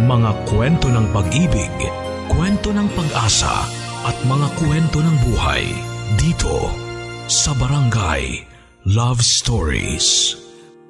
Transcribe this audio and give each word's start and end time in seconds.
Mga 0.00 0.30
kwento 0.50 0.90
ng 0.90 1.06
pag-ibig, 1.14 1.70
kwento 2.26 2.74
ng 2.74 2.88
pag-asa 2.98 3.62
at 4.10 4.16
mga 4.26 4.48
kwento 4.58 4.98
ng 4.98 5.16
buhay 5.22 5.70
dito 6.18 6.66
sa 7.30 7.54
Barangay 7.54 8.42
Love 8.90 9.22
Stories. 9.22 10.34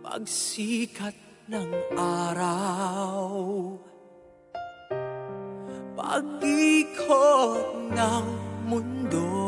Pagsikat 0.00 1.12
ng 1.52 1.68
araw 2.00 3.28
Pag-ikot 6.00 7.92
ng 7.92 8.26
mundo 8.64 9.39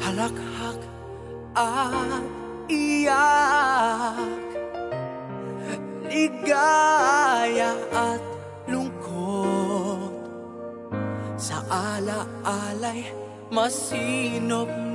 Halakhak 0.00 0.80
at 1.54 2.24
iyak 2.72 4.48
Ligaya 6.10 7.78
at 7.94 8.24
lungkot. 8.66 10.16
Sa 11.36 11.62
ala-alay 11.70 13.06
masinop 13.54 14.89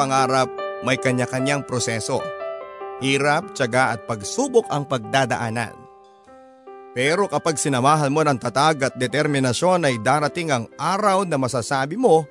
pangarap 0.00 0.48
may 0.80 0.96
kanya-kanyang 0.96 1.68
proseso. 1.68 2.24
Hirap, 3.04 3.52
tiyaga 3.52 3.92
at 3.92 4.08
pagsubok 4.08 4.64
ang 4.72 4.88
pagdadaanan. 4.88 5.76
Pero 6.96 7.28
kapag 7.28 7.60
sinamahan 7.60 8.08
mo 8.08 8.24
ng 8.24 8.40
tatag 8.40 8.80
at 8.80 8.94
determinasyon 8.96 9.84
ay 9.84 10.00
darating 10.00 10.48
ang 10.48 10.64
araw 10.80 11.28
na 11.28 11.36
masasabi 11.36 12.00
mo 12.00 12.24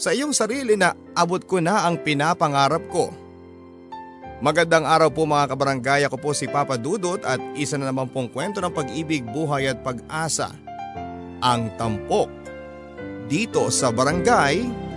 sa 0.00 0.16
iyong 0.16 0.32
sarili 0.32 0.80
na 0.80 0.96
abot 1.12 1.44
ko 1.44 1.60
na 1.60 1.84
ang 1.84 2.00
pinapangarap 2.00 2.88
ko. 2.88 3.12
Magandang 4.40 4.88
araw 4.88 5.12
po 5.12 5.28
mga 5.28 5.52
kabarangay, 5.52 6.00
ako 6.08 6.16
po 6.16 6.30
si 6.32 6.48
Papa 6.48 6.80
Dudut 6.80 7.20
at 7.28 7.36
isa 7.52 7.76
na 7.76 7.92
naman 7.92 8.08
pong 8.08 8.32
kwento 8.32 8.64
ng 8.64 8.72
pag-ibig, 8.72 9.20
buhay 9.28 9.68
at 9.68 9.84
pag-asa. 9.84 10.56
Ang 11.44 11.76
tampok. 11.76 12.32
Dito 13.28 13.68
sa 13.68 13.92
barangay, 13.92 14.88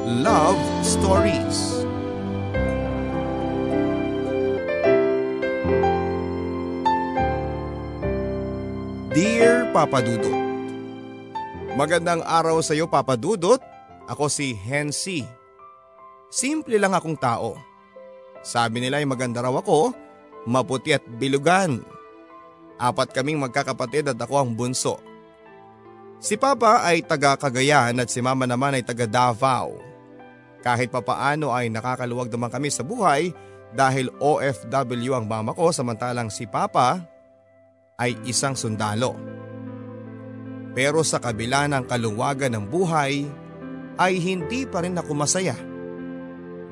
Love 0.00 0.56
Stories. 0.80 1.84
Dear 9.12 9.68
Papa 9.76 10.00
Dudot, 10.00 10.32
Magandang 11.76 12.24
araw 12.24 12.64
sa 12.64 12.72
iyo 12.72 12.88
Papa 12.88 13.12
Dudot. 13.12 13.60
Ako 14.08 14.32
si 14.32 14.56
Hensi. 14.56 15.20
Simple 16.32 16.80
lang 16.80 16.96
akong 16.96 17.20
tao. 17.20 17.60
Sabi 18.40 18.80
nila 18.80 19.04
ay 19.04 19.06
maganda 19.06 19.44
raw 19.44 19.52
ako, 19.52 19.92
maputi 20.48 20.96
at 20.96 21.04
bilugan. 21.20 21.84
Apat 22.80 23.12
kaming 23.12 23.36
magkakapatid 23.36 24.16
at 24.16 24.16
ako 24.16 24.40
ang 24.40 24.56
bunso. 24.56 25.09
Si 26.20 26.36
Papa 26.36 26.84
ay 26.84 27.00
taga 27.00 27.32
Cagayan 27.40 27.96
at 27.96 28.12
si 28.12 28.20
Mama 28.20 28.44
naman 28.44 28.76
ay 28.76 28.84
taga 28.84 29.08
Davao. 29.08 29.80
Kahit 30.60 30.92
papaano 30.92 31.48
ay 31.48 31.72
nakakaluwag 31.72 32.28
naman 32.28 32.52
kami 32.52 32.68
sa 32.68 32.84
buhay 32.84 33.32
dahil 33.72 34.12
OFW 34.20 35.16
ang 35.16 35.24
mama 35.24 35.56
ko 35.56 35.72
samantalang 35.72 36.28
si 36.28 36.44
Papa 36.44 37.00
ay 37.96 38.20
isang 38.28 38.52
sundalo. 38.52 39.16
Pero 40.76 41.00
sa 41.00 41.24
kabila 41.24 41.64
ng 41.72 41.88
kaluwagan 41.88 42.52
ng 42.52 42.64
buhay 42.68 43.24
ay 43.96 44.12
hindi 44.20 44.68
pa 44.68 44.84
rin 44.84 45.00
ako 45.00 45.12
masaya. 45.16 45.56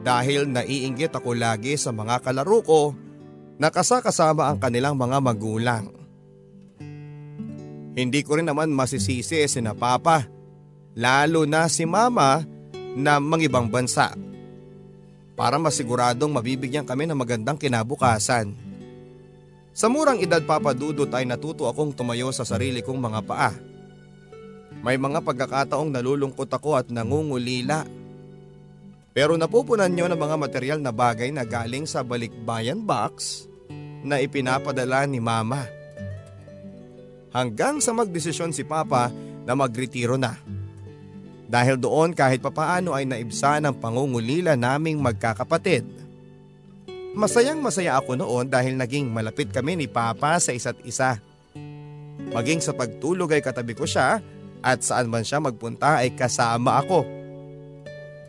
Dahil 0.05 0.45
naiinggit 0.45 1.17
ako 1.17 1.33
lagi 1.33 1.81
sa 1.81 1.89
mga 1.89 2.21
kalaro 2.21 2.61
ko 2.61 2.83
na 3.57 3.73
kasakasama 3.73 4.53
ang 4.53 4.61
kanilang 4.61 4.95
mga 4.95 5.19
magulang. 5.25 5.98
Hindi 7.99 8.23
ko 8.23 8.39
rin 8.39 8.47
naman 8.47 8.71
masisisi 8.71 9.43
si 9.43 9.59
na 9.59 9.75
papa, 9.75 10.31
lalo 10.95 11.43
na 11.51 11.67
si 11.67 11.83
mama 11.83 12.47
na 12.95 13.19
mangibang 13.19 13.67
bansa. 13.67 14.15
Para 15.35 15.59
masiguradong 15.59 16.31
mabibigyan 16.31 16.87
kami 16.87 17.11
ng 17.11 17.19
magandang 17.19 17.59
kinabukasan. 17.59 18.55
Sa 19.75 19.91
murang 19.91 20.23
edad 20.23 20.39
papadudot 20.47 21.11
ay 21.11 21.27
natuto 21.27 21.67
akong 21.67 21.91
tumayo 21.91 22.31
sa 22.31 22.47
sarili 22.47 22.87
kong 22.87 23.03
mga 23.03 23.21
paa. 23.27 23.51
May 24.79 24.95
mga 24.95 25.19
pagkakataong 25.19 25.91
nalulungkot 25.91 26.55
ako 26.55 26.79
at 26.79 26.95
nangungulila. 26.95 27.83
Pero 29.11 29.35
napupunan 29.35 29.91
nyo 29.91 30.07
ng 30.07 30.19
mga 30.23 30.37
material 30.39 30.79
na 30.79 30.95
bagay 30.95 31.35
na 31.35 31.43
galing 31.43 31.83
sa 31.83 32.07
balikbayan 32.07 32.79
box 32.79 33.47
na 34.07 34.23
ipinapadala 34.23 35.03
ni 35.11 35.19
mama. 35.19 35.78
Hanggang 37.29 37.85
sa 37.85 37.93
magdesisyon 37.93 38.57
si 38.57 38.65
papa 38.65 39.13
na 39.45 39.53
magretiro 39.53 40.17
na. 40.17 40.37
Dahil 41.49 41.81
doon 41.81 42.13
kahit 42.13 42.45
papaano 42.45 42.93
ay 42.93 43.09
naibsan 43.09 43.65
ang 43.65 43.77
pangungulila 43.77 44.53
naming 44.53 45.01
magkakapatid. 45.01 45.85
Masayang 47.17 47.65
masaya 47.65 47.97
ako 47.97 48.21
noon 48.21 48.53
dahil 48.53 48.77
naging 48.77 49.09
malapit 49.09 49.49
kami 49.49 49.75
ni 49.75 49.89
Papa 49.89 50.37
sa 50.37 50.53
isa't 50.53 50.77
isa. 50.85 51.17
Maging 52.29 52.61
sa 52.61 52.77
pagtulog 52.77 53.33
ay 53.33 53.41
katabi 53.41 53.73
ko 53.73 53.89
siya 53.89 54.21
at 54.61 54.85
saan 54.85 55.09
man 55.09 55.25
siya 55.25 55.41
magpunta 55.41 56.05
ay 56.05 56.13
kasama 56.13 56.85
ako. 56.85 57.09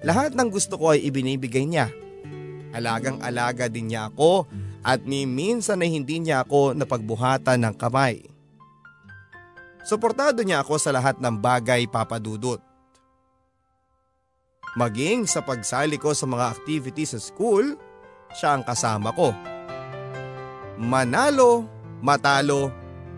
Lahat 0.07 0.31
ng 0.31 0.48
gusto 0.48 0.80
ko 0.80 0.95
ay 0.95 1.04
ibinibigay 1.04 1.68
niya. 1.68 1.92
Alagang-alaga 2.72 3.68
din 3.68 3.92
niya 3.92 4.07
ako 4.07 4.48
at 4.80 5.04
ni 5.04 5.28
minsan 5.28 5.84
ay 5.84 5.92
hindi 5.92 6.24
niya 6.24 6.48
ako 6.48 6.72
napagbuhatan 6.72 7.68
ng 7.68 7.75
kamay. 7.75 8.29
Suportado 9.90 10.46
niya 10.46 10.62
ako 10.62 10.78
sa 10.78 10.94
lahat 10.94 11.18
ng 11.18 11.42
bagay 11.42 11.90
papadudot. 11.90 12.62
Maging 14.78 15.26
sa 15.26 15.42
pagsali 15.42 15.98
ko 15.98 16.14
sa 16.14 16.30
mga 16.30 16.46
activities 16.46 17.18
sa 17.18 17.20
school, 17.20 17.74
siya 18.30 18.54
ang 18.54 18.62
kasama 18.62 19.10
ko. 19.18 19.34
Manalo, 20.78 21.66
matalo, 22.06 22.70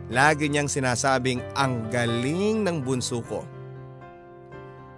lagi 0.07 0.47
niyang 0.47 0.71
sinasabing 0.71 1.43
ang 1.59 1.91
galing 1.91 2.63
ng 2.63 2.79
bunso 2.79 3.19
ko. 3.19 3.43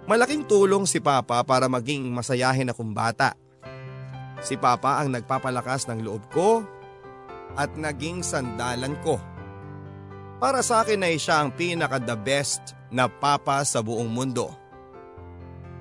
Malaking 0.06 0.46
tulong 0.46 0.86
si 0.86 1.02
Papa 1.02 1.42
para 1.42 1.66
maging 1.66 2.06
masayahin 2.14 2.70
akong 2.70 2.94
bata. 2.94 3.34
Si 4.46 4.54
Papa 4.54 5.02
ang 5.02 5.10
nagpapalakas 5.10 5.90
ng 5.90 6.06
loob 6.06 6.22
ko 6.30 6.62
at 7.58 7.74
naging 7.74 8.22
sandalan 8.22 8.94
ko. 9.02 9.18
Para 10.44 10.60
sa 10.60 10.84
akin 10.84 11.00
ay 11.00 11.16
siya 11.16 11.40
ang 11.40 11.56
pinaka 11.56 11.96
the 11.96 12.12
best 12.20 12.76
na 12.92 13.08
papa 13.08 13.64
sa 13.64 13.80
buong 13.80 14.12
mundo. 14.12 14.52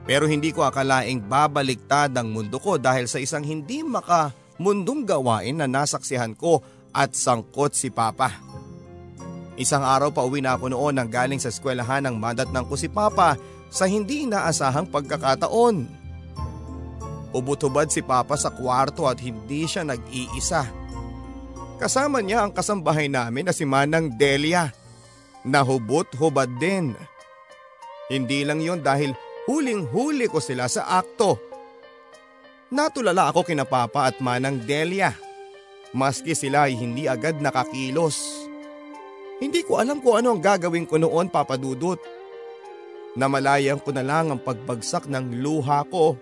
Pero 0.08 0.24
hindi 0.24 0.56
ko 0.56 0.64
akalaing 0.64 1.20
babaliktad 1.20 2.16
ang 2.16 2.32
mundo 2.32 2.64
ko 2.64 2.80
dahil 2.80 3.12
sa 3.12 3.20
isang 3.20 3.44
hindi 3.44 3.84
maka 3.84 4.32
mundong 4.56 5.04
gawain 5.04 5.60
na 5.60 5.68
nasaksihan 5.68 6.32
ko 6.32 6.64
at 6.96 7.12
sangkot 7.12 7.76
si 7.76 7.92
Papa. 7.92 8.40
Isang 9.60 9.84
araw 9.84 10.16
pa 10.16 10.24
uwi 10.24 10.40
na 10.40 10.56
ako 10.56 10.72
noon 10.72 10.96
nang 10.96 11.12
galing 11.12 11.44
sa 11.44 11.52
eskwelahan 11.52 12.08
ng 12.08 12.16
madatnang 12.16 12.64
ko 12.64 12.80
si 12.80 12.88
Papa 12.88 13.36
sa 13.68 13.84
hindi 13.84 14.24
inaasahang 14.24 14.88
pagkakataon. 14.88 15.76
Ubutubad 17.36 17.92
si 17.92 18.00
Papa 18.00 18.40
sa 18.40 18.48
kwarto 18.48 19.12
at 19.12 19.20
hindi 19.20 19.68
siya 19.68 19.84
nag-iisa. 19.84 20.83
Kasama 21.84 22.24
niya 22.24 22.48
ang 22.48 22.56
kasambahay 22.56 23.12
namin 23.12 23.44
na 23.44 23.52
si 23.52 23.68
Manang 23.68 24.16
Delia. 24.16 24.72
Nahubot-hubad 25.44 26.48
din. 26.56 26.96
Hindi 28.08 28.48
lang 28.48 28.64
yon 28.64 28.80
dahil 28.80 29.12
huling-huli 29.52 30.32
ko 30.32 30.40
sila 30.40 30.72
sa 30.72 30.88
akto. 30.88 31.36
Natulala 32.72 33.28
ako 33.28 33.44
kina 33.44 33.68
Papa 33.68 34.08
at 34.08 34.24
Manang 34.24 34.64
Delia. 34.64 35.12
Maski 35.92 36.32
sila 36.32 36.72
ay 36.72 36.80
hindi 36.80 37.04
agad 37.04 37.44
nakakilos. 37.44 38.48
Hindi 39.44 39.68
ko 39.68 39.84
alam 39.84 40.00
kung 40.00 40.24
ano 40.24 40.32
ang 40.32 40.40
gagawin 40.40 40.88
ko 40.88 40.96
noon 40.96 41.28
papadudot. 41.28 42.00
Namalayan 43.20 43.84
ko 43.84 43.92
na 43.92 44.08
lang 44.08 44.32
ang 44.32 44.40
pagbagsak 44.40 45.12
ng 45.12 45.44
luha 45.44 45.84
ko 45.92 46.16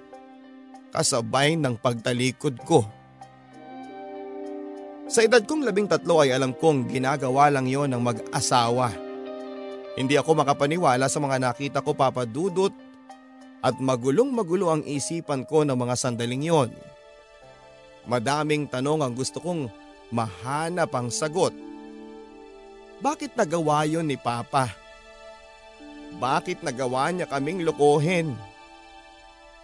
kasabay 0.89 1.53
ng 1.53 1.77
pagtalikod 1.77 2.57
ko. 2.65 2.81
Sa 5.11 5.27
edad 5.27 5.43
kong 5.43 5.67
labing 5.67 5.91
tatlo 5.91 6.23
ay 6.23 6.31
alam 6.31 6.55
kong 6.55 6.87
ginagawa 6.87 7.51
lang 7.51 7.67
yon 7.67 7.91
ng 7.91 7.99
mag-asawa. 7.99 8.95
Hindi 9.99 10.15
ako 10.15 10.39
makapaniwala 10.39 11.11
sa 11.11 11.19
mga 11.19 11.51
nakita 11.51 11.83
ko 11.83 11.91
papadudot 11.91 12.71
at 13.59 13.75
magulong 13.83 14.31
magulo 14.31 14.71
ang 14.71 14.87
isipan 14.87 15.43
ko 15.43 15.67
ng 15.67 15.75
mga 15.75 15.99
sandaling 15.99 16.47
yon. 16.47 16.71
Madaming 18.07 18.71
tanong 18.71 19.03
ang 19.03 19.11
gusto 19.11 19.43
kong 19.43 19.67
mahanap 20.15 20.87
ang 20.95 21.11
sagot. 21.11 21.51
Bakit 23.03 23.35
nagawa 23.35 23.83
yon 23.83 24.07
ni 24.07 24.15
Papa? 24.15 24.71
Bakit 26.23 26.63
nagawa 26.63 27.11
niya 27.11 27.27
kaming 27.27 27.67
lokohin? 27.67 28.31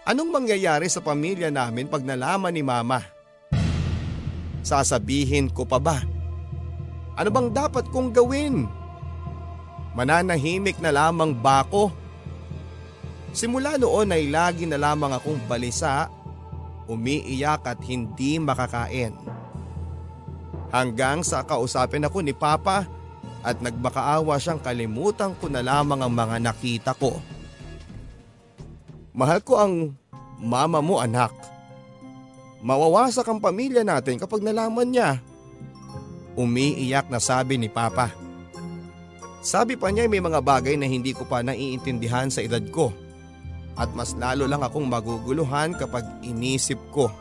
Anong 0.04 0.28
mangyayari 0.28 0.92
sa 0.92 1.00
pamilya 1.00 1.48
namin 1.48 1.88
pag 1.88 2.04
nalaman 2.04 2.52
ni 2.52 2.68
Mama? 2.68 3.17
Sasabihin 4.68 5.48
ko 5.48 5.64
pa 5.64 5.80
ba? 5.80 6.04
Ano 7.16 7.32
bang 7.32 7.56
dapat 7.56 7.88
kong 7.88 8.12
gawin? 8.12 8.68
Mananahimik 9.96 10.84
na 10.84 10.92
lamang 10.92 11.32
ba 11.32 11.64
ako? 11.64 11.88
Simula 13.32 13.80
noon 13.80 14.12
ay 14.12 14.28
lagi 14.28 14.68
na 14.68 14.76
lamang 14.76 15.16
akong 15.16 15.40
balisa, 15.48 16.12
umiiyak 16.92 17.64
at 17.64 17.80
hindi 17.88 18.44
makakain. 18.44 19.16
Hanggang 20.68 21.24
sa 21.24 21.48
kausapin 21.48 22.04
ako 22.04 22.20
ni 22.20 22.36
Papa 22.36 22.84
at 23.48 23.64
nagmakaawa 23.64 24.36
siyang 24.36 24.60
kalimutan 24.60 25.32
ko 25.40 25.48
na 25.48 25.64
lamang 25.64 26.04
ang 26.04 26.12
mga 26.12 26.44
nakita 26.44 26.92
ko. 26.92 27.24
Mahal 29.16 29.40
ko 29.48 29.64
ang 29.64 29.96
mama 30.44 30.84
mo 30.84 31.00
anak. 31.00 31.32
Mawawasak 32.62 33.28
ang 33.30 33.38
pamilya 33.38 33.86
natin 33.86 34.18
kapag 34.18 34.42
nalaman 34.42 34.90
niya. 34.90 35.22
Umiiyak 36.34 37.10
na 37.10 37.22
sabi 37.22 37.58
ni 37.58 37.70
Papa. 37.70 38.14
Sabi 39.46 39.78
pa 39.78 39.94
niya 39.94 40.10
may 40.10 40.22
mga 40.22 40.42
bagay 40.42 40.76
na 40.76 40.90
hindi 40.90 41.14
ko 41.14 41.24
pa 41.24 41.46
naiintindihan 41.46 42.34
sa 42.34 42.42
edad 42.42 42.62
ko. 42.74 42.90
At 43.78 43.94
mas 43.94 44.18
lalo 44.18 44.50
lang 44.50 44.66
akong 44.66 44.90
maguguluhan 44.90 45.78
kapag 45.78 46.04
inisip 46.26 46.82
ko. 46.90 47.14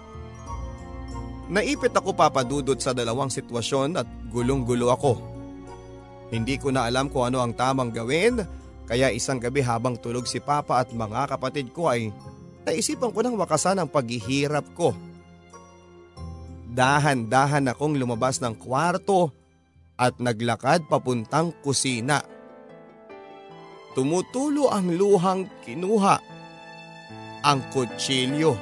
Naipit 1.47 1.95
ako 1.95 2.17
papadudot 2.17 2.81
sa 2.81 2.97
dalawang 2.97 3.31
sitwasyon 3.31 4.01
at 4.01 4.09
gulong-gulo 4.33 4.91
ako. 4.91 5.21
Hindi 6.33 6.59
ko 6.59 6.75
na 6.75 6.89
alam 6.89 7.07
kung 7.07 7.29
ano 7.31 7.39
ang 7.39 7.55
tamang 7.55 7.95
gawin 7.95 8.43
kaya 8.87 9.15
isang 9.15 9.39
gabi 9.39 9.63
habang 9.63 9.95
tulog 9.95 10.27
si 10.27 10.43
Papa 10.43 10.83
at 10.83 10.91
mga 10.91 11.31
kapatid 11.37 11.71
ko 11.71 11.87
ay 11.87 12.11
naisipan 12.67 13.15
ko 13.15 13.23
nang 13.23 13.39
wakasan 13.39 13.79
ang 13.79 13.87
paghihirap 13.87 14.67
ko. 14.75 14.91
Dahan-dahan 16.77 17.73
akong 17.73 17.97
lumabas 17.97 18.37
ng 18.45 18.53
kwarto 18.61 19.33
at 19.97 20.21
naglakad 20.21 20.85
papuntang 20.93 21.57
kusina. 21.65 22.21
Tumutulo 23.97 24.69
ang 24.69 24.93
luhang 24.93 25.49
kinuha. 25.65 26.21
Ang 27.49 27.61
kutsilyo. 27.73 28.53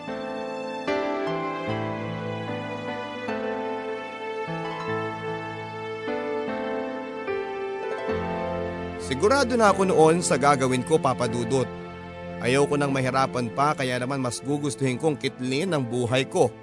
Sigurado 9.02 9.58
na 9.58 9.74
ako 9.74 9.90
noon 9.90 10.22
sa 10.22 10.38
gagawin 10.38 10.86
ko 10.86 11.02
papadudot. 11.02 11.66
Ayaw 12.38 12.70
ko 12.70 12.78
nang 12.78 12.94
mahirapan 12.94 13.50
pa 13.50 13.74
kaya 13.74 13.98
naman 13.98 14.22
mas 14.22 14.38
gugustuhin 14.38 15.02
kong 15.02 15.18
kitlin 15.18 15.74
ang 15.74 15.82
buhay 15.82 16.30
ko. 16.30 16.54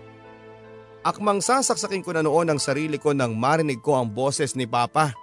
Akmang 1.02 1.42
sasaksakin 1.42 2.06
ko 2.06 2.14
na 2.14 2.22
noon 2.22 2.54
ang 2.54 2.62
sarili 2.62 3.02
ko 3.02 3.10
nang 3.10 3.34
marinig 3.34 3.82
ko 3.82 3.98
ang 3.98 4.06
boses 4.06 4.54
ni 4.54 4.70
Papa. 4.70 5.18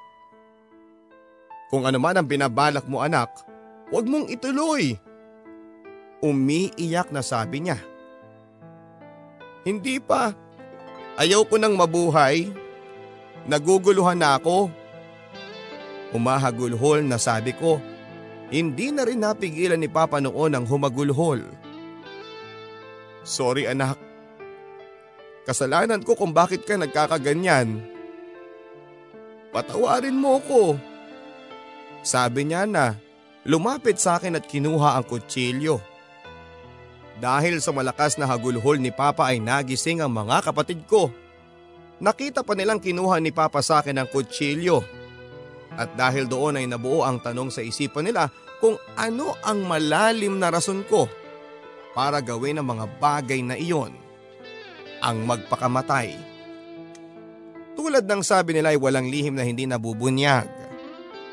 Kung 1.70 1.86
ano 1.86 2.02
man 2.02 2.18
ang 2.18 2.26
binabalak 2.26 2.82
mo 2.90 2.98
anak, 2.98 3.30
huwag 3.94 4.10
mong 4.10 4.26
ituloy. 4.26 4.98
Umiiyak 6.18 7.14
na 7.14 7.22
sabi 7.22 7.62
niya. 7.62 7.78
Hindi 9.62 10.02
pa. 10.02 10.34
Ayaw 11.14 11.46
ko 11.46 11.62
nang 11.62 11.78
mabuhay. 11.78 12.50
Naguguluhan 13.46 14.18
na 14.18 14.34
ako. 14.34 14.66
Umahagulhol 16.10 17.06
na 17.06 17.22
sabi 17.22 17.54
ko. 17.54 17.78
Hindi 18.50 18.90
na 18.90 19.06
rin 19.06 19.22
napigilan 19.22 19.78
ni 19.78 19.86
Papa 19.86 20.18
noon 20.18 20.58
ang 20.58 20.64
humagulhol. 20.66 21.44
Sorry 23.22 23.68
anak. 23.68 24.07
Kasalanan 25.48 26.04
ko 26.04 26.12
kung 26.12 26.36
bakit 26.36 26.68
ka 26.68 26.76
nagkakaganyan. 26.76 27.80
Patawarin 29.48 30.12
mo 30.12 30.44
ko. 30.44 30.76
Sabi 32.04 32.52
niya 32.52 32.68
na 32.68 33.00
lumapit 33.48 33.96
sa 33.96 34.20
akin 34.20 34.36
at 34.36 34.44
kinuha 34.44 35.00
ang 35.00 35.08
kutsilyo. 35.08 35.80
Dahil 37.16 37.64
sa 37.64 37.72
malakas 37.72 38.20
na 38.20 38.28
hagulhol 38.28 38.76
ni 38.76 38.92
Papa 38.92 39.32
ay 39.32 39.40
nagising 39.40 40.04
ang 40.04 40.12
mga 40.12 40.52
kapatid 40.52 40.84
ko. 40.84 41.08
Nakita 41.96 42.44
pa 42.44 42.52
nilang 42.52 42.78
kinuha 42.78 43.16
ni 43.16 43.32
Papa 43.32 43.64
sa 43.64 43.80
akin 43.80 44.04
ang 44.04 44.08
kutsilyo. 44.12 44.84
At 45.80 45.96
dahil 45.96 46.28
doon 46.28 46.60
ay 46.60 46.68
nabuo 46.68 47.08
ang 47.08 47.24
tanong 47.24 47.48
sa 47.48 47.64
isipan 47.64 48.04
nila 48.04 48.28
kung 48.60 48.76
ano 49.00 49.32
ang 49.40 49.64
malalim 49.64 50.36
na 50.36 50.52
rason 50.52 50.84
ko 50.84 51.08
para 51.96 52.20
gawin 52.20 52.60
ang 52.60 52.68
mga 52.68 52.84
bagay 53.00 53.40
na 53.40 53.56
iyon. 53.56 54.07
Ang 54.98 55.24
magpakamatay. 55.24 56.14
Tulad 57.78 58.04
ng 58.04 58.22
sabi 58.26 58.58
nila 58.58 58.74
ay 58.74 58.78
walang 58.78 59.06
lihim 59.06 59.38
na 59.38 59.46
hindi 59.46 59.64
nabubunyag. 59.64 60.50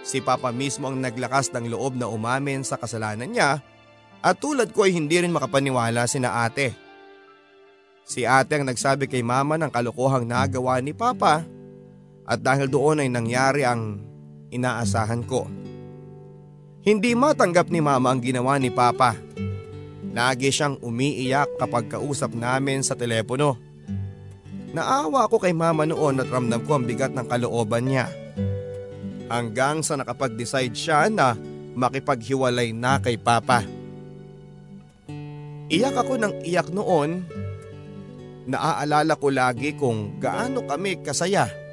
Si 0.06 0.22
Papa 0.22 0.54
mismo 0.54 0.86
ang 0.86 1.02
naglakas 1.02 1.50
ng 1.50 1.74
loob 1.74 1.98
na 1.98 2.06
umamin 2.06 2.62
sa 2.62 2.78
kasalanan 2.78 3.26
niya 3.26 3.66
at 4.22 4.38
tulad 4.38 4.70
ko 4.70 4.86
ay 4.86 4.94
hindi 4.94 5.18
rin 5.18 5.34
makapaniwala 5.34 6.06
si 6.06 6.22
na 6.22 6.46
ate. 6.46 6.78
Si 8.06 8.22
ate 8.22 8.62
ang 8.62 8.70
nagsabi 8.70 9.10
kay 9.10 9.26
mama 9.26 9.58
ng 9.58 9.74
kalokohang 9.74 10.30
nagawa 10.30 10.78
ni 10.78 10.94
Papa 10.94 11.42
at 12.26 12.40
dahil 12.42 12.70
doon 12.70 13.02
ay 13.02 13.10
nangyari 13.10 13.66
ang 13.66 14.02
inaasahan 14.54 15.26
ko. 15.26 15.50
Hindi 16.86 17.18
matanggap 17.18 17.74
ni 17.74 17.82
mama 17.82 18.14
ang 18.14 18.22
ginawa 18.22 18.62
ni 18.62 18.70
papa. 18.70 19.18
Lagi 20.16 20.48
siyang 20.48 20.80
umiiyak 20.80 21.60
kapag 21.60 21.92
kausap 21.92 22.32
namin 22.32 22.80
sa 22.80 22.96
telepono. 22.96 23.60
Naawa 24.72 25.28
ako 25.28 25.44
kay 25.44 25.52
mama 25.52 25.84
noon 25.84 26.24
at 26.24 26.32
ramdam 26.32 26.64
ko 26.64 26.80
ang 26.80 26.88
bigat 26.88 27.12
ng 27.12 27.28
kalooban 27.28 27.92
niya. 27.92 28.08
Hanggang 29.28 29.84
sa 29.84 30.00
nakapag-decide 30.00 30.72
siya 30.72 31.12
na 31.12 31.36
makipaghiwalay 31.76 32.72
na 32.72 33.04
kay 33.04 33.20
papa. 33.20 33.68
Iyak 35.68 36.00
ako 36.00 36.16
ng 36.16 36.34
iyak 36.48 36.72
noon. 36.72 37.28
Naaalala 38.48 39.20
ko 39.20 39.28
lagi 39.28 39.76
kung 39.76 40.22
gaano 40.22 40.64
kami 40.64 41.02
kasaya 41.04 41.66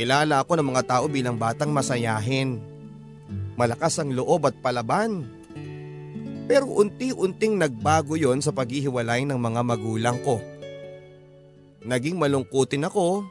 Kilala 0.00 0.40
ako 0.40 0.56
ng 0.56 0.68
mga 0.72 0.82
tao 0.88 1.04
bilang 1.12 1.36
batang 1.36 1.76
masayahin. 1.76 2.56
Malakas 3.60 4.00
ang 4.00 4.16
loob 4.16 4.48
at 4.48 4.56
palaban. 4.64 5.28
Pero 6.50 6.66
unti-unting 6.66 7.62
nagbago 7.62 8.18
yon 8.18 8.42
sa 8.42 8.50
paghihiwalay 8.50 9.22
ng 9.22 9.38
mga 9.38 9.60
magulang 9.62 10.18
ko. 10.26 10.42
Naging 11.86 12.18
malungkutin 12.18 12.90
ako. 12.90 13.22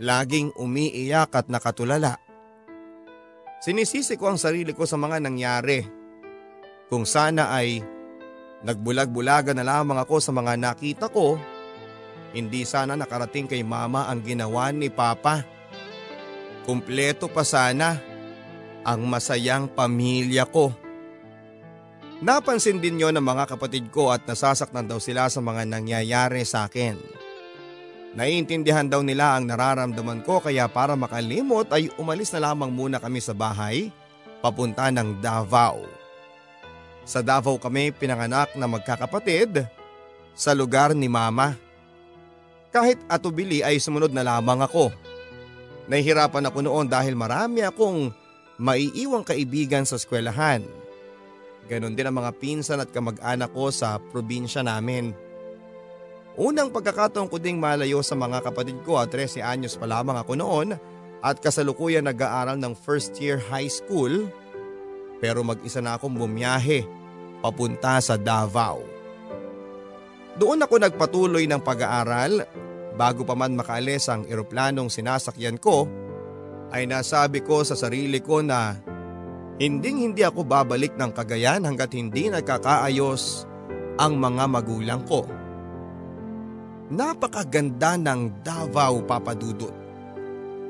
Laging 0.00 0.56
umiiyak 0.56 1.36
at 1.36 1.52
nakatulala. 1.52 2.16
Sinisisi 3.60 4.16
ko 4.16 4.32
ang 4.32 4.40
sarili 4.40 4.72
ko 4.72 4.88
sa 4.88 4.96
mga 4.96 5.20
nangyari. 5.20 5.84
Kung 6.88 7.04
sana 7.04 7.52
ay 7.52 7.84
nagbulag-bulaga 8.64 9.52
na 9.52 9.68
lamang 9.68 10.00
ako 10.00 10.16
sa 10.24 10.32
mga 10.32 10.56
nakita 10.56 11.12
ko 11.12 11.36
hindi 12.32 12.68
sana 12.68 12.92
nakarating 12.92 13.48
kay 13.48 13.64
mama 13.64 14.04
ang 14.08 14.20
ginawa 14.20 14.68
ni 14.68 14.92
papa. 14.92 15.44
Kumpleto 16.68 17.32
pa 17.32 17.40
sana 17.40 17.96
ang 18.84 19.00
masayang 19.08 19.72
pamilya 19.72 20.44
ko. 20.44 20.87
Napansin 22.18 22.82
din 22.82 22.98
yon 22.98 23.14
ng 23.14 23.22
mga 23.22 23.54
kapatid 23.54 23.94
ko 23.94 24.10
at 24.10 24.26
nasasaktan 24.26 24.90
daw 24.90 24.98
sila 24.98 25.30
sa 25.30 25.38
mga 25.38 25.62
nangyayari 25.70 26.42
sa 26.42 26.66
akin. 26.66 26.98
Naiintindihan 28.18 28.90
daw 28.90 29.06
nila 29.06 29.38
ang 29.38 29.46
nararamdaman 29.46 30.26
ko 30.26 30.42
kaya 30.42 30.66
para 30.66 30.98
makalimot 30.98 31.70
ay 31.70 31.86
umalis 31.94 32.34
na 32.34 32.50
lamang 32.50 32.74
muna 32.74 32.98
kami 32.98 33.22
sa 33.22 33.30
bahay 33.38 33.94
papunta 34.42 34.90
ng 34.90 35.22
Davao. 35.22 35.86
Sa 37.06 37.22
Davao 37.22 37.54
kami 37.62 37.94
pinanganak 37.94 38.50
na 38.58 38.66
magkakapatid 38.66 39.70
sa 40.34 40.50
lugar 40.58 40.98
ni 40.98 41.06
mama. 41.06 41.54
Kahit 42.74 42.98
atubili 43.06 43.62
ay 43.62 43.78
sumunod 43.78 44.10
na 44.10 44.26
lamang 44.26 44.58
ako. 44.58 44.90
Nahihirapan 45.86 46.50
ako 46.50 46.58
noon 46.66 46.90
dahil 46.90 47.14
marami 47.14 47.62
akong 47.62 48.10
maiiwang 48.58 49.22
kaibigan 49.22 49.86
sa 49.86 49.94
eskwelahan. 49.94 50.66
Ganon 51.68 51.92
din 51.92 52.08
ang 52.08 52.16
mga 52.16 52.32
pinsan 52.40 52.80
at 52.80 52.88
kamag-anak 52.88 53.52
ko 53.52 53.68
sa 53.68 54.00
probinsya 54.00 54.64
namin. 54.64 55.12
Unang 56.38 56.72
pagkakataon 56.72 57.28
ko 57.28 57.36
ding 57.36 57.60
malayo 57.60 58.00
sa 58.00 58.16
mga 58.16 58.40
kapatid 58.40 58.80
ko 58.88 58.96
at 58.96 59.12
13 59.12 59.44
anyos 59.44 59.76
pa 59.76 59.84
lamang 59.84 60.16
ako 60.16 60.32
noon 60.38 60.68
at 61.20 61.36
kasalukuyan 61.42 62.06
nag-aaral 62.08 62.56
ng 62.56 62.72
first 62.72 63.18
year 63.20 63.36
high 63.36 63.68
school 63.68 64.30
pero 65.18 65.42
mag-isa 65.42 65.82
na 65.82 65.98
akong 65.98 66.14
bumiyahe 66.14 66.86
papunta 67.42 67.98
sa 67.98 68.14
Davao. 68.14 68.82
Doon 70.38 70.62
ako 70.62 70.78
nagpatuloy 70.78 71.50
ng 71.50 71.58
pag-aaral 71.58 72.46
bago 72.94 73.26
pa 73.26 73.34
man 73.34 73.58
makaalis 73.58 74.06
ang 74.06 74.22
eroplanong 74.30 74.86
sinasakyan 74.86 75.58
ko 75.58 75.90
ay 76.70 76.86
nasabi 76.86 77.42
ko 77.42 77.66
sa 77.66 77.74
sarili 77.74 78.22
ko 78.22 78.46
na 78.46 78.78
hinding 79.58 80.06
hindi 80.06 80.22
ako 80.22 80.46
babalik 80.46 80.94
ng 80.94 81.10
Cagayan 81.12 81.66
hanggat 81.66 81.94
hindi 81.94 82.30
nagkakaayos 82.30 83.44
ang 83.98 84.16
mga 84.16 84.44
magulang 84.46 85.02
ko. 85.04 85.26
Napakaganda 86.88 88.00
ng 88.00 88.40
Davao 88.40 89.04
papadudot. 89.04 89.74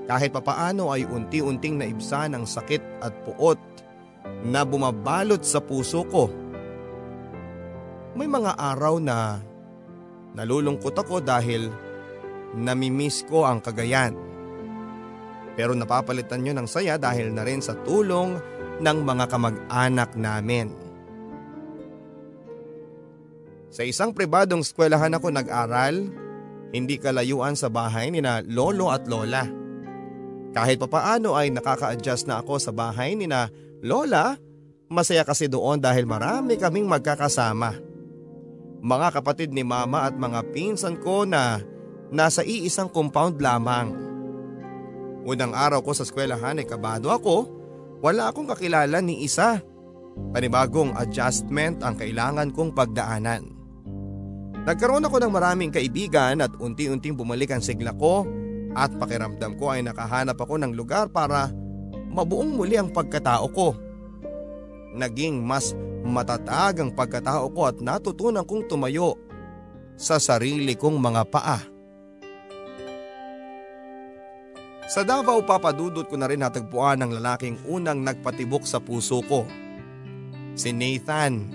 Kahit 0.09 0.33
papaano 0.33 0.89
ay 0.91 1.05
unti-unting 1.05 1.79
naibsan 1.79 2.33
ang 2.33 2.49
sakit 2.49 3.05
at 3.05 3.13
puot 3.29 3.61
na 4.43 4.65
bumabalot 4.65 5.45
sa 5.45 5.61
puso 5.61 6.03
ko. 6.09 6.33
May 8.17 8.27
mga 8.27 8.57
araw 8.57 8.99
na 8.99 9.39
Nalulungkot 10.39 10.95
ako 10.95 11.19
dahil 11.19 11.67
namimiss 12.55 13.25
ko 13.27 13.43
ang 13.43 13.59
kagayan. 13.59 14.15
Pero 15.59 15.75
napapalitan 15.75 16.47
nyo 16.47 16.55
ng 16.55 16.69
saya 16.71 16.95
dahil 16.95 17.35
na 17.35 17.43
rin 17.43 17.59
sa 17.59 17.75
tulong 17.83 18.39
ng 18.79 18.99
mga 19.03 19.25
kamag-anak 19.31 20.15
namin. 20.15 20.73
Sa 23.69 23.85
isang 23.85 24.17
pribadong 24.17 24.65
eskwelahan 24.65 25.13
ako 25.15 25.29
nag-aral, 25.31 26.09
hindi 26.73 26.97
kalayuan 26.97 27.55
sa 27.55 27.69
bahay 27.69 28.09
ni 28.11 28.25
na 28.25 28.41
lolo 28.43 28.91
at 28.91 29.05
lola. 29.07 29.45
Kahit 30.57 30.81
papaano 30.81 31.37
ay 31.37 31.53
nakaka-adjust 31.53 32.27
na 32.27 32.41
ako 32.41 32.59
sa 32.59 32.73
bahay 32.73 33.15
ni 33.15 33.29
na 33.29 33.53
lola, 33.85 34.41
masaya 34.89 35.23
kasi 35.23 35.47
doon 35.47 35.79
dahil 35.79 36.09
marami 36.09 36.57
kaming 36.57 36.89
magkakasama 36.89 37.89
mga 38.79 39.09
kapatid 39.21 39.51
ni 39.51 39.67
mama 39.67 40.07
at 40.07 40.15
mga 40.15 40.55
pinsan 40.55 40.99
ko 41.03 41.27
na 41.27 41.63
nasa 42.15 42.47
iisang 42.47 42.87
compound 42.91 43.39
lamang. 43.43 43.91
Unang 45.29 45.53
araw 45.53 45.83
ko 45.83 45.93
sa 45.93 46.07
eskwelahan 46.07 46.63
ay 46.63 46.67
kabado 46.67 47.11
ako, 47.11 47.58
wala 48.03 48.31
akong 48.31 48.49
kakilala 48.51 48.99
ni 49.03 49.27
isa. 49.27 49.63
Panibagong 50.35 50.99
adjustment 50.99 51.81
ang 51.87 51.95
kailangan 51.95 52.51
kong 52.51 52.75
pagdaanan. 52.75 53.55
Nagkaroon 54.67 55.07
ako 55.07 55.17
ng 55.23 55.33
maraming 55.33 55.71
kaibigan 55.73 56.43
at 56.43 56.53
unti-unting 56.59 57.15
bumalik 57.15 57.55
ang 57.55 57.63
sigla 57.63 57.95
ko 57.95 58.27
at 58.75 58.93
pakiramdam 58.99 59.57
ko 59.57 59.73
ay 59.73 59.87
nakahanap 59.87 60.37
ako 60.37 60.61
ng 60.61 60.75
lugar 60.75 61.09
para 61.09 61.49
mabuong 62.11 62.59
muli 62.59 62.77
ang 62.77 62.91
pagkatao 62.91 63.47
ko. 63.55 63.73
Naging 64.99 65.41
mas 65.41 65.73
Matatag 66.09 66.81
ang 66.81 66.91
pagkatao 66.95 67.53
ko 67.53 67.69
at 67.69 67.83
natutunan 67.85 68.47
kong 68.47 68.65
tumayo 68.65 69.19
sa 69.99 70.17
sarili 70.17 70.73
kong 70.79 70.97
mga 70.97 71.23
paa. 71.29 71.59
Sa 74.89 75.05
Davao 75.05 75.45
papadudot 75.45 76.09
ko 76.09 76.17
na 76.17 76.25
rin 76.25 76.41
natagpuan 76.41 77.05
ang 77.05 77.13
lalaking 77.13 77.61
unang 77.69 78.01
nagpatibok 78.01 78.65
sa 78.65 78.81
puso 78.81 79.21
ko. 79.29 79.45
Si 80.57 80.73
Nathan. 80.73 81.53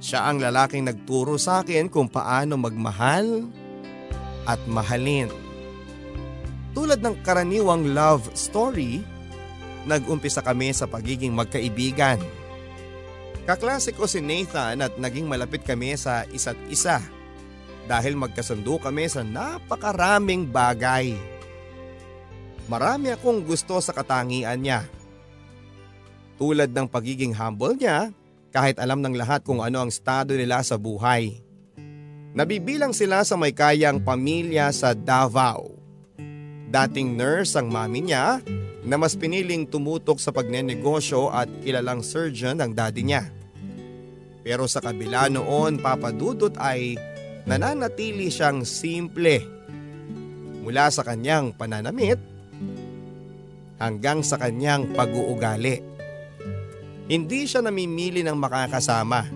Siya 0.00 0.32
ang 0.32 0.40
lalaking 0.40 0.88
nagturo 0.88 1.36
sa 1.36 1.60
akin 1.60 1.92
kung 1.92 2.08
paano 2.08 2.56
magmahal 2.56 3.46
at 4.48 4.58
mahalin. 4.64 5.28
Tulad 6.72 7.04
ng 7.04 7.20
karaniwang 7.20 7.92
love 7.92 8.26
story, 8.32 9.04
nag-umpisa 9.84 10.40
kami 10.40 10.72
sa 10.72 10.88
pagiging 10.88 11.36
magkaibigan. 11.36 12.16
Kaklase 13.44 13.92
ko 13.92 14.08
si 14.08 14.24
Nathan 14.24 14.80
at 14.80 14.96
naging 14.96 15.28
malapit 15.28 15.68
kami 15.68 16.00
sa 16.00 16.24
isa't 16.32 16.56
isa 16.72 16.96
dahil 17.84 18.16
magkasundo 18.16 18.80
kami 18.80 19.04
sa 19.04 19.20
napakaraming 19.20 20.48
bagay. 20.48 21.31
Marami 22.72 23.12
akong 23.12 23.44
gusto 23.44 23.84
sa 23.84 23.92
katangian 23.92 24.56
niya. 24.56 24.88
Tulad 26.40 26.72
ng 26.72 26.88
pagiging 26.88 27.36
humble 27.36 27.76
niya 27.76 28.08
kahit 28.48 28.80
alam 28.80 29.04
ng 29.04 29.12
lahat 29.12 29.44
kung 29.44 29.60
ano 29.60 29.84
ang 29.84 29.92
estado 29.92 30.32
nila 30.32 30.64
sa 30.64 30.80
buhay. 30.80 31.44
Nabibilang 32.32 32.96
sila 32.96 33.28
sa 33.28 33.36
may 33.36 33.52
kayang 33.52 34.00
pamilya 34.00 34.72
sa 34.72 34.96
Davao. 34.96 35.68
Dating 36.72 37.12
nurse 37.12 37.60
ang 37.60 37.68
mami 37.68 38.08
niya 38.08 38.40
na 38.88 38.96
mas 38.96 39.20
piniling 39.20 39.68
tumutok 39.68 40.16
sa 40.16 40.32
pagnenegosyo 40.32 41.28
at 41.28 41.52
kilalang 41.60 42.00
surgeon 42.00 42.56
ang 42.56 42.72
daddy 42.72 43.04
niya. 43.04 43.28
Pero 44.40 44.64
sa 44.64 44.80
kabila 44.80 45.28
noon 45.28 45.76
papadudot 45.76 46.56
ay 46.56 46.96
nananatili 47.44 48.32
siyang 48.32 48.64
simple. 48.64 49.44
Mula 50.64 50.88
sa 50.88 51.04
kanyang 51.04 51.52
pananamit 51.52 52.31
hanggang 53.82 54.22
sa 54.22 54.38
kanyang 54.38 54.94
pag-uugali. 54.94 55.82
Hindi 57.10 57.50
siya 57.50 57.66
namimili 57.66 58.22
ng 58.22 58.38
makakasama. 58.38 59.26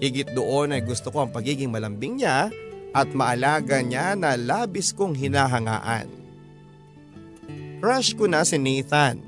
Higit 0.00 0.32
doon 0.32 0.72
ay 0.72 0.80
gusto 0.80 1.12
ko 1.12 1.28
ang 1.28 1.30
pagiging 1.30 1.68
malambing 1.68 2.16
niya 2.16 2.48
at 2.96 3.12
maalaga 3.12 3.84
niya 3.84 4.16
na 4.16 4.32
labis 4.32 4.96
kong 4.96 5.12
hinahangaan. 5.12 6.08
Crush 7.84 8.16
ko 8.16 8.24
na 8.24 8.40
si 8.48 8.56
Nathan 8.56 9.20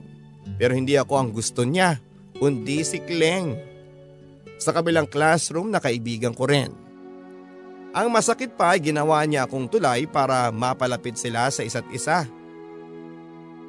pero 0.57 0.73
hindi 0.73 0.97
ako 0.97 1.13
ang 1.21 1.29
gusto 1.29 1.63
niya 1.69 2.01
kundi 2.41 2.81
si 2.89 3.05
Kleng. 3.05 3.53
Sa 4.57 4.73
kabilang 4.73 5.07
classroom 5.07 5.69
na 5.69 5.83
kaibigan 5.83 6.33
ko 6.33 6.49
rin. 6.49 6.73
Ang 7.93 8.09
masakit 8.09 8.57
pa 8.57 8.73
ay 8.73 8.81
ginawa 8.81 9.21
niya 9.29 9.45
akong 9.45 9.69
tulay 9.69 10.09
para 10.09 10.49
mapalapit 10.49 11.21
sila 11.21 11.53
sa 11.53 11.61
isa't 11.61 11.85
isa. 11.93 12.25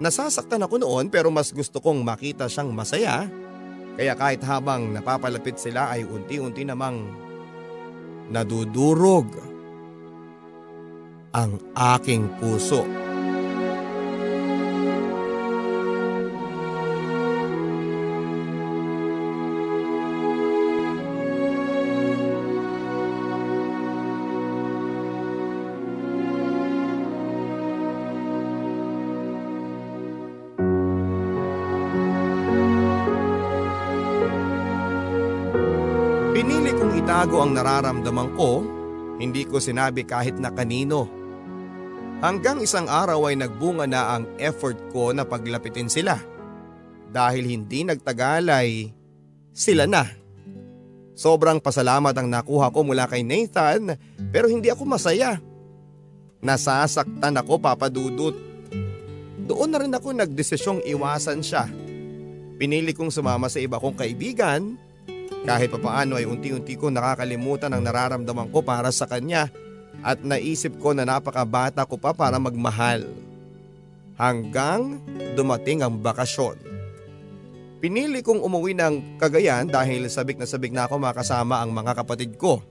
Nasasaktan 0.01 0.65
ako 0.65 0.81
noon 0.81 1.11
pero 1.11 1.29
mas 1.29 1.53
gusto 1.53 1.77
kong 1.77 2.01
makita 2.01 2.49
siyang 2.49 2.73
masaya 2.73 3.29
kaya 3.93 4.17
kahit 4.17 4.41
habang 4.41 4.89
napapalapit 4.89 5.61
sila 5.61 5.93
ay 5.93 6.01
unti-unti 6.01 6.65
namang 6.65 7.13
nadudurog 8.33 9.29
ang 11.33 11.61
aking 11.73 12.29
puso. 12.41 13.02
Itago 37.23 37.39
ang 37.39 37.55
nararamdaman 37.55 38.35
ko, 38.35 38.67
hindi 39.15 39.47
ko 39.47 39.55
sinabi 39.55 40.03
kahit 40.03 40.35
na 40.43 40.51
kanino. 40.51 41.07
Hanggang 42.19 42.59
isang 42.59 42.91
araw 42.91 43.31
ay 43.31 43.39
nagbunga 43.39 43.87
na 43.87 44.19
ang 44.19 44.27
effort 44.43 44.75
ko 44.91 45.15
na 45.15 45.23
paglapitin 45.23 45.87
sila. 45.87 46.19
Dahil 47.07 47.47
hindi 47.47 47.87
nagtagal 47.87 48.43
ay 48.51 48.91
sila 49.55 49.87
na. 49.87 50.03
Sobrang 51.15 51.63
pasalamat 51.63 52.11
ang 52.11 52.27
nakuha 52.27 52.67
ko 52.75 52.83
mula 52.83 53.07
kay 53.07 53.23
Nathan 53.23 53.95
pero 54.27 54.51
hindi 54.51 54.67
ako 54.67 54.83
masaya. 54.83 55.39
Nasasaktan 56.43 57.39
ako 57.39 57.55
papadudot. 57.55 58.35
Doon 59.47 59.71
na 59.71 59.79
rin 59.79 59.95
ako 59.95 60.11
nagdesisyong 60.11 60.83
iwasan 60.83 61.39
siya. 61.39 61.71
Pinili 62.59 62.91
kong 62.91 63.15
sumama 63.15 63.47
sa 63.47 63.63
iba 63.63 63.79
kong 63.79 63.95
kaibigan 63.95 64.75
kahit 65.43 65.75
papaano 65.75 66.15
ay 66.15 66.23
unti-unti 66.23 66.79
ko 66.79 66.87
nakakalimutan 66.87 67.75
ang 67.75 67.83
nararamdaman 67.83 68.47
ko 68.47 68.63
para 68.63 68.87
sa 68.95 69.03
kanya 69.03 69.51
at 69.99 70.23
naisip 70.23 70.79
ko 70.79 70.95
na 70.95 71.03
napakabata 71.03 71.83
ko 71.83 71.99
pa 71.99 72.15
para 72.15 72.39
magmahal. 72.39 73.03
Hanggang 74.15 75.03
dumating 75.35 75.83
ang 75.83 75.99
bakasyon. 75.99 76.55
Pinili 77.83 78.23
kong 78.23 78.39
umuwi 78.39 78.71
ng 78.71 79.19
Cagayan 79.19 79.67
dahil 79.67 80.07
sabik 80.07 80.39
na 80.39 80.47
sabik 80.47 80.71
na 80.71 80.87
ako 80.87 81.03
makasama 81.03 81.59
ang 81.59 81.75
mga 81.75 81.91
kapatid 81.99 82.39
ko. 82.39 82.63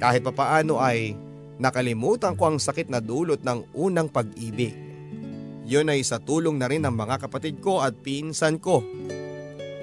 Kahit 0.00 0.24
papaano 0.24 0.80
ay 0.80 1.12
nakalimutan 1.60 2.32
ko 2.32 2.48
ang 2.48 2.56
sakit 2.56 2.88
na 2.88 3.04
dulot 3.04 3.44
ng 3.44 3.76
unang 3.76 4.08
pag-ibig. 4.08 4.72
Yun 5.68 5.92
ay 5.92 6.00
sa 6.00 6.16
tulong 6.16 6.56
na 6.56 6.72
rin 6.72 6.80
ng 6.80 6.94
mga 6.96 7.28
kapatid 7.28 7.60
ko 7.60 7.84
at 7.84 7.92
pinsan 8.00 8.56
ko 8.56 8.80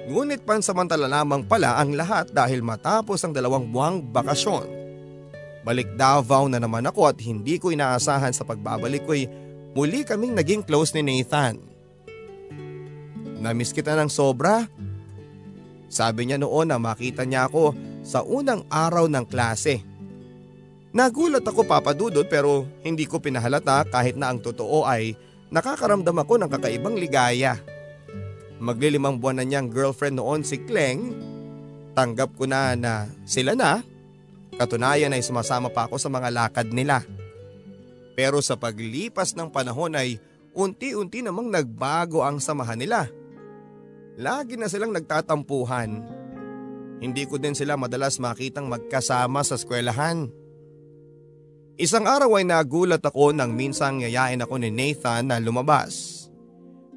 Ngunit 0.08 0.48
pansamantala 0.48 1.04
lamang 1.04 1.44
pala 1.44 1.76
ang 1.76 1.92
lahat 1.92 2.32
dahil 2.32 2.64
matapos 2.64 3.20
ang 3.20 3.36
dalawang 3.36 3.68
buwang 3.68 4.00
bakasyon. 4.08 4.64
Balik 5.68 6.00
Davao 6.00 6.48
na 6.48 6.56
naman 6.56 6.88
ako 6.88 7.12
at 7.12 7.20
hindi 7.20 7.60
ko 7.60 7.68
inaasahan 7.68 8.32
sa 8.32 8.48
pagbabalik 8.48 9.04
ko'y 9.04 9.28
muli 9.76 10.08
kaming 10.08 10.32
naging 10.32 10.64
close 10.64 10.96
ni 10.96 11.04
Nathan. 11.04 11.60
Namiss 13.44 13.76
kita 13.76 13.92
ng 14.00 14.08
sobra. 14.08 14.64
Sabi 15.92 16.24
niya 16.24 16.40
noon 16.40 16.72
na 16.72 16.80
makita 16.80 17.28
niya 17.28 17.52
ako 17.52 17.76
sa 18.00 18.24
unang 18.24 18.64
araw 18.72 19.12
ng 19.12 19.24
klase. 19.28 19.84
Nagulat 20.96 21.44
ako 21.44 21.68
papadudod 21.68 22.24
pero 22.32 22.64
hindi 22.80 23.04
ko 23.04 23.20
pinahalata 23.20 23.84
kahit 23.92 24.16
na 24.16 24.32
ang 24.32 24.40
totoo 24.40 24.88
ay 24.88 25.12
nakakaramdam 25.52 26.16
ako 26.16 26.40
ng 26.40 26.48
kakaibang 26.48 26.96
ligaya. 26.96 27.60
Maglilimang 28.58 29.22
buwan 29.22 29.38
na 29.38 29.44
niyang 29.46 29.70
girlfriend 29.70 30.18
noon 30.18 30.42
si 30.42 30.58
Kleng. 30.62 31.14
Tanggap 31.94 32.34
ko 32.34 32.46
na 32.46 32.74
na 32.74 33.06
sila 33.22 33.54
na. 33.54 33.82
Katunayan 34.58 35.14
ay 35.14 35.22
sumasama 35.22 35.70
pa 35.70 35.86
ako 35.86 35.98
sa 36.02 36.10
mga 36.10 36.34
lakad 36.34 36.74
nila. 36.74 37.06
Pero 38.18 38.42
sa 38.42 38.58
paglipas 38.58 39.38
ng 39.38 39.46
panahon 39.54 39.94
ay 39.94 40.18
unti-unti 40.58 41.22
namang 41.22 41.54
nagbago 41.54 42.26
ang 42.26 42.42
samahan 42.42 42.82
nila. 42.82 43.06
Lagi 44.18 44.58
na 44.58 44.66
silang 44.66 44.90
nagtatampuhan. 44.90 46.18
Hindi 46.98 47.22
ko 47.30 47.38
din 47.38 47.54
sila 47.54 47.78
madalas 47.78 48.18
makitang 48.18 48.66
magkasama 48.66 49.46
sa 49.46 49.54
eskwelahan. 49.54 50.26
Isang 51.78 52.10
araw 52.10 52.34
ay 52.34 52.42
nagulat 52.42 53.06
ako 53.06 53.30
nang 53.30 53.54
minsang 53.54 54.02
yayain 54.02 54.42
ako 54.42 54.58
ni 54.58 54.74
Nathan 54.74 55.30
na 55.30 55.38
lumabas. 55.38 56.17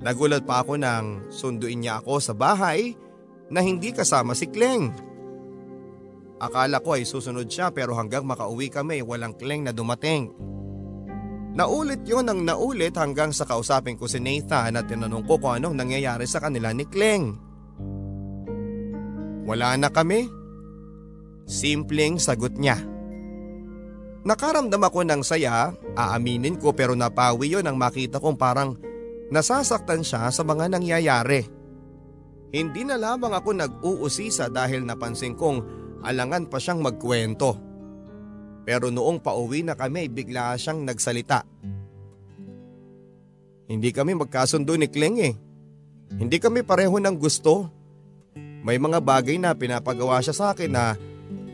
Nagulat 0.02 0.50
pa 0.50 0.66
ako 0.66 0.82
nang 0.82 1.30
sunduin 1.30 1.86
niya 1.86 2.02
ako 2.02 2.18
sa 2.18 2.34
bahay 2.34 2.98
na 3.54 3.62
hindi 3.62 3.94
kasama 3.94 4.34
si 4.34 4.50
Kleng. 4.50 4.90
Akala 6.42 6.82
ko 6.82 6.98
ay 6.98 7.06
susunod 7.06 7.46
siya 7.46 7.70
pero 7.70 7.94
hanggang 7.94 8.26
makauwi 8.26 8.74
kami 8.74 9.06
walang 9.06 9.38
Kleng 9.38 9.62
na 9.62 9.70
dumating. 9.70 10.34
Naulit 11.54 12.02
yon 12.08 12.32
ang 12.32 12.42
naulit 12.42 12.98
hanggang 12.98 13.30
sa 13.30 13.46
kausapin 13.46 14.00
ko 14.00 14.10
si 14.10 14.18
Nathan 14.18 14.74
at 14.74 14.90
tinanong 14.90 15.28
ko 15.28 15.38
kung 15.38 15.62
anong 15.62 15.78
nangyayari 15.78 16.26
sa 16.26 16.42
kanila 16.42 16.74
ni 16.74 16.88
Kleng. 16.90 17.38
Wala 19.46 19.78
na 19.78 19.94
kami. 19.94 20.26
Simpleng 21.46 22.18
sagot 22.18 22.58
niya. 22.58 22.80
Nakaramdam 24.22 24.82
ako 24.82 25.02
ng 25.06 25.22
saya, 25.26 25.76
aaminin 25.94 26.58
ko 26.58 26.72
pero 26.74 26.98
napawi 26.98 27.54
yon 27.54 27.68
ang 27.68 27.78
makita 27.78 28.18
kong 28.18 28.40
parang 28.40 28.80
Nasasaktan 29.32 30.04
siya 30.04 30.28
sa 30.28 30.44
mga 30.44 30.68
nangyayari. 30.68 31.48
Hindi 32.52 32.84
na 32.84 33.00
lamang 33.00 33.32
ako 33.32 33.50
nag-uusisa 33.56 34.52
dahil 34.52 34.84
napansin 34.84 35.40
kong 35.40 35.64
alangan 36.04 36.52
pa 36.52 36.60
siyang 36.60 36.84
magkwento. 36.84 37.56
Pero 38.68 38.92
noong 38.92 39.24
pauwi 39.24 39.64
na 39.64 39.80
kami 39.80 40.12
bigla 40.12 40.60
siyang 40.60 40.84
nagsalita. 40.84 41.48
Hindi 43.72 43.90
kami 43.96 44.20
magkasundo 44.20 44.76
ni 44.76 44.92
Kleng 44.92 45.18
eh. 45.24 45.34
Hindi 46.12 46.38
kami 46.44 46.68
pareho 46.68 47.00
ng 47.00 47.16
gusto. 47.16 47.72
May 48.68 48.76
mga 48.76 49.00
bagay 49.00 49.40
na 49.40 49.56
pinapagawa 49.56 50.20
siya 50.20 50.36
sa 50.36 50.46
akin 50.52 50.76
na 50.76 51.00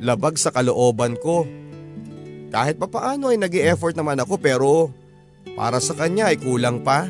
labag 0.02 0.34
sa 0.42 0.50
kalooban 0.50 1.13
ko. 1.22 1.46
Kahit 2.50 2.82
papaano 2.82 3.30
ay 3.30 3.38
nag 3.38 3.54
effort 3.54 3.94
naman 3.94 4.18
ako 4.18 4.42
pero 4.42 4.90
para 5.54 5.78
sa 5.78 5.94
kanya 5.94 6.34
ay 6.34 6.42
kulang 6.42 6.82
pa. 6.82 7.06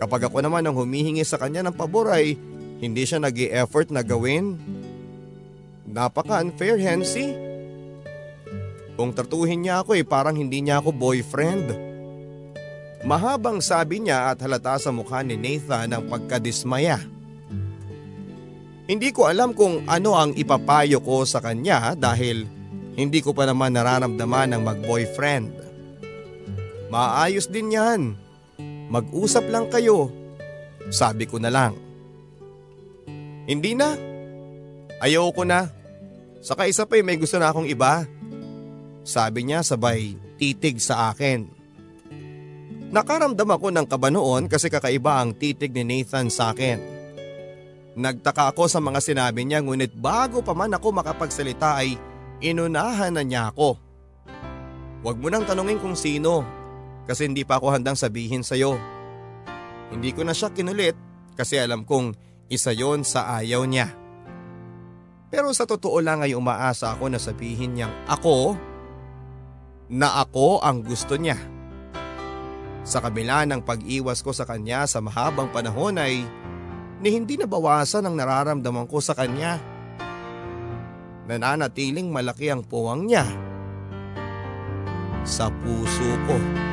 Kapag 0.00 0.32
ako 0.32 0.40
naman 0.40 0.64
ang 0.64 0.72
humihingi 0.72 1.20
sa 1.28 1.36
kanya 1.36 1.60
ng 1.68 1.76
pabor 1.76 2.08
ay 2.08 2.40
hindi 2.80 3.04
siya 3.04 3.20
nag 3.20 3.36
effort 3.36 3.92
na 3.92 4.00
gawin. 4.00 4.56
Napaka-unfair, 5.84 6.80
Hensi. 6.80 7.28
Kung 8.96 9.12
tratuhin 9.12 9.60
niya 9.60 9.84
ako 9.84 10.00
eh 10.00 10.04
parang 10.04 10.40
hindi 10.40 10.64
niya 10.64 10.80
ako 10.80 10.96
boyfriend. 10.96 11.76
Mahabang 13.04 13.60
sabi 13.60 14.00
niya 14.00 14.32
at 14.32 14.40
halata 14.40 14.76
sa 14.80 14.92
mukha 14.92 15.20
ni 15.20 15.36
Nathan 15.36 15.92
ang 15.92 16.04
pagkadismaya. 16.08 17.00
Hindi 18.88 19.08
ko 19.12 19.28
alam 19.28 19.52
kung 19.52 19.84
ano 19.84 20.16
ang 20.16 20.32
ipapayo 20.36 21.00
ko 21.00 21.24
sa 21.24 21.44
kanya 21.44 21.92
dahil 21.96 22.44
hindi 22.96 23.20
ko 23.24 23.32
pa 23.32 23.48
naman 23.48 23.72
nararamdaman 23.72 24.56
ng 24.56 24.62
mag-boyfriend. 24.64 25.48
Maayos 26.92 27.48
din 27.48 27.72
yan. 27.72 28.02
Mag-usap 28.90 29.46
lang 29.46 29.70
kayo. 29.70 30.10
Sabi 30.90 31.30
ko 31.30 31.38
na 31.38 31.46
lang. 31.46 31.78
Hindi 33.46 33.78
na. 33.78 33.94
Ayaw 34.98 35.30
ko 35.30 35.46
na. 35.46 35.70
Saka 36.42 36.66
isa 36.66 36.82
pa 36.84 36.98
eh, 36.98 37.06
may 37.06 37.14
gusto 37.14 37.38
na 37.38 37.54
akong 37.54 37.70
iba. 37.70 38.02
Sabi 39.06 39.46
niya 39.46 39.62
sabay 39.62 40.18
titig 40.36 40.82
sa 40.82 41.14
akin. 41.14 41.46
Nakaramdam 42.90 43.46
ako 43.46 43.70
ng 43.70 43.86
kaba 43.86 44.10
noon 44.10 44.50
kasi 44.50 44.66
kakaiba 44.66 45.22
ang 45.22 45.38
titig 45.38 45.70
ni 45.70 45.86
Nathan 45.86 46.26
sa 46.26 46.50
akin. 46.50 46.82
Nagtaka 47.94 48.50
ako 48.50 48.66
sa 48.66 48.82
mga 48.82 48.98
sinabi 48.98 49.46
niya 49.46 49.62
ngunit 49.62 49.94
bago 49.94 50.42
pa 50.42 50.50
man 50.50 50.74
ako 50.74 50.98
makapagsalita 50.98 51.78
ay 51.78 51.94
inunahan 52.42 53.14
na 53.14 53.22
niya 53.22 53.54
ako. 53.54 53.78
Huwag 55.06 55.16
mo 55.22 55.30
nang 55.30 55.46
tanungin 55.46 55.78
kung 55.78 55.94
sino 55.94 56.42
kasi 57.10 57.26
hindi 57.26 57.42
pa 57.42 57.58
ako 57.58 57.74
handang 57.74 57.98
sabihin 57.98 58.46
sa'yo. 58.46 58.78
Hindi 59.90 60.14
ko 60.14 60.22
na 60.22 60.30
siya 60.30 60.54
kinulit 60.54 60.94
kasi 61.34 61.58
alam 61.58 61.82
kong 61.82 62.14
isa 62.46 62.70
yon 62.70 63.02
sa 63.02 63.34
ayaw 63.42 63.66
niya. 63.66 63.90
Pero 65.26 65.50
sa 65.50 65.66
totoo 65.66 65.98
lang 65.98 66.22
ay 66.22 66.38
umaasa 66.38 66.94
ako 66.94 67.10
na 67.10 67.18
sabihin 67.18 67.74
niyang 67.74 67.90
ako 68.06 68.54
na 69.90 70.22
ako 70.22 70.62
ang 70.62 70.86
gusto 70.86 71.18
niya. 71.18 71.34
Sa 72.86 73.02
kabila 73.02 73.42
ng 73.42 73.66
pag-iwas 73.66 74.22
ko 74.22 74.30
sa 74.30 74.46
kanya 74.46 74.86
sa 74.86 75.02
mahabang 75.02 75.50
panahon 75.50 75.98
ay 75.98 76.22
ni 77.02 77.08
hindi 77.10 77.34
nabawasan 77.34 78.06
ang 78.06 78.14
nararamdaman 78.14 78.86
ko 78.86 79.02
sa 79.02 79.18
kanya. 79.18 79.58
Nananatiling 81.26 82.06
malaki 82.06 82.54
ang 82.54 82.62
puwang 82.62 83.10
niya 83.10 83.26
sa 85.26 85.50
puso 85.50 86.10
ko. 86.30 86.69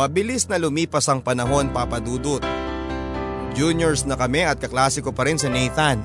Mabilis 0.00 0.48
na 0.48 0.56
lumipas 0.56 1.04
ang 1.12 1.20
panahon 1.20 1.68
papadudot. 1.76 2.40
Juniors 3.52 4.08
na 4.08 4.16
kami 4.16 4.48
at 4.48 4.56
kaklasiko 4.56 5.12
pa 5.12 5.28
rin 5.28 5.36
si 5.36 5.44
Nathan. 5.52 6.00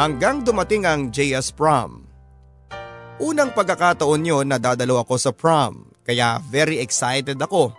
Hanggang 0.00 0.40
dumating 0.40 0.88
ang 0.88 1.12
JS 1.12 1.52
prom. 1.52 2.08
Unang 3.20 3.52
pagkakataon 3.52 4.24
yon 4.24 4.48
na 4.48 4.56
dadalo 4.56 4.96
ako 4.96 5.20
sa 5.20 5.28
prom 5.28 5.92
kaya 6.08 6.40
very 6.48 6.80
excited 6.80 7.36
ako. 7.36 7.76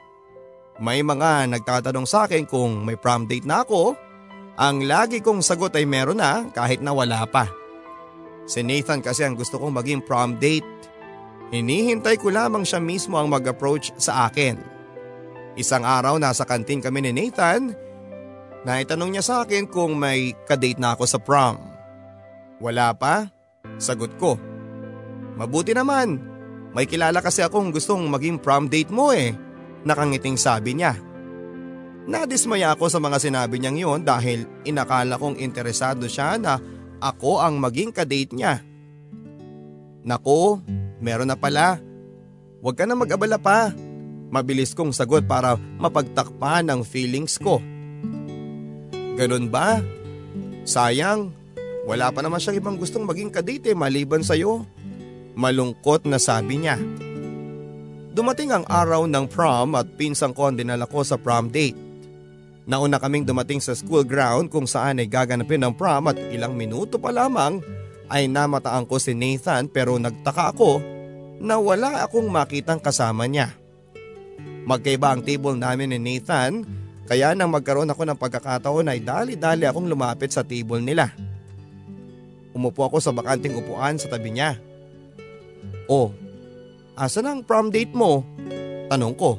May 0.78 1.02
mga 1.02 1.50
nagtatanong 1.50 2.06
sa 2.06 2.30
akin 2.30 2.46
kung 2.46 2.86
may 2.86 3.02
prom 3.02 3.26
date 3.26 3.50
na 3.50 3.66
ako. 3.66 3.98
Ang 4.62 4.86
lagi 4.86 5.18
kong 5.18 5.42
sagot 5.42 5.74
ay 5.74 5.90
meron 5.90 6.22
na 6.22 6.46
kahit 6.54 6.78
na 6.78 6.94
wala 6.94 7.26
pa. 7.26 7.50
Si 8.46 8.62
Nathan 8.62 9.02
kasi 9.02 9.26
ang 9.26 9.34
gusto 9.34 9.58
kong 9.58 9.74
maging 9.82 10.06
prom 10.06 10.38
date. 10.38 10.70
Hinihintay 11.50 12.22
ko 12.22 12.30
lamang 12.30 12.70
siya 12.70 12.78
mismo 12.78 13.18
ang 13.18 13.34
mag-approach 13.34 13.98
sa 13.98 14.30
akin. 14.30 14.73
Isang 15.54 15.86
araw 15.86 16.18
nasa 16.18 16.50
kantin 16.50 16.82
kami 16.82 17.06
ni 17.06 17.12
Nathan 17.14 17.78
na 18.66 18.82
itanong 18.82 19.14
niya 19.14 19.22
sa 19.22 19.36
akin 19.46 19.70
kung 19.70 19.94
may 19.94 20.34
kadate 20.50 20.82
na 20.82 20.98
ako 20.98 21.04
sa 21.06 21.20
prom. 21.22 21.62
Wala 22.58 22.96
pa? 22.98 23.30
Sagot 23.78 24.18
ko. 24.18 24.40
Mabuti 25.38 25.78
naman. 25.78 26.18
May 26.74 26.90
kilala 26.90 27.22
kasi 27.22 27.46
akong 27.46 27.70
gustong 27.70 28.02
maging 28.10 28.42
prom 28.42 28.66
date 28.66 28.90
mo 28.90 29.14
eh. 29.14 29.38
Nakangiting 29.86 30.42
sabi 30.42 30.74
niya. 30.74 30.98
Nadismaya 32.10 32.74
ako 32.74 32.90
sa 32.90 32.98
mga 32.98 33.22
sinabi 33.22 33.62
niyang 33.62 33.78
yon 33.78 34.02
dahil 34.02 34.50
inakala 34.66 35.22
kong 35.22 35.38
interesado 35.38 36.10
siya 36.10 36.42
na 36.42 36.58
ako 36.98 37.46
ang 37.46 37.62
maging 37.62 37.94
kadate 37.94 38.34
niya. 38.34 38.64
Nako, 40.02 40.60
meron 40.98 41.30
na 41.30 41.38
pala. 41.38 41.78
Huwag 42.64 42.76
ka 42.80 42.90
na 42.90 42.98
mag-abala 42.98 43.38
pa. 43.38 43.72
Mabilis 44.34 44.74
kong 44.74 44.90
sagot 44.90 45.30
para 45.30 45.54
mapagtakpan 45.78 46.66
ang 46.66 46.82
feelings 46.82 47.38
ko. 47.38 47.62
Ganun 49.14 49.54
ba? 49.54 49.78
Sayang, 50.66 51.30
wala 51.86 52.10
pa 52.10 52.26
naman 52.26 52.42
siyang 52.42 52.58
ibang 52.58 52.82
gustong 52.82 53.06
maging 53.06 53.30
kadate 53.30 53.78
maliban 53.78 54.26
sa'yo. 54.26 54.66
Malungkot 55.38 56.10
na 56.10 56.18
sabi 56.18 56.66
niya. 56.66 56.82
Dumating 58.14 58.50
ang 58.50 58.66
araw 58.66 59.06
ng 59.06 59.30
prom 59.30 59.78
at 59.78 59.86
pinsang 60.02 60.34
ko 60.34 60.50
ang 60.50 60.58
dinala 60.58 60.90
sa 61.06 61.18
prom 61.18 61.54
date. 61.54 61.78
Nauna 62.66 62.98
kaming 62.98 63.30
dumating 63.30 63.62
sa 63.62 63.78
school 63.78 64.02
ground 64.02 64.50
kung 64.50 64.66
saan 64.66 64.98
ay 64.98 65.06
gaganapin 65.06 65.62
ang 65.62 65.78
prom 65.78 66.10
at 66.10 66.18
ilang 66.34 66.58
minuto 66.58 66.98
pa 66.98 67.14
lamang 67.14 67.62
ay 68.10 68.26
namataan 68.26 68.90
ko 68.90 68.98
si 68.98 69.14
Nathan 69.14 69.70
pero 69.70 69.94
nagtaka 70.02 70.58
ako 70.58 70.82
na 71.38 71.62
wala 71.62 72.02
akong 72.08 72.30
makitang 72.34 72.82
kasama 72.82 73.30
niya. 73.30 73.63
Magkaiba 74.64 75.12
ang 75.12 75.22
table 75.24 75.60
namin 75.60 75.92
ni 75.96 76.00
Nathan 76.00 76.64
kaya 77.04 77.36
nang 77.36 77.52
magkaroon 77.52 77.92
ako 77.92 78.08
ng 78.08 78.20
pagkakataon 78.20 78.88
ay 78.88 79.04
dali-dali 79.04 79.68
akong 79.68 79.92
lumapit 79.92 80.32
sa 80.32 80.42
table 80.48 80.80
nila. 80.80 81.12
Umupo 82.56 82.88
ako 82.88 83.04
sa 83.04 83.12
bakanting 83.12 83.60
upuan 83.60 84.00
sa 84.00 84.08
tabi 84.08 84.32
niya. 84.32 84.56
Oh, 85.92 86.16
asan 86.96 87.28
ang 87.28 87.40
prom 87.44 87.68
date 87.74 87.92
mo? 87.92 88.24
Tanong 88.88 89.16
ko. 89.20 89.36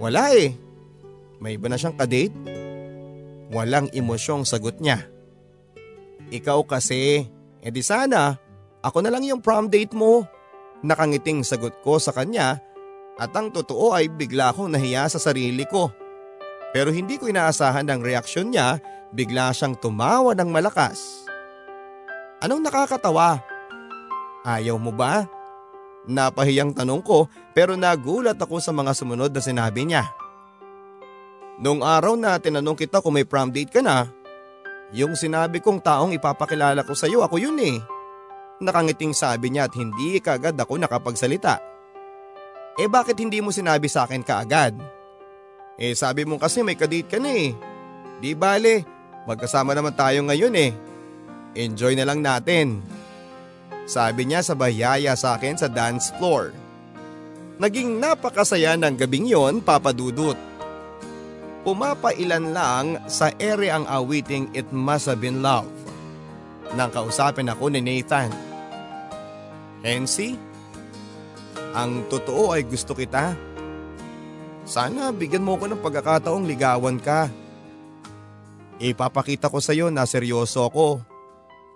Wala 0.00 0.34
eh. 0.34 0.56
May 1.38 1.54
iba 1.54 1.70
na 1.70 1.78
siyang 1.78 1.94
kadate? 1.94 2.34
Walang 3.54 3.92
emosyong 3.94 4.42
sagot 4.42 4.82
niya. 4.82 5.06
Ikaw 6.30 6.66
kasi, 6.66 7.26
edi 7.62 7.82
sana, 7.82 8.38
ako 8.82 9.06
na 9.06 9.10
lang 9.12 9.22
yung 9.22 9.42
prom 9.42 9.70
date 9.70 9.94
mo. 9.94 10.26
Nakangiting 10.80 11.44
sagot 11.44 11.78
ko 11.84 12.00
sa 12.00 12.10
kanya 12.16 12.58
at 13.20 13.36
ang 13.36 13.52
totoo 13.52 13.92
ay 13.92 14.08
bigla 14.08 14.56
akong 14.56 14.72
nahiya 14.72 15.04
sa 15.12 15.20
sarili 15.20 15.68
ko. 15.68 15.92
Pero 16.72 16.88
hindi 16.88 17.20
ko 17.20 17.28
inaasahan 17.28 17.84
ang 17.84 18.00
reaksyon 18.00 18.56
niya, 18.56 18.80
bigla 19.12 19.52
siyang 19.52 19.76
tumawa 19.76 20.32
ng 20.32 20.48
malakas. 20.48 21.28
Anong 22.40 22.64
nakakatawa? 22.64 23.44
Ayaw 24.48 24.80
mo 24.80 24.88
ba? 24.88 25.28
Napahiyang 26.08 26.72
tanong 26.72 27.04
ko 27.04 27.28
pero 27.52 27.76
nagulat 27.76 28.40
ako 28.40 28.56
sa 28.56 28.72
mga 28.72 28.96
sumunod 28.96 29.28
na 29.36 29.42
sinabi 29.44 29.84
niya. 29.84 30.08
Nung 31.60 31.84
araw 31.84 32.16
na 32.16 32.40
tinanong 32.40 32.72
kita 32.72 33.04
kung 33.04 33.20
may 33.20 33.28
prom 33.28 33.52
date 33.52 33.68
ka 33.68 33.84
na, 33.84 34.08
yung 34.96 35.12
sinabi 35.12 35.60
kong 35.60 35.84
taong 35.84 36.16
ipapakilala 36.16 36.80
ko 36.88 36.96
sa 36.96 37.04
iyo 37.04 37.20
ako 37.20 37.36
yun 37.36 37.60
eh. 37.60 37.76
Nakangiting 38.64 39.12
sabi 39.12 39.52
niya 39.52 39.68
at 39.68 39.76
hindi 39.76 40.16
kagad 40.24 40.56
ako 40.56 40.80
nakapagsalita. 40.80 41.69
Eh 42.78 42.86
bakit 42.86 43.18
hindi 43.18 43.42
mo 43.42 43.50
sinabi 43.50 43.90
sa 43.90 44.06
akin 44.06 44.22
kaagad? 44.22 44.76
Eh 45.80 45.96
sabi 45.96 46.28
mo 46.28 46.36
kasi 46.36 46.60
may 46.60 46.76
kadate 46.76 47.08
ka 47.08 47.18
na 47.18 47.32
eh. 47.32 47.56
Di 48.20 48.36
bale, 48.36 48.84
magkasama 49.24 49.72
naman 49.72 49.96
tayo 49.96 50.20
ngayon 50.28 50.54
eh. 50.54 50.70
Enjoy 51.56 51.96
na 51.96 52.04
lang 52.06 52.20
natin. 52.20 52.84
Sabi 53.88 54.28
niya 54.28 54.44
sa 54.44 54.54
bayaya 54.54 55.18
sa 55.18 55.34
akin 55.34 55.58
sa 55.58 55.66
dance 55.66 56.14
floor. 56.20 56.54
Naging 57.58 57.98
napakasaya 57.98 58.78
ng 58.78 58.94
gabing 58.94 59.26
yon 59.26 59.58
papadudot. 59.64 60.38
Pumapailan 61.60 62.56
lang 62.56 62.86
sa 63.04 63.34
ere 63.36 63.68
ang 63.68 63.84
awiting 63.84 64.48
It 64.56 64.70
Must 64.72 65.12
Have 65.12 65.20
Been 65.20 65.44
Love. 65.44 65.68
Nang 66.72 66.88
kausapin 66.88 67.50
ako 67.52 67.68
ni 67.68 67.84
Nathan. 67.84 68.32
Hensi, 69.84 70.49
ang 71.70 72.06
totoo 72.10 72.54
ay 72.54 72.66
gusto 72.66 72.94
kita. 72.94 73.34
Sana 74.66 75.10
bigyan 75.14 75.42
mo 75.46 75.58
ko 75.58 75.66
ng 75.70 75.82
pagkakataong 75.82 76.46
ligawan 76.46 76.98
ka. 76.98 77.30
Ipapakita 78.80 79.52
ko 79.52 79.58
sa 79.60 79.76
iyo 79.76 79.92
na 79.92 80.06
seryoso 80.08 80.64
ako. 80.66 81.02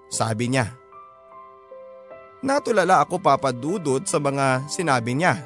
Sabi 0.08 0.50
niya. 0.50 0.72
Natulala 2.44 3.00
ako 3.00 3.24
papadudod 3.24 4.04
sa 4.04 4.20
mga 4.20 4.68
sinabi 4.68 5.16
niya. 5.16 5.40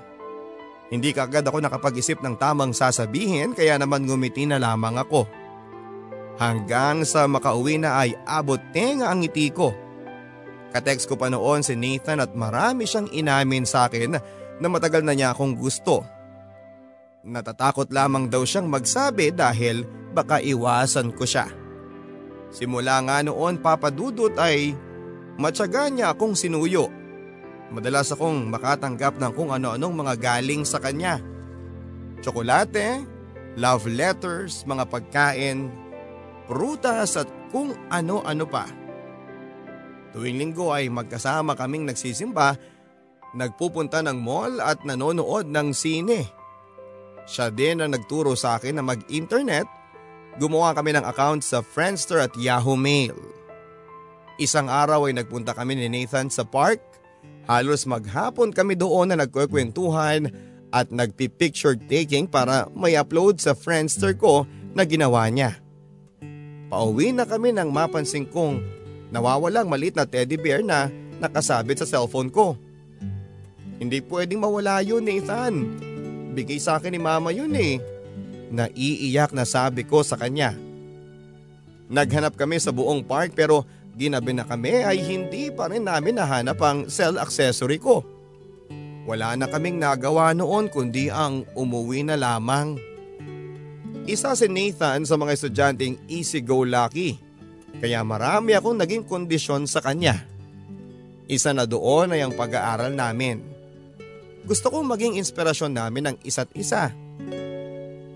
Hindi 0.89 1.13
kagad 1.13 1.45
ako 1.45 1.61
nakapag-isip 1.61 2.25
ng 2.25 2.41
tamang 2.41 2.73
sasabihin 2.73 3.53
kaya 3.53 3.77
naman 3.77 4.09
ngumiti 4.09 4.49
na 4.49 4.57
lamang 4.57 4.97
ako. 4.97 5.29
Hanggang 6.39 7.03
sa 7.03 7.27
makauwi 7.27 7.83
na 7.83 7.99
ay 8.01 8.15
abot 8.25 8.59
tenga 8.71 9.11
ang 9.11 9.21
ngiti 9.21 9.51
ko. 9.53 9.75
Katext 10.69 11.09
ko 11.09 11.17
pa 11.17 11.33
noon 11.33 11.65
si 11.65 11.73
Nathan 11.73 12.21
at 12.21 12.37
marami 12.37 12.85
siyang 12.85 13.09
inamin 13.09 13.65
sa 13.65 13.89
akin 13.89 14.21
na 14.61 14.67
matagal 14.69 15.01
na 15.01 15.17
niya 15.17 15.33
akong 15.33 15.57
gusto. 15.57 16.05
Natatakot 17.25 17.89
lamang 17.89 18.29
daw 18.29 18.45
siyang 18.45 18.69
magsabi 18.69 19.33
dahil 19.33 19.89
baka 20.13 20.41
iwasan 20.45 21.13
ko 21.17 21.25
siya. 21.25 21.49
Simula 22.49 23.01
nga 23.05 23.21
noon 23.25 23.61
papadudot 23.61 24.33
ay 24.41 24.73
matyaga 25.41 25.89
niya 25.89 26.13
akong 26.13 26.37
sinuyo. 26.37 26.89
Madalas 27.69 28.09
akong 28.13 28.49
makatanggap 28.49 29.21
ng 29.21 29.33
kung 29.37 29.53
ano-anong 29.53 29.93
mga 29.93 30.15
galing 30.17 30.65
sa 30.65 30.81
kanya. 30.81 31.21
Tsokolate, 32.25 33.05
love 33.61 33.85
letters, 33.85 34.65
mga 34.65 34.85
pagkain, 34.89 35.69
prutas 36.49 37.21
at 37.21 37.29
kung 37.53 37.77
ano-ano 37.93 38.49
pa. 38.49 38.88
Tuwing 40.19 40.35
linggo 40.35 40.75
ay 40.75 40.91
magkasama 40.91 41.55
kaming 41.55 41.87
nagsisimba, 41.87 42.59
nagpupunta 43.39 44.03
ng 44.03 44.19
mall 44.19 44.59
at 44.59 44.83
nanonood 44.83 45.47
ng 45.47 45.71
sine. 45.71 46.27
Siya 47.23 47.55
din 47.55 47.79
ang 47.79 47.95
nagturo 47.95 48.35
sa 48.35 48.59
akin 48.59 48.75
na 48.75 48.83
mag-internet, 48.83 49.71
gumawa 50.43 50.75
kami 50.75 50.99
ng 50.99 51.07
account 51.07 51.47
sa 51.47 51.63
Friendster 51.63 52.19
at 52.19 52.35
Yahoo 52.35 52.75
Mail. 52.75 53.15
Isang 54.43 54.67
araw 54.67 55.07
ay 55.07 55.15
nagpunta 55.15 55.55
kami 55.55 55.79
ni 55.79 55.87
Nathan 55.87 56.35
sa 56.35 56.43
park, 56.43 56.83
halos 57.47 57.87
maghapon 57.87 58.51
kami 58.51 58.75
doon 58.75 59.15
na 59.15 59.23
nagkukwentuhan 59.23 60.35
at 60.75 60.91
nagpi-picture 60.91 61.79
taking 61.87 62.27
para 62.27 62.67
may 62.75 62.99
upload 62.99 63.39
sa 63.39 63.55
Friendster 63.55 64.19
ko 64.19 64.51
na 64.75 64.83
ginawa 64.83 65.31
niya. 65.31 65.63
Pauwi 66.75 67.15
na 67.15 67.23
kami 67.23 67.55
nang 67.55 67.71
mapansin 67.71 68.27
kong 68.27 68.78
nawawalang 69.13 69.69
malit 69.69 69.97
na 69.97 70.05
teddy 70.05 70.37
bear 70.37 70.61
na 70.61 70.93
nakasabit 71.19 71.83
sa 71.83 71.87
cellphone 71.89 72.31
ko. 72.31 72.55
Hindi 73.79 74.03
pwedeng 74.03 74.43
mawala 74.43 74.83
yun 74.83 75.07
Nathan. 75.07 75.55
Bigay 76.35 76.59
sa 76.59 76.79
akin 76.79 76.95
ni 76.95 77.01
mama 77.01 77.31
yun 77.31 77.55
eh. 77.55 77.79
Naiiyak 78.51 79.31
na 79.35 79.47
sabi 79.47 79.87
ko 79.87 80.03
sa 80.03 80.19
kanya. 80.19 80.55
Naghanap 81.89 82.37
kami 82.37 82.61
sa 82.61 82.75
buong 82.75 83.01
park 83.07 83.33
pero 83.33 83.65
ginabi 83.97 84.37
na 84.37 84.45
kami 84.45 84.85
ay 84.85 84.99
hindi 85.01 85.49
pa 85.49 85.71
rin 85.71 85.89
namin 85.89 86.21
nahanap 86.21 86.59
ang 86.61 86.87
cell 86.91 87.17
accessory 87.17 87.81
ko. 87.81 88.05
Wala 89.09 89.33
na 89.41 89.49
kaming 89.49 89.81
nagawa 89.81 90.37
noon 90.37 90.69
kundi 90.69 91.09
ang 91.09 91.49
umuwi 91.57 92.05
na 92.05 92.21
lamang. 92.21 92.77
Isa 94.05 94.37
si 94.37 94.49
Nathan 94.53 95.09
sa 95.09 95.17
mga 95.17 95.33
estudyanteng 95.33 95.97
easy-go-lucky. 96.09 97.28
Kaya 97.77 98.01
marami 98.01 98.57
akong 98.57 98.81
naging 98.81 99.05
kondisyon 99.05 99.69
sa 99.69 99.85
kanya. 99.85 100.25
Isa 101.29 101.53
na 101.53 101.69
doon 101.69 102.17
ay 102.17 102.25
ang 102.25 102.33
pag-aaral 102.33 102.97
namin. 102.97 103.45
Gusto 104.49 104.73
kong 104.73 104.89
maging 104.89 105.21
inspirasyon 105.21 105.77
namin 105.77 106.05
ng 106.09 106.17
isa't 106.25 106.49
isa. 106.57 106.89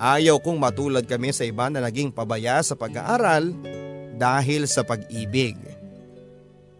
Ayaw 0.01 0.41
kong 0.41 0.57
matulad 0.57 1.05
kami 1.05 1.31
sa 1.31 1.45
iba 1.45 1.69
na 1.69 1.85
naging 1.85 2.11
pabaya 2.11 2.59
sa 2.65 2.73
pag-aaral 2.73 3.53
dahil 4.17 4.65
sa 4.65 4.83
pag-ibig. 4.83 5.55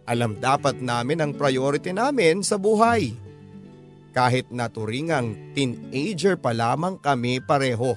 Alam 0.03 0.35
dapat 0.41 0.83
namin 0.83 1.23
ang 1.23 1.31
priority 1.31 1.95
namin 1.95 2.43
sa 2.43 2.59
buhay. 2.59 3.15
Kahit 4.11 4.51
naturingang 4.51 5.55
teenager 5.55 6.35
pa 6.35 6.51
lamang 6.51 6.99
kami 6.99 7.39
pareho. 7.39 7.95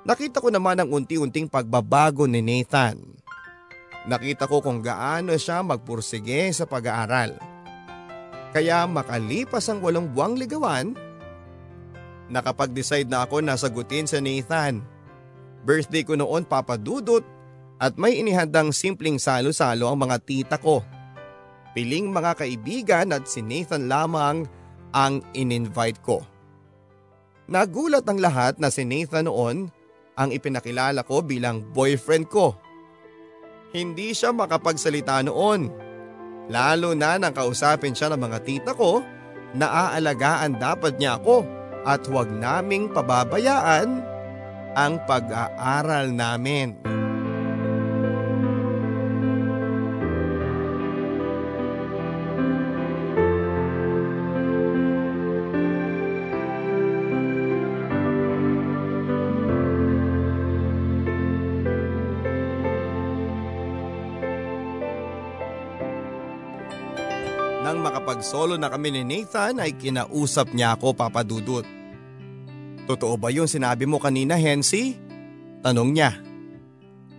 Nakita 0.00 0.40
ko 0.40 0.48
naman 0.48 0.80
ang 0.80 0.88
unti-unting 0.88 1.44
pagbabago 1.44 2.24
ni 2.24 2.40
Nathan. 2.40 2.96
Nakita 4.08 4.48
ko 4.48 4.64
kung 4.64 4.80
gaano 4.80 5.36
siya 5.36 5.60
magpursige 5.60 6.48
sa 6.56 6.64
pag-aaral. 6.64 7.36
Kaya 8.56 8.88
makalipas 8.88 9.68
ang 9.68 9.84
walong 9.84 10.08
buwang 10.08 10.40
ligawan, 10.40 10.96
nakapag-decide 12.32 13.12
na 13.12 13.28
ako 13.28 13.44
na 13.44 13.60
sagutin 13.60 14.08
sa 14.08 14.24
Nathan. 14.24 14.80
Birthday 15.68 16.00
ko 16.00 16.16
noon 16.16 16.48
papadudot 16.48 17.20
at 17.76 18.00
may 18.00 18.16
inihandang 18.16 18.72
simpleng 18.72 19.20
salo-salo 19.20 19.84
ang 19.92 20.00
mga 20.00 20.16
tita 20.24 20.56
ko. 20.56 20.80
Piling 21.76 22.08
mga 22.08 22.40
kaibigan 22.40 23.12
at 23.12 23.28
si 23.28 23.44
Nathan 23.44 23.84
lamang 23.84 24.48
ang 24.96 25.20
in-invite 25.36 26.00
ko. 26.00 26.24
Nagulat 27.52 28.08
ang 28.08 28.16
lahat 28.16 28.56
na 28.56 28.72
si 28.72 28.88
Nathan 28.88 29.28
noon 29.28 29.68
ang 30.20 30.36
ipinakilala 30.36 31.00
ko 31.08 31.24
bilang 31.24 31.64
boyfriend 31.72 32.28
ko. 32.28 32.52
Hindi 33.72 34.12
siya 34.12 34.36
makapagsalita 34.36 35.24
noon. 35.24 35.72
Lalo 36.52 36.92
na 36.92 37.16
nang 37.16 37.32
kausapin 37.32 37.96
siya 37.96 38.12
ng 38.12 38.20
mga 38.20 38.38
tita 38.44 38.72
ko 38.76 39.00
na 39.56 39.88
aalagaan 39.88 40.60
dapat 40.60 41.00
niya 41.00 41.16
ako 41.16 41.46
at 41.88 42.04
huwag 42.04 42.28
naming 42.28 42.92
pababayaan 42.92 44.04
ang 44.76 45.00
pag-aaral 45.08 46.12
namin. 46.12 46.99
Makapag-solo 68.30 68.62
na 68.62 68.70
kami 68.70 68.94
ni 68.94 69.02
Nathan 69.02 69.58
ay 69.58 69.74
kinausap 69.74 70.54
niya 70.54 70.78
ako 70.78 70.94
papadudot. 70.94 71.66
Totoo 72.86 73.18
ba 73.18 73.26
yung 73.34 73.50
sinabi 73.50 73.90
mo 73.90 73.98
kanina 73.98 74.38
Hensi? 74.38 74.94
Tanong 75.66 75.90
niya. 75.90 76.14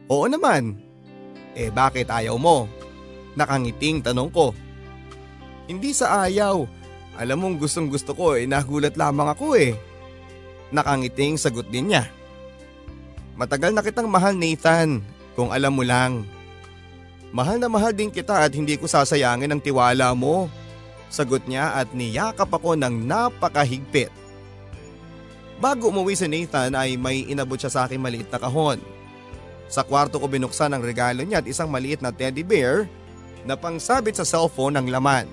Oo 0.08 0.32
naman. 0.32 0.80
Eh 1.52 1.68
bakit 1.68 2.08
ayaw 2.08 2.40
mo? 2.40 2.64
Nakangiting 3.36 4.00
tanong 4.00 4.32
ko. 4.32 4.56
Hindi 5.68 5.92
sa 5.92 6.32
ayaw. 6.32 6.64
Alam 7.20 7.44
mong 7.44 7.56
gustong 7.60 7.92
gusto 7.92 8.16
ko 8.16 8.40
eh 8.40 8.48
nagulat 8.48 8.96
lamang 8.96 9.36
ako 9.36 9.60
eh. 9.60 9.76
Nakangiting 10.72 11.36
sagot 11.36 11.68
din 11.68 11.92
niya. 11.92 12.08
Matagal 13.36 13.76
na 13.76 13.84
kitang 13.84 14.08
mahal 14.08 14.32
Nathan 14.32 15.04
kung 15.36 15.52
alam 15.52 15.76
mo 15.76 15.84
lang. 15.84 16.24
Mahal 17.36 17.60
na 17.60 17.68
mahal 17.68 17.92
din 17.92 18.08
kita 18.08 18.48
at 18.48 18.56
hindi 18.56 18.80
ko 18.80 18.88
sasayangin 18.88 19.52
ang 19.52 19.60
tiwala 19.60 20.16
mo. 20.16 20.48
Sagot 21.12 21.44
niya 21.44 21.76
at 21.76 21.92
niyakap 21.92 22.48
ako 22.48 22.80
ng 22.80 23.04
napakahigpit. 23.04 24.08
Bago 25.60 25.92
umuwi 25.92 26.16
si 26.16 26.26
Nathan 26.26 26.74
ay 26.74 26.96
may 26.96 27.28
inabot 27.28 27.60
siya 27.60 27.70
sa 27.70 27.82
akin 27.86 28.00
maliit 28.00 28.32
na 28.32 28.40
kahon. 28.40 28.80
Sa 29.68 29.84
kwarto 29.84 30.18
ko 30.18 30.26
binuksan 30.26 30.72
ang 30.72 30.82
regalo 30.82 31.22
niya 31.22 31.44
at 31.44 31.48
isang 31.52 31.68
maliit 31.68 32.00
na 32.00 32.10
teddy 32.10 32.42
bear 32.42 32.88
na 33.44 33.60
pangsabit 33.60 34.18
sa 34.18 34.26
cellphone 34.26 34.80
ng 34.80 34.88
laman. 34.90 35.28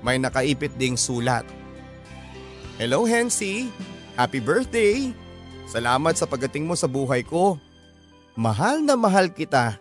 May 0.00 0.16
nakaipit 0.16 0.72
ding 0.78 0.94
sulat. 0.94 1.44
Hello 2.78 3.02
Hensi, 3.02 3.68
happy 4.14 4.38
birthday! 4.38 5.10
Salamat 5.68 6.16
sa 6.16 6.24
pagating 6.24 6.64
mo 6.64 6.78
sa 6.78 6.88
buhay 6.88 7.26
ko. 7.26 7.58
Mahal 8.38 8.86
na 8.86 8.94
mahal 8.94 9.28
kita. 9.28 9.76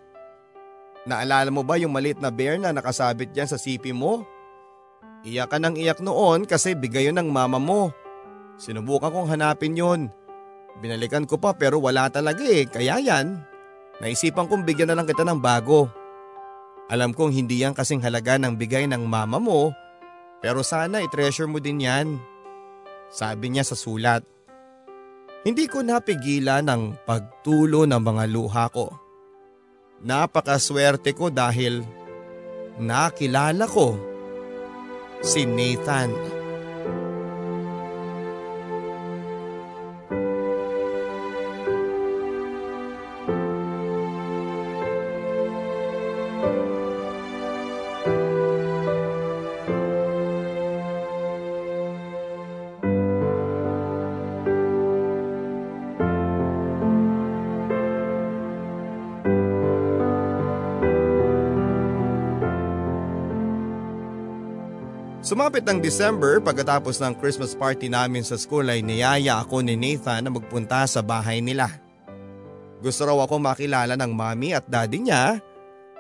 Naalala 1.08 1.48
mo 1.54 1.64
ba 1.64 1.80
yung 1.80 1.94
maliit 1.94 2.20
na 2.20 2.28
bear 2.28 2.60
na 2.60 2.76
nakasabit 2.76 3.32
dyan 3.32 3.48
sa 3.48 3.56
sipi 3.56 3.96
mo? 3.96 4.28
Iyak 5.28 5.52
ka 5.52 5.58
ng 5.60 5.76
iyak 5.76 6.00
noon 6.00 6.48
kasi 6.48 6.72
bigay 6.72 7.12
yun 7.12 7.20
ng 7.20 7.28
mama 7.28 7.60
mo. 7.60 7.92
Sinubukan 8.56 9.12
kong 9.12 9.28
hanapin 9.36 9.76
yun. 9.76 10.08
Binalikan 10.80 11.28
ko 11.28 11.36
pa 11.36 11.52
pero 11.52 11.84
wala 11.84 12.08
talaga 12.08 12.48
eh, 12.48 12.64
kaya 12.64 12.96
yan. 13.04 13.44
Naisipan 14.00 14.48
kong 14.48 14.64
bigyan 14.64 14.88
na 14.88 14.96
lang 14.96 15.04
kita 15.04 15.28
ng 15.28 15.44
bago. 15.44 15.92
Alam 16.88 17.12
kong 17.12 17.36
hindi 17.36 17.60
yan 17.60 17.76
kasing 17.76 18.00
halaga 18.00 18.40
ng 18.40 18.56
bigay 18.56 18.88
ng 18.88 19.04
mama 19.04 19.36
mo, 19.36 19.76
pero 20.40 20.64
sana 20.64 21.04
i-treasure 21.04 21.52
mo 21.52 21.60
din 21.60 21.84
yan. 21.84 22.16
Sabi 23.12 23.52
niya 23.52 23.68
sa 23.68 23.76
sulat. 23.76 24.24
Hindi 25.44 25.68
ko 25.68 25.84
napigilan 25.84 26.72
ang 26.72 26.96
pagtulo 27.04 27.84
ng 27.84 28.00
mga 28.00 28.24
luha 28.32 28.72
ko. 28.72 28.96
Napakaswerte 30.08 31.12
ko 31.12 31.28
dahil 31.28 31.84
nakilala 32.80 33.68
ko 33.68 34.17
si 35.22 35.46
Nathan. 35.46 36.37
Sumapit 65.48 65.64
ng 65.64 65.80
December 65.80 66.44
pagkatapos 66.44 67.00
ng 67.00 67.24
Christmas 67.24 67.56
party 67.56 67.88
namin 67.88 68.20
sa 68.20 68.36
school 68.36 68.68
ay 68.68 68.84
niyaya 68.84 69.40
ako 69.40 69.64
ni 69.64 69.80
Nathan 69.80 70.28
na 70.28 70.28
magpunta 70.28 70.84
sa 70.84 71.00
bahay 71.00 71.40
nila. 71.40 71.72
Gusto 72.84 73.08
raw 73.08 73.16
ako 73.24 73.40
makilala 73.40 73.96
ng 73.96 74.12
mami 74.12 74.52
at 74.52 74.68
daddy 74.68 75.08
niya. 75.08 75.40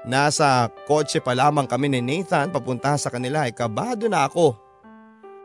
Nasa 0.03 0.67
kotse 0.83 1.23
pa 1.23 1.31
lamang 1.31 1.63
kami 1.63 1.87
ni 1.87 2.03
Nathan 2.03 2.51
papunta 2.51 2.99
sa 2.99 3.07
kanila 3.07 3.47
ay 3.47 3.55
kabado 3.55 4.11
na 4.11 4.27
ako. 4.27 4.51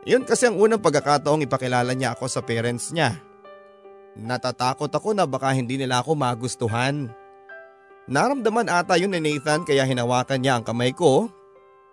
Iyon 0.03 0.27
kasi 0.27 0.51
ang 0.51 0.59
unang 0.59 0.83
pagkakataong 0.83 1.47
ipakilala 1.47 1.95
niya 1.95 2.11
ako 2.11 2.27
sa 2.27 2.43
parents 2.43 2.91
niya. 2.91 3.15
Natatakot 4.19 4.91
ako 4.91 5.15
na 5.15 5.23
baka 5.23 5.55
hindi 5.55 5.79
nila 5.79 6.03
ako 6.03 6.11
magustuhan. 6.19 7.07
Naramdaman 8.11 8.67
ata 8.67 8.99
yun 8.99 9.15
ni 9.15 9.23
Nathan 9.23 9.63
kaya 9.63 9.87
hinawakan 9.87 10.43
niya 10.43 10.59
ang 10.59 10.67
kamay 10.67 10.91
ko 10.91 11.31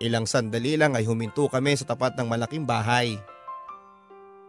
Ilang 0.01 0.25
sandali 0.25 0.81
lang 0.81 0.97
ay 0.97 1.05
huminto 1.05 1.45
kami 1.45 1.77
sa 1.77 1.85
tapat 1.85 2.17
ng 2.17 2.25
malaking 2.25 2.65
bahay. 2.65 3.21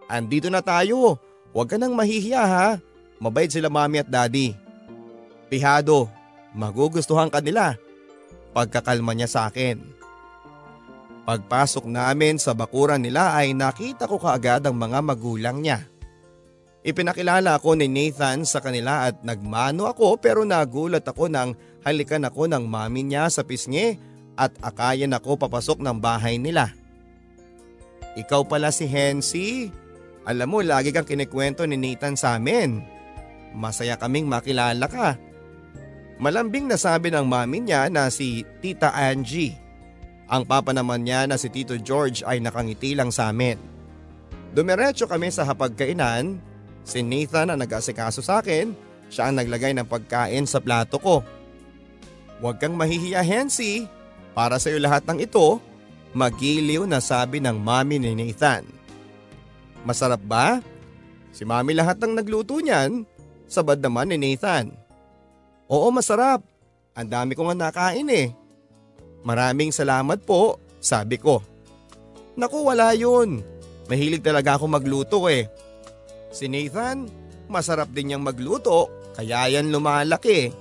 Andito 0.09 0.49
na 0.49 0.65
tayo. 0.65 1.21
Huwag 1.53 1.69
ka 1.69 1.77
nang 1.77 1.93
mahihiya 1.93 2.41
ha. 2.41 2.69
Mabait 3.21 3.53
sila 3.53 3.69
mami 3.69 4.01
at 4.01 4.09
daddy. 4.09 4.57
Pihado, 5.53 6.09
magugustuhan 6.57 7.29
ka 7.29 7.45
nila. 7.45 7.77
Pagkakalma 8.57 9.13
niya 9.13 9.29
sa 9.29 9.53
akin. 9.53 9.77
Pagpasok 11.29 11.85
namin 11.85 12.41
sa 12.41 12.57
bakuran 12.57 13.05
nila 13.05 13.37
ay 13.37 13.53
nakita 13.53 14.09
ko 14.09 14.17
kaagad 14.17 14.65
ang 14.65 14.75
mga 14.81 15.05
magulang 15.05 15.61
niya. 15.61 15.85
Ipinakilala 16.83 17.61
ako 17.61 17.77
ni 17.79 17.87
Nathan 17.87 18.43
sa 18.49 18.59
kanila 18.59 19.07
at 19.07 19.21
nagmano 19.23 19.87
ako 19.87 20.17
pero 20.19 20.43
nagulat 20.43 21.05
ako 21.05 21.29
nang 21.29 21.55
halikan 21.85 22.25
ako 22.27 22.49
ng 22.49 22.65
mami 22.67 23.07
niya 23.07 23.29
sa 23.29 23.45
pisngi 23.47 24.12
at 24.37 24.53
akayan 24.65 25.13
ako 25.13 25.37
papasok 25.37 25.81
ng 25.81 25.97
bahay 26.01 26.41
nila. 26.41 26.73
Ikaw 28.17 28.45
pala 28.45 28.69
si 28.73 28.85
Hensi. 28.85 29.69
Alam 30.23 30.49
mo, 30.53 30.59
lagi 30.61 30.93
kang 30.93 31.09
kinikwento 31.09 31.65
ni 31.65 31.81
Nathan 31.81 32.15
sa 32.15 32.37
amin. 32.37 32.85
Masaya 33.53 33.97
kaming 33.97 34.29
makilala 34.29 34.87
ka. 34.87 35.17
Malambing 36.23 36.71
nasabi 36.71 37.11
ng 37.11 37.27
mami 37.27 37.65
niya 37.65 37.91
na 37.91 38.07
si 38.13 38.47
Tita 38.63 38.95
Angie. 38.95 39.59
Ang 40.31 40.47
papa 40.47 40.71
naman 40.71 41.03
niya 41.03 41.27
na 41.27 41.37
si 41.37 41.51
Tito 41.51 41.75
George 41.77 42.23
ay 42.23 42.39
nakangiti 42.39 42.95
lang 42.95 43.11
sa 43.11 43.33
amin. 43.35 43.59
Dumiretso 44.53 45.09
kami 45.09 45.33
sa 45.33 45.49
hapagkainan. 45.49 46.39
Si 46.87 47.01
Nathan 47.01 47.51
ang 47.53 47.59
nag-asikaso 47.59 48.23
sa 48.23 48.41
akin. 48.45 48.73
Siya 49.13 49.29
ang 49.29 49.37
naglagay 49.41 49.77
ng 49.77 49.89
pagkain 49.89 50.49
sa 50.49 50.61
plato 50.63 50.97
ko. 50.97 51.21
Huwag 52.41 52.61
kang 52.63 52.77
mahihiya, 52.79 53.21
Hensi. 53.21 53.85
Para 54.33 54.57
sa 54.57 54.73
iyo 54.73 54.81
lahat 54.81 55.05
ng 55.05 55.21
ito, 55.21 55.61
magiliw 56.17 56.89
na 56.89 57.01
sabi 57.01 57.41
ng 57.41 57.57
mami 57.57 58.01
ni 58.01 58.17
Nathan. 58.17 58.65
Masarap 59.85 60.21
ba? 60.25 60.61
Si 61.33 61.45
mami 61.45 61.77
lahat 61.77 62.01
ng 62.01 62.17
nagluto 62.17 62.61
niyan, 62.61 63.05
sabad 63.49 63.81
naman 63.81 64.13
ni 64.13 64.17
Nathan. 64.21 64.73
Oo 65.69 65.89
masarap, 65.93 66.45
ang 66.93 67.09
dami 67.09 67.33
ko 67.33 67.49
nga 67.49 67.57
nakain 67.57 68.09
eh. 68.13 68.33
Maraming 69.25 69.73
salamat 69.73 70.21
po, 70.25 70.61
sabi 70.81 71.17
ko. 71.17 71.41
Naku 72.37 72.65
wala 72.65 72.93
yun, 72.97 73.45
mahilig 73.89 74.25
talaga 74.25 74.57
ako 74.57 74.65
magluto 74.69 75.29
eh. 75.29 75.49
Si 76.33 76.49
Nathan, 76.49 77.09
masarap 77.49 77.93
din 77.93 78.13
niyang 78.13 78.25
magluto, 78.25 78.89
kaya 79.13 79.49
yan 79.53 79.69
lumalaki. 79.69 80.53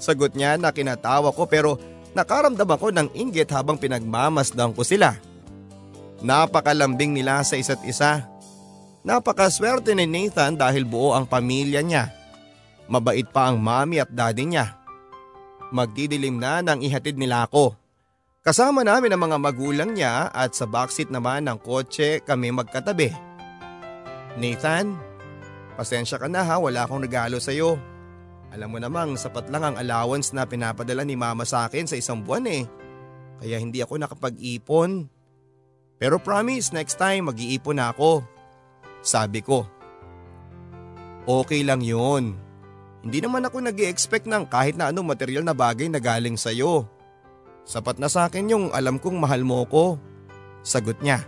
Sagot 0.00 0.32
niya 0.32 0.56
na 0.56 0.72
kinatawa 0.72 1.28
ko 1.28 1.44
pero 1.44 1.76
Nakaramdam 2.10 2.66
ako 2.66 2.90
ng 2.90 3.08
inggit 3.14 3.50
habang 3.54 3.78
pinagmamasdan 3.78 4.74
ko 4.74 4.82
sila. 4.82 5.14
Napakalambing 6.20 7.14
nila 7.14 7.40
sa 7.46 7.54
isa't 7.54 7.80
isa. 7.86 8.26
Napakaswerte 9.06 9.96
ni 9.96 10.04
Nathan 10.04 10.58
dahil 10.58 10.84
buo 10.84 11.16
ang 11.16 11.24
pamilya 11.24 11.80
niya. 11.80 12.12
Mabait 12.90 13.24
pa 13.24 13.48
ang 13.48 13.56
mami 13.62 14.02
at 14.02 14.10
daddy 14.10 14.44
niya. 14.44 14.76
Magdidilim 15.70 16.36
na 16.36 16.60
nang 16.60 16.82
ihatid 16.82 17.14
nila 17.14 17.46
ako. 17.46 17.78
Kasama 18.42 18.82
namin 18.82 19.14
ang 19.14 19.22
mga 19.30 19.38
magulang 19.38 19.90
niya 19.94 20.28
at 20.34 20.56
sa 20.56 20.66
backseat 20.66 21.12
naman 21.12 21.46
ng 21.46 21.60
kotse 21.62 22.24
kami 22.26 22.50
magkatabi. 22.50 23.14
Nathan, 24.40 24.98
pasensya 25.78 26.18
ka 26.18 26.26
na 26.26 26.42
ha 26.42 26.56
wala 26.58 26.84
akong 26.84 27.04
regalo 27.04 27.38
sa 27.38 27.54
iyo. 27.54 27.78
Alam 28.50 28.68
mo 28.74 28.78
namang 28.82 29.14
sapat 29.14 29.46
lang 29.46 29.62
ang 29.62 29.76
allowance 29.78 30.34
na 30.34 30.42
pinapadala 30.42 31.06
ni 31.06 31.14
mama 31.14 31.46
sa 31.46 31.70
akin 31.70 31.86
sa 31.86 31.94
isang 31.94 32.26
buwan 32.26 32.50
eh. 32.50 32.66
Kaya 33.38 33.56
hindi 33.62 33.78
ako 33.78 34.02
nakapag-ipon. 34.02 35.06
Pero 36.00 36.18
promise 36.18 36.74
next 36.74 36.98
time 36.98 37.30
mag-iipon 37.30 37.78
na 37.78 37.94
ako. 37.94 38.26
Sabi 39.06 39.40
ko. 39.40 39.64
Okay 41.30 41.62
lang 41.62 41.78
yun. 41.78 42.34
Hindi 43.00 43.22
naman 43.22 43.46
ako 43.46 43.64
nag 43.64 43.78
expect 43.80 44.26
ng 44.26 44.50
kahit 44.50 44.76
na 44.76 44.90
anong 44.90 45.14
material 45.14 45.46
na 45.46 45.56
bagay 45.56 45.88
na 45.88 46.02
galing 46.02 46.36
sa'yo. 46.36 46.84
Sapat 47.64 48.02
na 48.02 48.10
sa 48.10 48.28
akin 48.28 48.50
yung 48.50 48.66
alam 48.74 48.98
kong 48.98 49.16
mahal 49.16 49.46
mo 49.46 49.62
ko. 49.64 49.96
Sagot 50.60 51.00
niya. 51.00 51.24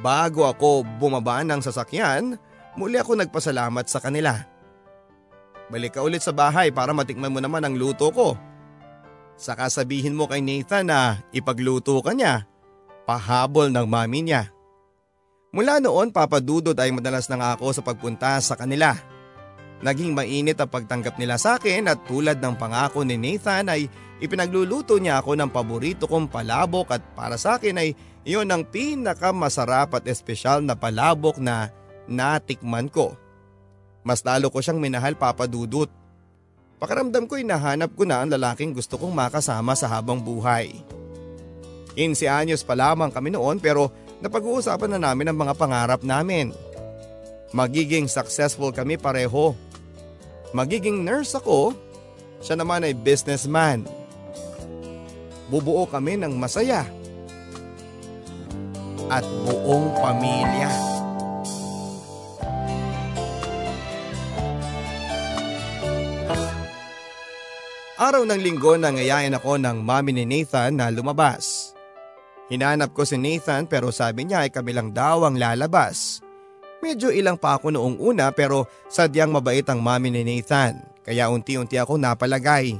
Bago 0.00 0.48
ako 0.48 0.82
bumaba 0.96 1.44
ng 1.44 1.60
sasakyan, 1.60 2.40
muli 2.74 2.96
ako 2.96 3.20
nagpasalamat 3.20 3.84
sa 3.86 4.00
kanila. 4.00 4.32
Balik 5.70 5.96
ka 5.96 6.00
ulit 6.02 6.20
sa 6.20 6.34
bahay 6.34 6.74
para 6.74 6.90
matikman 6.90 7.30
mo 7.30 7.38
naman 7.38 7.62
ang 7.62 7.78
luto 7.78 8.10
ko. 8.10 8.34
Saka 9.38 9.70
sabihin 9.70 10.18
mo 10.18 10.26
kay 10.26 10.42
Nathan 10.42 10.90
na 10.90 11.22
ipagluto 11.30 12.02
ka 12.02 12.10
niya. 12.12 12.44
Pahabol 13.06 13.70
ng 13.70 13.86
mami 13.86 14.26
niya. 14.26 14.50
Mula 15.50 15.82
noon 15.82 16.14
papadudod 16.14 16.74
ay 16.78 16.94
madalas 16.94 17.26
na 17.30 17.38
nga 17.38 17.48
ako 17.54 17.74
sa 17.74 17.82
pagpunta 17.82 18.38
sa 18.42 18.54
kanila. 18.58 18.94
Naging 19.80 20.12
mainit 20.12 20.60
ang 20.60 20.68
pagtanggap 20.68 21.16
nila 21.16 21.40
sa 21.40 21.56
akin 21.56 21.88
at 21.88 22.04
tulad 22.04 22.36
ng 22.36 22.54
pangako 22.60 23.00
ni 23.00 23.16
Nathan 23.16 23.72
ay 23.72 23.88
ipinagluluto 24.20 25.00
niya 25.00 25.24
ako 25.24 25.40
ng 25.40 25.50
paborito 25.50 26.04
kong 26.04 26.28
palabok 26.28 26.92
at 26.92 27.02
para 27.16 27.40
sa 27.40 27.56
akin 27.56 27.80
ay 27.80 27.88
iyon 28.28 28.52
ang 28.52 28.68
pinakamasarap 28.68 29.96
at 29.96 30.04
espesyal 30.04 30.60
na 30.60 30.76
palabok 30.76 31.40
na 31.40 31.72
natikman 32.04 32.92
ko. 32.92 33.16
Mas 34.00 34.24
lalo 34.24 34.48
ko 34.48 34.64
siyang 34.64 34.80
minahal 34.80 35.16
papadudot. 35.16 35.88
Pakaramdam 36.80 37.28
ko 37.28 37.36
nahanap 37.36 37.92
ko 37.92 38.08
na 38.08 38.24
ang 38.24 38.32
lalaking 38.32 38.72
gusto 38.72 38.96
kong 38.96 39.12
makasama 39.12 39.76
sa 39.76 39.84
habang 39.84 40.16
buhay. 40.16 40.72
15 41.92 42.24
anyos 42.24 42.64
pa 42.64 42.72
lamang 42.72 43.12
kami 43.12 43.34
noon 43.34 43.60
pero 43.60 43.92
napag-uusapan 44.24 44.96
na 44.96 45.12
namin 45.12 45.28
ang 45.28 45.36
mga 45.36 45.54
pangarap 45.60 46.00
namin. 46.00 46.56
Magiging 47.52 48.06
successful 48.06 48.72
kami 48.72 48.96
pareho. 48.96 49.52
Magiging 50.56 51.02
nurse 51.04 51.36
ako, 51.36 51.76
siya 52.40 52.56
naman 52.56 52.86
ay 52.86 52.96
businessman. 52.96 53.84
Bubuo 55.50 55.84
kami 55.84 56.16
ng 56.16 56.32
masaya. 56.38 56.86
At 59.10 59.26
buong 59.26 59.90
pamilya. 59.98 60.99
Araw 68.00 68.24
ng 68.24 68.40
linggo 68.40 68.80
nangayain 68.80 69.36
ako 69.36 69.60
ng 69.60 69.84
mami 69.84 70.16
ni 70.16 70.24
Nathan 70.24 70.72
na 70.72 70.88
lumabas. 70.88 71.76
Hinanap 72.48 72.96
ko 72.96 73.04
si 73.04 73.20
Nathan 73.20 73.68
pero 73.68 73.92
sabi 73.92 74.24
niya 74.24 74.48
ay 74.48 74.48
kami 74.48 74.72
lang 74.72 74.96
daw 74.96 75.28
ang 75.28 75.36
lalabas. 75.36 76.24
Medyo 76.80 77.12
ilang 77.12 77.36
pa 77.36 77.60
ako 77.60 77.68
noong 77.68 78.00
una 78.00 78.32
pero 78.32 78.64
sadyang 78.88 79.28
mabait 79.36 79.68
ang 79.68 79.84
mami 79.84 80.08
ni 80.08 80.24
Nathan 80.24 80.80
kaya 81.04 81.28
unti-unti 81.28 81.76
ako 81.76 82.00
napalagay. 82.00 82.72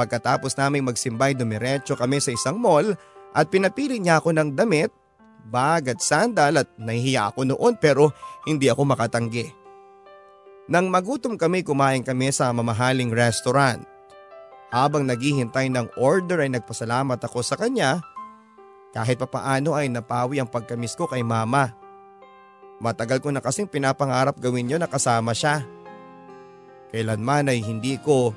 Pagkatapos 0.00 0.56
naming 0.56 0.88
magsimbay 0.88 1.36
dumiretso 1.36 1.92
kami 1.92 2.16
sa 2.24 2.32
isang 2.32 2.56
mall 2.56 2.96
at 3.36 3.44
pinapili 3.52 4.00
niya 4.00 4.24
ako 4.24 4.32
ng 4.32 4.56
damit, 4.56 4.88
bag 5.52 5.92
at 5.92 6.00
sandal 6.00 6.64
at 6.64 6.68
nahihiya 6.80 7.28
ako 7.28 7.44
noon 7.44 7.76
pero 7.76 8.08
hindi 8.48 8.72
ako 8.72 8.88
makatanggi. 8.88 9.52
Nang 10.72 10.88
magutom 10.88 11.36
kami 11.36 11.60
kumain 11.60 12.00
kami 12.00 12.32
sa 12.32 12.48
mamahaling 12.56 13.12
restaurant. 13.12 13.99
Habang 14.70 15.02
naghihintay 15.02 15.66
ng 15.74 15.98
order 15.98 16.46
ay 16.46 16.50
nagpasalamat 16.54 17.18
ako 17.18 17.42
sa 17.42 17.58
kanya. 17.58 18.02
Kahit 18.94 19.18
papaano 19.18 19.74
ay 19.74 19.90
napawi 19.90 20.38
ang 20.38 20.46
pagkamis 20.46 20.94
ko 20.94 21.10
kay 21.10 21.22
mama. 21.26 21.74
Matagal 22.78 23.20
ko 23.20 23.28
na 23.34 23.42
kasing 23.42 23.68
pinapangarap 23.68 24.38
gawin 24.38 24.70
yun 24.70 24.80
na 24.82 24.88
kasama 24.88 25.34
siya. 25.34 25.66
Kailanman 26.90 27.50
ay 27.50 27.62
hindi 27.62 27.98
ko 27.98 28.34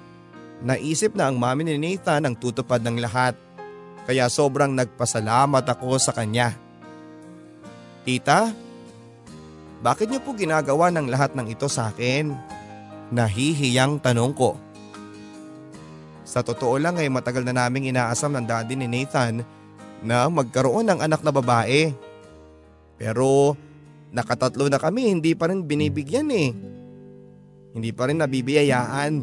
naisip 0.61 1.17
na 1.17 1.29
ang 1.29 1.37
mami 1.37 1.65
ni 1.65 1.77
Nathan 1.77 2.25
ang 2.25 2.35
tutupad 2.37 2.81
ng 2.81 2.97
lahat. 3.01 3.33
Kaya 4.03 4.27
sobrang 4.27 4.73
nagpasalamat 4.73 5.63
ako 5.63 5.95
sa 5.95 6.11
kanya. 6.11 6.53
Tita, 8.03 8.51
bakit 9.79 10.11
niyo 10.11 10.19
po 10.19 10.35
ginagawa 10.35 10.91
ng 10.91 11.07
lahat 11.07 11.35
ng 11.39 11.47
ito 11.47 11.71
sa 11.71 11.91
akin? 11.91 12.35
Nahihiyang 13.15 14.03
tanong 14.03 14.35
ko. 14.35 14.59
Sa 16.23 16.39
totoo 16.39 16.79
lang 16.79 16.95
ay 16.95 17.11
matagal 17.11 17.43
na 17.43 17.51
naming 17.51 17.91
inaasam 17.91 18.31
ng 18.31 18.47
daddy 18.47 18.79
ni 18.79 18.87
Nathan 18.87 19.43
na 20.03 20.27
magkaroon 20.31 20.87
ng 20.87 20.99
anak 21.03 21.23
na 21.23 21.31
babae. 21.31 21.91
Pero 22.95 23.55
nakatatlo 24.15 24.71
na 24.71 24.79
kami 24.79 25.11
hindi 25.11 25.35
pa 25.35 25.51
rin 25.51 25.67
binibigyan 25.67 26.31
eh. 26.31 26.51
Hindi 27.75 27.89
pa 27.91 28.07
rin 28.07 28.23
nabibiyayaan. 28.23 29.13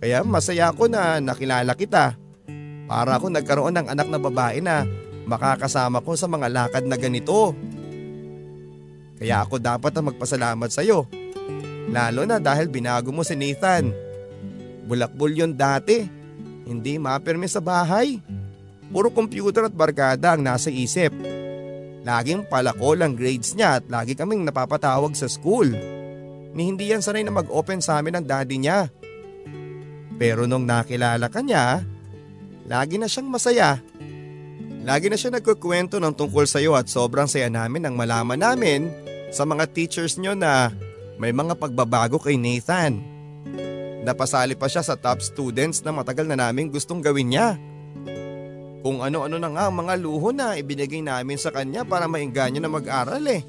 Kaya 0.00 0.24
masaya 0.24 0.72
ako 0.72 0.92
na 0.92 1.20
nakilala 1.20 1.72
kita. 1.76 2.16
Para 2.90 3.16
ako 3.16 3.30
nagkaroon 3.30 3.76
ng 3.76 3.88
anak 3.88 4.08
na 4.10 4.18
babae 4.18 4.58
na 4.60 4.84
makakasama 5.24 6.02
ko 6.02 6.18
sa 6.18 6.26
mga 6.26 6.50
lakad 6.50 6.84
na 6.84 6.98
ganito. 6.98 7.54
Kaya 9.20 9.44
ako 9.44 9.60
dapat 9.60 9.92
na 9.94 10.02
magpasalamat 10.10 10.68
sa 10.72 10.80
iyo. 10.82 11.06
Lalo 11.92 12.24
na 12.24 12.42
dahil 12.42 12.66
binago 12.66 13.12
mo 13.12 13.20
si 13.20 13.36
Nathan. 13.36 14.09
Bulakbol 14.90 15.30
yun 15.30 15.54
dati. 15.54 16.02
Hindi 16.66 16.98
mapirme 16.98 17.46
sa 17.46 17.62
bahay. 17.62 18.18
Puro 18.90 19.14
computer 19.14 19.70
at 19.70 19.74
barkada 19.74 20.34
ang 20.34 20.42
nasa 20.42 20.66
isip. 20.66 21.14
Laging 22.02 22.50
palako 22.50 22.98
lang 22.98 23.14
grades 23.14 23.54
niya 23.54 23.78
at 23.78 23.86
lagi 23.86 24.18
kaming 24.18 24.42
napapatawag 24.42 25.14
sa 25.14 25.30
school. 25.30 25.70
Ni 26.50 26.66
hindi 26.66 26.90
yan 26.90 27.06
sanay 27.06 27.22
na 27.22 27.30
mag-open 27.30 27.78
sa 27.78 28.02
amin 28.02 28.18
ang 28.18 28.26
daddy 28.26 28.58
niya. 28.58 28.90
Pero 30.18 30.50
nung 30.50 30.66
nakilala 30.66 31.30
ka 31.30 31.38
niya, 31.38 31.86
lagi 32.66 32.98
na 32.98 33.06
siyang 33.06 33.30
masaya. 33.30 33.78
Lagi 34.82 35.06
na 35.06 35.14
siya 35.14 35.30
nagkukwento 35.30 36.00
ng 36.00 36.16
tungkol 36.16 36.48
sa 36.48 36.58
iyo 36.58 36.74
at 36.74 36.90
sobrang 36.90 37.30
saya 37.30 37.46
namin 37.52 37.84
nang 37.84 37.94
malaman 37.94 38.40
namin 38.40 38.90
sa 39.30 39.46
mga 39.46 39.70
teachers 39.70 40.18
nyo 40.18 40.34
na 40.34 40.72
may 41.20 41.30
mga 41.30 41.54
pagbabago 41.54 42.16
kay 42.16 42.40
Nathan. 42.40 43.09
Napasali 44.00 44.56
pa 44.56 44.64
siya 44.64 44.80
sa 44.80 44.96
top 44.96 45.20
students 45.20 45.84
na 45.84 45.92
matagal 45.92 46.24
na 46.24 46.36
namin 46.36 46.72
gustong 46.72 47.04
gawin 47.04 47.36
niya. 47.36 47.60
Kung 48.80 49.04
ano-ano 49.04 49.36
na 49.36 49.52
nga 49.52 49.68
ang 49.68 49.76
mga 49.76 49.94
luho 50.00 50.32
na 50.32 50.56
ibinigay 50.56 51.04
namin 51.04 51.36
sa 51.36 51.52
kanya 51.52 51.84
para 51.84 52.08
maingganyo 52.08 52.64
na 52.64 52.72
mag-aral 52.72 53.20
eh. 53.28 53.44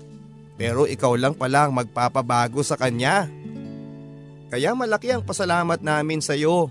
Pero 0.59 0.83
ikaw 0.83 1.15
lang 1.15 1.39
pala 1.39 1.65
ang 1.65 1.73
magpapabago 1.73 2.59
sa 2.67 2.75
kanya. 2.75 3.31
Kaya 4.51 4.75
malaki 4.75 5.15
ang 5.15 5.23
pasalamat 5.23 5.79
namin 5.79 6.19
sa 6.19 6.35
iyo. 6.35 6.67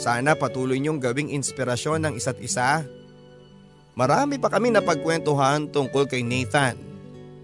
Sana 0.00 0.32
patuloy 0.32 0.80
niyong 0.80 0.96
gawing 0.96 1.28
inspirasyon 1.36 2.08
ng 2.08 2.12
isa't 2.16 2.40
isa. 2.40 2.88
Marami 3.92 4.40
pa 4.40 4.48
kami 4.48 4.72
napagkwentuhan 4.72 5.68
tungkol 5.68 6.08
kay 6.08 6.24
Nathan. 6.24 6.80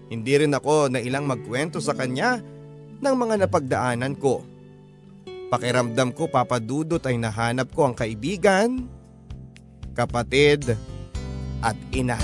Hindi 0.09 0.33
rin 0.41 0.57
ako 0.57 0.89
na 0.89 0.97
ilang 0.97 1.29
magkwento 1.29 1.77
sa 1.77 1.93
kanya 1.93 2.41
ng 2.97 3.13
mga 3.13 3.45
napagdaanan 3.45 4.17
ko. 4.17 4.54
Pakiramdam 5.45 6.09
ko 6.09 6.25
papadudot 6.25 7.01
ay 7.05 7.21
nahanap 7.21 7.69
ko 7.69 7.85
ang 7.85 7.93
kaibigan, 7.93 8.89
kapatid 9.93 10.73
at 11.61 11.77
ina. 11.93 12.17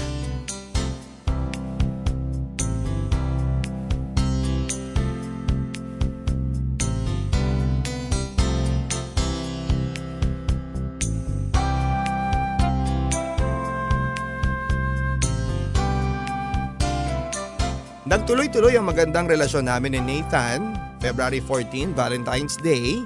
Nagtuloy-tuloy 18.12 18.76
ang 18.76 18.92
magandang 18.92 19.24
relasyon 19.24 19.72
namin 19.72 19.96
ni 19.96 20.02
Nathan, 20.04 20.91
February 21.02 21.42
14, 21.42 21.98
Valentine's 21.98 22.56
Day. 22.62 23.02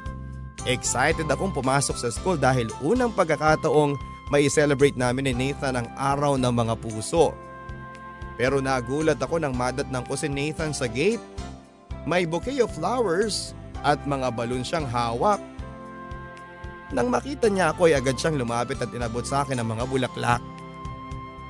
Excited 0.68 1.32
akong 1.32 1.56
pumasok 1.56 1.96
sa 1.96 2.12
school 2.12 2.36
dahil 2.36 2.68
unang 2.84 3.16
pagkakataong 3.16 3.96
may 4.28 4.52
celebrate 4.52 5.00
namin 5.00 5.32
ni 5.32 5.34
Nathan 5.34 5.80
ang 5.80 5.88
araw 5.96 6.36
ng 6.36 6.52
mga 6.52 6.76
puso. 6.84 7.32
Pero 8.36 8.60
nagulat 8.60 9.16
ako 9.24 9.40
nang 9.40 9.56
madatnang 9.56 10.04
ko 10.04 10.20
si 10.20 10.28
Nathan 10.28 10.76
sa 10.76 10.92
gate. 10.92 11.24
May 12.04 12.28
bouquet 12.28 12.60
of 12.60 12.74
flowers 12.76 13.56
at 13.88 14.04
mga 14.04 14.28
balon 14.36 14.66
siyang 14.66 14.86
hawak. 14.86 15.40
Nang 16.92 17.08
makita 17.10 17.48
niya 17.48 17.72
ako 17.72 17.88
ay 17.88 17.96
agad 17.98 18.20
siyang 18.20 18.38
lumapit 18.38 18.78
at 18.78 18.92
inabot 18.92 19.24
sa 19.24 19.48
akin 19.48 19.58
ang 19.58 19.72
mga 19.72 19.88
bulaklak. 19.88 20.44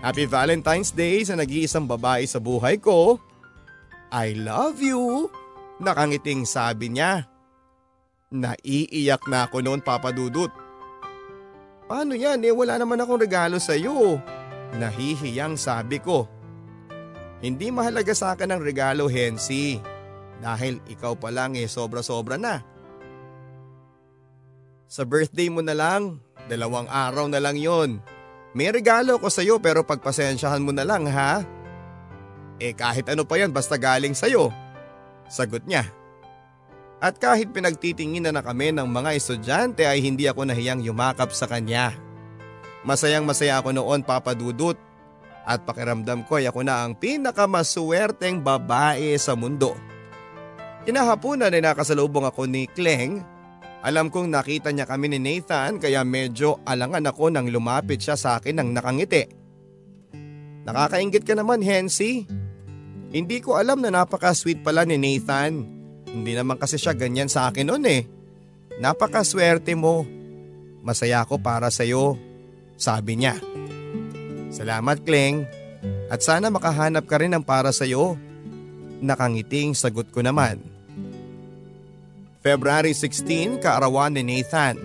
Happy 0.06 0.30
Valentine's 0.30 0.93
Day 0.93 1.26
sa 1.26 1.34
nag-iisang 1.34 1.89
babae 1.89 2.30
sa 2.30 2.38
buhay 2.38 2.78
ko 2.78 3.18
I 4.14 4.38
love 4.38 4.80
you. 4.80 5.28
Nakangiting 5.80 6.47
sabi 6.47 6.91
niya. 6.91 7.28
Naiiyak 8.32 9.28
na 9.28 9.47
ako 9.47 9.59
noon 9.59 9.84
papadudot. 9.84 10.51
Paano 11.86 12.17
yan 12.17 12.41
eh 12.41 12.55
wala 12.55 12.80
naman 12.82 12.97
akong 12.97 13.21
regalo 13.21 13.61
sa 13.61 13.78
iyo. 13.78 14.17
Nahihiyang 14.76 15.59
sabi 15.59 16.01
ko. 16.01 16.26
Hindi 17.43 17.69
mahalaga 17.69 18.15
sa 18.15 18.34
akin 18.34 18.55
ang 18.55 18.61
regalo 18.63 19.05
Hensi. 19.05 19.78
Dahil 20.41 20.82
ikaw 20.89 21.15
pa 21.15 21.30
lang 21.30 21.53
eh 21.53 21.69
sobra-sobra 21.69 22.36
na. 22.39 22.63
Sa 24.89 25.03
birthday 25.03 25.51
mo 25.51 25.61
na 25.61 25.76
lang, 25.76 26.23
dalawang 26.47 26.89
araw 26.89 27.28
na 27.30 27.38
lang 27.38 27.59
yon. 27.59 28.01
May 28.55 28.71
regalo 28.71 29.19
ko 29.19 29.28
sa 29.28 29.43
iyo 29.43 29.59
pero 29.59 29.84
pagpasensyahan 29.84 30.63
mo 30.63 30.71
na 30.71 30.88
lang 30.88 31.05
ha. 31.11 31.43
Eh 32.57 32.71
kahit 32.71 33.11
ano 33.11 33.28
pa 33.28 33.36
yan 33.36 33.51
basta 33.51 33.76
galing 33.76 34.15
sa'yo. 34.15 34.64
Sagot 35.30 35.65
niya. 35.65 35.86
At 37.03 37.19
kahit 37.19 37.51
pinagtitingin 37.51 38.26
na 38.26 38.41
kami 38.41 38.71
ng 38.71 38.88
mga 38.88 39.13
estudyante 39.13 39.84
ay 39.84 39.99
hindi 40.01 40.26
ako 40.26 40.47
nahiyang 40.47 40.82
yumakap 40.82 41.30
sa 41.36 41.45
kanya. 41.45 41.93
Masayang 42.86 43.26
masaya 43.26 43.59
ako 43.59 43.76
noon 43.76 44.01
papadudot 44.05 44.78
at 45.45 45.61
pakiramdam 45.61 46.26
ko 46.26 46.41
ay 46.41 46.49
ako 46.49 46.65
na 46.65 46.82
ang 46.82 46.97
pinakamaswerteng 46.97 48.41
babae 48.41 49.13
sa 49.21 49.38
mundo. 49.38 49.78
Kinahaponan 50.86 51.53
ay 51.53 51.61
nakasalubong 51.61 52.26
ako 52.30 52.45
ni 52.45 52.69
Kleng. 52.69 53.21
Alam 53.86 54.09
kong 54.09 54.34
nakita 54.34 54.73
niya 54.73 54.89
kami 54.89 55.13
ni 55.13 55.19
Nathan 55.21 55.78
kaya 55.78 56.01
medyo 56.01 56.61
alangan 56.65 57.05
ako 57.05 57.30
nang 57.30 57.49
lumapit 57.49 58.01
siya 58.01 58.17
sa 58.17 58.38
akin 58.41 58.61
ng 58.61 58.69
nakangiti. 58.73 59.30
Nakakaingit 60.65 61.21
ka 61.21 61.38
naman 61.38 61.61
Hensi. 61.61 62.26
Hindi 63.16 63.39
ko 63.39 63.55
alam 63.55 63.80
na 63.80 63.88
napaka-sweet 63.95 64.59
pala 64.59 64.84
ni 64.84 64.99
Nathan. 64.99 65.63
Hindi 66.11 66.36
naman 66.36 66.59
kasi 66.59 66.76
siya 66.76 66.91
ganyan 66.91 67.32
sa 67.32 67.47
akin 67.47 67.63
noon 67.63 67.88
eh. 67.88 68.03
Napakaswerte 68.84 69.72
mo. 69.72 70.03
Masaya 70.84 71.24
ako 71.24 71.39
para 71.39 71.72
sa'yo, 71.72 72.20
sabi 72.76 73.16
niya. 73.16 73.39
Salamat 74.51 74.99
Kleng. 75.07 75.47
At 76.11 76.28
sana 76.28 76.51
makahanap 76.51 77.07
ka 77.07 77.16
rin 77.24 77.32
ng 77.32 77.39
para 77.47 77.72
sa'yo. 77.72 78.20
Nakangiting 78.99 79.72
sagot 79.80 80.11
ko 80.11 80.20
naman. 80.20 80.59
February 82.43 82.91
16, 82.91 83.63
kaarawan 83.63 84.11
ni 84.11 84.28
Nathan. 84.28 84.76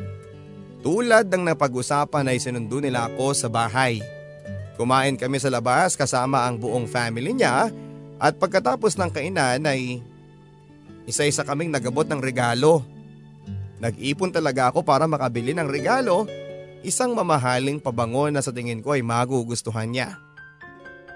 Tulad 0.87 1.27
ng 1.27 1.51
napag-usapan 1.51 2.31
ay 2.31 2.39
sinundo 2.39 2.79
nila 2.79 3.11
ako 3.11 3.35
sa 3.35 3.51
bahay. 3.51 3.99
Kumain 4.79 5.19
kami 5.19 5.43
sa 5.43 5.51
labas 5.51 5.99
kasama 5.99 6.47
ang 6.47 6.63
buong 6.63 6.87
family 6.87 7.35
niya 7.35 7.69
at 8.21 8.37
pagkatapos 8.37 9.01
ng 9.01 9.11
kainan 9.11 9.65
ay 9.65 10.05
isa-isa 11.09 11.41
kaming 11.41 11.73
nagabot 11.73 12.05
ng 12.05 12.21
regalo. 12.21 12.85
Nag-ipon 13.81 14.29
talaga 14.29 14.69
ako 14.69 14.85
para 14.85 15.09
makabili 15.09 15.57
ng 15.57 15.65
regalo, 15.65 16.29
isang 16.85 17.17
mamahaling 17.17 17.81
pabango 17.81 18.29
na 18.29 18.45
sa 18.45 18.53
tingin 18.53 18.85
ko 18.85 18.93
ay 18.93 19.01
magugustuhan 19.01 19.89
niya. 19.89 20.21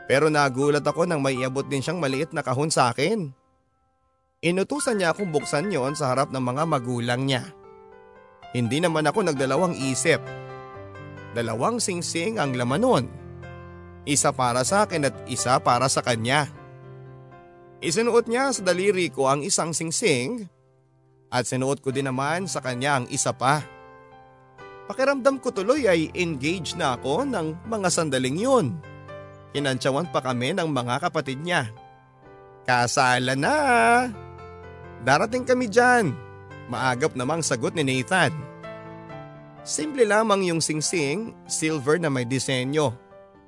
Pero 0.09 0.33
nagulat 0.33 0.85
ako 0.85 1.05
nang 1.05 1.21
may 1.21 1.37
iabot 1.37 1.69
din 1.69 1.85
siyang 1.85 2.01
maliit 2.01 2.33
na 2.33 2.41
kahon 2.41 2.73
sa 2.73 2.89
akin. 2.89 3.33
Inutusan 4.45 5.01
niya 5.01 5.13
akong 5.13 5.33
buksan 5.33 5.73
yon 5.73 5.97
sa 5.97 6.13
harap 6.13 6.33
ng 6.33 6.41
mga 6.41 6.65
magulang 6.69 7.25
niya. 7.29 7.45
Hindi 8.57 8.81
naman 8.81 9.09
ako 9.09 9.29
nagdalawang 9.29 9.77
isip. 9.77 10.21
Dalawang 11.37 11.81
singsing 11.81 12.41
ang 12.41 12.57
laman 12.57 12.81
nun. 12.81 13.05
Isa 14.05 14.33
para 14.37 14.61
sa 14.65 14.85
akin 14.85 15.09
at 15.09 15.17
isa 15.29 15.57
para 15.65 15.89
sa 15.89 16.05
kanya. 16.05 16.64
Isinuot 17.85 18.33
niya 18.33 18.49
sa 18.49 18.65
daliri 18.65 19.13
ko 19.13 19.29
ang 19.29 19.45
isang 19.45 19.77
singsing 19.77 20.49
at 21.29 21.45
sinuot 21.45 21.85
ko 21.85 21.93
din 21.93 22.09
naman 22.09 22.49
sa 22.49 22.65
kanya 22.65 22.97
ang 22.97 23.07
isa 23.13 23.37
pa. 23.37 23.61
Pakiramdam 24.89 25.37
ko 25.37 25.53
tuloy 25.53 25.85
ay 25.85 26.09
engaged 26.17 26.81
na 26.81 26.97
ako 26.97 27.29
ng 27.29 27.69
mga 27.69 27.89
sandaling 27.93 28.41
yun. 28.41 28.67
Kinantsawan 29.53 30.09
pa 30.09 30.25
kami 30.25 30.57
ng 30.57 30.65
mga 30.65 30.97
kapatid 31.05 31.45
niya. 31.45 31.69
Kasala 32.65 33.37
na! 33.37 33.57
Darating 35.05 35.45
kami 35.45 35.69
dyan. 35.69 36.17
Maagap 36.73 37.13
namang 37.13 37.45
sagot 37.45 37.77
ni 37.77 37.85
Nathan. 37.85 38.33
Simple 39.61 40.09
lamang 40.09 40.49
yung 40.49 40.65
singsing, 40.65 41.37
silver 41.45 42.01
na 42.01 42.09
may 42.09 42.25
disenyo. 42.25 42.97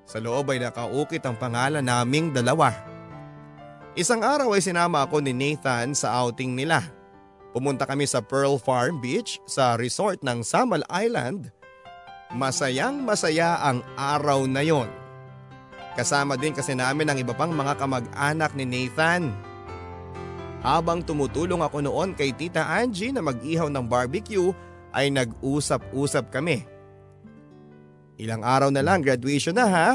Sa 0.05 0.21
loob 0.21 0.53
ay 0.53 0.61
nakaukit 0.61 1.25
ang 1.25 1.41
pangalan 1.41 1.85
naming 1.85 2.37
dalawa. 2.37 2.86
Isang 3.97 4.21
araw 4.21 4.53
ay 4.53 4.61
sinama 4.61 5.09
ako 5.09 5.25
ni 5.25 5.33
Nathan 5.33 5.97
sa 5.97 6.13
outing 6.21 6.53
nila. 6.53 6.85
Pumunta 7.57 7.89
kami 7.89 8.05
sa 8.05 8.21
Pearl 8.21 8.61
Farm 8.61 9.01
Beach 9.01 9.41
sa 9.49 9.73
resort 9.81 10.21
ng 10.21 10.45
Samal 10.45 10.85
Island. 10.93 11.49
Masayang 12.29 13.01
masaya 13.01 13.57
ang 13.65 13.81
araw 13.97 14.45
na 14.45 14.61
yon. 14.61 14.93
Kasama 15.97 16.37
din 16.37 16.53
kasi 16.53 16.77
namin 16.77 17.09
ang 17.09 17.17
iba 17.17 17.33
pang 17.33 17.49
mga 17.49 17.73
kamag-anak 17.81 18.53
ni 18.53 18.69
Nathan. 18.69 19.33
Habang 20.61 21.01
tumutulong 21.01 21.65
ako 21.65 21.81
noon 21.81 22.13
kay 22.13 22.37
Tita 22.37 22.69
Angie 22.69 23.17
na 23.17 23.25
mag-ihaw 23.25 23.73
ng 23.73 23.89
barbecue 23.89 24.53
ay 24.93 25.09
nag-usap-usap 25.09 26.29
kami. 26.29 26.69
Ilang 28.21 28.45
araw 28.45 28.69
na 28.69 28.85
lang 28.85 29.01
graduation 29.01 29.57
na 29.57 29.65
ha? 29.65 29.91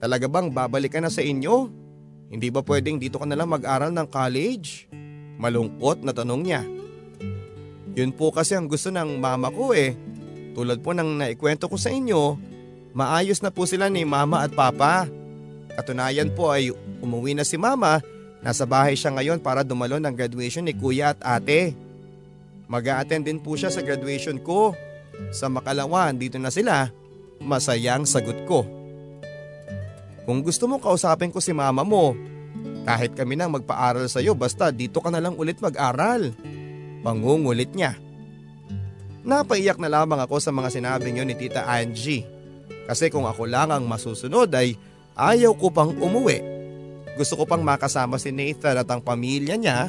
Talaga 0.00 0.24
bang 0.24 0.48
babalik 0.48 0.96
ka 0.96 1.04
na 1.04 1.12
sa 1.12 1.20
inyo? 1.20 1.84
Hindi 2.26 2.50
ba 2.50 2.62
pwedeng 2.66 2.98
dito 2.98 3.22
ka 3.22 3.26
na 3.26 3.38
lang 3.38 3.50
mag-aral 3.50 3.94
ng 3.94 4.08
college? 4.10 4.90
Malungkot 5.38 6.02
na 6.02 6.10
tanong 6.10 6.42
niya. 6.42 6.62
Yun 7.96 8.12
po 8.12 8.34
kasi 8.34 8.52
ang 8.58 8.66
gusto 8.68 8.90
ng 8.92 9.16
mama 9.16 9.48
ko 9.48 9.72
eh. 9.72 9.96
Tulad 10.52 10.80
po 10.84 10.92
ng 10.92 11.20
naikwento 11.20 11.68
ko 11.68 11.76
sa 11.76 11.92
inyo, 11.92 12.36
maayos 12.96 13.40
na 13.44 13.52
po 13.52 13.68
sila 13.68 13.88
ni 13.92 14.04
mama 14.04 14.44
at 14.44 14.52
papa. 14.52 15.08
Katunayan 15.76 16.32
po 16.32 16.48
ay 16.48 16.72
umuwi 17.04 17.36
na 17.36 17.44
si 17.44 17.60
mama, 17.60 18.00
nasa 18.40 18.64
bahay 18.64 18.96
siya 18.96 19.12
ngayon 19.12 19.40
para 19.40 19.60
dumalo 19.60 20.00
ng 20.00 20.16
graduation 20.16 20.64
ni 20.64 20.72
kuya 20.72 21.12
at 21.12 21.20
ate. 21.20 21.76
mag 22.66 22.84
attend 22.88 23.28
din 23.28 23.38
po 23.38 23.54
siya 23.54 23.68
sa 23.70 23.84
graduation 23.84 24.40
ko. 24.40 24.72
Sa 25.32 25.48
Makalawan, 25.48 26.18
dito 26.20 26.36
na 26.36 26.52
sila. 26.52 26.90
Masayang 27.40 28.04
sagot 28.08 28.44
ko. 28.48 28.64
Kung 30.26 30.42
gusto 30.42 30.66
mo 30.66 30.82
kausapin 30.82 31.30
ko 31.30 31.38
si 31.38 31.54
mama 31.54 31.86
mo, 31.86 32.18
kahit 32.82 33.14
kami 33.14 33.38
nang 33.38 33.54
magpaaral 33.54 34.10
sa 34.10 34.18
iyo 34.18 34.34
basta 34.34 34.74
dito 34.74 34.98
ka 34.98 35.08
na 35.08 35.22
lang 35.22 35.38
ulit 35.38 35.62
mag-aral. 35.62 36.34
Pangungulit 37.06 37.70
niya. 37.72 37.94
Napaiyak 39.22 39.78
na 39.78 39.90
lamang 39.90 40.18
ako 40.22 40.42
sa 40.42 40.50
mga 40.50 40.70
sinabi 40.70 41.14
niyo 41.14 41.22
ni 41.22 41.38
Tita 41.38 41.66
Angie. 41.66 42.26
Kasi 42.86 43.10
kung 43.10 43.26
ako 43.26 43.46
lang 43.46 43.70
ang 43.70 43.86
masusunod 43.86 44.50
ay 44.54 44.78
Ayaw 45.16 45.56
ko 45.56 45.72
pang 45.72 45.96
umuwi. 45.96 46.44
Gusto 47.16 47.40
ko 47.40 47.48
pang 47.48 47.64
makasama 47.64 48.20
si 48.20 48.28
Nathan 48.36 48.76
at 48.76 48.88
ang 48.92 49.00
pamilya 49.00 49.56
niya, 49.56 49.88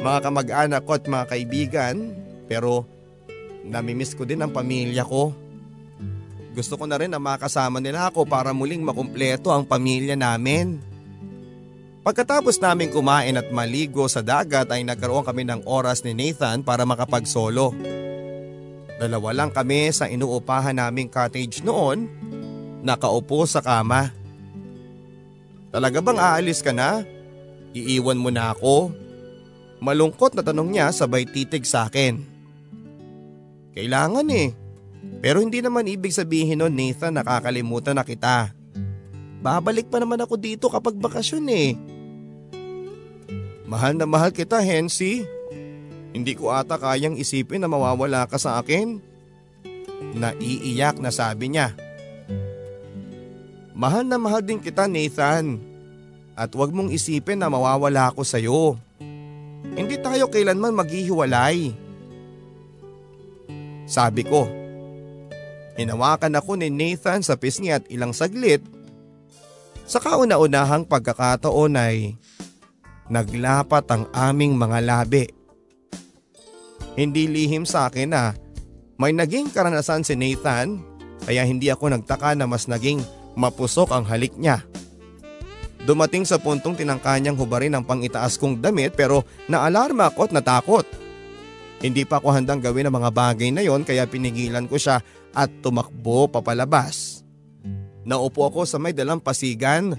mga 0.00 0.24
kamag-anak 0.24 0.80
ko 0.88 0.96
at 0.96 1.04
mga 1.04 1.24
kaibigan, 1.28 2.16
pero 2.48 2.88
namimiss 3.60 4.16
ko 4.16 4.24
din 4.24 4.40
ang 4.40 4.56
pamilya 4.56 5.04
ko. 5.04 5.36
Gusto 6.54 6.78
ko 6.78 6.86
na 6.86 6.94
rin 6.94 7.10
na 7.10 7.18
makasama 7.18 7.82
nila 7.82 8.14
ako 8.14 8.22
para 8.30 8.54
muling 8.54 8.86
makumpleto 8.86 9.50
ang 9.50 9.66
pamilya 9.66 10.14
namin. 10.14 10.78
Pagkatapos 12.06 12.62
namin 12.62 12.94
kumain 12.94 13.34
at 13.34 13.50
maligo 13.50 14.06
sa 14.06 14.22
dagat 14.22 14.70
ay 14.70 14.86
nagkaroon 14.86 15.26
kami 15.26 15.42
ng 15.42 15.66
oras 15.66 16.06
ni 16.06 16.14
Nathan 16.14 16.62
para 16.62 16.86
makapagsolo. 16.86 17.74
Dalawa 19.02 19.34
lang 19.34 19.50
kami 19.50 19.90
sa 19.90 20.06
inuupahan 20.06 20.78
naming 20.78 21.10
cottage 21.10 21.66
noon, 21.66 22.06
nakaupo 22.86 23.42
sa 23.50 23.58
kama. 23.58 24.14
Talaga 25.74 25.98
bang 25.98 26.20
aalis 26.22 26.62
ka 26.62 26.70
na? 26.70 27.02
Iiwan 27.74 28.20
mo 28.20 28.30
na 28.30 28.54
ako? 28.54 28.94
Malungkot 29.82 30.38
na 30.38 30.46
tanong 30.46 30.70
niya 30.70 30.94
sabay 30.94 31.26
titig 31.26 31.66
sa 31.66 31.90
akin. 31.90 32.22
Kailangan 33.74 34.28
eh. 34.30 34.63
Pero 35.24 35.40
hindi 35.40 35.64
naman 35.64 35.88
ibig 35.88 36.12
sabihin 36.12 36.60
nun 36.60 36.76
Nathan 36.76 37.16
nakakalimutan 37.16 37.96
na 37.96 38.04
kita. 38.04 38.52
Babalik 39.44 39.88
pa 39.88 40.00
naman 40.00 40.20
ako 40.20 40.36
dito 40.36 40.68
kapag 40.68 40.96
bakasyon 40.96 41.48
eh. 41.48 41.72
Mahal 43.64 43.96
na 43.96 44.04
mahal 44.04 44.32
kita 44.32 44.60
Hensi. 44.60 45.24
Hindi 46.12 46.32
ko 46.36 46.52
ata 46.52 46.76
kayang 46.76 47.16
isipin 47.16 47.64
na 47.64 47.68
mawawala 47.68 48.28
ka 48.28 48.36
sa 48.36 48.60
akin. 48.60 49.00
Naiiyak 50.14 51.00
na 51.00 51.08
sabi 51.08 51.52
niya. 51.52 51.72
Mahal 53.74 54.06
na 54.06 54.20
mahal 54.20 54.44
din 54.44 54.62
kita 54.62 54.86
Nathan. 54.86 55.58
At 56.38 56.54
huwag 56.54 56.70
mong 56.70 56.92
isipin 56.92 57.40
na 57.40 57.50
mawawala 57.50 58.12
ako 58.12 58.22
sa 58.22 58.38
iyo. 58.38 58.78
Hindi 59.74 59.98
tayo 59.98 60.30
kailanman 60.30 60.76
maghihiwalay. 60.76 61.74
Sabi 63.84 64.22
ko. 64.22 64.63
Hinawakan 65.74 66.38
ako 66.38 66.58
ni 66.58 66.70
Nathan 66.70 67.22
sa 67.22 67.34
pisngi 67.34 67.74
at 67.74 67.84
ilang 67.90 68.14
saglit. 68.14 68.62
Sa 69.84 70.00
kauna-unahang 70.00 70.86
pagkakataon 70.86 71.74
ay 71.76 72.14
naglapat 73.10 73.84
ang 73.90 74.06
aming 74.14 74.54
mga 74.54 74.78
labi. 74.80 75.26
Hindi 76.94 77.26
lihim 77.26 77.66
sa 77.66 77.90
akin 77.90 78.08
na 78.10 78.32
may 78.96 79.10
naging 79.10 79.50
karanasan 79.50 80.06
si 80.06 80.14
Nathan 80.14 80.78
kaya 81.26 81.42
hindi 81.42 81.68
ako 81.68 81.90
nagtaka 81.90 82.38
na 82.38 82.46
mas 82.46 82.70
naging 82.70 83.02
Mapusok 83.34 83.90
ang 83.90 84.06
halik 84.06 84.38
niya. 84.38 84.62
Dumating 85.84 86.24
sa 86.24 86.40
puntong 86.40 86.78
tinangka 86.80 87.12
niyang 87.18 87.36
hubarin 87.36 87.76
ang 87.76 87.84
pangitaas 87.84 88.40
kong 88.40 88.62
damit 88.62 88.96
pero 88.96 89.26
naalarma 89.50 90.08
ako 90.08 90.30
at 90.30 90.32
natakot. 90.32 90.86
Hindi 91.84 92.08
pa 92.08 92.22
ako 92.22 92.32
handang 92.32 92.64
gawin 92.64 92.88
ang 92.88 92.96
mga 92.96 93.10
bagay 93.12 93.52
na 93.52 93.60
yon 93.60 93.84
kaya 93.84 94.08
pinigilan 94.08 94.64
ko 94.64 94.80
siya 94.80 95.04
at 95.34 95.50
tumakbo 95.60 96.30
papalabas. 96.30 97.26
Naupo 98.06 98.46
ako 98.46 98.62
sa 98.64 98.78
may 98.78 98.94
dalang 98.94 99.18
pasigan. 99.18 99.98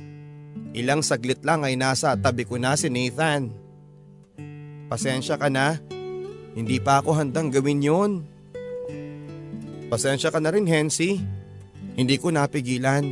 Ilang 0.72 1.04
saglit 1.04 1.44
lang 1.44 1.68
ay 1.68 1.76
nasa 1.76 2.16
tabi 2.16 2.48
ko 2.48 2.56
na 2.56 2.80
si 2.80 2.88
Nathan. 2.88 3.52
Pasensya 4.88 5.36
ka 5.36 5.52
na. 5.52 5.82
Hindi 6.56 6.80
pa 6.80 7.04
ako 7.04 7.12
handang 7.20 7.52
gawin 7.52 7.84
yon. 7.84 8.12
Pasensya 9.92 10.32
ka 10.32 10.40
na 10.40 10.54
rin 10.56 10.70
Hensi. 10.70 11.20
Hindi 12.00 12.16
ko 12.16 12.32
napigilan. 12.32 13.04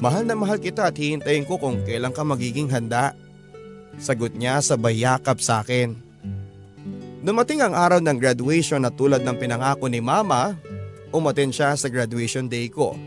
Mahal 0.00 0.28
na 0.28 0.36
mahal 0.36 0.60
kita 0.60 0.88
at 0.88 0.96
hihintayin 0.96 1.48
ko 1.48 1.56
kung 1.56 1.80
kailan 1.84 2.12
ka 2.12 2.24
magiging 2.24 2.68
handa. 2.68 3.16
Sagot 4.00 4.36
niya 4.36 4.60
sa 4.64 4.76
bayakap 4.76 5.40
sa 5.40 5.60
akin. 5.64 5.96
Dumating 7.20 7.60
ang 7.60 7.76
araw 7.76 8.00
ng 8.00 8.16
graduation 8.16 8.88
at 8.88 8.96
tulad 8.96 9.20
ng 9.20 9.36
pinangako 9.36 9.92
ni 9.92 10.00
mama, 10.00 10.56
umaten 11.10 11.50
siya 11.54 11.74
sa 11.78 11.86
graduation 11.86 12.46
day 12.50 12.70
ko. 12.70 12.98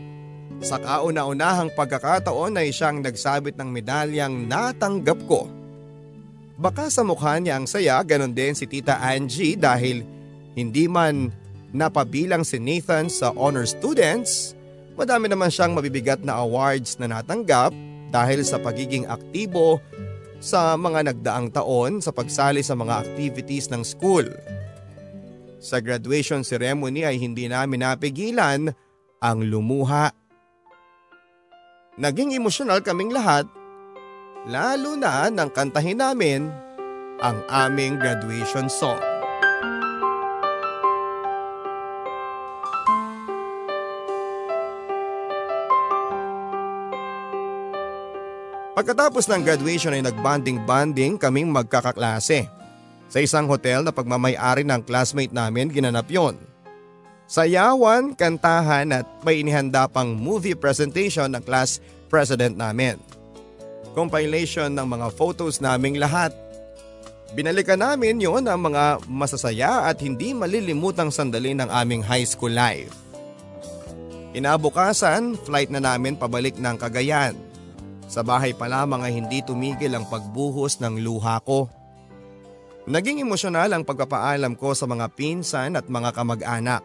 Sa 0.64 0.80
kauna-unahang 0.80 1.74
pagkakataon 1.74 2.56
ay 2.56 2.72
siyang 2.72 3.04
nagsabit 3.04 3.58
ng 3.58 3.68
medalyang 3.68 4.46
natanggap 4.48 5.18
ko. 5.28 5.50
Baka 6.54 6.86
sa 6.88 7.02
mukha 7.02 7.36
niya 7.42 7.58
ang 7.58 7.66
saya, 7.66 7.98
ganon 8.06 8.32
din 8.32 8.54
si 8.54 8.64
Tita 8.70 9.02
Angie 9.02 9.58
dahil 9.58 10.06
hindi 10.54 10.86
man 10.86 11.34
napabilang 11.74 12.46
si 12.46 12.62
Nathan 12.62 13.10
sa 13.10 13.34
honor 13.34 13.66
students, 13.66 14.54
Madami 14.94 15.26
naman 15.26 15.50
siyang 15.50 15.74
mabibigat 15.74 16.22
na 16.22 16.38
awards 16.38 17.02
na 17.02 17.10
natanggap 17.10 17.74
dahil 18.14 18.46
sa 18.46 18.62
pagiging 18.62 19.10
aktibo 19.10 19.82
sa 20.38 20.78
mga 20.78 21.10
nagdaang 21.10 21.50
taon 21.50 21.98
sa 21.98 22.14
pagsali 22.14 22.62
sa 22.62 22.78
mga 22.78 23.02
activities 23.02 23.66
ng 23.74 23.82
school. 23.82 24.22
Sa 25.64 25.80
graduation 25.80 26.44
ceremony 26.44 27.08
ay 27.08 27.16
hindi 27.16 27.48
namin 27.48 27.80
napigilan 27.80 28.68
ang 29.16 29.38
lumuha. 29.40 30.12
Naging 31.96 32.36
emosyonal 32.36 32.84
kaming 32.84 33.08
lahat, 33.08 33.48
lalo 34.44 34.92
na 34.92 35.32
nang 35.32 35.48
kantahin 35.48 36.04
namin 36.04 36.52
ang 37.24 37.40
aming 37.48 37.96
graduation 37.96 38.68
song. 38.68 39.00
Pagkatapos 48.76 49.24
ng 49.32 49.40
graduation 49.40 49.96
ay 49.96 50.04
nagbanding-banding 50.04 51.16
kaming 51.16 51.48
magkakaklase. 51.48 52.63
Sa 53.08 53.22
isang 53.22 53.46
hotel 53.46 53.84
na 53.84 53.92
pagmamayari 53.92 54.64
ng 54.66 54.82
classmate 54.82 55.32
namin 55.32 55.70
ginanap 55.70 56.08
yon. 56.08 56.36
Sayawan, 57.24 58.12
kantahan 58.12 58.92
at 58.92 59.08
may 59.24 59.40
inihanda 59.40 59.88
pang 59.88 60.12
movie 60.12 60.56
presentation 60.56 61.32
ng 61.32 61.40
class 61.40 61.80
president 62.12 62.52
namin. 62.52 63.00
Compilation 63.96 64.68
ng 64.74 64.84
mga 64.84 65.08
photos 65.16 65.62
naming 65.62 65.96
lahat. 65.96 66.34
Binalikan 67.32 67.80
namin 67.80 68.20
yon 68.20 68.44
ang 68.44 68.60
mga 68.60 69.02
masasaya 69.08 69.88
at 69.88 69.98
hindi 70.04 70.36
malilimutang 70.36 71.08
sandali 71.08 71.56
ng 71.56 71.66
aming 71.66 72.04
high 72.04 72.26
school 72.28 72.52
life. 72.52 72.92
Inabukasan, 74.34 75.38
flight 75.46 75.70
na 75.70 75.78
namin 75.78 76.18
pabalik 76.18 76.58
ng 76.58 76.76
Cagayan. 76.76 77.38
Sa 78.10 78.20
bahay 78.26 78.50
pa 78.50 78.66
lamang 78.66 79.00
ay 79.06 79.14
hindi 79.14 79.40
tumigil 79.40 79.94
ang 79.94 80.04
pagbuhos 80.10 80.82
ng 80.82 81.00
luha 81.00 81.38
ko. 81.40 81.70
Naging 82.84 83.24
emosyonal 83.24 83.72
ang 83.72 83.82
pagpapaalam 83.84 84.60
ko 84.60 84.76
sa 84.76 84.84
mga 84.84 85.08
pinsan 85.16 85.72
at 85.76 85.88
mga 85.88 86.12
kamag-anak. 86.12 86.84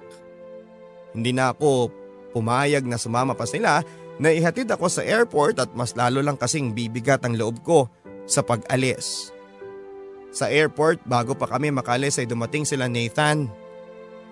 Hindi 1.12 1.36
na 1.36 1.52
ako 1.52 1.92
pumayag 2.32 2.88
na 2.88 2.96
sumama 2.96 3.36
pa 3.36 3.44
sila 3.44 3.84
na 4.20 4.30
ihatid 4.32 4.72
ako 4.72 4.88
sa 4.88 5.04
airport 5.04 5.60
at 5.60 5.72
mas 5.76 5.96
lalo 6.00 6.24
lang 6.24 6.40
kasing 6.40 6.72
bibigat 6.72 7.24
ang 7.28 7.36
loob 7.36 7.60
ko 7.68 7.92
sa 8.24 8.40
pag-alis. 8.46 9.36
Sa 10.30 10.48
airport 10.48 11.04
bago 11.04 11.34
pa 11.36 11.50
kami 11.50 11.74
makalis 11.74 12.22
ay 12.22 12.30
dumating 12.30 12.64
sila 12.64 12.88
Nathan. 12.88 13.50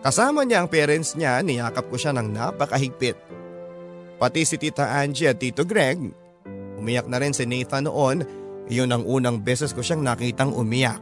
Kasama 0.06 0.46
niya 0.46 0.64
ang 0.64 0.70
parents 0.70 1.18
niya, 1.18 1.42
niyakap 1.42 1.90
ko 1.90 1.98
siya 1.98 2.14
ng 2.14 2.32
napakahigpit. 2.32 3.18
Pati 4.22 4.42
si 4.46 4.56
Tita 4.62 5.02
Angie 5.02 5.34
at 5.34 5.42
Tito 5.42 5.66
Greg 5.66 6.28
Umiyak 6.78 7.10
na 7.10 7.18
rin 7.18 7.34
si 7.34 7.44
Nathan 7.50 7.90
noon, 7.90 8.22
iyon 8.70 8.94
ang 8.94 9.04
unang 9.04 9.42
beses 9.42 9.74
ko 9.74 9.82
siyang 9.82 10.06
nakitang 10.06 10.54
umiyak. 10.54 11.02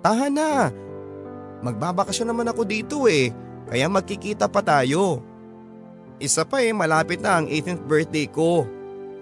Tahan 0.00 0.32
na, 0.32 0.72
magbabakasyon 1.60 2.28
naman 2.32 2.48
ako 2.48 2.62
dito 2.64 3.04
eh, 3.04 3.32
kaya 3.68 3.86
magkikita 3.86 4.48
pa 4.48 4.64
tayo. 4.64 5.20
Isa 6.20 6.44
pa 6.44 6.64
eh, 6.64 6.72
malapit 6.72 7.20
na 7.20 7.40
ang 7.40 7.46
18th 7.48 7.84
birthday 7.84 8.28
ko. 8.28 8.64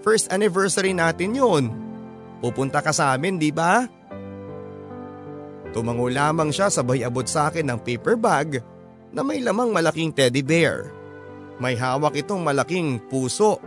First 0.02 0.30
anniversary 0.30 0.94
natin 0.94 1.34
yun. 1.34 1.70
Pupunta 2.38 2.78
ka 2.78 2.94
sa 2.94 3.14
amin, 3.14 3.38
di 3.38 3.50
ba? 3.50 3.86
Tumango 5.74 6.06
lamang 6.06 6.54
siya 6.54 6.70
sabay 6.70 7.02
abot 7.02 7.26
sa 7.26 7.50
akin 7.50 7.66
ng 7.66 7.78
paper 7.82 8.14
bag 8.14 8.62
na 9.10 9.20
may 9.26 9.42
lamang 9.42 9.74
malaking 9.74 10.14
teddy 10.14 10.42
bear. 10.42 10.90
May 11.58 11.74
hawak 11.74 12.14
itong 12.14 12.46
malaking 12.46 13.02
puso 13.10 13.58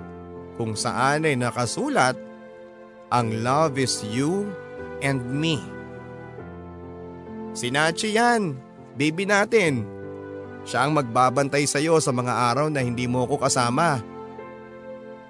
kung 0.56 0.80
saan 0.80 1.28
ay 1.28 1.36
nakasulat 1.36 2.16
ang 3.12 3.44
love 3.44 3.76
is 3.76 4.00
you 4.08 4.48
and 5.04 5.20
me. 5.28 5.60
Sinachi 7.52 8.16
yan, 8.16 8.56
baby 8.96 9.28
natin. 9.28 9.84
Siya 10.64 10.86
ang 10.86 10.96
magbabantay 10.96 11.66
sa 11.66 11.82
iyo 11.82 11.98
sa 12.00 12.14
mga 12.14 12.32
araw 12.54 12.68
na 12.70 12.86
hindi 12.86 13.10
mo 13.10 13.26
ko 13.26 13.42
kasama. 13.42 14.00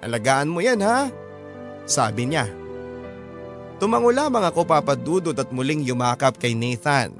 Alagaan 0.02 0.50
mo 0.50 0.60
yan 0.60 0.82
ha, 0.84 1.08
sabi 1.88 2.28
niya. 2.30 2.46
Tumango 3.82 4.14
lamang 4.14 4.46
ako 4.46 4.62
papadudod 4.62 5.34
at 5.34 5.50
muling 5.50 5.82
yumakap 5.82 6.38
kay 6.38 6.54
Nathan. 6.54 7.10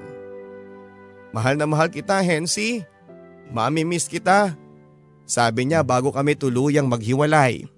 Mahal 1.32 1.56
na 1.56 1.66
mahal 1.66 1.88
kita, 1.88 2.20
Hensi. 2.20 2.84
Mami 3.50 3.82
miss 3.82 4.06
kita. 4.06 4.54
Sabi 5.24 5.66
niya 5.66 5.80
bago 5.80 6.12
kami 6.12 6.36
tuluyang 6.36 6.86
maghiwalay. 6.86 7.71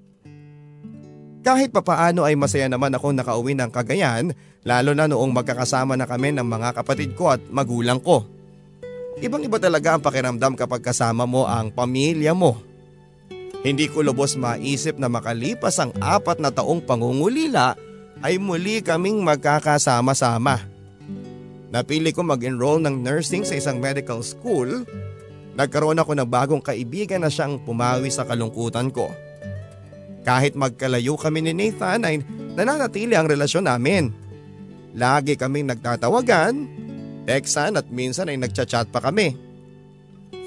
Kahit 1.44 1.76
papaano 1.76 2.24
ay 2.24 2.40
masaya 2.40 2.72
naman 2.72 2.96
akong 2.96 3.12
nakauwi 3.12 3.52
ng 3.52 3.68
Cagayan 3.68 4.32
lalo 4.64 4.96
na 4.96 5.04
noong 5.04 5.28
magkakasama 5.28 5.92
na 5.92 6.08
kami 6.08 6.32
ng 6.32 6.48
mga 6.48 6.72
kapatid 6.72 7.12
ko 7.12 7.36
at 7.36 7.40
magulang 7.52 8.00
ko. 8.00 8.24
Ibang 9.20 9.44
iba 9.44 9.60
talaga 9.60 9.92
ang 9.94 10.00
pakiramdam 10.00 10.56
kapag 10.56 10.80
kasama 10.80 11.28
mo 11.28 11.44
ang 11.44 11.68
pamilya 11.68 12.32
mo. 12.32 12.56
Hindi 13.60 13.92
ko 13.92 14.00
lubos 14.00 14.40
maisip 14.40 14.96
na 14.96 15.12
makalipas 15.12 15.76
ang 15.76 15.92
apat 16.00 16.40
na 16.40 16.48
taong 16.48 16.80
pangungulila 16.80 17.76
ay 18.24 18.40
muli 18.40 18.80
kaming 18.80 19.20
magkakasama-sama. 19.20 20.64
Napili 21.68 22.08
ko 22.16 22.24
mag-enroll 22.24 22.80
ng 22.80 23.04
nursing 23.04 23.44
sa 23.44 23.52
isang 23.52 23.84
medical 23.84 24.24
school. 24.24 24.88
Nagkaroon 25.60 26.00
ako 26.00 26.16
ng 26.16 26.28
bagong 26.28 26.62
kaibigan 26.64 27.20
na 27.20 27.28
siyang 27.28 27.60
pumawi 27.60 28.08
sa 28.08 28.24
kalungkutan 28.24 28.88
ko. 28.88 29.12
Kahit 30.24 30.56
magkalayo 30.56 31.20
kami 31.20 31.44
ni 31.44 31.52
Nathan 31.52 32.02
ay 32.02 32.24
nananatili 32.56 33.12
ang 33.12 33.28
relasyon 33.28 33.68
namin. 33.68 34.08
Lagi 34.96 35.36
kaming 35.36 35.68
nagtatawagan, 35.68 36.64
textan 37.28 37.76
at 37.76 37.86
minsan 37.92 38.32
ay 38.32 38.40
nagchat-chat 38.40 38.88
pa 38.88 39.04
kami. 39.04 39.36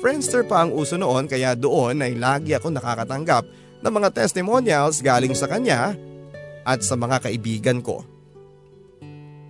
Friendster 0.02 0.46
pa 0.46 0.66
ang 0.66 0.74
uso 0.74 0.98
noon 0.98 1.30
kaya 1.30 1.54
doon 1.54 2.02
ay 2.02 2.18
lagi 2.18 2.58
ako 2.58 2.74
nakakatanggap 2.74 3.46
ng 3.82 3.94
mga 3.94 4.10
testimonials 4.14 5.02
galing 5.06 5.34
sa 5.38 5.46
kanya 5.46 5.94
at 6.66 6.82
sa 6.82 6.98
mga 6.98 7.30
kaibigan 7.30 7.82
ko. 7.82 8.02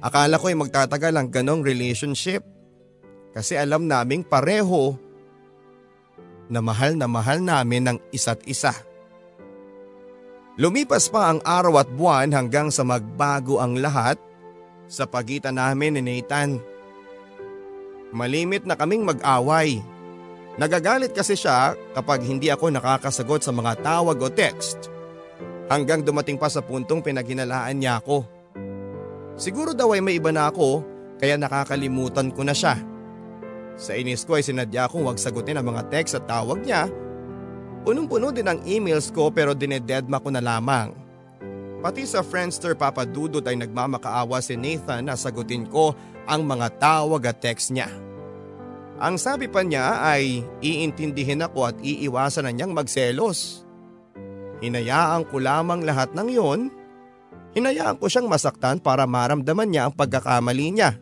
Akala 0.04 0.38
ko 0.38 0.52
ay 0.52 0.58
magtatagal 0.60 1.14
ang 1.16 1.28
ganong 1.32 1.64
relationship 1.66 2.46
kasi 3.34 3.58
alam 3.58 3.90
naming 3.90 4.24
pareho 4.24 4.96
na 6.48 6.64
mahal 6.64 6.96
na 6.96 7.10
mahal 7.12 7.44
namin 7.44 7.92
ng 7.92 7.98
isa't 8.16 8.40
isa. 8.48 8.72
Lumipas 10.58 11.06
pa 11.14 11.30
ang 11.30 11.40
araw 11.46 11.86
at 11.86 11.90
buwan 11.94 12.34
hanggang 12.34 12.74
sa 12.74 12.82
magbago 12.82 13.62
ang 13.62 13.78
lahat 13.78 14.18
sa 14.90 15.06
pagitan 15.06 15.62
namin 15.62 16.02
ni 16.02 16.18
Nathan. 16.18 16.58
Malimit 18.10 18.66
na 18.66 18.74
kaming 18.74 19.06
mag-away. 19.06 19.78
Nagagalit 20.58 21.14
kasi 21.14 21.38
siya 21.38 21.78
kapag 21.94 22.26
hindi 22.26 22.50
ako 22.50 22.74
nakakasagot 22.74 23.46
sa 23.46 23.54
mga 23.54 23.86
tawag 23.86 24.18
o 24.18 24.34
text. 24.34 24.90
Hanggang 25.70 26.02
dumating 26.02 26.42
pa 26.42 26.50
sa 26.50 26.66
puntong 26.66 27.06
pinaghinalaan 27.06 27.78
niya 27.78 28.02
ako. 28.02 28.26
Siguro 29.38 29.78
daw 29.78 29.94
ay 29.94 30.02
may 30.02 30.18
iba 30.18 30.34
na 30.34 30.50
ako 30.50 30.82
kaya 31.22 31.38
nakakalimutan 31.38 32.34
ko 32.34 32.42
na 32.42 32.58
siya. 32.58 32.82
Sa 33.78 33.94
inis 33.94 34.26
ko 34.26 34.34
ay 34.34 34.42
sinadya 34.42 34.90
kong 34.90 35.06
wag 35.06 35.22
sagutin 35.22 35.62
ang 35.62 35.70
mga 35.70 35.86
text 35.94 36.18
at 36.18 36.26
tawag 36.26 36.66
niya 36.66 36.90
Punong-puno 37.88 38.36
din 38.36 38.44
ang 38.44 38.60
emails 38.68 39.16
ko 39.16 39.32
pero 39.32 39.56
dinededma 39.56 40.20
ko 40.20 40.28
na 40.28 40.44
lamang. 40.44 40.92
Pati 41.80 42.04
sa 42.04 42.20
Friendster 42.20 42.76
Papa 42.76 43.08
Dudut 43.08 43.48
ay 43.48 43.56
nagmamakaawa 43.56 44.44
si 44.44 44.60
Nathan 44.60 45.08
na 45.08 45.16
sagutin 45.16 45.64
ko 45.72 45.96
ang 46.28 46.44
mga 46.44 46.84
tawag 46.84 47.32
at 47.32 47.40
text 47.40 47.72
niya. 47.72 47.88
Ang 49.00 49.16
sabi 49.16 49.48
pa 49.48 49.64
niya 49.64 50.04
ay 50.04 50.44
iintindihin 50.60 51.48
ako 51.48 51.72
at 51.72 51.80
iiwasan 51.80 52.44
na 52.44 52.52
niyang 52.52 52.76
magselos. 52.76 53.64
Hinayaan 54.60 55.24
ko 55.32 55.40
lamang 55.40 55.88
lahat 55.88 56.12
ng 56.12 56.28
yon. 56.28 56.68
Hinayaan 57.56 58.04
ko 58.04 58.12
siyang 58.12 58.28
masaktan 58.28 58.84
para 58.84 59.08
maramdaman 59.08 59.64
niya 59.64 59.88
ang 59.88 59.96
pagkakamali 59.96 60.76
niya. 60.76 61.00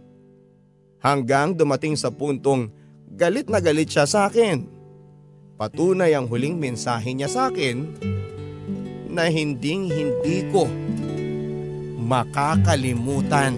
Hanggang 1.02 1.58
dumating 1.58 1.98
sa 1.98 2.14
puntong 2.14 2.70
galit 3.10 3.50
na 3.50 3.58
galit 3.58 3.90
siya 3.90 4.06
sa 4.06 4.30
akin. 4.30 4.75
Patunay 5.56 6.12
ang 6.12 6.28
huling 6.28 6.60
mensahe 6.60 7.16
niya 7.16 7.32
sa 7.32 7.48
akin 7.48 7.88
na 9.08 9.32
hinding 9.32 9.88
hindi 9.88 10.44
ko 10.52 10.68
makakalimutan. 11.96 13.56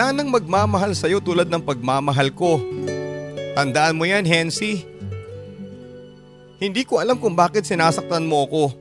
Wala 0.00 0.16
nang 0.16 0.32
magmamahal 0.32 0.96
sa'yo 0.96 1.20
tulad 1.20 1.52
ng 1.52 1.60
pagmamahal 1.60 2.32
ko. 2.32 2.56
Tandaan 3.52 4.00
mo 4.00 4.08
yan, 4.08 4.24
Hensi. 4.24 4.80
Hindi 6.56 6.88
ko 6.88 7.04
alam 7.04 7.20
kung 7.20 7.36
bakit 7.36 7.68
sinasaktan 7.68 8.24
mo 8.24 8.48
ko. 8.48 8.72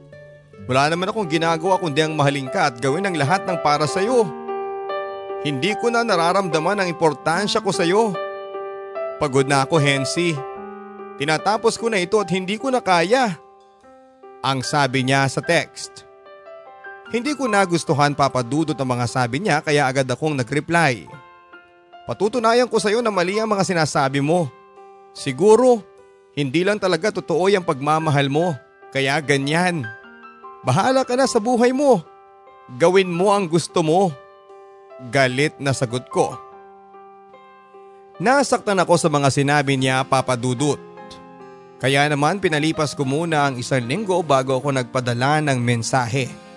Wala 0.63 0.87
naman 0.87 1.11
akong 1.11 1.27
ginagawa 1.27 1.75
kundi 1.75 1.99
ang 1.99 2.15
mahalin 2.15 2.47
ka 2.47 2.71
at 2.71 2.79
gawin 2.79 3.03
ang 3.03 3.19
lahat 3.19 3.43
ng 3.43 3.59
para 3.59 3.83
sa'yo. 3.83 4.31
Hindi 5.43 5.75
ko 5.75 5.91
na 5.91 6.07
nararamdaman 6.07 6.79
ang 6.79 6.87
importansya 6.87 7.59
ko 7.59 7.75
sa'yo. 7.75 8.15
Pagod 9.19 9.43
na 9.43 9.67
ako, 9.67 9.75
Hensi. 9.75 10.31
Tinatapos 11.19 11.75
ko 11.75 11.91
na 11.91 11.99
ito 11.99 12.15
at 12.15 12.31
hindi 12.31 12.55
ko 12.55 12.71
na 12.71 12.79
kaya. 12.79 13.35
Ang 14.39 14.63
sabi 14.63 15.03
niya 15.03 15.27
sa 15.27 15.43
text. 15.43 16.07
Hindi 17.09 17.33
ko 17.33 17.49
nagustuhan 17.49 18.13
papadudot 18.13 18.77
ang 18.77 18.89
mga 18.93 19.05
sabi 19.09 19.41
niya 19.41 19.65
kaya 19.65 19.89
agad 19.89 20.05
akong 20.05 20.37
nag-reply. 20.37 21.09
Patutunayan 22.05 22.69
ko 22.69 22.77
sa 22.77 22.93
iyo 22.93 23.01
na 23.01 23.09
mali 23.09 23.41
ang 23.41 23.49
mga 23.49 23.65
sinasabi 23.65 24.21
mo. 24.21 24.49
Siguro, 25.13 25.81
hindi 26.37 26.61
lang 26.61 26.77
talaga 26.77 27.09
totoo 27.09 27.49
yung 27.49 27.65
pagmamahal 27.65 28.29
mo. 28.29 28.53
Kaya 28.93 29.17
ganyan. 29.21 29.85
Bahala 30.61 31.01
ka 31.01 31.17
na 31.17 31.25
sa 31.25 31.41
buhay 31.41 31.73
mo. 31.73 32.01
Gawin 32.77 33.09
mo 33.09 33.33
ang 33.33 33.49
gusto 33.49 33.81
mo. 33.81 34.13
Galit 35.09 35.57
na 35.57 35.73
sagot 35.73 36.05
ko. 36.13 36.37
Nasaktan 38.21 38.77
ako 38.77 38.99
sa 39.01 39.09
mga 39.09 39.33
sinabi 39.33 39.79
niya 39.79 40.05
papadudot. 40.05 40.77
Kaya 41.79 42.05
naman 42.05 42.37
pinalipas 42.37 42.93
ko 42.93 43.07
muna 43.07 43.49
ang 43.49 43.55
isang 43.57 43.81
linggo 43.87 44.19
bago 44.21 44.59
ako 44.59 44.75
nagpadala 44.75 45.39
ng 45.41 45.57
mensahe. 45.57 46.48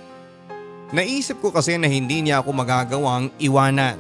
Naisip 0.93 1.41
ko 1.41 1.49
kasi 1.49 1.81
na 1.81 1.89
hindi 1.89 2.21
niya 2.21 2.45
ako 2.45 2.53
magagawang 2.53 3.33
iwanan. 3.41 3.97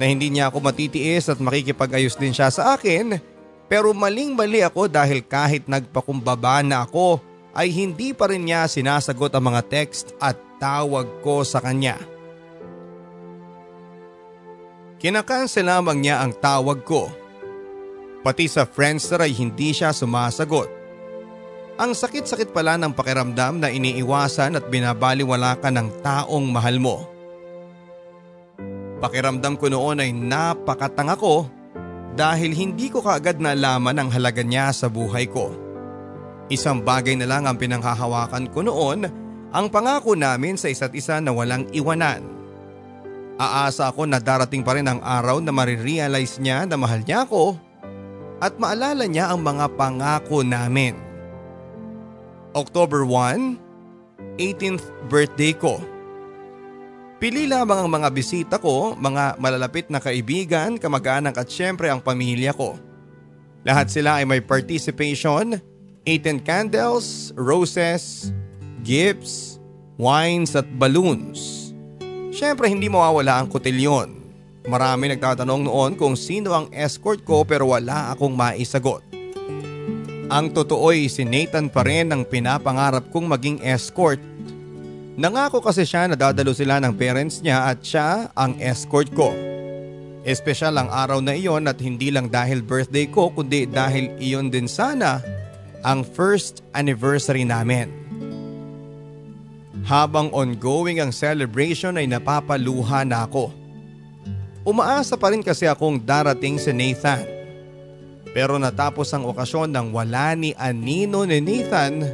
Na 0.00 0.04
hindi 0.08 0.32
niya 0.32 0.48
ako 0.48 0.64
matitiis 0.64 1.28
at 1.28 1.36
makikipag-ayos 1.36 2.16
din 2.16 2.32
siya 2.32 2.48
sa 2.48 2.72
akin. 2.72 3.20
Pero 3.68 3.92
maling 3.92 4.32
mali 4.32 4.64
ako 4.64 4.88
dahil 4.88 5.20
kahit 5.20 5.68
nagpakumbaba 5.68 6.64
na 6.64 6.88
ako 6.88 7.20
ay 7.52 7.68
hindi 7.68 8.16
pa 8.16 8.32
rin 8.32 8.48
niya 8.48 8.64
sinasagot 8.64 9.28
ang 9.36 9.52
mga 9.52 9.60
text 9.68 10.16
at 10.16 10.40
tawag 10.56 11.04
ko 11.20 11.44
sa 11.44 11.60
kanya. 11.60 12.00
Kinakansel 14.96 15.68
lamang 15.68 16.00
niya 16.00 16.24
ang 16.24 16.32
tawag 16.32 16.82
ko. 16.88 17.12
Pati 18.24 18.48
sa 18.48 18.64
Friendster 18.64 19.20
ay 19.20 19.36
hindi 19.36 19.76
siya 19.76 19.92
sumasagot. 19.92 20.77
Ang 21.78 21.94
sakit-sakit 21.94 22.50
pala 22.50 22.74
ng 22.74 22.90
pakiramdam 22.90 23.62
na 23.62 23.70
iniiwasan 23.70 24.58
at 24.58 24.66
binabaliwala 24.66 25.54
ka 25.62 25.70
ng 25.70 26.02
taong 26.02 26.50
mahal 26.50 26.82
mo. 26.82 27.06
Pakiramdam 28.98 29.54
ko 29.54 29.70
noon 29.70 30.02
ay 30.02 30.10
napakatanga 30.10 31.14
ko 31.14 31.46
dahil 32.18 32.50
hindi 32.50 32.90
ko 32.90 32.98
kaagad 32.98 33.38
nalaman 33.38 33.94
ang 33.94 34.10
halaga 34.10 34.42
niya 34.42 34.74
sa 34.74 34.90
buhay 34.90 35.30
ko. 35.30 35.54
Isang 36.50 36.82
bagay 36.82 37.14
na 37.14 37.30
lang 37.30 37.46
ang 37.46 37.54
pinanghahawakan 37.54 38.50
ko 38.50 38.66
noon, 38.66 39.06
ang 39.54 39.66
pangako 39.70 40.18
namin 40.18 40.58
sa 40.58 40.66
isa't 40.66 40.90
isa 40.98 41.22
na 41.22 41.30
walang 41.30 41.70
iwanan. 41.70 42.26
Aasa 43.38 43.86
ako 43.86 44.10
na 44.10 44.18
darating 44.18 44.66
pa 44.66 44.74
rin 44.74 44.90
ang 44.90 44.98
araw 44.98 45.38
na 45.38 45.54
marirealize 45.54 46.42
niya 46.42 46.66
na 46.66 46.74
mahal 46.74 47.06
niya 47.06 47.22
ako 47.22 47.54
at 48.42 48.58
maalala 48.58 49.06
niya 49.06 49.30
ang 49.30 49.46
mga 49.46 49.78
pangako 49.78 50.42
namin. 50.42 51.07
October 52.56 53.04
1, 53.04 54.38
18th 54.40 54.86
birthday 55.12 55.52
ko. 55.52 55.82
Pili 57.18 57.50
lamang 57.50 57.82
ang 57.82 57.90
mga 57.90 58.08
bisita 58.14 58.56
ko, 58.62 58.94
mga 58.94 59.42
malalapit 59.42 59.90
na 59.90 59.98
kaibigan, 59.98 60.78
kamag-anak 60.78 61.34
at 61.34 61.50
syempre 61.50 61.90
ang 61.90 61.98
pamilya 61.98 62.54
ko. 62.54 62.78
Lahat 63.66 63.90
sila 63.90 64.22
ay 64.22 64.24
may 64.24 64.38
participation, 64.38 65.58
18 66.06 66.46
candles, 66.46 67.34
roses, 67.34 68.30
gifts, 68.86 69.58
wines 69.98 70.54
at 70.54 70.64
balloons. 70.78 71.74
Syempre 72.30 72.70
hindi 72.70 72.86
mawawala 72.86 73.42
ang 73.42 73.50
kotilyon. 73.50 74.14
Marami 74.70 75.10
nagtatanong 75.10 75.66
noon 75.66 75.92
kung 75.98 76.14
sino 76.14 76.54
ang 76.54 76.70
escort 76.70 77.26
ko 77.26 77.42
pero 77.42 77.74
wala 77.74 78.14
akong 78.14 78.30
maisagot. 78.36 79.07
Ang 80.28 80.52
totoo'y 80.52 81.08
si 81.08 81.24
Nathan 81.24 81.72
pa 81.72 81.84
rin 81.84 82.12
ang 82.12 82.24
pinapangarap 82.24 83.08
kong 83.08 83.26
maging 83.32 83.58
escort 83.64 84.20
Nangako 85.18 85.58
kasi 85.58 85.82
siya 85.82 86.06
na 86.06 86.14
dadalo 86.14 86.54
sila 86.54 86.78
ng 86.78 86.94
parents 86.94 87.42
niya 87.42 87.74
at 87.74 87.82
siya 87.82 88.30
ang 88.38 88.54
escort 88.62 89.10
ko. 89.10 89.34
Espesyal 90.22 90.78
ang 90.78 90.86
araw 90.94 91.18
na 91.18 91.34
iyon 91.34 91.66
at 91.66 91.82
hindi 91.82 92.14
lang 92.14 92.30
dahil 92.30 92.62
birthday 92.62 93.10
ko 93.10 93.26
kundi 93.34 93.66
dahil 93.66 94.14
iyon 94.22 94.46
din 94.46 94.70
sana 94.70 95.18
ang 95.82 96.06
first 96.06 96.62
anniversary 96.70 97.42
namin. 97.42 97.90
Habang 99.90 100.30
ongoing 100.30 101.02
ang 101.02 101.10
celebration 101.10 101.98
ay 101.98 102.06
napapaluha 102.06 103.02
na 103.02 103.26
ako. 103.26 103.50
Umaasa 104.62 105.18
pa 105.18 105.34
rin 105.34 105.42
kasi 105.42 105.66
akong 105.66 105.98
darating 105.98 106.62
si 106.62 106.70
Nathan. 106.70 107.37
Pero 108.36 108.60
natapos 108.60 109.08
ang 109.12 109.24
okasyon 109.24 109.72
nang 109.72 109.88
wala 109.90 110.36
ni 110.36 110.52
Anino 110.54 111.24
ni 111.24 111.40
Nathan 111.40 112.04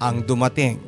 ang 0.00 0.24
dumating. 0.24 0.80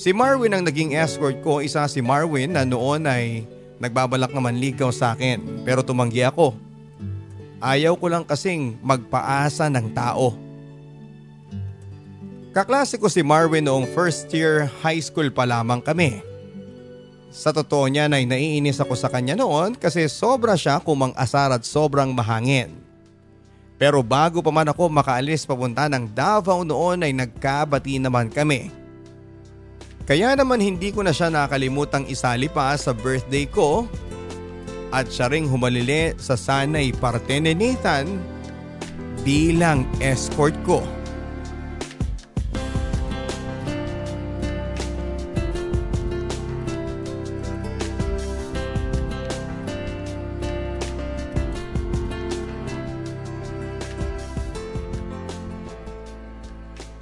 Si 0.00 0.16
Marwin 0.16 0.56
ang 0.56 0.64
naging 0.64 0.96
escort 0.96 1.44
ko, 1.44 1.60
isa 1.60 1.84
si 1.84 2.00
Marwin 2.00 2.56
na 2.56 2.64
noon 2.64 3.04
ay 3.04 3.44
nagbabalak 3.76 4.32
naman 4.32 4.56
ligaw 4.56 4.88
sa 4.88 5.12
akin 5.12 5.64
pero 5.66 5.84
tumanggi 5.84 6.24
ako. 6.24 6.56
Ayaw 7.60 7.92
ko 8.00 8.06
lang 8.08 8.24
kasing 8.24 8.80
magpaasa 8.80 9.68
ng 9.68 9.92
tao. 9.92 10.32
Kaklase 12.56 12.96
ko 12.96 13.12
si 13.12 13.20
Marwin 13.20 13.68
noong 13.68 13.84
first 13.92 14.32
year 14.32 14.72
high 14.80 14.98
school 14.98 15.28
pa 15.28 15.44
lamang 15.44 15.84
kami. 15.84 16.24
Sa 17.30 17.54
totoo 17.54 17.86
niya 17.86 18.10
ay 18.10 18.26
naiinis 18.26 18.80
ako 18.82 18.96
sa 18.98 19.06
kanya 19.06 19.38
noon 19.38 19.78
kasi 19.78 20.08
sobra 20.10 20.58
siya 20.58 20.82
kumang 20.82 21.14
asar 21.14 21.52
at 21.52 21.62
sobrang 21.62 22.10
mahangin. 22.10 22.79
Pero 23.80 24.04
bago 24.04 24.44
pa 24.44 24.52
man 24.52 24.68
ako 24.68 24.92
makaalis 24.92 25.48
papunta 25.48 25.88
ng 25.88 26.04
Davao 26.12 26.68
noon 26.68 27.00
ay 27.00 27.16
nagkabati 27.16 27.96
naman 27.96 28.28
kami. 28.28 28.68
Kaya 30.04 30.36
naman 30.36 30.60
hindi 30.60 30.92
ko 30.92 31.00
na 31.00 31.16
siya 31.16 31.32
nakalimutang 31.32 32.04
isali 32.04 32.52
pa 32.52 32.76
sa 32.76 32.92
birthday 32.92 33.48
ko 33.48 33.88
at 34.92 35.08
siya 35.08 35.32
ring 35.32 35.48
humalili 35.48 36.12
sa 36.20 36.36
sanay 36.36 36.92
parte 36.92 37.40
ni 37.40 37.56
Nathan 37.56 38.20
bilang 39.24 39.88
escort 40.04 40.52
ko. 40.68 40.84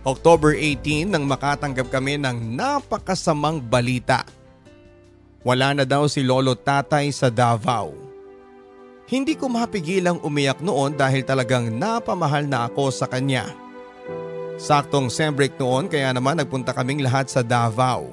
October 0.08 0.56
18 0.56 1.12
nang 1.12 1.28
makatanggap 1.28 1.92
kami 1.92 2.16
ng 2.16 2.56
napakasamang 2.56 3.60
balita. 3.60 4.24
Wala 5.44 5.76
na 5.76 5.84
daw 5.84 6.08
si 6.08 6.24
Lolo 6.24 6.56
Tatay 6.56 7.12
sa 7.12 7.28
Davao. 7.28 7.92
Hindi 9.04 9.36
ko 9.36 9.52
mapigilang 9.52 10.16
umiyak 10.24 10.64
noon 10.64 10.96
dahil 10.96 11.28
talagang 11.28 11.68
napamahal 11.68 12.48
na 12.48 12.72
ako 12.72 12.88
sa 12.88 13.04
kanya. 13.04 13.52
Saktong 14.56 15.12
sembreak 15.12 15.60
noon 15.60 15.92
kaya 15.92 16.08
naman 16.16 16.40
nagpunta 16.40 16.72
kaming 16.72 17.04
lahat 17.04 17.28
sa 17.28 17.44
Davao. 17.44 18.08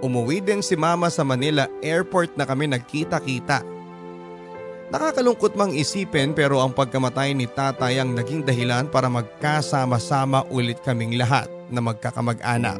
Umuwi 0.00 0.40
din 0.40 0.64
si 0.64 0.80
mama 0.80 1.12
sa 1.12 1.28
Manila 1.28 1.68
airport 1.84 2.40
na 2.40 2.48
kami 2.48 2.72
nagkita-kita. 2.72 3.75
Nakakalungkot 4.86 5.58
mang 5.58 5.74
isipin 5.74 6.30
pero 6.30 6.62
ang 6.62 6.70
pagkamatay 6.70 7.34
ni 7.34 7.50
tatay 7.50 7.98
ang 7.98 8.14
naging 8.14 8.46
dahilan 8.46 8.86
para 8.86 9.10
magkasama-sama 9.10 10.46
ulit 10.46 10.78
kaming 10.86 11.18
lahat 11.18 11.50
na 11.66 11.82
magkakamag-anak. 11.82 12.78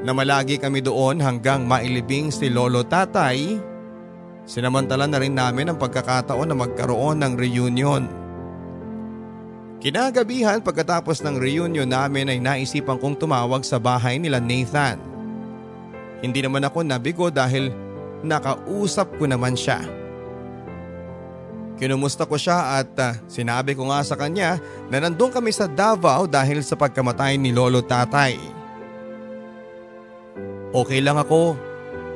Namalagi 0.00 0.56
kami 0.56 0.80
doon 0.80 1.20
hanggang 1.20 1.68
mailibing 1.68 2.32
si 2.32 2.48
lolo 2.48 2.80
tatay. 2.80 3.60
Sinamantala 4.48 5.04
na 5.04 5.20
rin 5.20 5.36
namin 5.36 5.72
ang 5.72 5.78
pagkakataon 5.80 6.48
na 6.48 6.56
magkaroon 6.56 7.20
ng 7.20 7.32
reunion. 7.36 8.04
Kinagabihan 9.84 10.64
pagkatapos 10.64 11.20
ng 11.20 11.36
reunion 11.36 11.88
namin 11.88 12.32
ay 12.32 12.40
naisipan 12.40 12.96
kong 12.96 13.20
tumawag 13.20 13.68
sa 13.68 13.76
bahay 13.76 14.16
nila 14.16 14.40
Nathan. 14.40 14.96
Hindi 16.24 16.40
naman 16.40 16.64
ako 16.64 16.88
nabigo 16.88 17.28
dahil 17.28 17.68
nakausap 18.24 19.12
ko 19.20 19.28
naman 19.28 19.52
siya. 19.52 20.03
Kinumusta 21.74 22.22
ko 22.22 22.38
siya 22.38 22.78
at 22.78 22.94
uh, 23.02 23.18
sinabi 23.26 23.74
ko 23.74 23.90
nga 23.90 24.06
sa 24.06 24.14
kanya 24.14 24.62
na 24.86 25.02
nandun 25.02 25.34
kami 25.34 25.50
sa 25.50 25.66
Davao 25.66 26.30
dahil 26.30 26.62
sa 26.62 26.78
pagkamatay 26.78 27.34
ni 27.34 27.50
Lolo 27.50 27.82
Tatay. 27.82 28.38
Okay 30.70 31.02
lang 31.02 31.18
ako. 31.18 31.58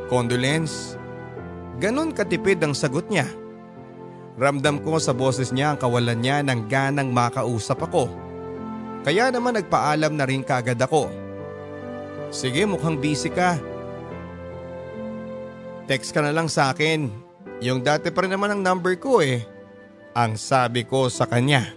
Condolence. 0.06 0.94
Ganon 1.82 2.14
katipid 2.14 2.62
ang 2.62 2.74
sagot 2.74 3.11
niya. 3.11 3.26
Ramdam 4.38 4.78
ko 4.86 5.02
sa 5.02 5.11
boses 5.11 5.50
niya 5.50 5.74
ang 5.74 5.78
kawalan 5.82 6.22
niya 6.22 6.46
ng 6.46 6.70
ganang 6.70 7.11
makausap 7.11 7.82
ako. 7.82 8.06
Kaya 9.02 9.34
naman 9.34 9.59
nagpaalam 9.59 10.14
na 10.14 10.22
rin 10.26 10.46
kaagad 10.46 10.78
ako. 10.78 11.11
Sige 12.30 12.62
mukhang 12.62 12.98
busy 12.98 13.30
ka. 13.30 13.59
Text 15.90 16.14
ka 16.14 16.22
na 16.22 16.30
lang 16.30 16.46
sa 16.46 16.70
akin 16.70 17.27
yung 17.59 17.82
dati 17.82 18.11
pa 18.14 18.22
rin 18.22 18.32
naman 18.34 18.54
ang 18.54 18.62
number 18.62 18.94
ko 18.98 19.18
eh. 19.18 19.42
Ang 20.14 20.38
sabi 20.38 20.86
ko 20.86 21.11
sa 21.11 21.26
kanya. 21.26 21.74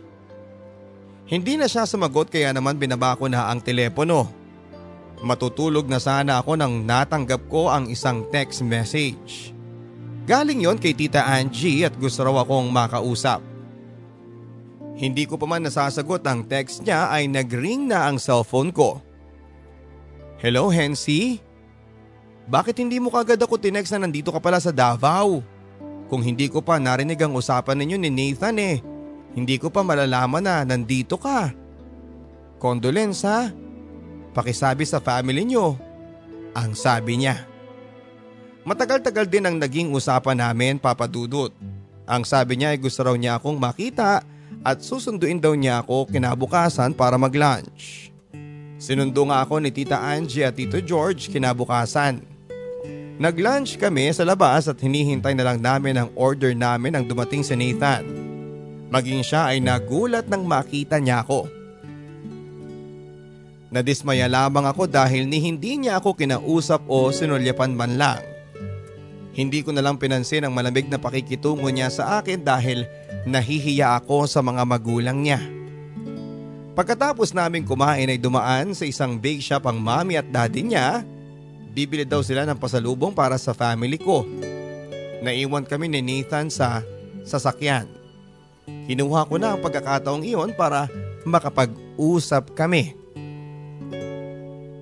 Hindi 1.26 1.56
na 1.56 1.66
siya 1.66 1.88
sumagot 1.88 2.30
kaya 2.30 2.52
naman 2.52 2.78
binaba 2.78 3.16
ko 3.16 3.26
na 3.32 3.50
ang 3.50 3.64
telepono. 3.64 4.28
Matutulog 5.22 5.86
na 5.86 6.02
sana 6.02 6.42
ako 6.42 6.58
nang 6.58 6.82
natanggap 6.82 7.46
ko 7.46 7.70
ang 7.70 7.88
isang 7.88 8.26
text 8.34 8.66
message. 8.66 9.54
Galing 10.26 10.66
yon 10.66 10.78
kay 10.82 10.94
Tita 10.94 11.22
Angie 11.26 11.86
at 11.86 11.94
gusto 11.98 12.26
raw 12.26 12.42
akong 12.42 12.70
makausap. 12.70 13.42
Hindi 14.98 15.26
ko 15.26 15.38
pa 15.38 15.50
man 15.50 15.66
nasasagot 15.66 16.22
ang 16.30 16.46
text 16.46 16.86
niya 16.86 17.10
ay 17.10 17.26
nagring 17.26 17.90
na 17.90 18.06
ang 18.06 18.22
cellphone 18.22 18.70
ko. 18.70 19.02
Hello 20.42 20.70
Hensi? 20.70 21.42
Bakit 22.50 22.82
hindi 22.82 22.98
mo 22.98 23.14
kagad 23.14 23.38
ako 23.42 23.62
tinext 23.62 23.94
na 23.94 24.06
nandito 24.06 24.34
ka 24.34 24.42
pala 24.42 24.58
sa 24.58 24.74
Davao? 24.74 25.42
Kung 26.12 26.20
hindi 26.20 26.52
ko 26.52 26.60
pa 26.60 26.76
narinig 26.76 27.24
ang 27.24 27.40
usapan 27.40 27.80
ninyo 27.80 27.96
ni 27.96 28.12
Nathan 28.12 28.60
eh, 28.60 28.84
hindi 29.32 29.56
ko 29.56 29.72
pa 29.72 29.80
malalaman 29.80 30.44
na 30.44 30.68
nandito 30.68 31.16
ka. 31.16 31.56
Condolence 32.60 33.24
ha? 33.24 33.48
Pakisabi 34.36 34.84
sa 34.84 35.00
family 35.00 35.48
nyo. 35.48 35.80
Ang 36.52 36.76
sabi 36.76 37.16
niya. 37.16 37.48
Matagal-tagal 38.68 39.24
din 39.32 39.48
ang 39.48 39.56
naging 39.56 39.96
usapan 39.96 40.36
namin 40.36 40.84
papadudot. 40.84 41.56
Ang 42.04 42.28
sabi 42.28 42.60
niya 42.60 42.76
ay 42.76 42.80
gusto 42.84 43.08
raw 43.08 43.16
niya 43.16 43.40
akong 43.40 43.56
makita 43.56 44.20
at 44.68 44.78
susunduin 44.84 45.40
daw 45.40 45.56
niya 45.56 45.80
ako 45.80 46.12
kinabukasan 46.12 46.92
para 46.92 47.16
mag-lunch. 47.16 48.12
Sinundo 48.76 49.24
nga 49.32 49.48
ako 49.48 49.64
ni 49.64 49.72
Tita 49.72 49.96
Angie 49.96 50.44
at 50.44 50.60
Tito 50.60 50.76
George 50.84 51.32
kinabukasan. 51.32 52.31
Nag-lunch 53.22 53.78
kami 53.78 54.10
sa 54.10 54.26
labas 54.26 54.66
at 54.66 54.82
hinihintay 54.82 55.38
na 55.38 55.46
lang 55.46 55.62
namin 55.62 55.94
ang 55.94 56.10
order 56.18 56.58
namin 56.58 56.98
ang 56.98 57.06
dumating 57.06 57.46
si 57.46 57.54
Nathan. 57.54 58.02
Maging 58.90 59.22
siya 59.22 59.54
ay 59.54 59.62
nagulat 59.62 60.26
nang 60.26 60.42
makita 60.42 60.98
niya 60.98 61.22
ako. 61.22 61.46
Nadismaya 63.70 64.26
lamang 64.26 64.66
ako 64.66 64.90
dahil 64.90 65.30
ni 65.30 65.38
hindi 65.38 65.78
niya 65.78 66.02
ako 66.02 66.18
kinausap 66.18 66.82
o 66.90 67.14
sinulyapan 67.14 67.78
man 67.78 67.94
lang. 68.02 68.26
Hindi 69.38 69.62
ko 69.62 69.70
na 69.70 69.86
lang 69.86 70.02
pinansin 70.02 70.50
ang 70.50 70.58
malamig 70.58 70.90
na 70.90 70.98
pakikitungo 70.98 71.70
niya 71.70 71.94
sa 71.94 72.18
akin 72.26 72.42
dahil 72.42 72.90
nahihiya 73.30 74.02
ako 74.02 74.26
sa 74.26 74.42
mga 74.42 74.66
magulang 74.66 75.22
niya. 75.22 75.38
Pagkatapos 76.74 77.38
namin 77.38 77.70
kumain 77.70 78.10
ay 78.10 78.18
dumaan 78.18 78.74
sa 78.74 78.82
isang 78.82 79.22
bake 79.22 79.46
shop 79.46 79.70
ang 79.70 79.78
mami 79.78 80.18
at 80.18 80.26
daddy 80.26 80.74
niya. 80.74 81.06
Bibili 81.72 82.04
daw 82.04 82.20
sila 82.20 82.44
ng 82.44 82.60
pasalubong 82.60 83.16
para 83.16 83.40
sa 83.40 83.56
family 83.56 83.96
ko. 83.96 84.28
Naiwan 85.24 85.64
kami 85.64 85.88
ni 85.88 86.04
Nathan 86.04 86.52
sa 86.52 86.84
sasakyan. 87.24 87.88
Kinuha 88.92 89.24
ko 89.30 89.40
na 89.40 89.56
ang 89.56 89.64
pagkakataong 89.64 90.28
iyon 90.28 90.52
para 90.58 90.92
makapag-usap 91.24 92.52
kami. 92.58 92.98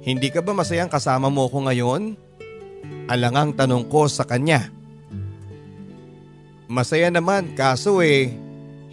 Hindi 0.01 0.33
ka 0.33 0.41
ba 0.41 0.57
masayang 0.57 0.89
kasama 0.89 1.29
mo 1.29 1.45
ko 1.45 1.69
ngayon? 1.69 2.17
Alangang 3.05 3.53
tanong 3.53 3.85
ko 3.85 4.09
sa 4.09 4.25
kanya. 4.25 4.73
Masaya 6.69 7.13
naman 7.13 7.53
kaso 7.53 8.01
eh, 8.01 8.33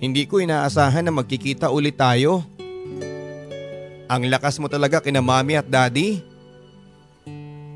hindi 0.01 0.29
ko 0.29 0.41
inaasahan 0.41 1.05
na 1.05 1.13
magkikita 1.13 1.73
ulit 1.73 1.97
tayo. 1.97 2.45
Ang 4.07 4.29
lakas 4.29 4.61
mo 4.61 4.69
talaga 4.69 5.01
kina 5.01 5.25
mami 5.25 5.57
at 5.57 5.69
daddy. 5.69 6.36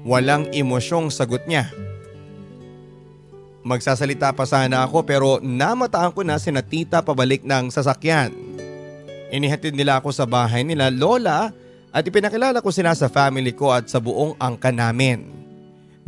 Walang 0.00 0.48
emosyong 0.52 1.12
sagot 1.12 1.44
niya. 1.44 1.68
Magsasalita 3.60 4.32
pa 4.32 4.48
sana 4.48 4.80
ako 4.88 5.04
pero 5.04 5.36
namataan 5.44 6.16
ko 6.16 6.24
na 6.24 6.40
sina 6.40 6.64
tita 6.64 7.04
pabalik 7.04 7.44
ng 7.44 7.68
sasakyan. 7.68 8.32
Inihatid 9.28 9.76
nila 9.76 10.00
ako 10.00 10.10
sa 10.16 10.24
bahay 10.24 10.64
nila 10.64 10.88
lola 10.88 11.52
at 11.92 12.02
ipinakilala 12.02 12.64
ko 12.64 12.72
sila 12.72 12.96
sa 12.96 13.12
family 13.12 13.52
ko 13.52 13.68
at 13.68 13.92
sa 13.92 14.00
buong 14.00 14.40
angka 14.40 14.72
namin. 14.72 15.28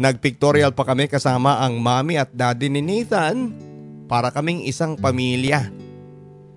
Nagpictorial 0.01 0.73
pa 0.73 0.89
kami 0.89 1.07
kasama 1.07 1.61
ang 1.61 1.77
mami 1.77 2.17
at 2.17 2.33
daddy 2.33 2.73
ni 2.73 2.81
Nathan 2.81 3.53
para 4.09 4.33
kaming 4.33 4.65
isang 4.65 4.97
pamilya. 4.97 5.69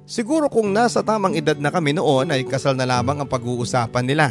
Siguro 0.08 0.48
kung 0.48 0.72
nasa 0.72 1.04
tamang 1.04 1.36
edad 1.36 1.60
na 1.60 1.74
kami 1.74 1.92
noon 1.92 2.32
ay 2.32 2.48
kasal 2.48 2.78
na 2.78 2.88
lamang 2.88 3.20
ang 3.20 3.30
pag-uusapan 3.30 4.06
nila. 4.08 4.28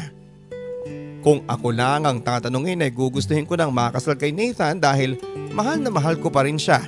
Kung 1.25 1.41
ako 1.49 1.73
lang 1.73 2.05
ang 2.05 2.21
tatanungin 2.21 2.85
ay 2.85 2.93
gugustuhin 2.93 3.49
ko 3.49 3.57
nang 3.57 3.73
makasal 3.73 4.13
kay 4.21 4.29
Nathan 4.29 4.77
dahil 4.77 5.17
mahal 5.57 5.81
na 5.81 5.89
mahal 5.89 6.21
ko 6.21 6.29
pa 6.29 6.45
rin 6.45 6.61
siya. 6.61 6.85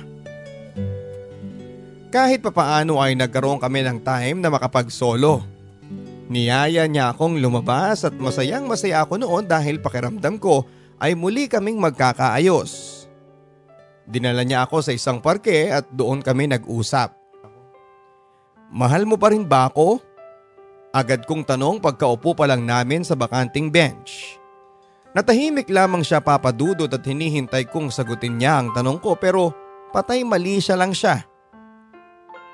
Kahit 2.13 2.45
papaano 2.45 3.01
ay 3.01 3.17
nagkaroon 3.17 3.57
kami 3.57 3.81
ng 3.81 3.99
time 4.05 4.37
na 4.37 4.53
makapag-solo. 4.53 5.41
Niyaya 6.29 6.85
niya 6.85 7.17
akong 7.17 7.41
lumabas 7.41 8.05
at 8.05 8.13
masayang 8.13 8.69
masaya 8.69 9.01
ako 9.01 9.17
noon 9.17 9.49
dahil 9.49 9.81
pakiramdam 9.81 10.37
ko 10.37 10.69
ay 11.01 11.17
muli 11.17 11.49
kaming 11.49 11.81
magkakaayos. 11.81 13.03
Dinala 14.05 14.45
niya 14.45 14.69
ako 14.69 14.85
sa 14.85 14.93
isang 14.93 15.17
parke 15.17 15.73
at 15.73 15.89
doon 15.89 16.21
kami 16.21 16.45
nag-usap. 16.45 17.11
Mahal 18.69 19.09
mo 19.09 19.17
pa 19.17 19.33
rin 19.33 19.43
ba 19.43 19.65
ako? 19.67 19.97
Agad 20.97 21.29
kong 21.29 21.45
tanong 21.45 21.77
pagkaupo 21.77 22.33
pa 22.33 22.49
lang 22.49 22.65
namin 22.65 23.05
sa 23.05 23.13
bakanting 23.13 23.69
bench. 23.69 24.41
Natahimik 25.13 25.69
lamang 25.69 26.01
siya 26.01 26.17
papadudod 26.17 26.89
at 26.89 27.05
hinihintay 27.05 27.69
kong 27.69 27.93
sagutin 27.93 28.41
niya 28.41 28.57
ang 28.57 28.73
tanong 28.73 28.97
ko 28.97 29.13
pero 29.13 29.53
patay 29.93 30.25
mali 30.25 30.57
siya 30.57 30.73
lang 30.73 30.97
siya. 30.97 31.21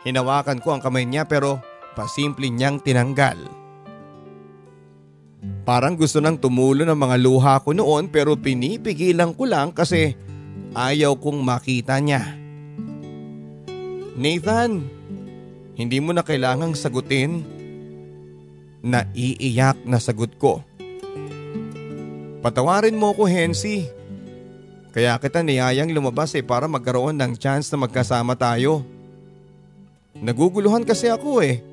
Hinawakan 0.04 0.60
ko 0.60 0.76
ang 0.76 0.84
kamay 0.84 1.08
niya 1.08 1.24
pero 1.24 1.64
pasimple 1.96 2.52
niyang 2.52 2.84
tinanggal. 2.84 3.40
Parang 5.64 5.96
gusto 5.96 6.20
nang 6.20 6.36
tumulo 6.36 6.84
ng 6.84 7.00
mga 7.00 7.16
luha 7.24 7.56
ko 7.64 7.72
noon 7.72 8.12
pero 8.12 8.36
pinipigilan 8.36 9.32
ko 9.32 9.48
lang 9.48 9.72
kasi 9.72 10.20
ayaw 10.76 11.16
kong 11.16 11.40
makita 11.40 11.96
niya. 12.04 12.36
Nathan, 14.20 14.84
hindi 15.80 15.98
mo 16.04 16.12
na 16.12 16.28
kailangang 16.28 16.76
sagutin 16.76 17.63
Naiiyak 18.84 19.88
na 19.88 19.96
sagot 19.96 20.36
ko. 20.36 20.60
Patawarin 22.44 23.00
mo 23.00 23.16
ko 23.16 23.24
Hensi. 23.24 23.88
Kaya 24.92 25.16
kita 25.24 25.40
niyayang 25.40 25.96
lumabas 25.96 26.36
eh 26.36 26.44
para 26.44 26.68
magkaroon 26.68 27.16
ng 27.16 27.40
chance 27.40 27.72
na 27.72 27.80
magkasama 27.80 28.36
tayo. 28.36 28.84
Naguguluhan 30.20 30.84
kasi 30.84 31.08
ako 31.08 31.40
eh. 31.40 31.64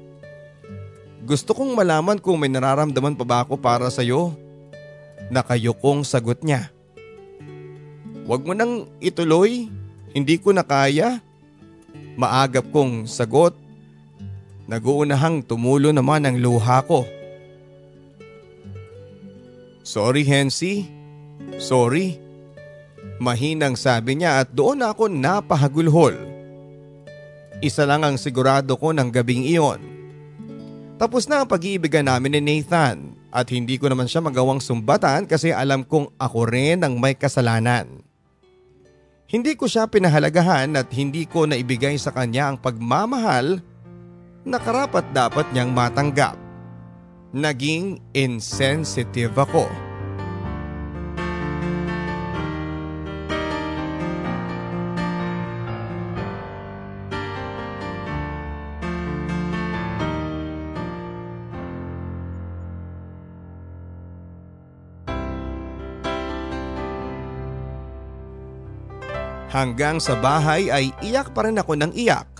Gusto 1.26 1.50
kong 1.50 1.74
malaman 1.74 2.22
kung 2.22 2.38
may 2.38 2.48
nararamdaman 2.48 3.18
pa 3.18 3.26
ba 3.26 3.38
ako 3.42 3.58
para 3.58 3.90
sa'yo. 3.90 4.30
Nakayukong 5.34 6.06
sagot 6.06 6.46
niya. 6.46 6.70
Huwag 8.24 8.46
mo 8.46 8.54
nang 8.54 8.86
ituloy, 9.02 9.66
hindi 10.14 10.38
ko 10.38 10.54
na 10.54 10.62
kaya. 10.62 11.18
Maagap 12.14 12.70
kong 12.70 13.10
sagot 13.10 13.58
Naguunahang 14.70 15.42
tumulo 15.42 15.90
naman 15.90 16.22
ang 16.22 16.38
luha 16.38 16.78
ko. 16.86 17.02
Sorry 19.82 20.22
Hensi, 20.22 20.86
sorry. 21.58 22.22
Mahinang 23.18 23.74
sabi 23.74 24.22
niya 24.22 24.46
at 24.46 24.54
doon 24.54 24.86
ako 24.86 25.10
napahagulhol. 25.10 26.14
Isa 27.58 27.82
lang 27.82 28.06
ang 28.06 28.14
sigurado 28.14 28.78
ko 28.78 28.94
ng 28.94 29.10
gabing 29.10 29.42
iyon. 29.42 29.82
Tapos 31.02 31.26
na 31.26 31.42
ang 31.42 31.50
pag-iibigan 31.50 32.06
namin 32.06 32.38
ni 32.38 32.62
Nathan 32.62 33.18
at 33.34 33.50
hindi 33.50 33.74
ko 33.74 33.90
naman 33.90 34.06
siya 34.06 34.22
magawang 34.22 34.62
sumbatan 34.62 35.26
kasi 35.26 35.50
alam 35.50 35.82
kong 35.82 36.14
ako 36.14 36.46
rin 36.46 36.86
ang 36.86 36.94
may 36.94 37.18
kasalanan. 37.18 38.06
Hindi 39.26 39.58
ko 39.58 39.66
siya 39.66 39.90
pinahalagahan 39.90 40.78
at 40.78 40.86
hindi 40.94 41.26
ko 41.26 41.50
naibigay 41.50 41.98
sa 41.98 42.14
kanya 42.14 42.54
ang 42.54 42.56
pagmamahal 42.62 43.58
na 44.44 44.56
karapat 44.56 45.04
dapat 45.12 45.44
niyang 45.52 45.72
matanggap. 45.72 46.36
Naging 47.30 48.00
insensitive 48.16 49.36
ako. 49.36 49.68
Hanggang 69.50 69.98
sa 69.98 70.14
bahay 70.14 70.70
ay 70.70 70.94
iyak 71.02 71.34
pa 71.34 71.42
rin 71.42 71.58
ako 71.58 71.74
ng 71.74 71.90
iyak 71.98 72.39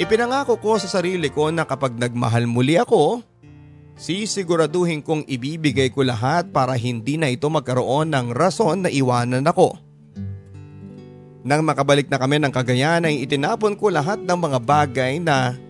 Ipinangako 0.00 0.56
ko 0.56 0.80
sa 0.80 0.88
sarili 0.88 1.28
ko 1.28 1.52
na 1.52 1.68
kapag 1.68 1.92
nagmahal 1.92 2.48
muli 2.48 2.80
ako, 2.80 3.20
sisiguraduhin 4.00 5.04
kong 5.04 5.28
ibibigay 5.28 5.92
ko 5.92 6.00
lahat 6.00 6.48
para 6.48 6.72
hindi 6.72 7.20
na 7.20 7.28
ito 7.28 7.44
magkaroon 7.52 8.08
ng 8.08 8.32
rason 8.32 8.80
na 8.80 8.88
iwanan 8.88 9.44
ako. 9.44 9.76
Nang 11.44 11.68
makabalik 11.68 12.08
na 12.08 12.16
kami 12.16 12.40
ng 12.40 12.48
Cagayan 12.48 13.04
ay 13.04 13.20
itinapon 13.28 13.76
ko 13.76 13.92
lahat 13.92 14.24
ng 14.24 14.38
mga 14.40 14.58
bagay 14.64 15.20
na 15.20 15.60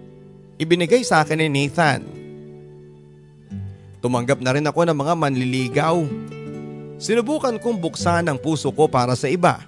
ibinigay 0.63 1.03
sa 1.03 1.27
akin 1.27 1.43
ni 1.43 1.51
Nathan. 1.51 2.07
Tumanggap 3.99 4.39
na 4.39 4.55
rin 4.55 4.67
ako 4.71 4.87
ng 4.87 4.95
mga 4.95 5.15
manliligaw. 5.19 5.97
Sinubukan 7.03 7.59
kong 7.59 7.83
buksan 7.83 8.31
ang 8.31 8.39
puso 8.39 8.71
ko 8.71 8.87
para 8.87 9.19
sa 9.19 9.27
iba. 9.27 9.67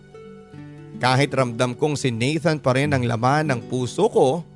Kahit 1.02 1.34
ramdam 1.34 1.74
kong 1.74 1.98
si 1.98 2.14
Nathan 2.14 2.62
pa 2.62 2.78
rin 2.78 2.94
ang 2.94 3.02
laman 3.02 3.50
ng 3.50 3.60
puso 3.66 4.06
ko, 4.06 4.51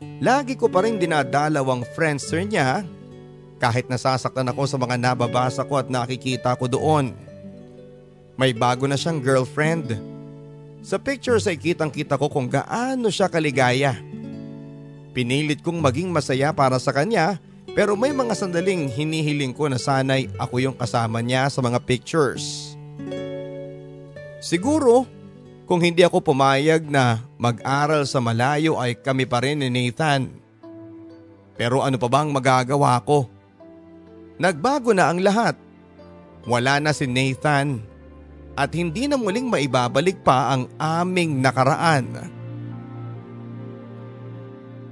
Lagi 0.00 0.56
ko 0.56 0.72
pa 0.72 0.80
rin 0.80 0.96
dinadalaw 0.96 1.64
ang 1.68 1.82
friendster 1.92 2.40
niya 2.44 2.84
kahit 3.60 3.84
nasasaktan 3.92 4.48
ako 4.48 4.64
sa 4.64 4.80
mga 4.80 4.96
nababasa 4.96 5.60
ko 5.68 5.76
at 5.76 5.92
nakikita 5.92 6.56
ko 6.56 6.64
doon. 6.64 7.12
May 8.40 8.56
bago 8.56 8.88
na 8.88 8.96
siyang 8.96 9.20
girlfriend. 9.20 10.00
Sa 10.80 10.96
pictures 10.96 11.44
ay 11.44 11.60
kitang 11.60 11.92
kita 11.92 12.16
ko 12.16 12.32
kung 12.32 12.48
gaano 12.48 13.12
siya 13.12 13.28
kaligaya. 13.28 14.00
Pinilit 15.12 15.60
kong 15.60 15.76
maging 15.76 16.08
masaya 16.08 16.48
para 16.56 16.80
sa 16.80 16.96
kanya 16.96 17.36
pero 17.76 17.92
may 17.94 18.10
mga 18.16 18.32
sandaling 18.32 18.88
hinihiling 18.88 19.52
ko 19.52 19.68
na 19.68 19.76
sanay 19.76 20.26
ako 20.40 20.58
yung 20.64 20.76
kasama 20.76 21.20
niya 21.20 21.52
sa 21.52 21.60
mga 21.60 21.78
pictures. 21.84 22.72
Siguro 24.40 25.04
kung 25.70 25.78
hindi 25.78 26.02
ako 26.02 26.34
pumayag 26.34 26.82
na 26.90 27.22
mag-aral 27.38 28.02
sa 28.02 28.18
malayo 28.18 28.74
ay 28.74 28.98
kami 28.98 29.22
pa 29.22 29.38
rin 29.38 29.62
ni 29.62 29.70
Nathan. 29.70 30.26
Pero 31.54 31.86
ano 31.86 31.94
pa 31.94 32.10
bang 32.10 32.26
magagawa 32.26 32.98
ko? 33.06 33.30
Nagbago 34.34 34.90
na 34.90 35.06
ang 35.06 35.22
lahat. 35.22 35.54
Wala 36.42 36.82
na 36.82 36.90
si 36.90 37.06
Nathan 37.06 37.78
at 38.58 38.74
hindi 38.74 39.06
na 39.06 39.14
muling 39.14 39.46
maibabalik 39.46 40.18
pa 40.26 40.58
ang 40.58 40.66
aming 40.74 41.38
nakaraan. 41.38 42.18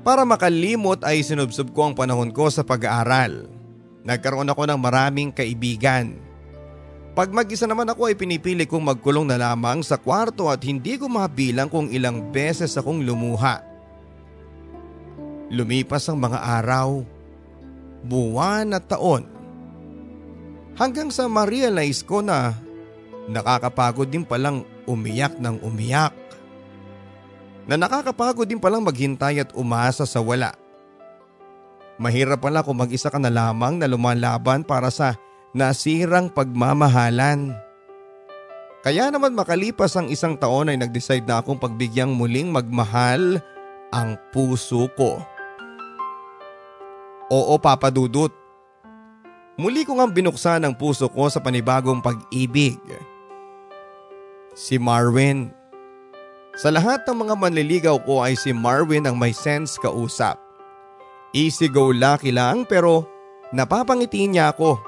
Para 0.06 0.22
makalimot 0.22 1.02
ay 1.02 1.26
sinubsob 1.26 1.74
ko 1.74 1.90
ang 1.90 1.98
panahon 1.98 2.30
ko 2.30 2.46
sa 2.54 2.62
pag-aaral. 2.62 3.50
Nagkaroon 4.06 4.46
ako 4.46 4.62
ng 4.70 4.78
maraming 4.78 5.34
kaibigan. 5.34 6.27
Pag 7.18 7.34
mag-isa 7.34 7.66
naman 7.66 7.90
ako 7.90 8.06
ay 8.06 8.14
pinipili 8.14 8.62
kong 8.62 8.94
magkulong 8.94 9.26
na 9.26 9.34
lamang 9.34 9.82
sa 9.82 9.98
kwarto 9.98 10.46
at 10.46 10.62
hindi 10.62 10.94
ko 10.94 11.10
mabilang 11.10 11.66
kung 11.66 11.90
ilang 11.90 12.30
beses 12.30 12.78
akong 12.78 13.02
lumuha. 13.02 13.58
Lumipas 15.50 16.06
ang 16.06 16.22
mga 16.22 16.38
araw, 16.38 17.02
buwan 18.06 18.70
at 18.70 18.86
taon. 18.86 19.26
Hanggang 20.78 21.10
sa 21.10 21.26
ma-realize 21.26 22.06
ko 22.06 22.22
na 22.22 22.54
nakakapagod 23.26 24.06
din 24.06 24.22
palang 24.22 24.62
umiyak 24.86 25.34
ng 25.42 25.58
umiyak. 25.66 26.14
Na 27.66 27.74
nakakapagod 27.74 28.46
din 28.46 28.62
palang 28.62 28.86
maghintay 28.86 29.42
at 29.42 29.50
umasa 29.58 30.06
sa 30.06 30.22
wala. 30.22 30.54
Mahirap 31.98 32.38
pala 32.38 32.62
kung 32.62 32.78
mag-isa 32.78 33.10
ka 33.10 33.18
na 33.18 33.26
lamang 33.26 33.74
na 33.74 33.90
lumalaban 33.90 34.62
para 34.62 34.86
sa 34.86 35.18
nasirang 35.56 36.28
pagmamahalan. 36.28 37.56
Kaya 38.84 39.10
naman 39.10 39.34
makalipas 39.34 39.96
ang 39.98 40.08
isang 40.08 40.38
taon 40.38 40.70
ay 40.70 40.78
nag-decide 40.78 41.26
na 41.26 41.42
akong 41.42 41.58
pagbigyang 41.58 42.14
muling 42.14 42.48
magmahal 42.48 43.42
ang 43.90 44.16
puso 44.30 44.86
ko. 44.94 45.18
Oo 47.28 47.54
Papa 47.60 47.92
Dudut. 47.92 48.32
Muli 49.58 49.82
ko 49.82 49.98
ngang 49.98 50.14
binuksan 50.14 50.62
ang 50.62 50.78
puso 50.78 51.10
ko 51.10 51.26
sa 51.26 51.42
panibagong 51.42 51.98
pag-ibig. 51.98 52.78
Si 54.54 54.78
Marwin. 54.78 55.50
Sa 56.54 56.70
lahat 56.70 57.02
ng 57.06 57.26
mga 57.26 57.34
manliligaw 57.34 57.96
ko 58.06 58.22
ay 58.22 58.38
si 58.38 58.54
Marwin 58.54 59.06
ang 59.06 59.18
may 59.18 59.34
sense 59.34 59.74
kausap. 59.82 60.38
Easy 61.34 61.68
go 61.68 61.90
lucky 61.90 62.32
lang 62.32 62.64
pero 62.64 63.04
napapangiti 63.52 64.24
niya 64.30 64.54
ako 64.54 64.78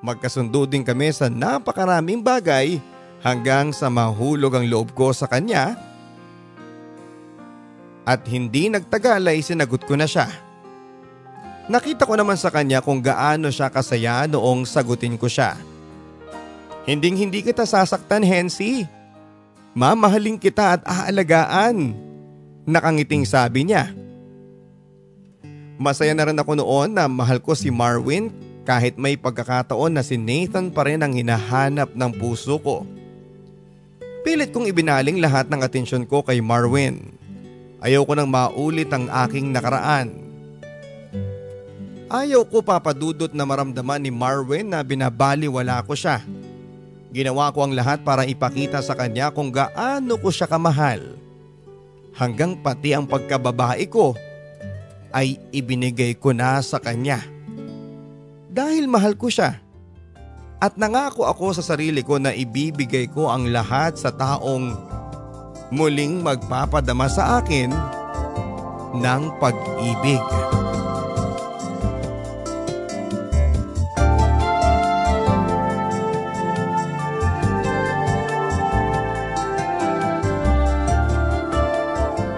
Magkasundo 0.00 0.64
din 0.64 0.80
kami 0.80 1.12
sa 1.12 1.28
napakaraming 1.28 2.24
bagay 2.24 2.80
hanggang 3.20 3.68
sa 3.68 3.92
mahulog 3.92 4.56
ang 4.56 4.64
loob 4.64 4.96
ko 4.96 5.12
sa 5.12 5.28
kanya 5.28 5.76
at 8.08 8.24
hindi 8.24 8.72
nagtagal 8.72 9.20
ay 9.28 9.44
sinagot 9.44 9.84
ko 9.84 9.94
na 9.94 10.08
siya. 10.08 10.26
Nakita 11.70 12.08
ko 12.08 12.18
naman 12.18 12.34
sa 12.34 12.50
kanya 12.50 12.82
kung 12.82 12.98
gaano 12.98 13.52
siya 13.52 13.70
kasaya 13.70 14.26
noong 14.26 14.66
sagutin 14.66 15.14
ko 15.14 15.30
siya. 15.30 15.54
Hinding 16.88 17.14
hindi 17.14 17.46
kita 17.46 17.62
sasaktan, 17.62 18.26
Hensi. 18.26 18.82
Mamahalin 19.76 20.40
kita 20.40 20.80
at 20.80 20.82
aalagaan. 20.82 21.94
Nakangiting 22.66 23.22
sabi 23.22 23.70
niya. 23.70 23.94
Masaya 25.78 26.10
na 26.16 26.26
rin 26.26 26.40
ako 26.40 26.58
noon 26.58 26.90
na 26.90 27.06
mahal 27.06 27.38
ko 27.38 27.54
si 27.54 27.70
Marwin 27.70 28.34
kahit 28.70 28.94
may 28.94 29.18
pagkakataon 29.18 29.98
na 29.98 30.02
si 30.06 30.14
Nathan 30.14 30.70
pa 30.70 30.86
rin 30.86 31.02
ang 31.02 31.10
hinahanap 31.10 31.90
ng 31.90 32.10
puso 32.14 32.54
ko. 32.62 32.86
Pilit 34.22 34.54
kong 34.54 34.70
ibinaling 34.70 35.18
lahat 35.18 35.50
ng 35.50 35.58
atensyon 35.58 36.06
ko 36.06 36.22
kay 36.22 36.38
Marwin. 36.38 37.10
Ayaw 37.82 38.06
ko 38.06 38.14
nang 38.14 38.30
maulit 38.30 38.86
ang 38.94 39.10
aking 39.26 39.50
nakaraan. 39.50 40.14
Ayaw 42.06 42.46
ko 42.46 42.62
papadudot 42.62 43.34
na 43.34 43.42
maramdaman 43.42 44.06
ni 44.06 44.14
Marwin 44.14 44.70
na 44.70 44.86
binabaliwala 44.86 45.82
ko 45.82 45.98
siya. 45.98 46.22
Ginawa 47.10 47.50
ko 47.50 47.66
ang 47.66 47.74
lahat 47.74 48.06
para 48.06 48.22
ipakita 48.22 48.78
sa 48.86 48.94
kanya 48.94 49.34
kung 49.34 49.50
gaano 49.50 50.14
ko 50.14 50.30
siya 50.30 50.46
kamahal. 50.46 51.18
Hanggang 52.14 52.54
pati 52.54 52.94
ang 52.94 53.02
pagkababae 53.10 53.82
ko 53.90 54.14
ay 55.10 55.42
ibinigay 55.50 56.14
ko 56.14 56.30
na 56.30 56.62
sa 56.62 56.78
kanya 56.78 57.39
dahil 58.50 58.90
mahal 58.90 59.14
ko 59.14 59.30
siya. 59.30 59.62
At 60.60 60.76
nangako 60.76 61.24
ako 61.24 61.56
sa 61.56 61.64
sarili 61.64 62.04
ko 62.04 62.20
na 62.20 62.36
ibibigay 62.36 63.08
ko 63.08 63.32
ang 63.32 63.48
lahat 63.48 63.96
sa 63.96 64.12
taong 64.12 64.76
muling 65.72 66.20
magpapadama 66.20 67.08
sa 67.08 67.40
akin 67.40 67.72
ng 69.00 69.22
pag-ibig. 69.40 70.20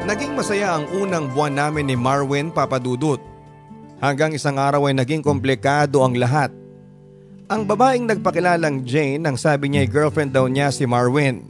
Naging 0.06 0.36
masaya 0.36 0.76
ang 0.76 0.86
unang 0.92 1.32
buwan 1.32 1.56
namin 1.56 1.88
ni 1.88 1.96
Marwin 1.96 2.52
Papadudut 2.52 3.31
Hanggang 4.02 4.34
isang 4.34 4.58
araw 4.58 4.90
ay 4.90 4.98
naging 4.98 5.22
komplikado 5.22 6.02
ang 6.02 6.18
lahat. 6.18 6.50
Ang 7.46 7.62
babaeng 7.70 8.02
nagpakilalang 8.10 8.82
Jane 8.82 9.22
ang 9.22 9.38
sabi 9.38 9.70
niya 9.70 9.86
ay 9.86 9.92
girlfriend 9.94 10.34
daw 10.34 10.50
niya 10.50 10.74
si 10.74 10.90
Marwin. 10.90 11.46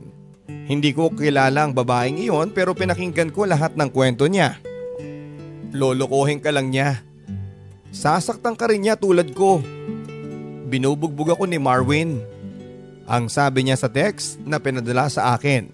Hindi 0.68 0.92
ko 0.92 1.08
kilala 1.08 1.64
ang 1.64 1.72
babaeng 1.72 2.20
iyon 2.20 2.52
pero 2.52 2.76
pinakinggan 2.76 3.32
ko 3.32 3.48
lahat 3.48 3.72
ng 3.72 3.88
kwento 3.88 4.28
niya. 4.28 4.60
Lolokohin 5.72 6.44
ka 6.44 6.52
lang 6.52 6.68
niya. 6.68 7.00
Sasaktan 7.88 8.52
ka 8.52 8.68
rin 8.68 8.84
niya 8.84 9.00
tulad 9.00 9.32
ko. 9.32 9.64
Binubugbog 10.68 11.32
ako 11.32 11.48
ni 11.48 11.56
Marwin. 11.56 12.20
Ang 13.08 13.32
sabi 13.32 13.64
niya 13.64 13.80
sa 13.80 13.88
text 13.88 14.36
na 14.44 14.60
pinadala 14.60 15.08
sa 15.08 15.32
akin. 15.32 15.72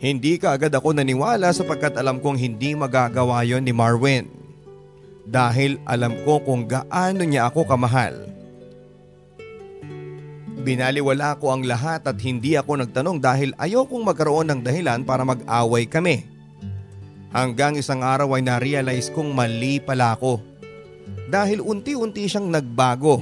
Hindi 0.00 0.40
ka 0.40 0.56
agad 0.56 0.72
ako 0.72 0.96
naniwala 0.96 1.52
sapagkat 1.52 1.92
alam 2.00 2.24
kong 2.24 2.40
hindi 2.40 2.72
magagawa 2.72 3.44
yon 3.44 3.68
ni 3.68 3.76
Marwin 3.76 4.37
dahil 5.28 5.76
alam 5.84 6.16
ko 6.24 6.40
kung 6.40 6.64
gaano 6.64 7.22
niya 7.22 7.52
ako 7.52 7.68
kamahal. 7.68 8.28
Binaliwala 10.58 11.38
ko 11.38 11.54
ang 11.54 11.64
lahat 11.64 12.04
at 12.04 12.18
hindi 12.20 12.58
ako 12.58 12.84
nagtanong 12.84 13.22
dahil 13.22 13.54
ayokong 13.56 14.04
magkaroon 14.04 14.52
ng 14.52 14.60
dahilan 14.64 15.00
para 15.06 15.22
mag-away 15.22 15.86
kami. 15.86 16.26
Hanggang 17.32 17.76
isang 17.76 18.00
araw 18.00 18.36
ay 18.36 18.42
na-realize 18.44 19.12
kong 19.12 19.32
mali 19.32 19.78
pala 19.78 20.16
ako. 20.16 20.40
Dahil 21.28 21.60
unti-unti 21.60 22.24
siyang 22.24 22.48
nagbago. 22.48 23.20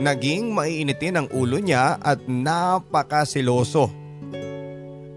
Naging 0.00 0.54
maiinitin 0.54 1.18
ang 1.18 1.28
ulo 1.34 1.58
niya 1.58 1.98
at 1.98 2.24
napakasiloso. 2.26 3.90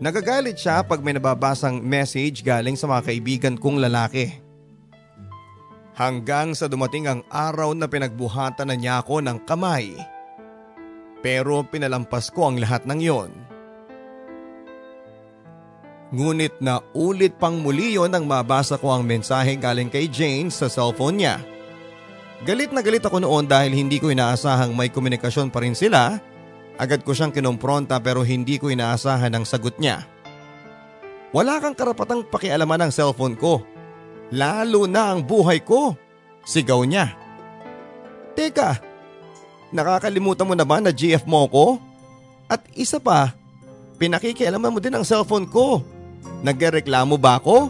Nagagalit 0.01 0.57
siya 0.57 0.81
pag 0.81 0.99
may 1.05 1.13
nababasang 1.13 1.77
message 1.77 2.41
galing 2.41 2.73
sa 2.73 2.89
mga 2.89 3.01
kaibigan 3.05 3.55
kong 3.55 3.77
lalaki. 3.77 4.50
Hanggang 5.91 6.55
sa 6.55 6.71
dumating 6.71 7.07
ang 7.11 7.21
araw 7.27 7.75
na 7.75 7.83
pinagbuhatan 7.83 8.71
na 8.71 8.75
niya 8.79 9.03
ako 9.03 9.19
ng 9.19 9.43
kamay. 9.43 9.91
Pero 11.19 11.67
pinalampas 11.67 12.31
ko 12.31 12.47
ang 12.47 12.57
lahat 12.57 12.87
ng 12.87 12.99
yon. 13.03 13.31
Ngunit 16.11 16.59
na 16.59 16.83
ulit 16.91 17.35
pang 17.39 17.55
muli 17.59 17.95
yon 17.95 18.11
nang 18.11 18.27
mabasa 18.27 18.75
ko 18.75 18.91
ang 18.91 19.07
mensahe 19.07 19.55
galing 19.55 19.87
kay 19.87 20.11
Jane 20.11 20.51
sa 20.51 20.67
cellphone 20.67 21.23
niya. 21.23 21.35
Galit 22.41 22.73
na 22.73 22.81
galit 22.81 23.05
ako 23.05 23.21
noon 23.21 23.45
dahil 23.45 23.71
hindi 23.71 24.01
ko 24.01 24.09
inaasahang 24.09 24.73
may 24.73 24.89
komunikasyon 24.89 25.53
pa 25.53 25.61
rin 25.61 25.77
sila. 25.77 26.17
Agad 26.81 27.05
ko 27.05 27.13
siyang 27.13 27.29
kinompronta 27.29 28.01
pero 28.01 28.25
hindi 28.25 28.57
ko 28.57 28.73
inaasahan 28.73 29.31
ang 29.31 29.45
sagot 29.45 29.77
niya. 29.77 30.03
Wala 31.31 31.63
kang 31.63 31.77
karapatang 31.77 32.27
pakialaman 32.27 32.87
ng 32.87 32.91
cellphone 32.91 33.39
ko. 33.39 33.63
Lalo 34.31 34.87
na 34.87 35.11
ang 35.11 35.21
buhay 35.21 35.59
ko. 35.59 35.99
Sigaw 36.47 36.87
niya. 36.87 37.11
Teka, 38.31 38.79
nakakalimutan 39.75 40.47
mo 40.47 40.55
naman 40.55 40.87
na 40.87 40.95
GF 40.95 41.27
mo 41.27 41.43
ko? 41.51 41.65
At 42.47 42.63
isa 42.71 42.97
pa, 42.97 43.35
pinakikialaman 43.99 44.71
mo 44.71 44.79
din 44.79 44.95
ang 44.95 45.03
cellphone 45.03 45.45
ko. 45.51 45.83
Nagreklamo 46.41 47.19
ba 47.19 47.43
ako? 47.43 47.67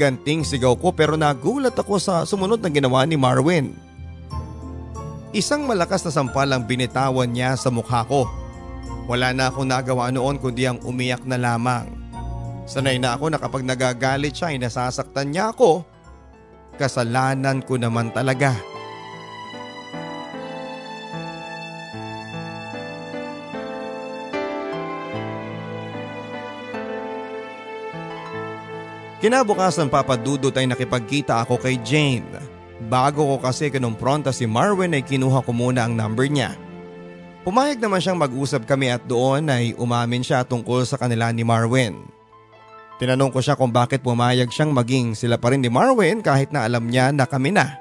Ganting 0.00 0.40
sigaw 0.40 0.72
ko 0.80 0.96
pero 0.96 1.20
nagulat 1.20 1.76
ako 1.76 2.00
sa 2.00 2.24
sumunod 2.24 2.64
na 2.64 2.72
ginawa 2.72 3.04
ni 3.04 3.20
Marwin. 3.20 3.76
Isang 5.30 5.68
malakas 5.68 6.02
na 6.02 6.10
sampal 6.10 6.48
ang 6.50 6.64
binitawan 6.64 7.28
niya 7.28 7.54
sa 7.60 7.68
mukha 7.68 8.02
ko. 8.08 8.24
Wala 9.04 9.36
na 9.36 9.52
akong 9.52 9.68
nagawa 9.68 10.08
noon 10.10 10.40
kundi 10.40 10.64
ang 10.64 10.80
umiyak 10.82 11.22
na 11.28 11.36
lamang. 11.36 11.99
Sanay 12.70 13.02
na 13.02 13.18
ako 13.18 13.34
na 13.34 13.42
kapag 13.42 13.66
nagagalit 13.66 14.30
siya 14.30 14.54
ay 14.54 14.62
nasasaktan 14.62 15.34
niya 15.34 15.50
ako. 15.50 15.82
Kasalanan 16.78 17.66
ko 17.66 17.74
naman 17.74 18.14
talaga. 18.14 18.54
Kinabukasan 29.18 29.90
papadudot 29.90 30.54
ay 30.54 30.70
nakipagkita 30.70 31.42
ako 31.42 31.58
kay 31.58 31.74
Jane. 31.82 32.38
Bago 32.86 33.34
ko 33.34 33.36
kasi 33.42 33.68
kinumpronta 33.68 34.30
si 34.30 34.46
Marvin 34.46 34.94
ay 34.94 35.02
kinuha 35.02 35.42
ko 35.42 35.50
muna 35.50 35.90
ang 35.90 35.98
number 35.98 36.30
niya. 36.30 36.54
Pumayag 37.42 37.82
naman 37.82 37.98
siyang 37.98 38.16
mag-usap 38.16 38.62
kami 38.62 38.94
at 38.94 39.02
doon 39.10 39.50
ay 39.50 39.74
umamin 39.74 40.22
siya 40.22 40.46
tungkol 40.46 40.86
sa 40.86 40.94
kanila 40.94 41.34
ni 41.34 41.42
Marwin. 41.42 42.19
Tinanong 43.00 43.32
ko 43.32 43.40
siya 43.40 43.56
kung 43.56 43.72
bakit 43.72 44.04
pumayag 44.04 44.52
siyang 44.52 44.76
maging 44.76 45.16
sila 45.16 45.40
pa 45.40 45.48
rin 45.50 45.64
ni 45.64 45.72
Marwin 45.72 46.20
kahit 46.20 46.52
na 46.52 46.68
alam 46.68 46.84
niya 46.84 47.16
na 47.16 47.24
kami 47.24 47.48
na. 47.48 47.80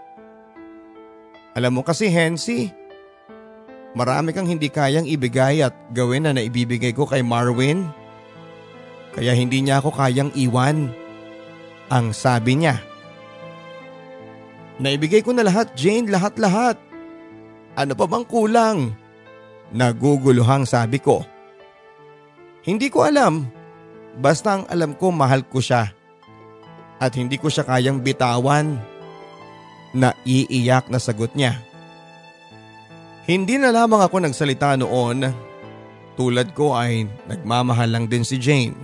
Alam 1.60 1.76
mo 1.76 1.82
kasi 1.84 2.08
Hensi, 2.08 2.72
Marami 3.98 4.38
kang 4.38 4.46
hindi 4.46 4.70
kayang 4.70 5.10
ibigay 5.10 5.66
at 5.66 5.74
gawin 5.90 6.30
na 6.30 6.32
naibibigay 6.34 6.94
ko 6.94 7.10
kay 7.10 7.26
Marwin. 7.26 7.90
Kaya 9.18 9.34
hindi 9.34 9.66
niya 9.66 9.82
ako 9.82 9.90
kayang 9.98 10.30
iwan. 10.38 10.94
Ang 11.90 12.14
sabi 12.14 12.62
niya. 12.62 12.78
Naibigay 14.78 15.26
ko 15.26 15.34
na 15.34 15.42
lahat 15.42 15.74
Jane, 15.74 16.06
lahat-lahat. 16.06 16.78
Ano 17.74 17.98
pa 17.98 18.06
bang 18.06 18.26
kulang? 18.30 18.94
Naguguluhang 19.74 20.70
sabi 20.70 21.02
ko. 21.02 21.26
Hindi 22.62 22.94
ko 22.94 23.10
alam. 23.10 23.50
Basta 24.18 24.58
ang 24.58 24.64
alam 24.72 24.98
ko 24.98 25.14
mahal 25.14 25.46
ko 25.46 25.62
siya. 25.62 25.94
At 26.98 27.14
hindi 27.14 27.38
ko 27.38 27.48
siya 27.48 27.68
kayang 27.68 28.02
bitawan. 28.02 28.80
Naiiyak 29.94 30.90
na 30.90 30.98
sagot 30.98 31.34
niya. 31.38 31.58
Hindi 33.30 33.62
na 33.62 33.70
lamang 33.70 34.02
ako 34.02 34.26
nagsalita 34.26 34.74
noon. 34.82 35.30
Tulad 36.18 36.52
ko 36.58 36.74
ay 36.74 37.06
nagmamahal 37.30 37.90
lang 37.94 38.06
din 38.10 38.26
si 38.26 38.42
Jane. 38.42 38.76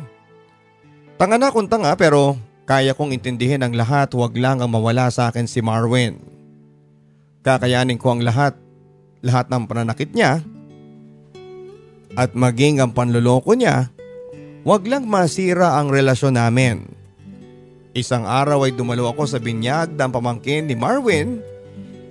Tanga 1.18 1.42
na 1.42 1.50
kung 1.50 1.66
tanga 1.66 1.96
pero 1.98 2.38
kaya 2.66 2.94
kong 2.94 3.16
intindihin 3.16 3.66
ang 3.66 3.74
lahat 3.74 4.12
huwag 4.14 4.38
lang 4.38 4.62
ang 4.62 4.70
mawala 4.70 5.10
sa 5.10 5.34
akin 5.34 5.50
si 5.50 5.60
Marwin. 5.66 6.22
Kakayanin 7.46 8.02
ko 8.02 8.18
ang 8.18 8.22
lahat, 8.26 8.58
lahat 9.22 9.50
ng 9.50 9.64
pananakit 9.70 10.10
niya 10.14 10.42
at 12.16 12.32
maging 12.32 12.80
ang 12.80 12.96
panloloko 12.96 13.54
niya, 13.54 13.92
huwag 14.66 14.84
lang 14.90 15.06
masira 15.06 15.78
ang 15.78 15.94
relasyon 15.94 16.42
namin. 16.42 16.90
Isang 17.96 18.28
araw 18.28 18.68
ay 18.68 18.76
dumalo 18.76 19.08
ako 19.08 19.24
sa 19.30 19.40
binyag 19.40 19.96
ng 19.96 20.12
pamangkin 20.12 20.68
ni 20.68 20.76
Marwin. 20.76 21.40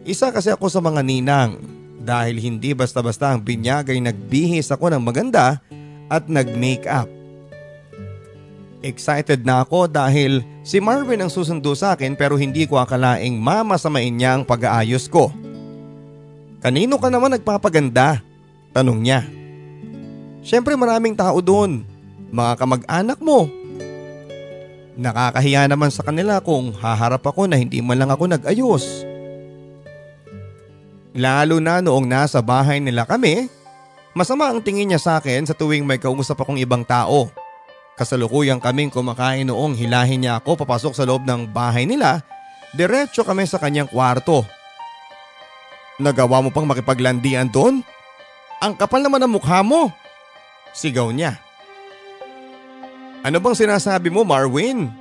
Isa 0.07 0.33
kasi 0.33 0.49
ako 0.49 0.71
sa 0.73 0.81
mga 0.81 1.05
ninang 1.05 1.61
dahil 2.01 2.41
hindi 2.41 2.73
basta-basta 2.73 3.35
ang 3.35 3.45
binyag 3.45 3.93
ay 3.93 4.01
nagbihis 4.01 4.73
ako 4.73 4.89
ng 4.95 5.03
maganda 5.03 5.61
at 6.09 6.31
nag-make-up. 6.31 7.11
Excited 8.85 9.49
na 9.49 9.65
ako 9.65 9.89
dahil 9.89 10.45
si 10.61 10.77
Marvin 10.77 11.25
ang 11.25 11.33
susundo 11.33 11.73
sa 11.73 11.97
akin 11.97 12.17
pero 12.17 12.37
hindi 12.37 12.69
ko 12.69 12.77
akalaing 12.77 13.37
mamasamain 13.37 14.13
niya 14.13 14.37
ang 14.37 14.45
pag-aayos 14.45 15.09
ko. 15.09 15.33
Kanino 16.65 16.97
ka 17.01 17.09
naman 17.09 17.33
nagpapaganda? 17.33 18.25
Tanong 18.77 19.01
niya. 19.01 19.25
Siyempre 20.45 20.77
maraming 20.77 21.17
tao 21.17 21.41
doon. 21.41 21.94
Mga 22.33 22.53
kamag-anak 22.57 23.19
mo, 23.21 23.51
Nakakahiya 24.95 25.67
naman 25.67 25.91
sa 25.91 26.07
kanila 26.07 26.39
kung 26.39 26.71
haharap 26.79 27.27
ako 27.27 27.51
na 27.51 27.59
hindi 27.59 27.83
man 27.83 27.99
lang 27.99 28.15
ako 28.15 28.31
nag-ayos. 28.31 29.03
Lalo 31.15 31.59
na 31.59 31.83
noong 31.83 32.07
nasa 32.07 32.39
bahay 32.39 32.79
nila 32.79 33.03
kami, 33.03 33.51
masama 34.15 34.51
ang 34.51 34.63
tingin 34.63 34.91
niya 34.91 35.03
sa 35.03 35.13
akin 35.19 35.51
sa 35.51 35.55
tuwing 35.55 35.83
may 35.83 35.99
kausap 35.99 36.39
akong 36.39 36.63
ibang 36.63 36.87
tao. 36.87 37.31
Kasalukuyang 37.99 38.63
kaming 38.63 38.91
kumakain 38.91 39.47
noong 39.47 39.75
hilahin 39.75 40.27
niya 40.27 40.39
ako 40.43 40.63
papasok 40.63 40.95
sa 40.95 41.07
loob 41.07 41.27
ng 41.27 41.51
bahay 41.51 41.87
nila, 41.87 42.23
diretso 42.75 43.27
kami 43.27 43.47
sa 43.47 43.59
kanyang 43.59 43.91
kwarto. 43.91 44.47
Nagawa 45.99 46.43
mo 46.43 46.51
pang 46.51 46.67
makipaglandian 46.67 47.51
doon? 47.51 47.83
Ang 48.59 48.75
kapal 48.75 49.03
naman 49.03 49.23
ng 49.23 49.39
mukha 49.39 49.63
mo! 49.63 49.91
Sigaw 50.75 51.15
niya. 51.15 51.39
Ano 53.25 53.41
bang 53.41 53.57
sinasabi 53.57 54.13
mo 54.13 54.21
Marwin? 54.21 54.93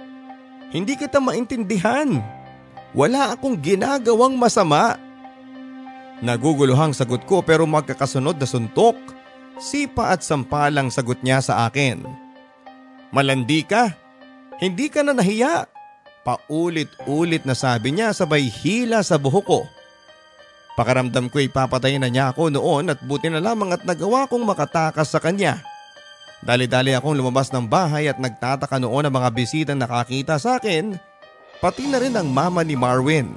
Hindi 0.71 0.95
kita 0.95 1.19
maintindihan. 1.19 2.24
Wala 2.95 3.36
akong 3.36 3.59
ginagawang 3.59 4.39
masama. 4.39 4.95
Naguguluhang 6.24 6.95
sagot 6.95 7.28
ko 7.28 7.43
pero 7.43 7.67
magkakasunod 7.67 8.39
na 8.39 8.47
suntok. 8.47 8.95
Sipa 9.59 10.15
at 10.15 10.24
sampalang 10.24 10.88
sagot 10.88 11.19
niya 11.19 11.43
sa 11.43 11.67
akin. 11.67 11.99
Malandi 13.11 13.67
ka? 13.67 13.91
Hindi 14.55 14.88
ka 14.88 15.03
na 15.03 15.11
nahiya? 15.11 15.67
Paulit-ulit 16.24 17.43
na 17.43 17.51
sabi 17.51 17.91
niya 17.91 18.15
sabay 18.15 18.47
hila 18.47 19.03
sa 19.03 19.19
buhok 19.19 19.45
ko. 19.45 19.67
Pakaramdam 20.80 21.28
ko 21.28 21.43
ipapatayin 21.43 21.99
na 21.99 22.07
niya 22.07 22.32
ako 22.32 22.49
noon 22.55 22.88
at 22.88 23.03
buti 23.03 23.28
na 23.28 23.43
lamang 23.43 23.76
at 23.76 23.84
nagawa 23.84 24.32
kong 24.32 24.47
makatakas 24.47 25.11
sa 25.11 25.19
kanya. 25.19 25.72
Dali-dali 26.43 26.91
akong 26.91 27.15
lumabas 27.15 27.47
ng 27.55 27.63
bahay 27.63 28.11
at 28.11 28.19
nagtataka 28.19 28.75
noon 28.75 29.07
ang 29.07 29.15
mga 29.15 29.29
bisitang 29.31 29.79
nakakita 29.79 30.35
sa 30.35 30.59
akin, 30.59 30.99
pati 31.63 31.87
na 31.87 32.03
rin 32.03 32.19
ang 32.19 32.27
mama 32.27 32.67
ni 32.67 32.75
Marwin. 32.75 33.31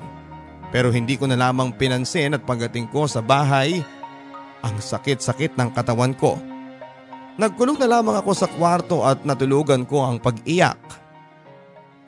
Pero 0.75 0.91
hindi 0.91 1.15
ko 1.15 1.31
na 1.31 1.39
lamang 1.39 1.71
pinansin 1.71 2.35
at 2.35 2.43
pagdating 2.43 2.91
ko 2.91 3.07
sa 3.07 3.23
bahay, 3.23 3.79
ang 4.67 4.75
sakit-sakit 4.83 5.55
ng 5.55 5.71
katawan 5.71 6.19
ko. 6.19 6.35
Nagkulong 7.39 7.79
na 7.79 7.87
lamang 7.87 8.19
ako 8.19 8.35
sa 8.35 8.51
kwarto 8.51 9.07
at 9.07 9.23
natulugan 9.23 9.87
ko 9.87 10.03
ang 10.03 10.19
pag-iyak. 10.19 10.81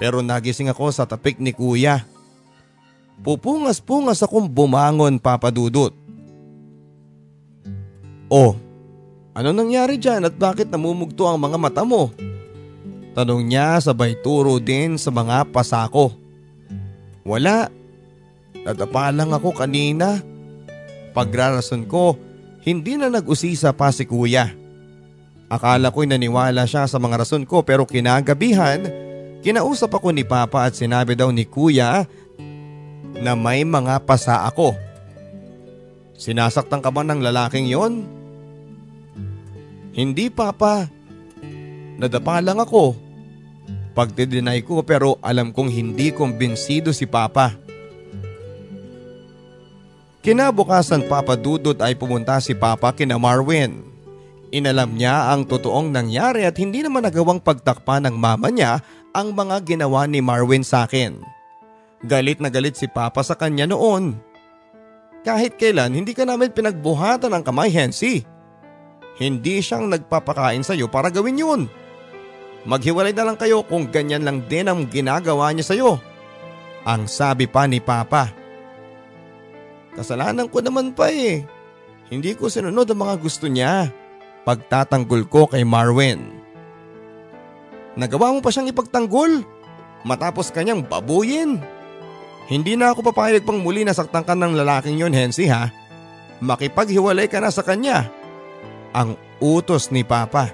Pero 0.03 0.19
nagising 0.19 0.67
ako 0.67 0.91
sa 0.91 1.07
tapik 1.07 1.39
ni 1.39 1.55
kuya. 1.55 2.03
Pupungas-pungas 3.23 4.19
akong 4.27 4.51
bumangon 4.51 5.23
papadudot. 5.23 5.95
Oh, 8.27 8.59
ano 9.39 9.55
nangyari 9.55 10.03
dyan 10.03 10.27
at 10.27 10.35
bakit 10.35 10.67
namumugto 10.67 11.23
ang 11.23 11.39
mga 11.39 11.55
mata 11.63 11.87
mo? 11.87 12.11
Tanong 13.15 13.47
niya 13.47 13.79
sabay 13.79 14.19
turo 14.19 14.59
din 14.59 14.99
sa 14.99 15.15
mga 15.15 15.47
pasako. 15.55 16.11
Wala. 17.23 17.71
Nadapa 18.67 19.15
lang 19.15 19.31
ako 19.31 19.55
kanina. 19.55 20.19
Pagrarason 21.15 21.87
ko, 21.87 22.19
hindi 22.67 22.99
na 22.99 23.07
nag-usisa 23.07 23.71
pa 23.79 23.95
si 23.95 24.11
kuya. 24.11 24.51
Akala 25.47 25.95
ko'y 25.95 26.11
naniwala 26.11 26.67
siya 26.67 26.91
sa 26.91 26.99
mga 26.99 27.23
rason 27.23 27.47
ko 27.47 27.63
pero 27.63 27.87
kinagabihan, 27.87 28.83
kinausap 29.47 30.03
ako 30.03 30.11
ni 30.11 30.27
Papa 30.27 30.67
at 30.67 30.75
sinabi 30.75 31.15
daw 31.15 31.31
ni 31.31 31.47
kuya 31.47 32.11
na 33.23 33.39
may 33.39 33.63
mga 33.63 34.03
pasa 34.03 34.43
ako. 34.51 34.75
Sinasaktan 36.19 36.83
ka 36.83 36.91
ba 36.91 37.07
ng 37.07 37.23
lalaking 37.23 37.71
yon? 37.71 38.18
Hindi 39.99 40.31
papa. 40.31 40.87
Nadapa 41.99 42.39
lang 42.39 42.63
ako. 42.63 42.95
Pagdideny 43.99 44.63
ko 44.63 44.87
pero 44.87 45.19
alam 45.19 45.51
kong 45.51 45.67
hindi 45.67 46.15
kumbinsido 46.15 46.95
si 46.95 47.03
papa. 47.03 47.59
Kinabukasan 50.23 51.11
Papa 51.11 51.35
Dudot 51.35 51.79
ay 51.83 51.99
pumunta 51.99 52.39
si 52.39 52.55
Papa 52.55 52.95
kina 52.95 53.19
Marwin. 53.19 53.83
Inalam 54.55 54.95
niya 54.95 55.35
ang 55.35 55.43
totoong 55.49 55.91
nangyari 55.91 56.47
at 56.47 56.55
hindi 56.63 56.85
naman 56.85 57.03
nagawang 57.03 57.43
pagtakpa 57.43 57.99
ng 58.03 58.15
mama 58.15 58.55
niya 58.55 58.79
ang 59.11 59.35
mga 59.35 59.67
ginawa 59.67 60.07
ni 60.07 60.23
Marwin 60.23 60.63
sa 60.63 60.87
akin. 60.87 61.19
Galit 62.07 62.39
na 62.39 62.53
galit 62.53 62.79
si 62.79 62.87
Papa 62.87 63.27
sa 63.27 63.35
kanya 63.35 63.67
noon. 63.67 64.15
Kahit 65.27 65.59
kailan 65.59 65.97
hindi 65.97 66.15
ka 66.15 66.23
namin 66.23 66.55
pinagbuhatan 66.55 67.35
ng 67.35 67.43
kamay 67.43 67.73
Hensi. 67.73 68.38
Hindi 69.19 69.59
siyang 69.59 69.91
nagpapakain 69.91 70.63
sa 70.63 70.79
iyo 70.79 70.87
para 70.87 71.11
gawin 71.11 71.43
yun. 71.43 71.61
Maghiwalay 72.63 73.11
na 73.11 73.27
lang 73.27 73.39
kayo 73.39 73.67
kung 73.67 73.91
ganyan 73.91 74.23
lang 74.23 74.47
din 74.47 74.71
ang 74.71 74.87
ginagawa 74.87 75.51
niya 75.51 75.67
sa 75.67 75.75
iyo. 75.75 75.99
Ang 76.87 77.11
sabi 77.11 77.51
pa 77.51 77.67
ni 77.67 77.83
Papa. 77.83 78.31
Kasalanan 79.99 80.47
ko 80.47 80.63
naman 80.63 80.95
pa 80.95 81.11
eh. 81.11 81.43
Hindi 82.09 82.39
ko 82.39 82.47
sinunod 82.47 82.87
ang 82.87 83.03
mga 83.03 83.15
gusto 83.19 83.51
niya. 83.51 83.91
Pagtatanggol 84.47 85.27
ko 85.27 85.51
kay 85.51 85.67
Marwin. 85.67 86.39
Nagawa 87.99 88.31
mo 88.31 88.39
pa 88.39 88.55
siyang 88.55 88.71
ipagtanggol. 88.71 89.43
Matapos 90.07 90.55
kanyang 90.55 90.87
babuyin. 90.87 91.59
Hindi 92.47 92.79
na 92.79 92.95
ako 92.95 93.11
papayag 93.11 93.43
pang 93.43 93.59
muli 93.59 93.83
na 93.83 93.93
saktan 93.93 94.23
ka 94.23 94.33
ng 94.33 94.55
lalaking 94.55 94.97
yon, 94.97 95.13
Hensi 95.13 95.51
ha. 95.51 95.69
Makipaghiwalay 96.39 97.27
ka 97.27 97.43
na 97.43 97.51
sa 97.51 97.67
kanya 97.67 98.18
ang 98.93 99.19
utos 99.43 99.89
ni 99.93 100.03
Papa. 100.03 100.53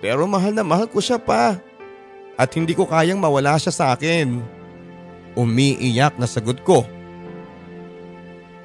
Pero 0.00 0.24
mahal 0.24 0.56
na 0.56 0.64
mahal 0.64 0.88
ko 0.88 0.98
siya 0.98 1.20
pa 1.20 1.60
at 2.40 2.50
hindi 2.56 2.72
ko 2.72 2.88
kayang 2.88 3.20
mawala 3.20 3.60
siya 3.60 3.72
sa 3.72 3.84
akin. 3.92 4.40
Umiiyak 5.36 6.16
na 6.16 6.24
sagot 6.24 6.64
ko. 6.64 6.88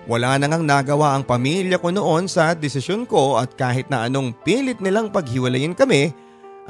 Wala 0.05 0.37
na 0.37 0.45
ngang 0.47 0.63
nagawa 0.63 1.17
ang 1.17 1.25
pamilya 1.25 1.81
ko 1.81 1.89
noon 1.89 2.29
sa 2.29 2.53
desisyon 2.53 3.09
ko 3.09 3.41
at 3.41 3.57
kahit 3.57 3.89
na 3.89 4.05
anong 4.05 4.37
pilit 4.45 4.77
nilang 4.77 5.09
paghiwalayin 5.09 5.73
kami 5.73 6.13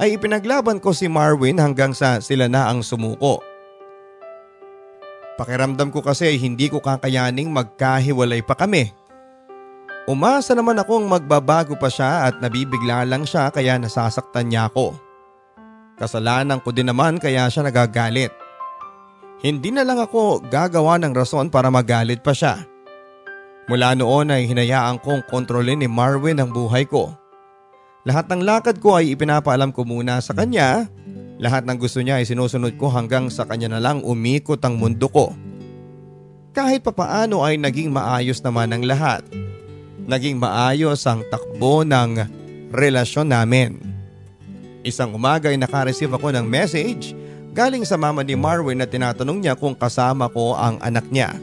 ay 0.00 0.16
ipinaglaban 0.16 0.80
ko 0.80 0.92
si 0.96 1.04
Marwin 1.08 1.60
hanggang 1.60 1.92
sa 1.92 2.18
sila 2.18 2.48
na 2.48 2.72
ang 2.72 2.80
sumuko. 2.80 3.44
Pakiramdam 5.36 5.92
ko 5.92 6.00
kasi 6.00 6.32
ay 6.32 6.40
hindi 6.40 6.72
ko 6.72 6.80
kakayaning 6.80 7.52
magkahiwalay 7.52 8.40
pa 8.40 8.56
kami 8.56 8.88
Umasa 10.06 10.54
naman 10.54 10.78
akong 10.78 11.02
magbabago 11.02 11.74
pa 11.74 11.90
siya 11.90 12.30
at 12.30 12.38
nabibigla 12.38 13.02
lang 13.02 13.26
siya 13.26 13.50
kaya 13.50 13.74
nasasaktan 13.74 14.46
niya 14.46 14.70
ako. 14.70 14.94
Kasalanan 15.98 16.62
ko 16.62 16.70
din 16.70 16.86
naman 16.86 17.18
kaya 17.18 17.50
siya 17.50 17.66
nagagalit. 17.66 18.30
Hindi 19.42 19.74
na 19.74 19.82
lang 19.82 19.98
ako 19.98 20.46
gagawa 20.46 21.02
ng 21.02 21.10
rason 21.10 21.50
para 21.50 21.74
magalit 21.74 22.22
pa 22.22 22.30
siya. 22.30 22.62
Mula 23.66 23.98
noon 23.98 24.30
ay 24.30 24.46
hinayaan 24.46 25.02
kong 25.02 25.26
kontrolin 25.26 25.82
ni 25.82 25.90
Marvin 25.90 26.38
ang 26.38 26.54
buhay 26.54 26.86
ko. 26.86 27.10
Lahat 28.06 28.30
ng 28.30 28.46
lakad 28.46 28.78
ko 28.78 29.02
ay 29.02 29.10
ipinapaalam 29.10 29.74
ko 29.74 29.82
muna 29.82 30.22
sa 30.22 30.38
kanya. 30.38 30.86
Lahat 31.42 31.66
ng 31.66 31.82
gusto 31.82 31.98
niya 31.98 32.22
ay 32.22 32.30
sinusunod 32.30 32.78
ko 32.78 32.94
hanggang 32.94 33.26
sa 33.26 33.42
kanya 33.42 33.74
na 33.74 33.82
lang 33.82 34.06
umikot 34.06 34.62
ang 34.62 34.78
mundo 34.78 35.10
ko. 35.10 35.34
Kahit 36.54 36.86
papaano 36.86 37.42
ay 37.42 37.58
naging 37.58 37.90
maayos 37.90 38.38
naman 38.46 38.70
ang 38.70 38.86
lahat. 38.86 39.26
Naging 40.06 40.38
maayos 40.38 41.02
ang 41.02 41.26
takbo 41.26 41.82
ng 41.82 42.22
relasyon 42.70 43.26
namin. 43.26 43.82
Isang 44.86 45.10
umaga 45.18 45.50
ay 45.50 45.58
nakareceive 45.58 46.14
ako 46.14 46.30
ng 46.30 46.46
message 46.46 47.10
galing 47.50 47.82
sa 47.82 47.98
mama 47.98 48.22
ni 48.22 48.38
Marvin 48.38 48.78
na 48.78 48.86
tinatanong 48.86 49.42
niya 49.42 49.58
kung 49.58 49.74
kasama 49.74 50.30
ko 50.30 50.54
ang 50.54 50.78
anak 50.78 51.10
niya. 51.10 51.34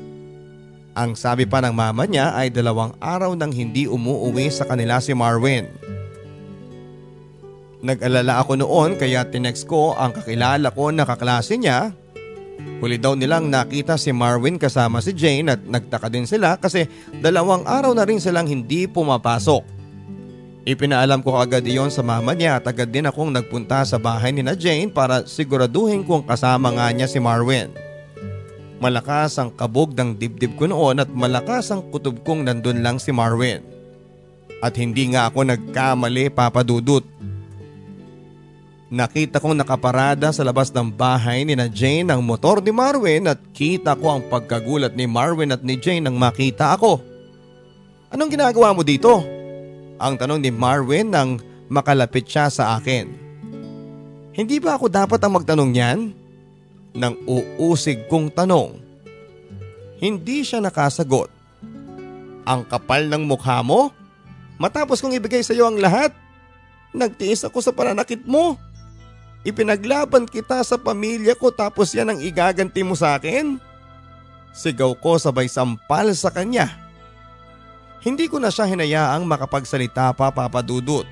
Ang 0.95 1.17
sabi 1.19 1.43
pa 1.43 1.59
ng 1.59 1.75
mama 1.75 2.07
niya 2.07 2.31
ay 2.37 2.53
dalawang 2.53 2.95
araw 3.03 3.35
nang 3.35 3.51
hindi 3.51 3.83
umuuwi 3.83 4.47
sa 4.47 4.63
kanila 4.63 5.03
si 5.03 5.11
Marvin. 5.11 5.67
Nag-alala 7.83 8.39
ako 8.39 8.63
noon 8.63 8.95
kaya 8.95 9.27
tinext 9.27 9.67
ko 9.67 9.91
ang 9.99 10.15
kakilala 10.15 10.71
ko 10.71 10.87
na 10.93 11.03
kaklase 11.03 11.59
niya. 11.59 11.91
Huli 12.83 12.99
daw 12.99 13.15
nilang 13.15 13.47
nakita 13.47 13.95
si 13.95 14.11
Marvin 14.11 14.59
kasama 14.59 14.99
si 14.99 15.15
Jane 15.15 15.55
at 15.55 15.63
nagtaka 15.63 16.11
din 16.11 16.27
sila 16.27 16.59
kasi 16.59 16.83
dalawang 17.23 17.63
araw 17.63 17.95
na 17.95 18.03
rin 18.03 18.19
silang 18.19 18.43
hindi 18.43 18.91
pumapasok. 18.91 19.63
Ipinaalam 20.63 21.19
ko 21.23 21.35
agad 21.39 21.63
iyon 21.67 21.91
sa 21.91 22.03
mama 22.03 22.31
niya 22.31 22.59
at 22.59 22.67
agad 22.67 22.87
din 22.87 23.07
akong 23.07 23.35
nagpunta 23.35 23.83
sa 23.83 23.99
bahay 23.99 24.31
ni 24.31 24.43
na 24.43 24.55
Jane 24.55 24.87
para 24.87 25.27
siguraduhin 25.27 26.07
kung 26.07 26.23
kasama 26.23 26.71
nga 26.71 26.87
niya 26.91 27.07
si 27.07 27.19
Marvin. 27.19 27.71
Malakas 28.83 29.39
ang 29.39 29.51
kabog 29.51 29.95
ng 29.95 30.19
dibdib 30.19 30.59
ko 30.59 30.67
noon 30.67 30.99
at 30.99 31.07
malakas 31.11 31.71
ang 31.71 31.87
kutob 31.87 32.19
kong 32.27 32.47
nandun 32.47 32.83
lang 32.83 32.99
si 32.99 33.15
Marvin. 33.15 33.63
At 34.63 34.79
hindi 34.79 35.11
nga 35.11 35.31
ako 35.31 35.51
nagkamali 35.51 36.31
papadudot. 36.31 37.03
Nakita 38.93 39.41
kong 39.41 39.57
nakaparada 39.57 40.29
sa 40.29 40.45
labas 40.45 40.69
ng 40.69 40.93
bahay 40.93 41.41
ni 41.41 41.57
na 41.57 41.65
Jane 41.65 42.13
ang 42.13 42.21
motor 42.21 42.61
ni 42.61 42.69
Marvin 42.69 43.25
at 43.25 43.41
kita 43.49 43.97
ko 43.97 44.13
ang 44.13 44.21
pagkagulat 44.29 44.93
ni 44.93 45.09
Marvin 45.09 45.49
at 45.49 45.65
ni 45.65 45.81
Jane 45.81 46.05
nang 46.05 46.13
makita 46.13 46.77
ako. 46.77 47.01
Anong 48.13 48.29
ginagawa 48.29 48.69
mo 48.77 48.85
dito? 48.85 49.25
Ang 49.97 50.13
tanong 50.13 50.37
ni 50.37 50.53
Marvin 50.53 51.09
nang 51.09 51.41
makalapit 51.73 52.29
siya 52.29 52.53
sa 52.53 52.77
akin. 52.77 53.09
Hindi 54.37 54.61
ba 54.61 54.77
ako 54.77 54.85
dapat 54.93 55.17
ang 55.25 55.41
magtanong 55.41 55.71
niyan? 55.73 55.99
ng 56.93 57.13
uusig 57.25 58.05
kong 58.07 58.29
tanong. 58.31 58.77
Hindi 59.97 60.45
siya 60.45 60.61
nakasagot. 60.61 61.29
Ang 62.45 62.61
kapal 62.69 63.09
ng 63.09 63.25
mukha 63.25 63.59
mo? 63.65 63.89
Matapos 64.61 65.01
kong 65.01 65.17
ibigay 65.17 65.41
sa 65.41 65.57
iyo 65.57 65.65
ang 65.65 65.81
lahat, 65.81 66.13
nagtiis 66.93 67.43
ako 67.43 67.59
sa 67.59 67.73
pananakit 67.73 68.21
mo. 68.29 68.55
Ipinaglaban 69.43 70.23
kita 70.23 70.63
sa 70.63 70.79
pamilya 70.79 71.35
ko 71.35 71.51
tapos 71.51 71.91
yan 71.91 72.15
ang 72.15 72.19
igaganti 72.23 72.79
mo 72.79 72.95
sa 72.95 73.19
akin? 73.19 73.59
Sigaw 74.55 74.95
ko 74.95 75.19
sabay 75.19 75.51
sampal 75.51 76.15
sa 76.15 76.31
kanya. 76.31 76.71
Hindi 77.99 78.31
ko 78.31 78.39
na 78.39 78.47
siya 78.47 78.67
hinayaang 78.67 79.27
makapagsalita 79.27 80.15
pa 80.15 80.31
papadudot. 80.31 81.03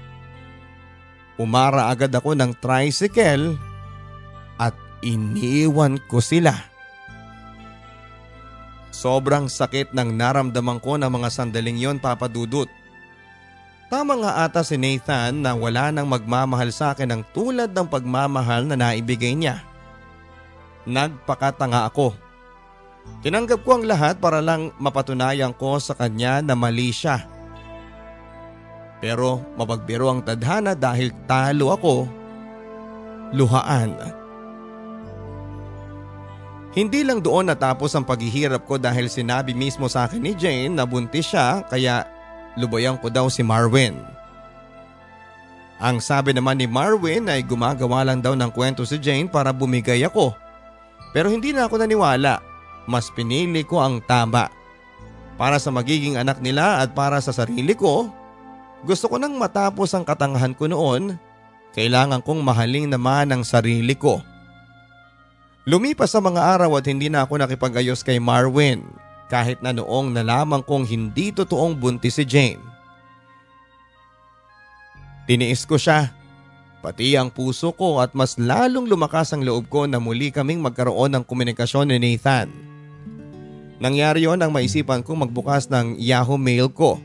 Umara 1.36 1.92
agad 1.92 2.12
ako 2.12 2.36
ng 2.36 2.56
tricycle 2.60 3.56
at 4.56 4.76
iniwan 5.04 6.00
ko 6.08 6.24
sila. 6.24 6.56
Sobrang 8.92 9.48
sakit 9.48 9.92
ng 9.92 10.14
naramdaman 10.16 10.78
ko 10.84 11.00
ng 11.00 11.08
mga 11.08 11.30
sandaling 11.32 11.80
yon 11.80 11.98
papadudot. 11.98 12.68
Tama 13.92 14.16
nga 14.24 14.48
ata 14.48 14.64
si 14.64 14.80
Nathan 14.80 15.44
na 15.44 15.52
wala 15.52 15.92
nang 15.92 16.08
magmamahal 16.08 16.72
sa 16.72 16.96
akin 16.96 17.12
ng 17.12 17.22
tulad 17.36 17.76
ng 17.76 17.92
pagmamahal 17.92 18.64
na 18.64 18.80
naibigay 18.80 19.36
niya. 19.36 19.68
Nagpakatanga 20.88 21.92
ako. 21.92 22.16
Tinanggap 23.20 23.68
ko 23.68 23.76
ang 23.76 23.84
lahat 23.84 24.24
para 24.24 24.40
lang 24.40 24.72
mapatunayan 24.80 25.52
ko 25.52 25.76
sa 25.76 25.92
kanya 25.92 26.40
na 26.40 26.56
mali 26.56 26.96
siya. 26.96 27.28
Pero 29.04 29.44
mapagbiro 29.60 30.08
ang 30.08 30.24
tadhana 30.24 30.72
dahil 30.72 31.12
talo 31.28 31.76
ako. 31.76 32.08
Luhaan. 33.36 33.92
Hindi 36.72 37.04
lang 37.04 37.20
doon 37.20 37.52
natapos 37.52 37.92
ang 38.00 38.08
paghihirap 38.08 38.64
ko 38.64 38.80
dahil 38.80 39.12
sinabi 39.12 39.52
mismo 39.52 39.92
sa 39.92 40.08
akin 40.08 40.24
ni 40.24 40.32
Jane 40.32 40.72
na 40.72 40.88
buntis 40.88 41.28
siya 41.28 41.68
kaya 41.68 42.21
lubayan 42.60 43.00
ko 43.00 43.08
daw 43.08 43.28
si 43.32 43.44
Marvin. 43.46 44.00
Ang 45.82 45.98
sabi 45.98 46.30
naman 46.36 46.62
ni 46.62 46.70
Marvin 46.70 47.26
ay 47.26 47.42
gumagawa 47.42 48.06
lang 48.06 48.22
daw 48.22 48.38
ng 48.38 48.54
kwento 48.54 48.86
si 48.86 49.02
Jane 49.02 49.26
para 49.26 49.50
bumigay 49.50 50.06
ako. 50.06 50.30
Pero 51.10 51.28
hindi 51.34 51.52
na 51.52 51.66
ako 51.66 51.82
naniwala. 51.82 52.38
Mas 52.86 53.10
pinili 53.10 53.66
ko 53.66 53.82
ang 53.82 53.98
tama. 54.06 54.50
Para 55.42 55.58
sa 55.58 55.74
magiging 55.74 56.22
anak 56.22 56.38
nila 56.38 56.86
at 56.86 56.94
para 56.94 57.18
sa 57.18 57.34
sarili 57.34 57.74
ko, 57.74 58.14
gusto 58.86 59.10
ko 59.10 59.18
nang 59.18 59.34
matapos 59.42 59.94
ang 59.98 60.06
katangahan 60.06 60.54
ko 60.54 60.70
noon. 60.70 61.18
Kailangan 61.74 62.22
kong 62.22 62.46
mahaling 62.46 62.86
naman 62.86 63.34
ang 63.34 63.42
sarili 63.42 63.98
ko. 63.98 64.22
Lumipas 65.66 66.14
sa 66.14 66.22
mga 66.22 66.42
araw 66.58 66.78
at 66.78 66.86
hindi 66.90 67.10
na 67.10 67.26
ako 67.26 67.42
nakipag-ayos 67.42 68.06
kay 68.06 68.22
Marwin 68.22 68.86
kahit 69.32 69.64
na 69.64 69.72
noong 69.72 70.12
nalaman 70.12 70.60
kong 70.60 70.84
hindi 70.84 71.32
totoong 71.32 71.80
buntis 71.80 72.20
si 72.20 72.28
Jane. 72.28 72.60
Tiniis 75.24 75.64
ko 75.64 75.80
siya, 75.80 76.12
pati 76.84 77.16
ang 77.16 77.32
puso 77.32 77.72
ko 77.72 78.04
at 78.04 78.12
mas 78.12 78.36
lalong 78.36 78.92
lumakas 78.92 79.32
ang 79.32 79.48
loob 79.48 79.72
ko 79.72 79.88
na 79.88 80.04
muli 80.04 80.36
kaming 80.36 80.60
magkaroon 80.60 81.16
ng 81.16 81.24
komunikasyon 81.24 81.96
ni 81.96 81.98
Nathan. 82.04 82.52
Nangyari 83.80 84.28
yon 84.28 84.44
nang 84.44 84.52
maisipan 84.52 85.00
kong 85.00 85.26
magbukas 85.26 85.72
ng 85.72 85.96
Yahoo 85.96 86.36
Mail 86.36 86.68
ko. 86.68 87.00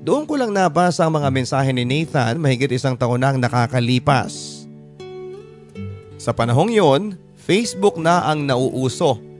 Doon 0.00 0.24
ko 0.24 0.40
lang 0.40 0.56
nabasa 0.56 1.04
ang 1.04 1.20
mga 1.20 1.28
mensahe 1.28 1.70
ni 1.76 1.84
Nathan 1.84 2.40
mahigit 2.40 2.72
isang 2.72 2.96
taon 2.96 3.20
nang 3.20 3.36
nakakalipas. 3.36 4.64
Sa 6.16 6.32
panahong 6.32 6.72
yon, 6.72 7.02
Facebook 7.36 8.00
na 8.00 8.24
ang 8.24 8.48
nauuso 8.48 9.33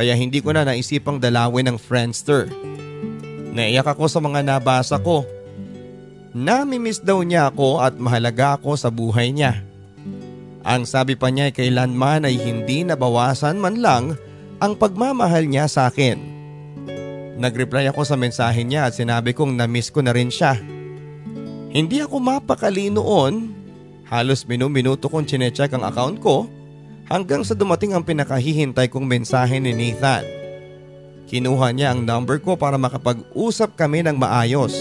kaya 0.00 0.16
hindi 0.16 0.40
ko 0.40 0.56
na 0.56 0.64
naisipang 0.64 1.20
dalawin 1.20 1.68
ng 1.68 1.76
Friendster. 1.76 2.48
Naiyak 3.52 3.84
ako 3.84 4.08
sa 4.08 4.16
mga 4.16 4.40
nabasa 4.40 4.96
ko. 4.96 5.28
Namimiss 6.32 7.04
daw 7.04 7.20
niya 7.20 7.52
ako 7.52 7.84
at 7.84 8.00
mahalaga 8.00 8.56
ako 8.56 8.80
sa 8.80 8.88
buhay 8.88 9.28
niya. 9.28 9.60
Ang 10.64 10.88
sabi 10.88 11.20
pa 11.20 11.28
niya 11.28 11.52
ay 11.52 11.54
kailanman 11.54 12.24
ay 12.24 12.32
hindi 12.40 12.80
nabawasan 12.80 13.60
man 13.60 13.84
lang 13.84 14.16
ang 14.64 14.72
pagmamahal 14.72 15.44
niya 15.44 15.68
sa 15.68 15.92
akin. 15.92 16.16
Nagreply 17.36 17.84
ako 17.92 18.00
sa 18.08 18.16
mensahe 18.16 18.64
niya 18.64 18.88
at 18.88 18.96
sinabi 18.96 19.36
kong 19.36 19.52
namiss 19.52 19.92
ko 19.92 20.00
na 20.00 20.16
rin 20.16 20.32
siya. 20.32 20.56
Hindi 21.76 22.00
ako 22.00 22.16
mapakali 22.24 22.88
noon. 22.88 23.52
Halos 24.08 24.48
minuminuto 24.48 25.12
kong 25.12 25.28
chinecheck 25.28 25.76
ang 25.76 25.84
account 25.84 26.24
ko 26.24 26.48
hanggang 27.10 27.42
sa 27.42 27.58
dumating 27.58 27.92
ang 27.92 28.06
pinakahihintay 28.06 28.86
kong 28.86 29.04
mensahe 29.04 29.58
ni 29.58 29.74
Nathan. 29.74 30.22
Kinuha 31.26 31.74
niya 31.74 31.92
ang 31.92 32.06
number 32.06 32.38
ko 32.38 32.54
para 32.54 32.78
makapag-usap 32.78 33.74
kami 33.74 34.06
ng 34.06 34.14
maayos. 34.14 34.74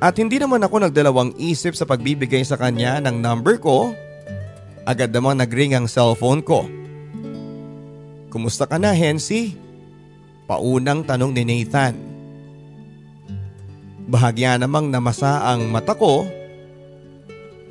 At 0.00 0.16
hindi 0.16 0.40
naman 0.40 0.64
ako 0.64 0.88
nagdalawang 0.88 1.36
isip 1.36 1.76
sa 1.76 1.84
pagbibigay 1.84 2.44
sa 2.44 2.56
kanya 2.56 3.00
ng 3.00 3.20
number 3.20 3.60
ko. 3.60 3.92
Agad 4.84 5.12
namang 5.12 5.40
nagring 5.40 5.72
ang 5.76 5.88
cellphone 5.88 6.44
ko. 6.44 6.68
Kumusta 8.28 8.68
ka 8.68 8.76
na, 8.76 8.92
Hensi? 8.92 9.56
Paunang 10.44 11.08
tanong 11.08 11.32
ni 11.32 11.42
Nathan. 11.48 11.96
Bahagya 14.04 14.60
namang 14.60 14.92
namasa 14.92 15.48
ang 15.48 15.72
mata 15.72 15.96
ko 15.96 16.28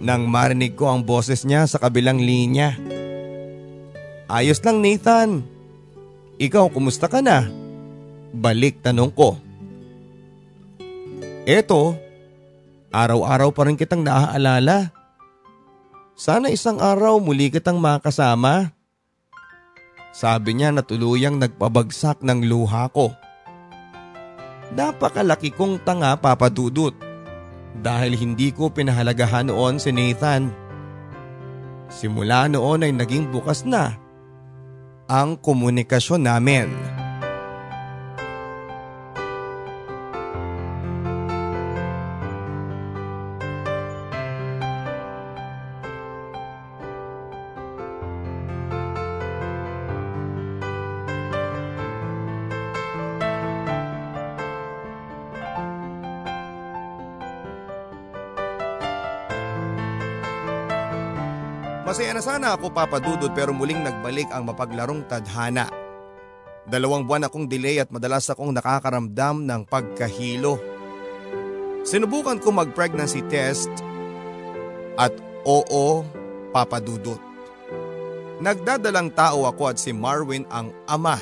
nang 0.03 0.27
marinig 0.27 0.75
ko 0.75 0.91
ang 0.91 0.99
boses 1.07 1.47
niya 1.47 1.63
sa 1.63 1.79
kabilang 1.79 2.19
linya. 2.19 2.75
Ayos 4.27 4.59
lang 4.59 4.83
Nathan. 4.83 5.47
Ikaw 6.35 6.67
kumusta 6.67 7.07
ka 7.07 7.23
na? 7.23 7.47
Balik 8.35 8.83
tanong 8.83 9.15
ko. 9.15 9.39
Eto, 11.47 11.95
araw-araw 12.91 13.55
pa 13.55 13.63
rin 13.63 13.79
kitang 13.79 14.03
naaalala. 14.03 14.91
Sana 16.19 16.51
isang 16.51 16.83
araw 16.83 17.23
muli 17.23 17.47
kitang 17.47 17.79
makasama. 17.79 18.75
Sabi 20.11 20.59
niya 20.59 20.75
na 20.75 20.83
tuluyang 20.83 21.39
nagpabagsak 21.39 22.21
ng 22.21 22.43
luha 22.43 22.91
ko. 22.91 23.15
Napakalaki 24.75 25.53
kong 25.55 25.81
tanga 25.81 26.17
papadudot 26.19 27.12
dahil 27.81 28.13
hindi 28.13 28.53
ko 28.53 28.69
pinahalagahan 28.69 29.49
noon 29.49 29.81
si 29.81 29.89
Nathan. 29.89 30.53
Simula 31.89 32.45
noon 32.49 32.85
ay 32.85 32.93
naging 32.93 33.33
bukas 33.33 33.65
na 33.65 33.97
ang 35.09 35.37
komunikasyon 35.39 36.25
namin. 36.25 36.69
Sana 62.33 62.57
ako 62.57 62.73
papadudod 62.73 63.29
pero 63.37 63.53
muling 63.53 63.85
nagbalik 63.85 64.25
ang 64.33 64.49
mapaglarong 64.49 65.05
tadhana. 65.05 65.69
Dalawang 66.65 67.05
buwan 67.05 67.29
akong 67.29 67.45
delay 67.45 67.77
at 67.77 67.93
madalas 67.93 68.25
akong 68.25 68.49
nakakaramdam 68.49 69.45
ng 69.45 69.61
pagkahilo. 69.69 70.57
Sinubukan 71.85 72.41
ko 72.41 72.49
mag-pregnancy 72.49 73.21
test 73.29 73.69
at 74.97 75.13
oo, 75.45 76.01
papadudot. 76.49 77.21
Nagdadalang 78.41 79.13
tao 79.13 79.45
ako 79.45 79.69
at 79.69 79.77
si 79.77 79.93
Marwin 79.93 80.49
ang 80.49 80.73
ama. 80.89 81.21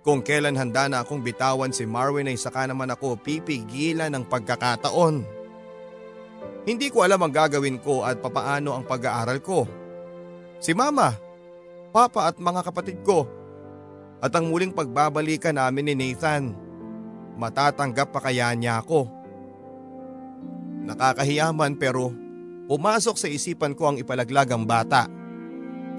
Kung 0.00 0.24
kailan 0.24 0.56
handa 0.56 0.88
na 0.88 1.04
akong 1.04 1.20
bitawan 1.20 1.76
si 1.76 1.84
Marwin 1.84 2.32
ay 2.32 2.40
saka 2.40 2.64
naman 2.64 2.88
ako 2.88 3.20
pipigilan 3.20 4.08
ng 4.16 4.24
pagkakataon. 4.32 5.33
Hindi 6.64 6.88
ko 6.88 7.04
alam 7.04 7.20
ang 7.20 7.32
gagawin 7.32 7.76
ko 7.76 8.08
at 8.08 8.24
papaano 8.24 8.72
ang 8.72 8.88
pag-aaral 8.88 9.44
ko. 9.44 9.68
Si 10.64 10.72
mama, 10.72 11.12
papa 11.92 12.32
at 12.32 12.40
mga 12.40 12.60
kapatid 12.64 13.04
ko. 13.04 13.28
At 14.24 14.32
ang 14.32 14.48
muling 14.48 14.72
pagbabalikan 14.72 15.60
namin 15.60 15.92
ni 15.92 15.94
Nathan. 15.94 16.56
Matatanggap 17.36 18.08
pa 18.08 18.24
kaya 18.24 18.48
niya 18.56 18.80
ako. 18.80 19.04
Nakakahiyaman 20.88 21.76
pero 21.76 22.08
pumasok 22.64 23.16
sa 23.20 23.28
isipan 23.28 23.76
ko 23.76 23.92
ang 23.92 23.96
ipalaglag 24.00 24.48
ang 24.48 24.64
bata. 24.64 25.04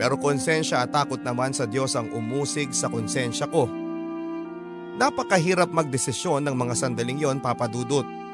Pero 0.01 0.17
konsensya 0.17 0.81
at 0.81 0.89
takot 0.89 1.21
naman 1.21 1.53
sa 1.53 1.69
Diyos 1.69 1.93
ang 1.93 2.09
umusig 2.09 2.73
sa 2.73 2.89
konsensya 2.89 3.45
ko. 3.45 3.69
Napakahirap 4.97 5.69
magdesisyon 5.69 6.41
ng 6.49 6.55
mga 6.57 6.73
sandaling 6.73 7.21
yon 7.21 7.37
papadudot. 7.37 8.24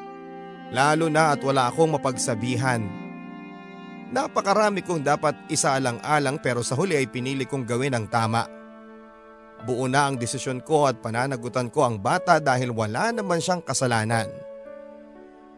Lalo 0.72 1.12
na 1.12 1.36
at 1.36 1.40
wala 1.44 1.68
akong 1.68 2.00
mapagsabihan. 2.00 2.80
Napakarami 4.12 4.80
kong 4.80 5.04
dapat 5.04 5.36
isaalang-alang 5.52 6.40
pero 6.40 6.64
sa 6.64 6.76
huli 6.76 6.96
ay 6.96 7.08
pinili 7.08 7.44
kong 7.44 7.68
gawin 7.68 7.96
ang 7.96 8.08
tama. 8.08 8.48
Buo 9.68 9.84
na 9.86 10.08
ang 10.08 10.16
desisyon 10.16 10.64
ko 10.64 10.88
at 10.88 10.98
pananagutan 11.04 11.68
ko 11.68 11.84
ang 11.84 12.00
bata 12.00 12.40
dahil 12.40 12.72
wala 12.72 13.12
naman 13.12 13.38
siyang 13.38 13.60
kasalanan. 13.60 14.26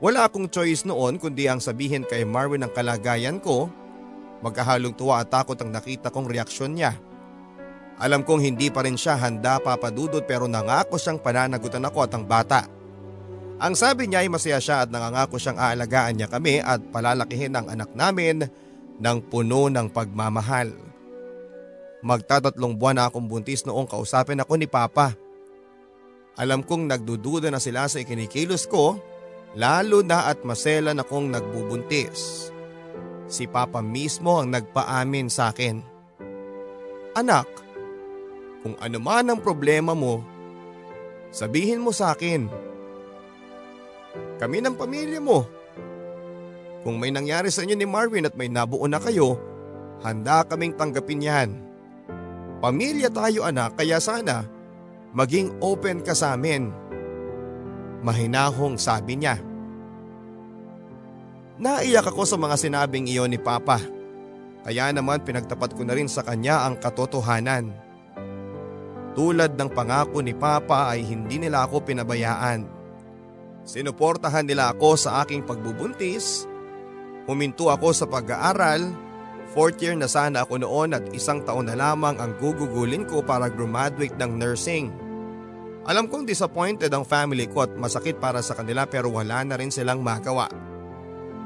Wala 0.03 0.27
akong 0.27 0.51
choice 0.51 0.85
noon 0.85 1.17
kundi 1.23 1.47
ang 1.47 1.63
sabihin 1.63 2.05
kay 2.05 2.27
Marvin 2.27 2.67
ang 2.67 2.75
kalagayan 2.75 3.39
ko. 3.39 3.71
Magkahalong 4.43 4.99
tuwa 4.99 5.23
at 5.23 5.31
takot 5.31 5.57
ang 5.63 5.71
nakita 5.71 6.11
kong 6.11 6.27
reaksyon 6.29 6.75
niya. 6.75 6.99
Alam 8.03 8.27
kong 8.27 8.43
hindi 8.43 8.69
pa 8.69 8.83
rin 8.83 8.99
siya 8.99 9.15
handa 9.15 9.63
papadudod 9.63 10.27
pero 10.27 10.51
nangako 10.51 10.99
siyang 10.99 11.23
pananagutan 11.23 11.87
ako 11.87 11.99
at 12.03 12.13
ang 12.13 12.27
bata. 12.27 12.74
Ang 13.65 13.73
sabi 13.81 14.05
niya 14.05 14.21
ay 14.21 14.29
masaya 14.29 14.61
siya 14.61 14.85
at 14.85 14.93
nangangako 14.93 15.41
siyang 15.41 15.57
aalagaan 15.57 16.21
niya 16.21 16.29
kami 16.29 16.61
at 16.61 16.85
palalakihin 16.93 17.57
ang 17.57 17.73
anak 17.73 17.97
namin 17.97 18.45
ng 19.01 19.19
puno 19.33 19.73
ng 19.73 19.89
pagmamahal. 19.89 20.69
Magtatatlong 22.05 22.77
buwan 22.77 23.01
na 23.01 23.09
akong 23.09 23.25
buntis 23.25 23.65
noong 23.65 23.89
kausapin 23.89 24.45
ako 24.45 24.61
ni 24.61 24.69
Papa. 24.69 25.17
Alam 26.37 26.61
kong 26.61 26.93
nagdududa 26.93 27.49
na 27.49 27.57
sila 27.57 27.89
sa 27.89 28.05
ikinikilos 28.05 28.69
ko, 28.69 29.01
lalo 29.57 30.05
na 30.05 30.29
at 30.29 30.45
maselan 30.45 31.01
akong 31.01 31.33
nagbubuntis. 31.33 32.53
Si 33.33 33.49
Papa 33.49 33.81
mismo 33.81 34.45
ang 34.45 34.53
nagpaamin 34.53 35.33
sa 35.33 35.49
akin. 35.49 35.81
Anak, 37.17 37.49
kung 38.61 38.77
ano 38.77 38.99
man 39.01 39.33
ang 39.33 39.41
problema 39.41 39.97
mo, 39.97 40.21
sabihin 41.33 41.81
mo 41.81 41.97
sa 41.97 42.13
akin. 42.13 42.74
Kami 44.39 44.59
ng 44.61 44.75
pamilya 44.75 45.21
mo. 45.23 45.47
Kung 46.85 47.01
may 47.01 47.09
nangyari 47.09 47.49
sa 47.49 47.65
inyo 47.65 47.77
ni 47.79 47.89
Marvin 47.89 48.29
at 48.29 48.37
may 48.37 48.51
nabuo 48.51 48.85
na 48.85 49.01
kayo, 49.01 49.41
handa 50.05 50.45
kaming 50.45 50.77
tanggapin 50.77 51.25
yan. 51.25 51.51
Pamilya 52.61 53.09
tayo 53.09 53.45
anak 53.45 53.77
kaya 53.77 54.01
sana 54.01 54.45
maging 55.15 55.55
open 55.63 56.03
ka 56.03 56.13
sa 56.13 56.35
amin. 56.35 56.69
Mahinahong 58.05 58.77
sabi 58.77 59.17
niya. 59.17 59.41
Naiyak 61.55 62.11
ako 62.11 62.27
sa 62.27 62.35
mga 62.35 62.59
sinabing 62.59 63.07
iyon 63.07 63.31
ni 63.31 63.39
Papa. 63.39 63.79
Kaya 64.67 64.91
naman 64.91 65.23
pinagtapat 65.23 65.73
ko 65.73 65.87
na 65.87 65.95
rin 65.95 66.11
sa 66.11 66.27
kanya 66.27 66.67
ang 66.67 66.77
katotohanan. 66.83 67.71
Tulad 69.15 69.55
ng 69.55 69.71
pangako 69.71 70.19
ni 70.21 70.35
Papa 70.35 70.91
ay 70.91 71.07
hindi 71.07 71.39
nila 71.39 71.63
ako 71.65 71.87
pinabayaan. 71.87 72.74
Sinuportahan 73.65 74.45
nila 74.45 74.77
ako 74.77 75.01
sa 75.01 75.25
aking 75.25 75.49
pagbubuntis. 75.49 76.45
Huminto 77.25 77.73
ako 77.73 77.97
sa 77.97 78.05
pag-aaral. 78.05 78.93
Fourth 79.57 79.81
year 79.81 79.97
na 79.97 80.05
sana 80.05 80.45
ako 80.45 80.61
noon 80.61 80.93
at 80.93 81.05
isang 81.17 81.41
taon 81.41 81.73
na 81.73 81.77
lamang 81.77 82.21
ang 82.21 82.37
gugugulin 82.37 83.09
ko 83.09 83.25
para 83.25 83.49
graduate 83.49 84.17
ng 84.21 84.33
nursing. 84.37 84.93
Alam 85.85 86.09
kong 86.09 86.29
disappointed 86.29 86.93
ang 86.93 87.05
family 87.05 87.49
ko 87.49 87.65
at 87.65 87.73
masakit 87.77 88.17
para 88.21 88.41
sa 88.45 88.57
kanila 88.57 88.85
pero 88.85 89.09
wala 89.13 89.45
na 89.45 89.57
rin 89.57 89.73
silang 89.73 90.05
magawa. 90.05 90.49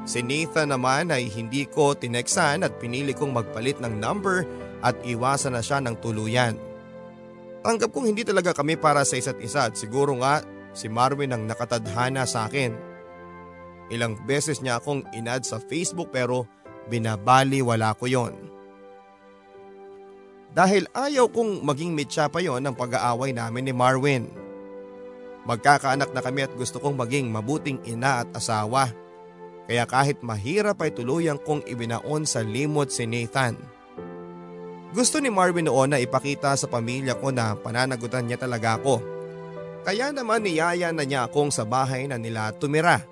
Si 0.07 0.23
Nathan 0.23 0.71
naman 0.75 1.11
ay 1.11 1.27
hindi 1.27 1.67
ko 1.67 1.95
tineksan 1.95 2.63
at 2.63 2.79
pinili 2.79 3.15
kong 3.15 3.35
magpalit 3.35 3.79
ng 3.83 3.99
number 3.99 4.47
at 4.79 4.95
iwasan 5.03 5.55
na 5.55 5.63
siya 5.63 5.83
ng 5.83 5.95
tuluyan. 5.99 6.55
Tanggap 7.59 7.91
kong 7.91 8.15
hindi 8.15 8.23
talaga 8.23 8.55
kami 8.55 8.79
para 8.79 9.03
sa 9.03 9.19
isa't 9.19 9.39
isa 9.43 9.67
at 9.67 9.75
siguro 9.75 10.15
nga 10.23 10.39
si 10.79 10.87
Marvin 10.87 11.35
ang 11.35 11.43
nakatadhana 11.43 12.23
sa 12.23 12.47
akin. 12.47 12.71
Ilang 13.91 14.15
beses 14.23 14.63
niya 14.63 14.79
akong 14.79 15.03
inad 15.11 15.43
sa 15.43 15.59
Facebook 15.59 16.15
pero 16.15 16.47
binabali 16.87 17.59
wala 17.59 17.91
ko 17.99 18.07
yon. 18.07 18.33
Dahil 20.55 20.87
ayaw 20.95 21.27
kong 21.27 21.67
maging 21.67 21.91
mitya 21.91 22.31
pa 22.31 22.39
yon 22.39 22.63
ng 22.63 22.73
pag-aaway 22.79 23.35
namin 23.35 23.67
ni 23.67 23.73
Marvin. 23.75 24.31
Magkakaanak 25.43 26.15
na 26.15 26.23
kami 26.23 26.47
at 26.47 26.53
gusto 26.55 26.79
kong 26.79 26.95
maging 26.95 27.27
mabuting 27.27 27.83
ina 27.83 28.23
at 28.23 28.29
asawa. 28.31 28.89
Kaya 29.69 29.85
kahit 29.85 30.25
mahirap 30.25 30.81
ay 30.81 30.95
tuluyang 30.95 31.37
kong 31.43 31.67
ibinaon 31.69 32.25
sa 32.25 32.41
limot 32.41 32.89
si 32.89 33.05
Nathan. 33.05 33.53
Gusto 34.89 35.21
ni 35.21 35.29
Marvin 35.29 35.69
noon 35.69 35.93
na 35.93 36.01
ipakita 36.01 36.57
sa 36.57 36.65
pamilya 36.65 37.13
ko 37.13 37.29
na 37.29 37.53
pananagutan 37.53 38.25
niya 38.25 38.41
talaga 38.41 38.81
ako 38.81 39.18
kaya 39.83 40.11
naman 40.11 40.43
niyaya 40.43 40.91
na 40.91 41.03
niya 41.07 41.27
akong 41.27 41.49
sa 41.49 41.63
bahay 41.63 42.05
na 42.05 42.19
nila 42.19 42.51
tumira. 42.55 43.03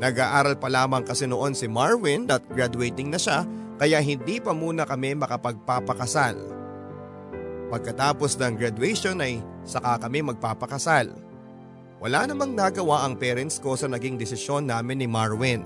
Nag-aaral 0.00 0.56
pa 0.56 0.72
lamang 0.72 1.04
kasi 1.04 1.28
noon 1.28 1.52
si 1.52 1.68
Marvin 1.68 2.24
at 2.32 2.40
graduating 2.48 3.12
na 3.12 3.20
siya 3.20 3.44
kaya 3.76 4.00
hindi 4.00 4.40
pa 4.40 4.56
muna 4.56 4.88
kami 4.88 5.12
makapagpapakasal. 5.16 6.36
Pagkatapos 7.68 8.34
ng 8.40 8.56
graduation 8.56 9.20
ay 9.20 9.44
saka 9.62 10.00
kami 10.00 10.24
magpapakasal. 10.24 11.12
Wala 12.00 12.24
namang 12.24 12.56
nagawa 12.56 13.04
ang 13.04 13.20
parents 13.20 13.60
ko 13.60 13.76
sa 13.76 13.84
naging 13.84 14.16
desisyon 14.16 14.64
namin 14.64 15.04
ni 15.04 15.08
Marvin. 15.08 15.60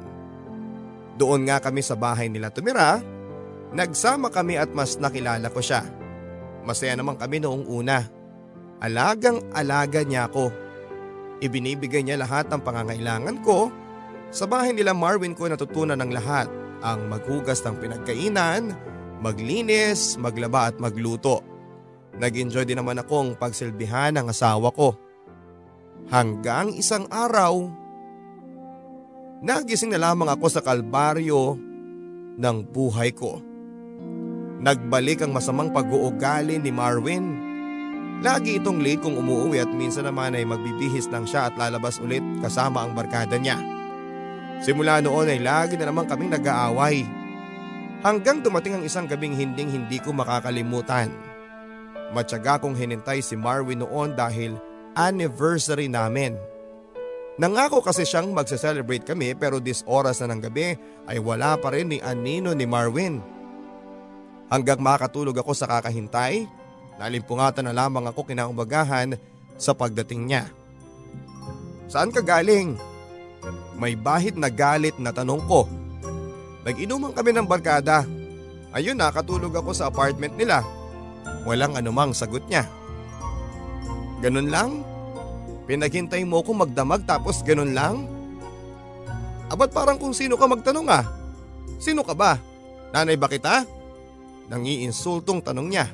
Doon 1.14 1.46
nga 1.46 1.62
kami 1.62 1.78
sa 1.78 1.94
bahay 1.94 2.26
nila 2.26 2.50
tumira, 2.50 2.98
nagsama 3.70 4.34
kami 4.34 4.58
at 4.58 4.74
mas 4.74 4.98
nakilala 4.98 5.46
ko 5.46 5.62
siya. 5.62 5.86
Masaya 6.66 6.98
naman 6.98 7.14
kami 7.14 7.38
noong 7.38 7.70
una. 7.70 8.13
Alagang 8.82 9.42
alaga 9.54 10.02
niya 10.02 10.26
ako. 10.26 10.50
Ibinibigay 11.42 12.02
niya 12.02 12.18
lahat 12.18 12.50
ng 12.50 12.62
pangangailangan 12.62 13.42
ko. 13.44 13.70
Sa 14.34 14.50
bahay 14.50 14.74
nila 14.74 14.96
Marvin 14.96 15.36
ko 15.36 15.46
natutunan 15.46 15.98
ng 15.98 16.10
lahat. 16.10 16.50
Ang 16.84 17.08
maghugas 17.08 17.64
ng 17.64 17.80
pinagkainan, 17.80 18.74
maglinis, 19.22 20.20
maglaba 20.20 20.68
at 20.68 20.76
magluto. 20.76 21.40
Nag-enjoy 22.18 22.62
din 22.66 22.78
naman 22.78 23.00
akong 23.00 23.34
pagsilbihan 23.34 24.14
ng 24.14 24.30
asawa 24.30 24.70
ko. 24.70 24.94
Hanggang 26.12 26.76
isang 26.76 27.08
araw, 27.08 27.66
nagising 29.40 29.90
na 29.96 30.12
lamang 30.12 30.28
ako 30.28 30.46
sa 30.52 30.60
kalbaryo 30.60 31.56
ng 32.36 32.56
buhay 32.68 33.10
ko. 33.16 33.40
Nagbalik 34.64 35.24
ang 35.24 35.32
masamang 35.32 35.72
pag-uugali 35.74 36.56
ni 36.60 36.70
Marvin 36.72 37.43
Lagi 38.24 38.56
itong 38.56 38.80
late 38.80 39.04
kung 39.04 39.20
umuwi 39.20 39.60
at 39.60 39.68
minsan 39.68 40.08
naman 40.08 40.32
ay 40.32 40.48
magbibihis 40.48 41.12
lang 41.12 41.28
siya 41.28 41.52
at 41.52 41.60
lalabas 41.60 42.00
ulit 42.00 42.24
kasama 42.40 42.80
ang 42.80 42.96
barkada 42.96 43.36
niya. 43.36 43.60
Simula 44.64 45.04
noon 45.04 45.28
ay 45.28 45.44
lagi 45.44 45.76
na 45.76 45.92
naman 45.92 46.08
kaming 46.08 46.32
nag-aaway. 46.32 47.04
Hanggang 48.00 48.40
dumating 48.40 48.80
ang 48.80 48.84
isang 48.88 49.04
gabing 49.04 49.36
hinding 49.36 49.68
hindi 49.68 50.00
ko 50.00 50.16
makakalimutan. 50.16 51.12
Matyaga 52.16 52.64
kong 52.64 52.72
hinintay 52.72 53.20
si 53.20 53.36
Marvin 53.36 53.84
noon 53.84 54.16
dahil 54.16 54.56
anniversary 54.96 55.92
namin. 55.92 56.40
Nangako 57.36 57.84
kasi 57.84 58.08
siyang 58.08 58.32
magse-celebrate 58.32 59.04
kami 59.04 59.36
pero 59.36 59.60
this 59.60 59.84
oras 59.84 60.24
na 60.24 60.32
ng 60.32 60.40
gabi 60.48 60.80
ay 61.04 61.20
wala 61.20 61.60
pa 61.60 61.76
rin 61.76 61.92
ni 61.92 62.00
Anino 62.00 62.56
ni 62.56 62.64
Marvin. 62.64 63.20
Hanggang 64.48 64.80
makatulog 64.80 65.36
ako 65.36 65.52
sa 65.52 65.68
kakahintay 65.68 66.63
Nalimpungatan 66.98 67.66
na 67.66 67.74
lamang 67.74 68.06
ako 68.06 68.30
kinaumagahan 68.30 69.18
sa 69.58 69.74
pagdating 69.74 70.30
niya. 70.30 70.44
Saan 71.90 72.14
ka 72.14 72.22
galing? 72.22 72.78
May 73.74 73.98
bahit 73.98 74.38
na 74.38 74.46
galit 74.46 74.94
na 75.02 75.10
tanong 75.10 75.42
ko. 75.46 75.66
Nag-inuman 76.64 77.12
kami 77.12 77.34
ng 77.34 77.46
barkada. 77.46 78.06
Ayun 78.74 78.98
na, 78.98 79.10
katulog 79.10 79.54
ako 79.54 79.70
sa 79.74 79.90
apartment 79.90 80.34
nila. 80.34 80.64
Walang 81.44 81.76
anumang 81.76 82.16
sagot 82.16 82.42
niya. 82.48 82.64
Ganun 84.24 84.48
lang? 84.48 84.80
Pinaghintay 85.68 86.24
mo 86.24 86.40
ko 86.40 86.56
magdamag 86.56 87.04
tapos 87.04 87.44
ganun 87.44 87.76
lang? 87.76 88.08
Abat 89.52 89.70
parang 89.70 90.00
kung 90.00 90.16
sino 90.16 90.40
ka 90.40 90.48
magtanong 90.48 90.88
ah. 90.88 91.04
Sino 91.76 92.00
ka 92.00 92.16
ba? 92.16 92.40
Nanay 92.96 93.20
ba 93.20 93.28
kita? 93.28 93.68
Nangiinsultong 94.48 95.44
tanong 95.44 95.68
niya. 95.68 95.86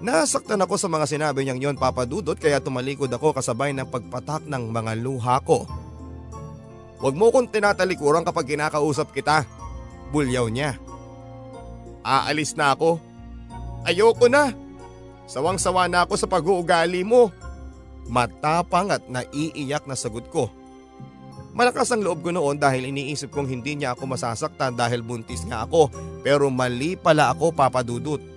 Nasaktan 0.00 0.60
ako 0.60 0.76
sa 0.76 0.88
mga 0.92 1.08
sinabi 1.08 1.44
niyang 1.44 1.60
yon 1.72 1.76
papadudot 1.80 2.36
kaya 2.36 2.60
tumalikod 2.60 3.08
ako 3.08 3.32
kasabay 3.32 3.72
ng 3.72 3.88
pagpatak 3.88 4.44
ng 4.44 4.68
mga 4.68 4.92
luha 5.00 5.40
ko. 5.40 5.64
Huwag 7.00 7.16
mo 7.16 7.32
kong 7.32 7.48
tinatalikuran 7.48 8.24
kapag 8.24 8.52
kinakausap 8.52 9.08
kita. 9.12 9.48
Bulyaw 10.12 10.52
niya. 10.52 10.76
Aalis 12.04 12.52
na 12.56 12.76
ako. 12.76 13.00
Ayoko 13.88 14.28
na. 14.28 14.52
Sawang-sawa 15.24 15.88
na 15.88 16.04
ako 16.04 16.14
sa 16.20 16.28
pag-uugali 16.28 17.00
mo. 17.00 17.32
Matapang 18.04 18.92
at 18.92 19.08
naiiyak 19.08 19.88
na 19.88 19.96
sagot 19.96 20.28
ko. 20.28 20.52
Malakas 21.56 21.90
ang 21.90 22.04
loob 22.04 22.22
ko 22.22 22.30
noon 22.30 22.60
dahil 22.60 22.88
iniisip 22.88 23.32
kong 23.32 23.48
hindi 23.48 23.80
niya 23.80 23.96
ako 23.96 24.14
masasaktan 24.14 24.76
dahil 24.78 25.02
buntis 25.02 25.42
nga 25.42 25.66
ako 25.66 25.90
pero 26.22 26.46
mali 26.52 26.94
pala 27.00 27.32
ako 27.32 27.50
papadudot. 27.50 28.29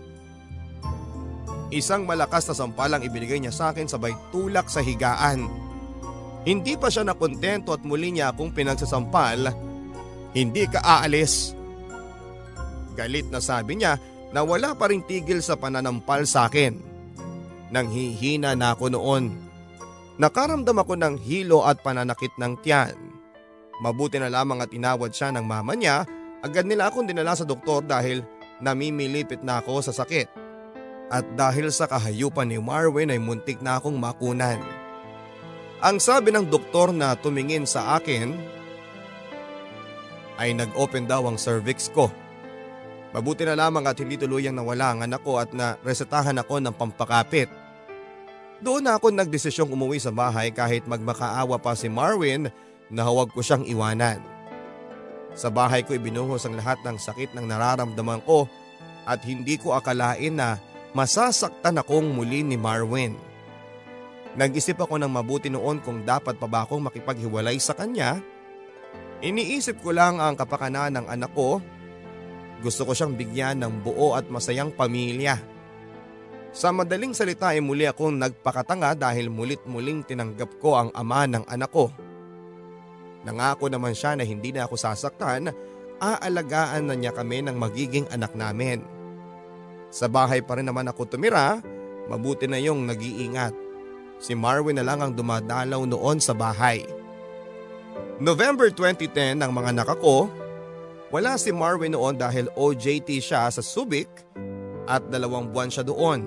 Isang 1.69 2.03
malakas 2.03 2.49
na 2.49 2.56
sampalang 2.57 3.06
ibinigay 3.06 3.40
niya 3.40 3.53
sa 3.53 3.72
akin 3.72 3.88
sabay 3.88 4.11
tulak 4.34 4.68
sa 4.68 4.84
higaan. 4.84 5.48
Hindi 6.44 6.76
pa 6.76 6.91
siya 6.91 7.07
nakontento 7.07 7.72
at 7.72 7.88
muli 7.88 8.11
niya 8.11 8.35
akong 8.35 8.52
pinagsasampal. 8.52 9.48
Hindi 10.35 10.64
ka 10.68 10.84
aalis. 10.84 11.56
Galit 12.99 13.31
na 13.31 13.40
sabi 13.40 13.80
niya 13.80 13.95
na 14.35 14.44
wala 14.44 14.76
pa 14.76 14.91
rin 14.91 15.06
tigil 15.06 15.40
sa 15.40 15.56
pananampal 15.56 16.27
sa 16.27 16.52
akin. 16.52 16.76
Nang 17.72 17.88
hihina 17.90 18.53
na 18.60 18.76
ako 18.76 18.91
noon. 18.91 19.34
Nakaramdam 20.19 20.77
ako 20.77 20.94
ng 20.99 21.15
hilo 21.18 21.65
at 21.65 21.81
pananakit 21.81 22.35
ng 22.38 22.60
tiyan. 22.61 22.94
Mabuti 23.81 24.22
na 24.22 24.30
lamang 24.30 24.61
at 24.61 24.69
inawad 24.69 25.10
siya 25.10 25.34
ng 25.34 25.41
mama 25.41 25.73
niya, 25.73 26.06
agad 26.45 26.69
nila 26.69 26.94
akong 26.94 27.10
dinala 27.10 27.34
sa 27.34 27.48
doktor 27.48 27.81
dahil 27.81 28.22
namimilipit 28.61 29.41
na 29.41 29.64
ako 29.64 29.81
sa 29.81 29.90
sakit. 29.90 30.42
At 31.14 31.30
dahil 31.38 31.69
sa 31.69 31.85
kahayupan 31.85 32.49
ni 32.49 32.57
Marwin 32.57 33.14
ay 33.14 33.22
muntik 33.22 33.61
na 33.61 33.77
akong 33.77 33.94
makunan. 33.94 34.57
Ang 35.77 36.02
sabi 36.02 36.34
ng 36.34 36.49
doktor 36.49 36.90
na 36.90 37.14
tumingin 37.14 37.69
sa 37.69 38.02
akin 38.02 38.34
ay 40.41 40.57
nag-open 40.57 41.06
daw 41.06 41.30
ang 41.30 41.38
cervix 41.38 41.85
ko. 41.94 42.10
Mabuti 43.14 43.45
na 43.45 43.53
lamang 43.53 43.85
at 43.85 44.02
hindi 44.02 44.18
tuluyang 44.18 44.57
nawala 44.57 44.90
ang 44.90 44.99
anak 45.06 45.22
ko 45.22 45.38
at 45.38 45.53
na 45.53 45.77
resetahan 45.85 46.41
ako 46.41 46.57
ng 46.57 46.73
pampakapit. 46.73 47.45
Doon 48.57 48.90
na 48.90 48.98
ako 48.98 49.14
nagdesisyong 49.14 49.69
umuwi 49.69 50.02
sa 50.02 50.10
bahay 50.10 50.49
kahit 50.49 50.90
magmakaawa 50.90 51.61
pa 51.61 51.77
si 51.77 51.94
Marwin 51.94 52.49
na 52.90 53.06
huwag 53.06 53.30
ko 53.30 53.45
siyang 53.45 53.69
iwanan. 53.69 54.18
Sa 55.38 55.53
bahay 55.53 55.85
ko 55.85 55.94
ibinuhos 55.94 56.49
ang 56.49 56.57
lahat 56.57 56.81
ng 56.81 56.98
sakit 56.98 57.38
ng 57.38 57.45
nararamdaman 57.45 58.26
ko 58.26 58.49
at 59.06 59.22
hindi 59.22 59.61
ko 59.61 59.77
akalain 59.77 60.34
na 60.34 60.57
masasaktan 60.93 61.81
akong 61.81 62.05
muli 62.13 62.45
ni 62.45 62.53
Marwin. 62.53 63.17
Nag-isip 64.33 64.77
ako 64.81 64.97
ng 64.97 65.09
mabuti 65.09 65.49
noon 65.49 65.81
kung 65.81 66.01
dapat 66.01 66.37
pa 66.41 66.49
ba 66.49 66.65
akong 66.65 66.81
makipaghiwalay 66.85 67.57
sa 67.61 67.77
kanya. 67.77 68.17
Iniisip 69.21 69.81
ko 69.81 69.93
lang 69.93 70.17
ang 70.17 70.33
kapakanan 70.33 70.97
ng 70.97 71.05
anak 71.09 71.33
ko. 71.33 71.61
Gusto 72.61 72.85
ko 72.85 72.97
siyang 72.97 73.13
bigyan 73.13 73.61
ng 73.61 73.85
buo 73.85 74.17
at 74.17 74.25
masayang 74.29 74.73
pamilya. 74.73 75.37
Sa 76.53 76.69
madaling 76.69 77.17
salita 77.17 77.49
ay 77.49 77.61
muli 77.65 77.89
akong 77.89 78.13
nagpakatanga 78.13 78.93
dahil 78.93 79.33
mulit-muling 79.33 80.05
tinanggap 80.05 80.61
ko 80.61 80.77
ang 80.77 80.89
ama 80.93 81.25
ng 81.25 81.49
anak 81.49 81.69
ko. 81.73 81.89
Nangako 83.25 83.73
naman 83.73 83.97
siya 83.97 84.13
na 84.13 84.21
hindi 84.21 84.53
na 84.53 84.69
ako 84.69 84.77
sasaktan, 84.77 85.49
aalagaan 85.97 86.89
na 86.89 86.93
niya 86.93 87.09
kami 87.15 87.41
ng 87.41 87.57
magiging 87.57 88.05
anak 88.13 88.37
namin. 88.37 88.92
Sa 89.93 90.09
bahay 90.09 90.41
pa 90.41 90.57
rin 90.57 90.65
naman 90.65 90.89
ako 90.89 91.05
tumira, 91.05 91.61
mabuti 92.09 92.49
na 92.49 92.57
yung 92.57 92.89
nag-iingat. 92.89 93.53
Si 94.17 94.33
Marwin 94.33 94.81
na 94.81 94.85
lang 94.87 95.05
ang 95.05 95.13
dumadalaw 95.13 95.85
noon 95.85 96.17
sa 96.17 96.33
bahay. 96.33 96.81
November 98.17 98.73
2010 98.73 99.37
ng 99.37 99.51
mga 99.53 99.69
nakako, 99.77 100.33
wala 101.13 101.37
si 101.37 101.53
Marwin 101.53 101.93
noon 101.93 102.17
dahil 102.17 102.49
OJT 102.57 103.21
siya 103.21 103.53
sa 103.53 103.61
Subic 103.61 104.09
at 104.89 105.05
dalawang 105.13 105.53
buwan 105.53 105.69
siya 105.69 105.85
doon. 105.85 106.25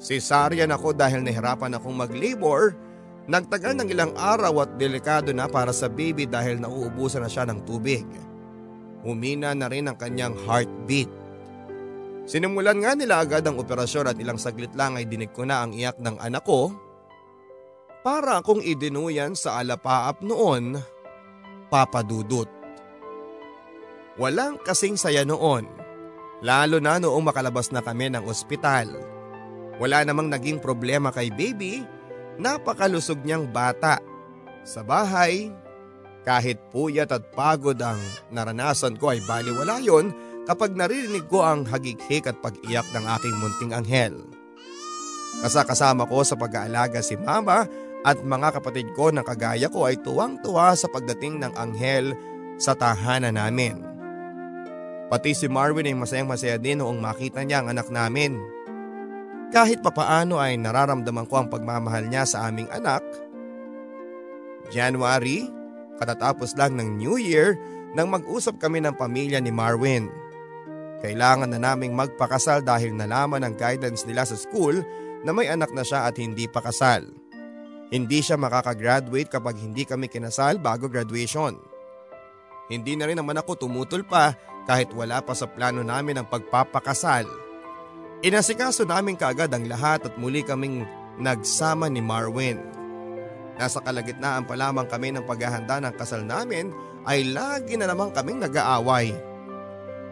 Cesarean 0.00 0.72
ako 0.72 0.96
dahil 0.96 1.20
nahirapan 1.20 1.76
akong 1.76 1.92
mag-labor, 1.92 2.72
nagtagal 3.28 3.76
ng 3.76 3.92
ilang 3.92 4.16
araw 4.16 4.64
at 4.64 4.80
delikado 4.80 5.36
na 5.36 5.44
para 5.44 5.76
sa 5.76 5.84
baby 5.92 6.24
dahil 6.24 6.56
nauubusan 6.56 7.20
na 7.20 7.28
siya 7.28 7.44
ng 7.44 7.60
tubig. 7.68 8.08
Humina 9.04 9.52
na 9.52 9.68
rin 9.68 9.84
ang 9.84 10.00
kanyang 10.00 10.32
heartbeat. 10.48 11.19
Sinimulan 12.28 12.78
nga 12.80 12.92
nila 12.94 13.24
agad 13.24 13.44
ang 13.46 13.56
operasyon 13.58 14.12
at 14.12 14.16
ilang 14.20 14.36
saglit 14.36 14.72
lang 14.76 14.96
ay 14.96 15.08
dinig 15.08 15.32
ko 15.32 15.44
na 15.44 15.64
ang 15.64 15.72
iyak 15.72 15.96
ng 15.98 16.16
anak 16.20 16.44
ko. 16.44 16.72
Para 18.00 18.40
akong 18.40 18.64
idinuyan 18.64 19.36
sa 19.36 19.60
alapaap 19.60 20.24
noon, 20.24 20.80
papadudot. 21.68 22.48
Walang 24.16 24.60
kasing 24.64 24.96
saya 24.96 25.24
noon, 25.24 25.68
lalo 26.40 26.76
na 26.80 26.96
noong 26.96 27.24
makalabas 27.24 27.72
na 27.72 27.84
kami 27.84 28.08
ng 28.12 28.24
ospital. 28.24 28.88
Wala 29.80 30.04
namang 30.04 30.28
naging 30.28 30.60
problema 30.60 31.08
kay 31.08 31.32
baby, 31.32 31.84
napakalusog 32.36 33.20
niyang 33.24 33.48
bata. 33.48 34.00
Sa 34.60 34.84
bahay, 34.84 35.48
kahit 36.24 36.60
puyat 36.68 37.08
at 37.16 37.32
pagod 37.32 37.80
ang 37.80 38.00
naranasan 38.28 39.00
ko 39.00 39.12
ay 39.12 39.24
baliwala 39.24 39.80
yon 39.80 40.12
kapag 40.50 40.74
naririnig 40.74 41.30
ko 41.30 41.46
ang 41.46 41.62
hagighik 41.62 42.26
at 42.26 42.34
pag-iyak 42.42 42.82
ng 42.90 43.06
aking 43.06 43.36
munting 43.38 43.70
anghel. 43.70 44.18
Kasakasama 45.46 46.10
ko 46.10 46.26
sa 46.26 46.34
pag-aalaga 46.34 46.98
si 47.06 47.14
mama 47.14 47.70
at 48.02 48.18
mga 48.18 48.58
kapatid 48.58 48.90
ko 48.98 49.14
ng 49.14 49.22
kagaya 49.22 49.70
ko 49.70 49.86
ay 49.86 50.02
tuwang-tuwa 50.02 50.74
sa 50.74 50.90
pagdating 50.90 51.38
ng 51.38 51.54
anghel 51.54 52.18
sa 52.58 52.74
tahanan 52.74 53.38
namin. 53.38 53.78
Pati 55.06 55.38
si 55.38 55.46
Marvin 55.46 55.86
ay 55.86 55.94
masayang 55.94 56.26
masaya 56.26 56.58
din 56.58 56.82
noong 56.82 56.98
makita 56.98 57.46
niya 57.46 57.62
ang 57.62 57.70
anak 57.70 57.86
namin. 57.86 58.34
Kahit 59.54 59.86
papaano 59.86 60.42
ay 60.42 60.58
nararamdaman 60.58 61.30
ko 61.30 61.46
ang 61.46 61.48
pagmamahal 61.50 62.10
niya 62.10 62.26
sa 62.26 62.50
aming 62.50 62.66
anak. 62.74 63.06
January, 64.74 65.46
katatapos 66.02 66.58
lang 66.58 66.74
ng 66.74 66.98
New 66.98 67.22
Year 67.22 67.54
nang 67.94 68.10
mag-usap 68.10 68.58
kami 68.58 68.82
ng 68.82 68.98
pamilya 68.98 69.38
ni 69.38 69.54
Marvin. 69.54 70.19
Kailangan 71.00 71.48
na 71.48 71.58
naming 71.60 71.96
magpakasal 71.96 72.60
dahil 72.60 72.92
nalaman 72.92 73.40
ng 73.48 73.54
guidance 73.56 74.04
nila 74.04 74.28
sa 74.28 74.36
school 74.36 74.84
na 75.24 75.32
may 75.32 75.48
anak 75.48 75.72
na 75.72 75.80
siya 75.80 76.04
at 76.04 76.20
hindi 76.20 76.44
pa 76.44 76.60
kasal. 76.60 77.08
Hindi 77.90 78.22
siya 78.22 78.38
makakagraduate 78.38 79.32
kapag 79.32 79.58
hindi 79.58 79.82
kami 79.88 80.06
kinasal 80.06 80.60
bago 80.60 80.86
graduation. 80.86 81.58
Hindi 82.70 82.94
na 82.94 83.10
rin 83.10 83.18
naman 83.18 83.40
ako 83.40 83.66
tumutol 83.66 84.06
pa 84.06 84.36
kahit 84.68 84.94
wala 84.94 85.18
pa 85.24 85.34
sa 85.34 85.50
plano 85.50 85.82
namin 85.82 86.22
ang 86.22 86.26
pagpapakasal. 86.30 87.26
Inasikaso 88.20 88.84
namin 88.84 89.18
kaagad 89.18 89.50
ang 89.50 89.66
lahat 89.66 90.06
at 90.06 90.14
muli 90.20 90.44
kaming 90.44 90.84
nagsama 91.18 91.88
ni 91.90 92.04
Marwin. 92.04 92.60
Nasa 93.58 93.80
kalagitnaan 93.82 94.46
pa 94.46 94.54
lamang 94.54 94.86
kami 94.86 95.10
ng 95.16 95.24
paghahanda 95.24 95.80
ng 95.82 95.94
kasal 95.96 96.22
namin 96.22 96.70
ay 97.08 97.26
lagi 97.26 97.74
na 97.74 97.88
naman 97.88 98.12
kaming 98.12 98.38
nag-aaway. 98.38 99.29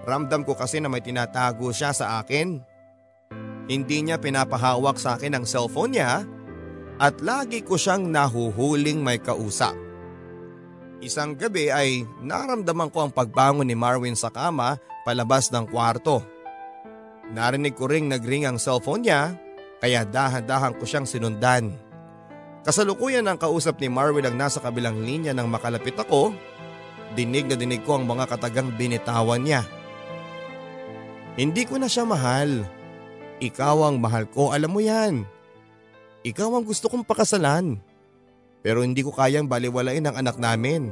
Ramdam 0.06 0.46
ko 0.46 0.54
kasi 0.54 0.78
na 0.78 0.90
may 0.90 1.02
tinatago 1.02 1.70
siya 1.72 1.94
sa 1.94 2.20
akin. 2.22 2.60
Hindi 3.68 3.98
niya 4.04 4.16
pinapahawak 4.16 4.96
sa 4.96 5.18
akin 5.18 5.38
ang 5.38 5.44
cellphone 5.44 5.92
niya 5.96 6.24
at 6.98 7.20
lagi 7.22 7.62
ko 7.62 7.78
siyang 7.78 8.10
nahuhuling 8.10 8.98
may 8.98 9.22
kausap. 9.22 9.76
Isang 10.98 11.38
gabi 11.38 11.70
ay 11.70 12.02
naramdaman 12.24 12.90
ko 12.90 13.06
ang 13.06 13.12
pagbangon 13.14 13.68
ni 13.68 13.78
Marwin 13.78 14.18
sa 14.18 14.34
kama 14.34 14.82
palabas 15.06 15.46
ng 15.54 15.70
kwarto. 15.70 16.26
Narinig 17.30 17.78
ko 17.78 17.86
ring 17.86 18.10
nagring 18.10 18.48
ang 18.48 18.58
cellphone 18.58 19.06
niya 19.06 19.36
kaya 19.78 20.02
dahan-dahan 20.02 20.74
ko 20.74 20.82
siyang 20.82 21.06
sinundan. 21.06 21.70
Kasalukuyan 22.66 23.30
ang 23.30 23.38
kausap 23.38 23.78
ni 23.78 23.86
Marwin 23.86 24.26
ang 24.26 24.34
nasa 24.34 24.58
kabilang 24.58 24.98
linya 24.98 25.30
nang 25.30 25.46
makalapit 25.46 25.94
ako. 25.94 26.34
Dinig 27.14 27.46
na 27.46 27.56
dinig 27.56 27.86
ko 27.86 27.96
ang 27.96 28.04
mga 28.04 28.26
katagang 28.26 28.74
binitawan 28.74 29.40
niya. 29.40 29.62
Hindi 31.38 31.62
ko 31.62 31.78
na 31.78 31.86
siya 31.86 32.02
mahal. 32.02 32.66
Ikaw 33.38 33.86
ang 33.86 34.02
mahal 34.02 34.26
ko, 34.26 34.50
alam 34.50 34.74
mo 34.74 34.82
yan. 34.82 35.22
Ikaw 36.26 36.50
ang 36.50 36.66
gusto 36.66 36.90
kong 36.90 37.06
pakasalan. 37.06 37.78
Pero 38.58 38.82
hindi 38.82 39.06
ko 39.06 39.14
kayang 39.14 39.46
baliwalain 39.46 40.02
ang 40.02 40.18
anak 40.18 40.34
namin. 40.34 40.90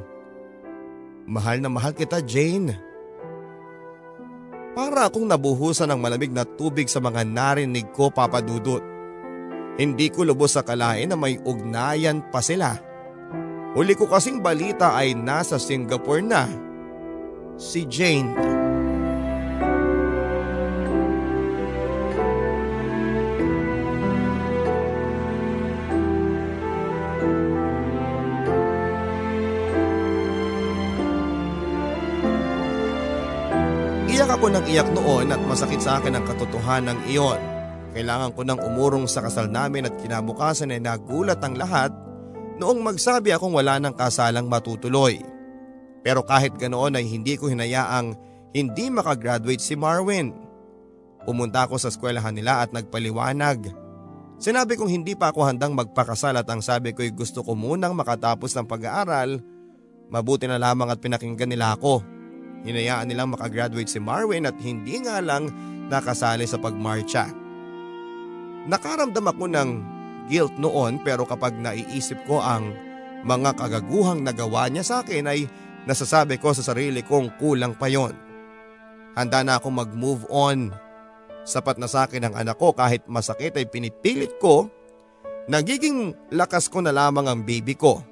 Mahal 1.26 1.58
na 1.58 1.66
mahal 1.66 1.90
kita 1.90 2.22
Jane. 2.22 2.78
Para 4.78 5.10
akong 5.10 5.26
nabuhusan 5.26 5.90
ng 5.90 5.98
malamig 5.98 6.30
na 6.30 6.46
tubig 6.46 6.86
sa 6.86 7.02
mga 7.02 7.26
narinig 7.26 7.90
ko 7.90 8.14
papadudot. 8.14 8.84
Hindi 9.76 10.14
ko 10.14 10.22
lubos 10.22 10.54
sa 10.54 10.62
kalain 10.62 11.10
na 11.10 11.18
may 11.18 11.42
ugnayan 11.42 12.22
pa 12.30 12.38
sila. 12.38 12.78
Huli 13.74 13.98
ko 13.98 14.06
kasing 14.06 14.38
balita 14.38 14.94
ay 14.94 15.18
nasa 15.18 15.58
Singapore 15.58 16.22
na. 16.22 16.46
Si 17.58 17.82
Jane. 17.90 18.65
Ako 34.36 34.52
ng 34.52 34.68
iyak 34.68 34.92
noon 34.92 35.32
at 35.32 35.40
masakit 35.48 35.80
sa 35.80 35.96
akin 35.96 36.12
ang 36.12 36.24
katotohanan 36.28 37.00
ng 37.00 37.08
iyon. 37.08 37.40
Kailangan 37.96 38.36
ko 38.36 38.44
nang 38.44 38.60
umurong 38.60 39.08
sa 39.08 39.24
kasal 39.24 39.48
namin 39.48 39.88
at 39.88 39.96
kinabukasan 39.96 40.76
ay 40.76 40.84
nagulat 40.84 41.40
ang 41.40 41.56
lahat 41.56 41.88
noong 42.60 42.84
magsabi 42.84 43.32
akong 43.32 43.56
wala 43.56 43.80
ng 43.80 43.96
kasalang 43.96 44.44
matutuloy. 44.44 45.24
Pero 46.04 46.20
kahit 46.20 46.52
ganoon 46.52 47.00
ay 47.00 47.08
hindi 47.08 47.40
ko 47.40 47.48
hinayaang 47.48 48.12
hindi 48.52 48.92
makagraduate 48.92 49.64
si 49.64 49.72
Marwin. 49.72 50.36
Pumunta 51.24 51.64
ako 51.64 51.80
sa 51.80 51.88
eskwelahan 51.88 52.36
nila 52.36 52.60
at 52.60 52.76
nagpaliwanag. 52.76 53.72
Sinabi 54.36 54.76
kong 54.76 54.92
hindi 54.92 55.16
pa 55.16 55.32
ako 55.32 55.48
handang 55.48 55.72
magpakasal 55.72 56.36
at 56.36 56.48
ang 56.52 56.60
sabi 56.60 56.92
ko 56.92 57.00
ay 57.00 57.16
gusto 57.16 57.40
ko 57.40 57.56
munang 57.56 57.96
makatapos 57.96 58.52
ng 58.52 58.68
pag-aaral. 58.68 59.40
Mabuti 60.12 60.44
na 60.44 60.60
lamang 60.60 60.92
at 60.92 61.00
pinakinggan 61.00 61.48
nila 61.48 61.72
ako. 61.72 62.15
Hinayaan 62.66 63.06
nilang 63.06 63.30
makagraduate 63.30 63.86
si 63.86 64.02
Marwin 64.02 64.50
at 64.50 64.58
hindi 64.58 64.98
nga 64.98 65.22
lang 65.22 65.48
nakasali 65.86 66.44
sa 66.50 66.58
pagmarcha. 66.58 67.30
Nakaramdam 68.66 69.30
ako 69.30 69.44
ng 69.46 69.70
guilt 70.26 70.58
noon 70.58 70.98
pero 71.06 71.22
kapag 71.22 71.54
naiisip 71.54 72.18
ko 72.26 72.42
ang 72.42 72.74
mga 73.22 73.54
kagaguhang 73.54 74.26
nagawa 74.26 74.66
niya 74.66 74.82
sa 74.82 74.96
akin 75.06 75.30
ay 75.30 75.46
nasasabi 75.86 76.42
ko 76.42 76.50
sa 76.50 76.66
sarili 76.66 77.06
kong 77.06 77.38
kulang 77.38 77.78
pa 77.78 77.86
yon. 77.86 78.18
Handa 79.14 79.46
na 79.46 79.62
akong 79.62 79.72
mag-move 79.72 80.26
on. 80.28 80.74
Sapat 81.46 81.78
na 81.78 81.86
sa 81.86 82.10
akin 82.10 82.26
ang 82.26 82.34
anak 82.34 82.58
ko 82.58 82.74
kahit 82.74 83.06
masakit 83.06 83.54
ay 83.54 83.70
pinipilit 83.70 84.34
ko. 84.42 84.66
Nagiging 85.46 86.12
lakas 86.34 86.66
ko 86.66 86.82
na 86.82 86.90
lamang 86.90 87.30
ang 87.30 87.40
baby 87.46 87.78
ko. 87.78 88.02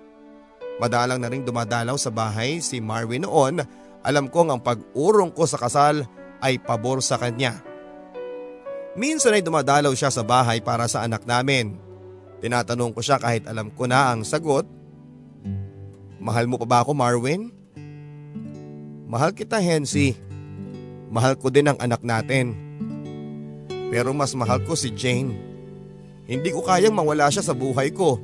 Madalang 0.79 1.19
na 1.19 1.27
rin 1.27 1.43
dumadalaw 1.43 1.99
sa 1.99 2.15
bahay 2.15 2.63
si 2.63 2.79
Marwin 2.79 3.27
noon 3.27 3.59
alam 4.05 4.29
kong 4.29 4.53
ang 4.53 4.61
pag-urong 4.61 5.33
ko 5.33 5.49
sa 5.49 5.57
kasal 5.57 6.05
ay 6.45 6.61
pabor 6.61 7.01
sa 7.01 7.17
kanya. 7.17 7.65
Minsan 8.95 9.35
ay 9.35 9.43
dumadalaw 9.43 9.91
siya 9.97 10.13
sa 10.13 10.21
bahay 10.21 10.61
para 10.61 10.85
sa 10.87 11.03
anak 11.03 11.25
namin. 11.25 11.81
Tinatanong 12.45 12.93
ko 12.93 13.01
siya 13.01 13.17
kahit 13.17 13.49
alam 13.49 13.73
ko 13.73 13.89
na 13.89 14.13
ang 14.13 14.21
sagot. 14.23 14.69
Mahal 16.21 16.45
mo 16.45 16.61
pa 16.61 16.69
ba 16.69 16.79
ako 16.85 16.93
Marwin? 16.93 17.49
Mahal 19.09 19.33
kita 19.33 19.57
Hensi. 19.59 20.13
Mahal 21.09 21.41
ko 21.41 21.49
din 21.49 21.73
ang 21.73 21.79
anak 21.81 22.05
natin. 22.05 22.53
Pero 23.89 24.13
mas 24.13 24.37
mahal 24.37 24.61
ko 24.69 24.77
si 24.77 24.93
Jane. 24.93 25.33
Hindi 26.29 26.53
ko 26.53 26.61
kayang 26.61 26.93
mawala 26.97 27.33
siya 27.33 27.41
sa 27.41 27.57
buhay 27.57 27.89
ko. 27.89 28.21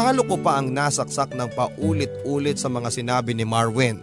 Talo 0.00 0.24
ko 0.24 0.40
pa 0.40 0.56
ang 0.56 0.72
nasaksak 0.72 1.36
ng 1.36 1.52
paulit-ulit 1.52 2.56
sa 2.56 2.72
mga 2.72 2.88
sinabi 2.88 3.36
ni 3.36 3.44
Marwin. 3.44 4.00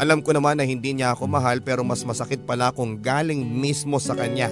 Alam 0.00 0.24
ko 0.24 0.32
naman 0.32 0.56
na 0.56 0.64
hindi 0.64 0.96
niya 0.96 1.12
ako 1.12 1.28
mahal 1.28 1.60
pero 1.60 1.84
mas 1.84 2.00
masakit 2.08 2.40
pala 2.48 2.72
kung 2.72 2.96
galing 2.96 3.36
mismo 3.36 4.00
sa 4.00 4.16
kanya. 4.16 4.48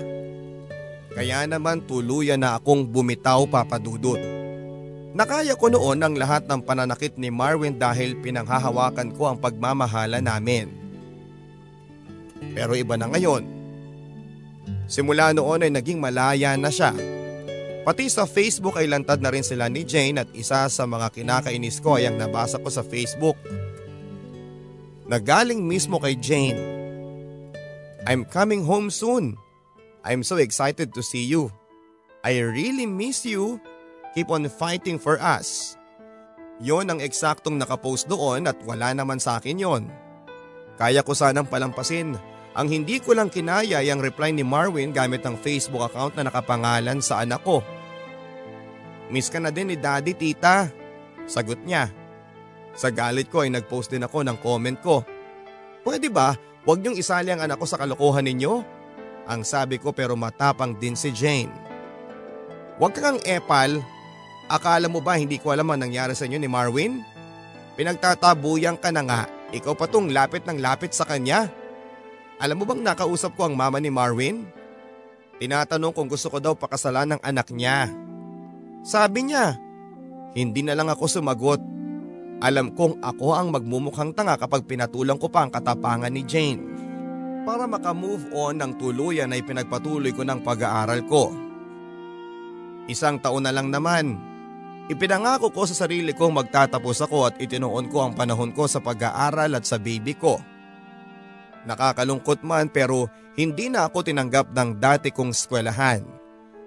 Kaya 1.17 1.49
naman 1.49 1.89
tuluyan 1.89 2.45
na 2.45 2.53
akong 2.53 2.85
bumitaw 2.85 3.49
papadudot. 3.49 4.21
Nakaya 5.17 5.57
ko 5.57 5.73
noon 5.73 6.05
ang 6.05 6.13
lahat 6.21 6.45
ng 6.45 6.61
pananakit 6.69 7.17
ni 7.17 7.33
Marwin 7.33 7.81
dahil 7.81 8.21
pinanghahawakan 8.21 9.17
ko 9.17 9.33
ang 9.33 9.41
pagmamahala 9.41 10.21
namin. 10.21 10.69
Pero 12.53 12.77
iba 12.77 13.01
na 13.01 13.09
ngayon. 13.09 13.41
Simula 14.85 15.33
noon 15.33 15.65
ay 15.65 15.73
naging 15.73 15.97
malaya 15.97 16.61
na 16.61 16.69
siya 16.69 17.16
Pati 17.87 18.11
sa 18.11 18.27
Facebook 18.27 18.75
ay 18.83 18.91
lantad 18.91 19.23
na 19.23 19.31
rin 19.31 19.47
sila 19.47 19.71
ni 19.71 19.87
Jane 19.87 20.19
at 20.19 20.27
isa 20.35 20.67
sa 20.67 20.85
mga 20.91 21.07
kinakainis 21.15 21.79
ko 21.79 21.95
ay 21.95 22.11
ang 22.11 22.19
nabasa 22.19 22.59
ko 22.59 22.67
sa 22.67 22.83
Facebook. 22.83 23.39
Nagaling 25.07 25.63
mismo 25.63 26.03
kay 26.03 26.19
Jane. 26.19 26.59
I'm 28.11 28.27
coming 28.27 28.67
home 28.67 28.91
soon. 28.91 29.39
I'm 30.03 30.27
so 30.27 30.35
excited 30.43 30.91
to 30.99 31.03
see 31.07 31.23
you. 31.31 31.55
I 32.27 32.43
really 32.43 32.91
miss 32.91 33.23
you. 33.23 33.63
Keep 34.19 34.35
on 34.35 34.51
fighting 34.51 34.99
for 34.99 35.23
us. 35.23 35.79
Yon 36.59 36.91
ang 36.91 36.99
eksaktong 36.99 37.55
nakapost 37.55 38.11
doon 38.11 38.51
at 38.51 38.59
wala 38.67 38.99
naman 38.99 39.23
sa 39.23 39.39
akin 39.39 39.63
yon. 39.63 39.87
Kaya 40.75 41.07
ko 41.07 41.15
sanang 41.15 41.47
palampasin 41.47 42.19
ang 42.57 42.73
hindi 42.73 42.97
ko 43.05 43.13
lang 43.13 43.29
kinaya 43.29 43.85
yung 43.85 44.01
reply 44.01 44.33
ni 44.33 44.41
Marwin 44.41 44.89
gamit 44.89 45.21
ang 45.23 45.37
Facebook 45.37 45.87
account 45.87 46.17
na 46.17 46.27
nakapangalan 46.27 47.05
sa 47.05 47.21
anak 47.21 47.45
ko. 47.45 47.61
Miss 49.11 49.31
ka 49.31 49.39
na 49.39 49.55
din 49.55 49.71
ni 49.71 49.77
daddy 49.79 50.15
tita. 50.15 50.71
Sagot 51.27 51.63
niya. 51.63 51.91
Sa 52.77 52.93
galit 52.93 53.31
ko 53.33 53.47
ay 53.47 53.51
nagpost 53.51 53.95
din 53.95 54.05
ako 54.05 54.27
ng 54.27 54.39
comment 54.43 54.79
ko. 54.83 55.07
Pwede 55.87 56.11
ba 56.11 56.35
huwag 56.67 56.83
niyong 56.83 56.99
isali 56.99 57.31
ang 57.31 57.41
anak 57.41 57.63
ko 57.63 57.67
sa 57.67 57.79
kalokohan 57.79 58.27
ninyo? 58.27 58.63
Ang 59.27 59.43
sabi 59.43 59.79
ko 59.79 59.91
pero 59.95 60.15
matapang 60.15 60.75
din 60.75 60.99
si 60.99 61.11
Jane. 61.15 61.51
Huwag 62.77 62.95
kang 62.95 63.23
epal. 63.25 63.81
Akala 64.47 64.87
mo 64.87 65.03
ba 65.03 65.19
hindi 65.19 65.43
ko 65.43 65.51
alam 65.51 65.67
ang 65.73 65.83
nangyari 65.83 66.15
sa 66.15 66.29
inyo 66.29 66.39
ni 66.39 66.47
Marwin? 66.47 67.03
Pinagtatabuyan 67.75 68.79
ka 68.79 68.95
na 68.95 69.03
nga. 69.03 69.23
Ikaw 69.51 69.75
pa 69.75 69.87
tong 69.91 70.11
lapit 70.11 70.47
ng 70.47 70.59
lapit 70.63 70.95
sa 70.95 71.03
kanya. 71.03 71.51
Alam 72.39 72.63
mo 72.63 72.65
bang 72.69 72.85
nakausap 72.85 73.35
ko 73.35 73.49
ang 73.49 73.55
mama 73.59 73.81
ni 73.81 73.91
Marwin? 73.91 74.47
Tinatanong 75.41 75.93
kung 75.93 76.07
gusto 76.07 76.29
ko 76.29 76.39
daw 76.39 76.53
pakasalan 76.55 77.17
ng 77.17 77.21
anak 77.25 77.49
niya. 77.51 77.91
Sabi 78.87 79.27
niya, 79.27 79.59
hindi 80.39 80.63
na 80.63 80.79
lang 80.79 80.87
ako 80.87 81.11
sumagot. 81.11 81.59
Alam 82.39 82.71
kong 82.71 83.03
ako 83.03 83.35
ang 83.35 83.51
magmumukhang 83.51 84.15
tanga 84.15 84.39
kapag 84.39 84.63
pinatulang 84.63 85.19
ko 85.19 85.27
pa 85.27 85.43
ang 85.43 85.51
katapangan 85.51 86.15
ni 86.15 86.23
Jane. 86.23 86.63
Para 87.43 87.67
makamove 87.67 88.31
on 88.31 88.63
ng 88.63 88.79
tuluyan 88.79 89.35
ay 89.35 89.43
pinagpatuloy 89.43 90.15
ko 90.15 90.23
ng 90.23 90.39
pag-aaral 90.39 91.03
ko. 91.11 91.35
Isang 92.87 93.19
taon 93.19 93.43
na 93.43 93.51
lang 93.51 93.75
naman. 93.75 94.23
Ipinangako 94.87 95.51
ko 95.51 95.67
sa 95.67 95.75
sarili 95.75 96.15
kong 96.15 96.47
magtatapos 96.47 97.11
ako 97.11 97.27
at 97.27 97.35
itinuon 97.43 97.91
ko 97.91 98.07
ang 98.07 98.15
panahon 98.15 98.55
ko 98.55 98.71
sa 98.71 98.79
pag-aaral 98.79 99.59
at 99.59 99.67
sa 99.67 99.83
baby 99.83 100.15
ko. 100.15 100.39
Nakakalungkot 101.67 102.47
man 102.47 102.71
pero 102.71 103.11
hindi 103.35 103.67
na 103.67 103.91
ako 103.91 104.07
tinanggap 104.07 104.55
ng 104.55 104.79
dati 104.79 105.11
kong 105.11 105.35
eskwelahan. 105.35 106.26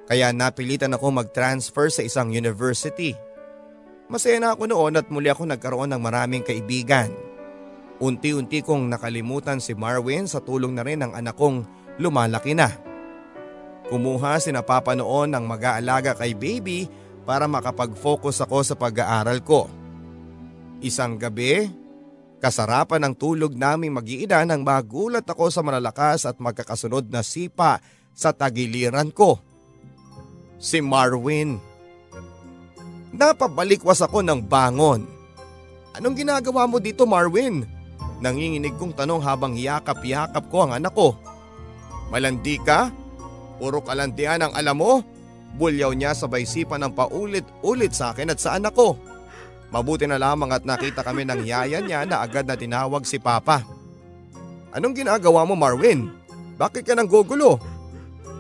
Kaya 0.10 0.34
napilitan 0.34 0.98
ako 0.98 1.22
mag-transfer 1.22 1.94
sa 1.94 2.02
isang 2.02 2.34
university. 2.34 3.14
Masaya 4.10 4.42
na 4.42 4.58
ako 4.58 4.66
noon 4.66 4.98
at 4.98 5.06
muli 5.14 5.30
ako 5.30 5.46
nagkaroon 5.46 5.94
ng 5.94 6.02
maraming 6.02 6.42
kaibigan. 6.42 7.14
Unti-unti 8.02 8.66
kong 8.66 8.90
nakalimutan 8.90 9.62
si 9.62 9.78
Marwin 9.78 10.26
sa 10.26 10.42
tulong 10.42 10.74
na 10.74 10.82
rin 10.82 11.06
ng 11.06 11.14
anak 11.14 11.38
kong 11.38 11.62
lumalaki 12.02 12.58
na. 12.58 12.74
Kumuha 13.86 14.42
si 14.42 14.50
Papa 14.50 14.98
noon 14.98 15.30
ng 15.30 15.46
mag-aalaga 15.46 16.18
kay 16.18 16.34
baby 16.34 16.90
para 17.22 17.46
makapag-focus 17.46 18.42
ako 18.50 18.66
sa 18.66 18.74
pag-aaral 18.74 19.46
ko. 19.46 19.70
Isang 20.82 21.22
gabi, 21.22 21.70
kasarapan 22.42 23.06
ng 23.06 23.14
tulog 23.14 23.54
naming 23.54 23.94
mag-iina 23.94 24.42
nang 24.42 24.66
magulat 24.66 25.28
ako 25.30 25.54
sa 25.54 25.62
malalakas 25.62 26.26
at 26.26 26.42
magkakasunod 26.42 27.06
na 27.14 27.22
sipa 27.22 27.78
sa 28.18 28.34
tagiliran 28.34 29.14
ko 29.14 29.49
si 30.60 30.84
Marwin. 30.84 31.58
Napabalikwas 33.16 34.04
ako 34.04 34.22
ng 34.22 34.46
bangon. 34.46 35.08
Anong 35.98 36.16
ginagawa 36.20 36.70
mo 36.70 36.78
dito 36.78 37.08
Marwin? 37.10 37.66
Nanginginig 38.20 38.76
kong 38.76 38.94
tanong 38.94 39.24
habang 39.24 39.56
yakap-yakap 39.56 40.46
ko 40.52 40.68
ang 40.68 40.76
anak 40.76 40.94
ko. 40.94 41.16
Malandi 42.12 42.60
ka? 42.62 42.92
Puro 43.58 43.80
kalandian 43.80 44.44
ang 44.44 44.54
alam 44.54 44.78
mo? 44.78 45.02
Bulyaw 45.56 45.96
niya 45.98 46.14
sabay 46.14 46.46
sipa 46.46 46.78
ng 46.78 46.94
paulit-ulit 46.94 47.96
sa 47.96 48.14
akin 48.14 48.36
at 48.36 48.40
sa 48.40 48.60
anak 48.60 48.76
ko. 48.76 49.00
Mabuti 49.74 50.06
na 50.06 50.22
lamang 50.22 50.54
at 50.54 50.68
nakita 50.68 51.02
kami 51.02 51.26
ng 51.26 51.46
yaya 51.46 51.82
niya 51.82 52.06
na 52.06 52.22
agad 52.22 52.46
na 52.46 52.60
tinawag 52.60 53.06
si 53.08 53.18
Papa. 53.18 53.66
Anong 54.70 54.94
ginagawa 54.94 55.46
mo 55.50 55.58
Marwin? 55.58 56.14
Bakit 56.60 56.86
ka 56.86 56.94
nang 56.94 57.10
gugulo? 57.10 57.58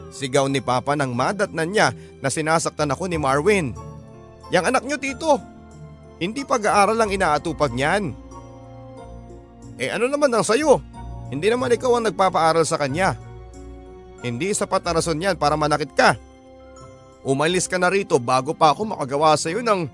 Sigaw 0.09 0.49
ni 0.49 0.59
Papa 0.59 0.97
nang 0.97 1.13
madatnan 1.13 1.69
niya 1.69 1.93
na 2.19 2.33
sinasaktan 2.33 2.89
ako 2.89 3.05
ni 3.05 3.21
Marwin. 3.21 3.77
Yang 4.49 4.65
anak 4.73 4.83
niyo 4.85 4.97
tito. 4.97 5.37
Hindi 6.19 6.43
pag-aaral 6.43 6.99
ang 6.99 7.13
inaatupag 7.13 7.71
niyan. 7.71 8.11
Eh 9.79 9.87
ano 9.93 10.11
naman 10.11 10.33
ang 10.33 10.43
sayo? 10.43 10.83
Hindi 11.29 11.47
naman 11.47 11.71
ikaw 11.71 11.95
ang 11.95 12.09
nagpapaaral 12.09 12.65
sa 12.65 12.75
kanya. 12.75 13.15
Hindi 14.19 14.51
sapat 14.51 14.83
na 14.83 14.99
rason 14.99 15.15
yan 15.15 15.39
para 15.39 15.55
manakit 15.55 15.93
ka. 15.95 16.19
Umalis 17.23 17.69
ka 17.69 17.79
na 17.79 17.87
rito 17.87 18.19
bago 18.19 18.51
pa 18.51 18.75
ako 18.75 18.91
makagawa 18.91 19.37
sa 19.39 19.47
iyo 19.47 19.63
ng... 19.63 19.87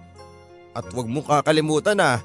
At 0.76 0.90
huwag 0.92 1.08
mo 1.08 1.22
kakalimutan 1.24 1.96
na 1.96 2.20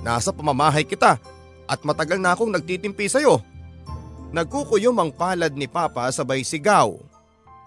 nasa 0.00 0.32
pamamahay 0.32 0.86
kita 0.86 1.20
at 1.68 1.80
matagal 1.84 2.16
na 2.16 2.32
akong 2.32 2.48
nagtitimpi 2.48 3.10
sa 3.10 3.18
iyo. 3.18 3.42
Nagkukuyom 4.32 4.96
ang 4.96 5.10
palad 5.12 5.52
ni 5.52 5.68
Papa 5.68 6.08
sabay 6.08 6.40
sigaw. 6.40 7.11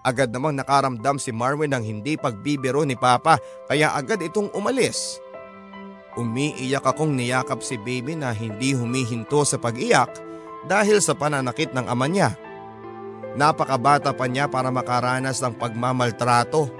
Agad 0.06 0.30
namang 0.30 0.54
nakaramdam 0.54 1.18
si 1.18 1.34
Marwin 1.34 1.74
ng 1.74 1.82
hindi 1.82 2.14
pagbibiro 2.14 2.86
ni 2.86 2.94
Papa 2.94 3.42
kaya 3.66 3.90
agad 3.90 4.22
itong 4.22 4.54
umalis. 4.54 5.18
Umiiyak 6.14 6.86
akong 6.86 7.10
niyakap 7.18 7.58
si 7.58 7.74
baby 7.74 8.14
na 8.14 8.30
hindi 8.30 8.70
humihinto 8.70 9.42
sa 9.42 9.58
pag-iyak 9.58 10.14
dahil 10.70 11.02
sa 11.02 11.18
pananakit 11.18 11.74
ng 11.74 11.90
ama 11.90 12.06
niya. 12.06 12.38
Napakabata 13.34 14.14
pa 14.14 14.30
niya 14.30 14.46
para 14.46 14.70
makaranas 14.70 15.42
ng 15.42 15.58
pagmamaltrato. 15.58 16.70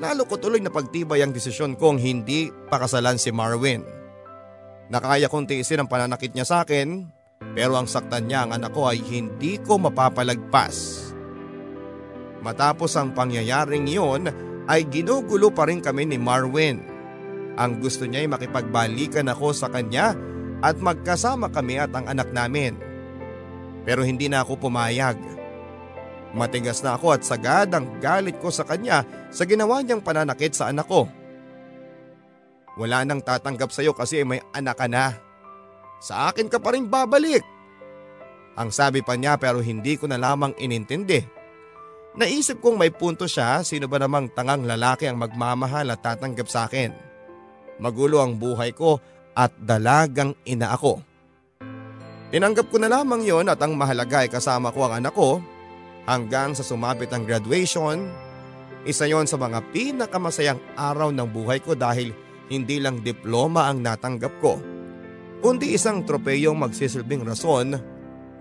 Lalo 0.00 0.24
ko 0.24 0.40
tuloy 0.40 0.64
na 0.64 0.72
pagtibay 0.72 1.20
ang 1.20 1.36
desisyon 1.36 1.76
kong 1.76 2.00
hindi 2.00 2.48
pakasalan 2.72 3.20
si 3.20 3.28
Marwin. 3.30 3.84
Nakaya 4.88 5.28
kong 5.28 5.44
tiisin 5.44 5.84
ang 5.84 5.92
pananakit 5.92 6.32
niya 6.32 6.48
sa 6.48 6.56
akin 6.64 7.04
pero 7.52 7.76
ang 7.76 7.84
saktan 7.84 8.26
niya 8.26 8.48
ang 8.48 8.56
anak 8.56 8.72
ko 8.72 8.88
ay 8.88 8.98
hindi 9.04 9.60
ko 9.60 9.76
mapapalagpas. 9.76 11.09
Matapos 12.40 12.96
ang 12.96 13.12
pangyayaring 13.12 13.84
iyon 13.84 14.32
ay 14.64 14.88
ginugulo 14.88 15.52
pa 15.52 15.68
rin 15.68 15.84
kami 15.84 16.08
ni 16.08 16.16
Marwin. 16.16 16.80
Ang 17.60 17.82
gusto 17.84 18.08
niya 18.08 18.24
ay 18.24 18.30
makipagbalikan 18.32 19.28
ako 19.28 19.52
sa 19.52 19.68
kanya 19.68 20.16
at 20.64 20.80
magkasama 20.80 21.52
kami 21.52 21.76
at 21.76 21.92
ang 21.92 22.08
anak 22.08 22.32
namin. 22.32 22.76
Pero 23.84 24.04
hindi 24.04 24.28
na 24.28 24.40
ako 24.40 24.68
pumayag. 24.68 25.16
Matigas 26.30 26.80
na 26.80 26.94
ako 26.94 27.18
at 27.18 27.22
sagad 27.26 27.68
ang 27.74 27.98
galit 27.98 28.38
ko 28.38 28.48
sa 28.48 28.62
kanya 28.62 29.02
sa 29.34 29.42
ginawa 29.44 29.82
niyang 29.82 30.00
pananakit 30.00 30.54
sa 30.54 30.70
anak 30.70 30.86
ko. 30.86 31.10
Wala 32.78 33.02
nang 33.02 33.20
tatanggap 33.20 33.74
sa 33.74 33.82
iyo 33.82 33.92
kasi 33.92 34.22
may 34.22 34.40
anak 34.54 34.78
ka 34.78 34.86
na. 34.86 35.18
Sa 36.00 36.30
akin 36.32 36.48
ka 36.48 36.62
pa 36.62 36.72
rin 36.72 36.88
babalik. 36.88 37.42
Ang 38.56 38.70
sabi 38.70 39.02
pa 39.04 39.18
niya 39.18 39.36
pero 39.36 39.58
hindi 39.58 39.98
ko 39.98 40.06
na 40.06 40.16
lamang 40.16 40.54
inintindi. 40.56 41.39
Naisip 42.20 42.60
kong 42.60 42.76
may 42.76 42.92
punto 42.92 43.24
siya, 43.24 43.64
sino 43.64 43.88
ba 43.88 43.96
namang 43.96 44.28
tangang 44.36 44.68
lalaki 44.68 45.08
ang 45.08 45.16
magmamahal 45.16 45.88
at 45.88 46.04
tatanggap 46.04 46.52
sa 46.52 46.68
akin. 46.68 46.92
Magulo 47.80 48.20
ang 48.20 48.36
buhay 48.36 48.76
ko 48.76 49.00
at 49.32 49.56
dalagang 49.56 50.36
ina 50.44 50.68
ako. 50.76 51.00
Tinanggap 52.28 52.68
ko 52.68 52.76
na 52.76 52.92
lamang 52.92 53.24
yon 53.24 53.48
at 53.48 53.56
ang 53.64 53.72
mahalaga 53.72 54.20
ay 54.20 54.28
kasama 54.28 54.68
ko 54.68 54.84
ang 54.84 55.00
anak 55.00 55.16
ko 55.16 55.40
hanggang 56.04 56.52
sa 56.52 56.60
sumapit 56.60 57.08
ang 57.08 57.24
graduation. 57.24 58.12
Isa 58.84 59.08
yon 59.08 59.24
sa 59.24 59.40
mga 59.40 59.72
pinakamasayang 59.72 60.60
araw 60.76 61.16
ng 61.16 61.24
buhay 61.24 61.64
ko 61.64 61.72
dahil 61.72 62.12
hindi 62.52 62.84
lang 62.84 63.00
diploma 63.00 63.72
ang 63.72 63.80
natanggap 63.80 64.36
ko, 64.44 64.60
kundi 65.40 65.72
isang 65.72 66.04
tropeyong 66.04 66.68
magsisilbing 66.68 67.24
rason 67.24 67.80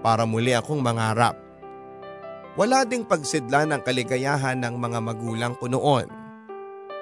para 0.04 0.28
muli 0.28 0.52
akong 0.52 0.84
mangarap. 0.84 1.49
Wala 2.58 2.82
ding 2.88 3.06
pagsidla 3.06 3.70
ng 3.70 3.82
kaligayahan 3.86 4.58
ng 4.58 4.76
mga 4.80 5.00
magulang 5.04 5.54
ko 5.58 5.70
noon. 5.70 6.10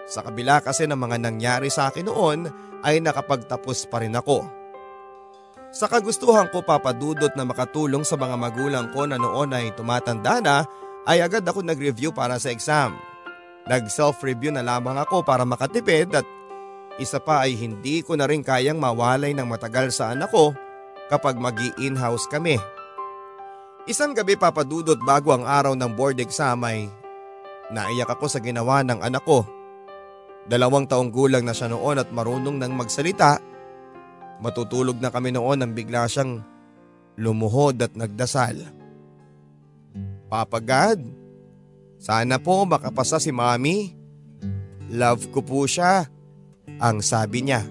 Sa 0.07 0.23
kabila 0.23 0.63
kasi 0.63 0.87
ng 0.87 0.99
mga 0.99 1.17
nangyari 1.19 1.67
sa 1.67 1.91
akin 1.91 2.07
noon 2.07 2.47
ay 2.83 2.99
nakapagtapos 3.03 3.87
pa 3.87 4.03
rin 4.03 4.15
ako. 4.15 4.47
Sa 5.71 5.91
kagustuhan 5.91 6.47
ko 6.47 6.63
papadudot 6.63 7.31
na 7.35 7.43
makatulong 7.43 8.07
sa 8.07 8.15
mga 8.15 8.39
magulang 8.39 8.87
ko 8.95 9.03
na 9.03 9.19
noon 9.19 9.51
ay 9.51 9.75
tumatanda 9.75 10.39
na 10.39 10.63
ay 11.03 11.23
agad 11.23 11.43
ako 11.43 11.63
nag-review 11.63 12.15
para 12.15 12.39
sa 12.39 12.51
exam. 12.51 12.95
Nag 13.67 13.91
self-review 13.91 14.55
na 14.55 14.63
lamang 14.63 14.95
ako 14.95 15.27
para 15.27 15.43
makatipid 15.43 16.15
at 16.15 16.23
isa 16.99 17.19
pa 17.19 17.43
ay 17.43 17.59
hindi 17.59 17.99
ko 17.99 18.15
na 18.15 18.27
rin 18.27 18.43
kayang 18.43 18.79
mawalay 18.79 19.35
ng 19.35 19.43
matagal 19.43 19.91
sa 19.91 20.15
anak 20.15 20.31
ko 20.31 20.55
kapag 21.11 21.35
mag 21.35 21.55
in-house 21.79 22.27
kami. 22.31 22.55
Isang 23.87 24.11
gabi 24.11 24.35
papadudot 24.35 24.99
bago 24.99 25.31
ang 25.31 25.47
araw 25.47 25.71
ng 25.71 25.95
board 25.95 26.19
exam 26.19 26.59
ay 26.67 26.91
naiyak 27.71 28.11
ako 28.11 28.27
sa 28.27 28.43
ginawa 28.43 28.83
ng 28.83 28.99
anak 28.99 29.23
ko. 29.23 29.47
Dalawang 30.43 30.91
taong 30.91 31.07
gulang 31.07 31.47
na 31.47 31.55
siya 31.55 31.71
noon 31.71 31.95
at 31.95 32.11
marunong 32.11 32.59
nang 32.59 32.75
magsalita. 32.75 33.39
Matutulog 34.43 34.99
na 34.99 35.07
kami 35.07 35.31
noon 35.31 35.63
nang 35.63 35.71
bigla 35.71 36.03
siyang 36.03 36.43
lumuhod 37.15 37.79
at 37.79 37.95
nagdasal. 37.95 38.59
Papa 40.27 40.59
God, 40.59 40.99
sana 41.95 42.43
po 42.43 42.67
makapasa 42.67 43.23
si 43.23 43.31
mami. 43.31 43.95
Love 44.91 45.31
ko 45.31 45.39
po 45.39 45.63
siya, 45.63 46.11
ang 46.83 46.99
sabi 46.99 47.47
niya. 47.47 47.63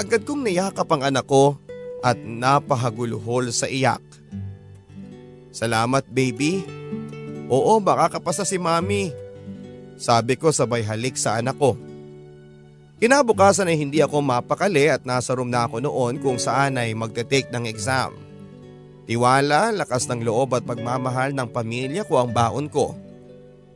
Agad 0.00 0.24
kong 0.24 0.48
niyakap 0.48 0.88
ang 0.88 1.04
anak 1.04 1.28
ko 1.28 1.60
at 2.00 2.16
napahaguluhol 2.16 3.52
sa 3.52 3.68
iyak. 3.68 4.21
Salamat 5.52 6.08
baby. 6.08 6.64
Oo 7.52 7.76
makakapasa 7.78 8.48
si 8.48 8.56
mami. 8.56 9.12
Sabi 10.00 10.40
ko 10.40 10.48
sabay 10.48 10.80
halik 10.80 11.20
sa 11.20 11.36
anak 11.36 11.60
ko. 11.60 11.76
Kinabukasan 13.02 13.68
ay 13.68 13.76
hindi 13.76 14.00
ako 14.00 14.24
mapakali 14.24 14.88
at 14.88 15.04
nasa 15.04 15.36
room 15.36 15.52
na 15.52 15.68
ako 15.68 15.84
noon 15.84 16.22
kung 16.22 16.40
saan 16.40 16.80
ay 16.80 16.96
magte-take 16.96 17.52
ng 17.52 17.68
exam. 17.68 18.14
Tiwala, 19.04 19.74
lakas 19.74 20.06
ng 20.06 20.22
loob 20.22 20.54
at 20.54 20.62
pagmamahal 20.62 21.34
ng 21.34 21.50
pamilya 21.50 22.06
ko 22.06 22.22
ang 22.22 22.30
baon 22.30 22.70
ko. 22.70 22.94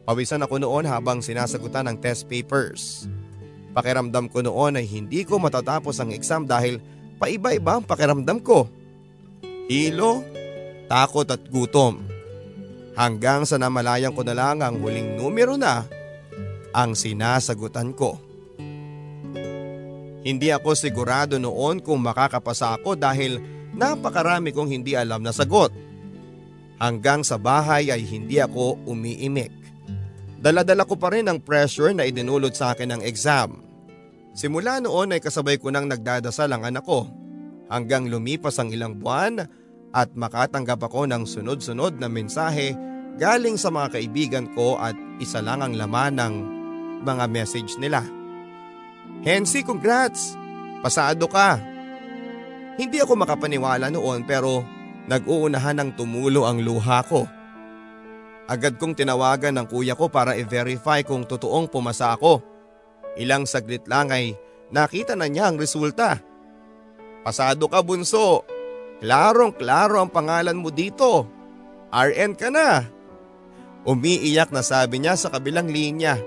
Pawisan 0.06 0.46
ako 0.46 0.62
noon 0.62 0.86
habang 0.86 1.18
sinasagutan 1.18 1.90
ng 1.90 1.98
test 1.98 2.30
papers. 2.30 3.10
Pakiramdam 3.74 4.30
ko 4.30 4.46
noon 4.46 4.78
ay 4.78 4.86
hindi 4.86 5.26
ko 5.26 5.42
matatapos 5.42 5.98
ang 5.98 6.14
exam 6.14 6.46
dahil 6.46 6.78
paiba-iba 7.18 7.76
ang 7.76 7.84
pakiramdam 7.84 8.38
ko. 8.38 8.70
Hilo, 9.66 10.22
takot 10.86 11.26
at 11.28 11.42
gutom. 11.50 12.02
Hanggang 12.96 13.44
sa 13.44 13.60
namalayan 13.60 14.16
ko 14.16 14.24
na 14.24 14.32
lang 14.32 14.64
ang 14.64 14.80
huling 14.80 15.20
numero 15.20 15.60
na 15.60 15.84
ang 16.72 16.96
sinasagutan 16.96 17.92
ko. 17.92 18.16
Hindi 20.26 20.50
ako 20.50 20.74
sigurado 20.74 21.38
noon 21.38 21.78
kung 21.84 22.02
makakapasa 22.02 22.74
ako 22.80 22.98
dahil 22.98 23.38
napakarami 23.76 24.50
kong 24.50 24.72
hindi 24.74 24.98
alam 24.98 25.22
na 25.22 25.30
sagot. 25.30 25.70
Hanggang 26.82 27.22
sa 27.22 27.38
bahay 27.38 27.88
ay 27.94 28.02
hindi 28.02 28.42
ako 28.42 28.84
umiimik. 28.84 29.54
Daladala 30.36 30.84
ko 30.84 30.98
pa 30.98 31.14
rin 31.14 31.30
ang 31.30 31.40
pressure 31.40 31.94
na 31.96 32.04
idinulot 32.04 32.52
sa 32.52 32.74
akin 32.74 32.98
ng 32.98 33.02
exam. 33.06 33.64
Simula 34.36 34.84
noon 34.84 35.16
ay 35.16 35.20
kasabay 35.22 35.56
ko 35.56 35.72
nang 35.72 35.88
nagdadasal 35.88 36.52
ang 36.52 36.68
anak 36.68 36.84
ko. 36.84 37.08
Hanggang 37.72 38.10
lumipas 38.10 38.60
ang 38.60 38.68
ilang 38.68 39.00
buwan 39.00 39.46
at 39.96 40.12
makatanggap 40.12 40.84
ako 40.84 41.08
ng 41.08 41.24
sunod-sunod 41.24 41.96
na 41.96 42.12
mensahe 42.12 42.76
galing 43.16 43.56
sa 43.56 43.72
mga 43.72 43.96
kaibigan 43.96 44.46
ko 44.52 44.76
at 44.76 44.92
isa 45.16 45.40
lang 45.40 45.64
ang 45.64 45.72
laman 45.72 46.20
ng 46.20 46.34
mga 47.00 47.24
message 47.32 47.80
nila. 47.80 48.04
Hensi, 49.24 49.64
congrats! 49.64 50.36
Pasado 50.84 51.24
ka! 51.24 51.56
Hindi 52.76 53.00
ako 53.00 53.16
makapaniwala 53.16 53.88
noon 53.88 54.28
pero 54.28 54.60
nag-uunahan 55.08 55.80
ng 55.80 55.90
tumulo 55.96 56.44
ang 56.44 56.60
luha 56.60 57.00
ko. 57.08 57.24
Agad 58.46 58.76
kong 58.76 58.94
tinawagan 58.94 59.56
ng 59.56 59.66
kuya 59.66 59.96
ko 59.96 60.12
para 60.12 60.36
i-verify 60.36 61.00
kung 61.00 61.24
totoong 61.24 61.72
pumasa 61.72 62.12
ako. 62.12 62.44
Ilang 63.16 63.48
saglit 63.48 63.88
lang 63.88 64.12
ay 64.12 64.36
nakita 64.70 65.16
na 65.16 65.24
niya 65.26 65.48
ang 65.48 65.56
resulta. 65.56 66.20
Pasado 67.24 67.66
ka 67.66 67.80
bunso, 67.80 68.44
Klarong 69.06 69.54
klaro 69.54 70.02
ang 70.02 70.10
pangalan 70.10 70.58
mo 70.58 70.66
dito. 70.66 71.30
RN 71.94 72.34
ka 72.34 72.50
na. 72.50 72.90
Umiiyak 73.86 74.50
na 74.50 74.66
sabi 74.66 74.98
niya 74.98 75.14
sa 75.14 75.30
kabilang 75.30 75.70
linya. 75.70 76.18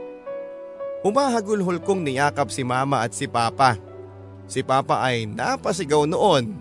Humahagulhol 1.03 1.83
kong 1.83 2.07
niyakap 2.07 2.47
si 2.47 2.63
mama 2.63 3.03
at 3.03 3.11
si 3.11 3.27
papa. 3.27 3.75
Si 4.47 4.63
papa 4.63 5.03
ay 5.03 5.27
napasigaw 5.27 6.07
noon. 6.07 6.55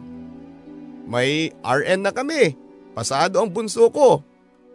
May 1.07 1.55
RN 1.63 2.03
na 2.03 2.11
kami. 2.11 2.59
Pasado 2.99 3.39
ang 3.39 3.55
bunso 3.55 3.87
ko. 3.87 4.19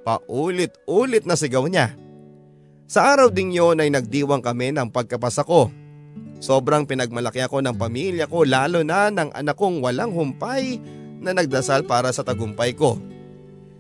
Paulit-ulit 0.07 1.27
na 1.27 1.35
sigaw 1.35 1.67
niya. 1.67 1.91
Sa 2.87 3.03
araw 3.03 3.27
ding 3.27 3.51
yon 3.51 3.83
ay 3.83 3.91
nagdiwang 3.91 4.39
kami 4.39 4.71
ng 4.71 4.87
pagkapasa 4.95 5.43
ko. 5.43 5.67
Sobrang 6.39 6.87
pinagmalaki 6.87 7.43
ako 7.43 7.59
ng 7.59 7.75
pamilya 7.75 8.31
ko 8.31 8.47
lalo 8.47 8.79
na 8.79 9.11
ng 9.11 9.35
anak 9.35 9.59
kong 9.59 9.83
walang 9.83 10.15
humpay 10.15 10.79
na 11.23 11.31
nagdasal 11.31 11.87
para 11.87 12.11
sa 12.11 12.21
tagumpay 12.21 12.75
ko. 12.75 12.99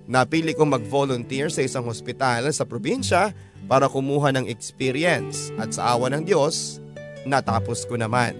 Napili 0.07 0.51
kong 0.55 0.79
mag-volunteer 0.79 1.51
sa 1.51 1.63
isang 1.63 1.87
hospital 1.87 2.47
sa 2.51 2.63
probinsya 2.67 3.31
para 3.67 3.87
kumuha 3.87 4.35
ng 4.35 4.47
experience 4.51 5.51
at 5.55 5.71
sa 5.75 5.95
awa 5.95 6.11
ng 6.11 6.23
Diyos, 6.27 6.83
natapos 7.23 7.87
ko 7.87 7.95
naman. 7.95 8.35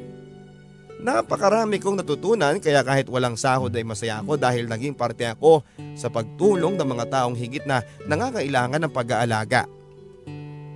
Napakarami 1.03 1.84
kong 1.84 1.99
natutunan 1.99 2.63
kaya 2.63 2.80
kahit 2.80 3.11
walang 3.11 3.35
sahod 3.35 3.75
ay 3.75 3.84
masaya 3.84 4.23
ako 4.23 4.39
dahil 4.39 4.71
naging 4.71 4.95
parte 4.95 5.27
ako 5.27 5.59
sa 5.99 6.07
pagtulong 6.07 6.80
ng 6.80 6.88
mga 6.88 7.05
taong 7.11 7.35
higit 7.35 7.67
na 7.67 7.84
nangangailangan 8.07 8.88
ng 8.88 8.91
pag-aalaga. 8.91 9.67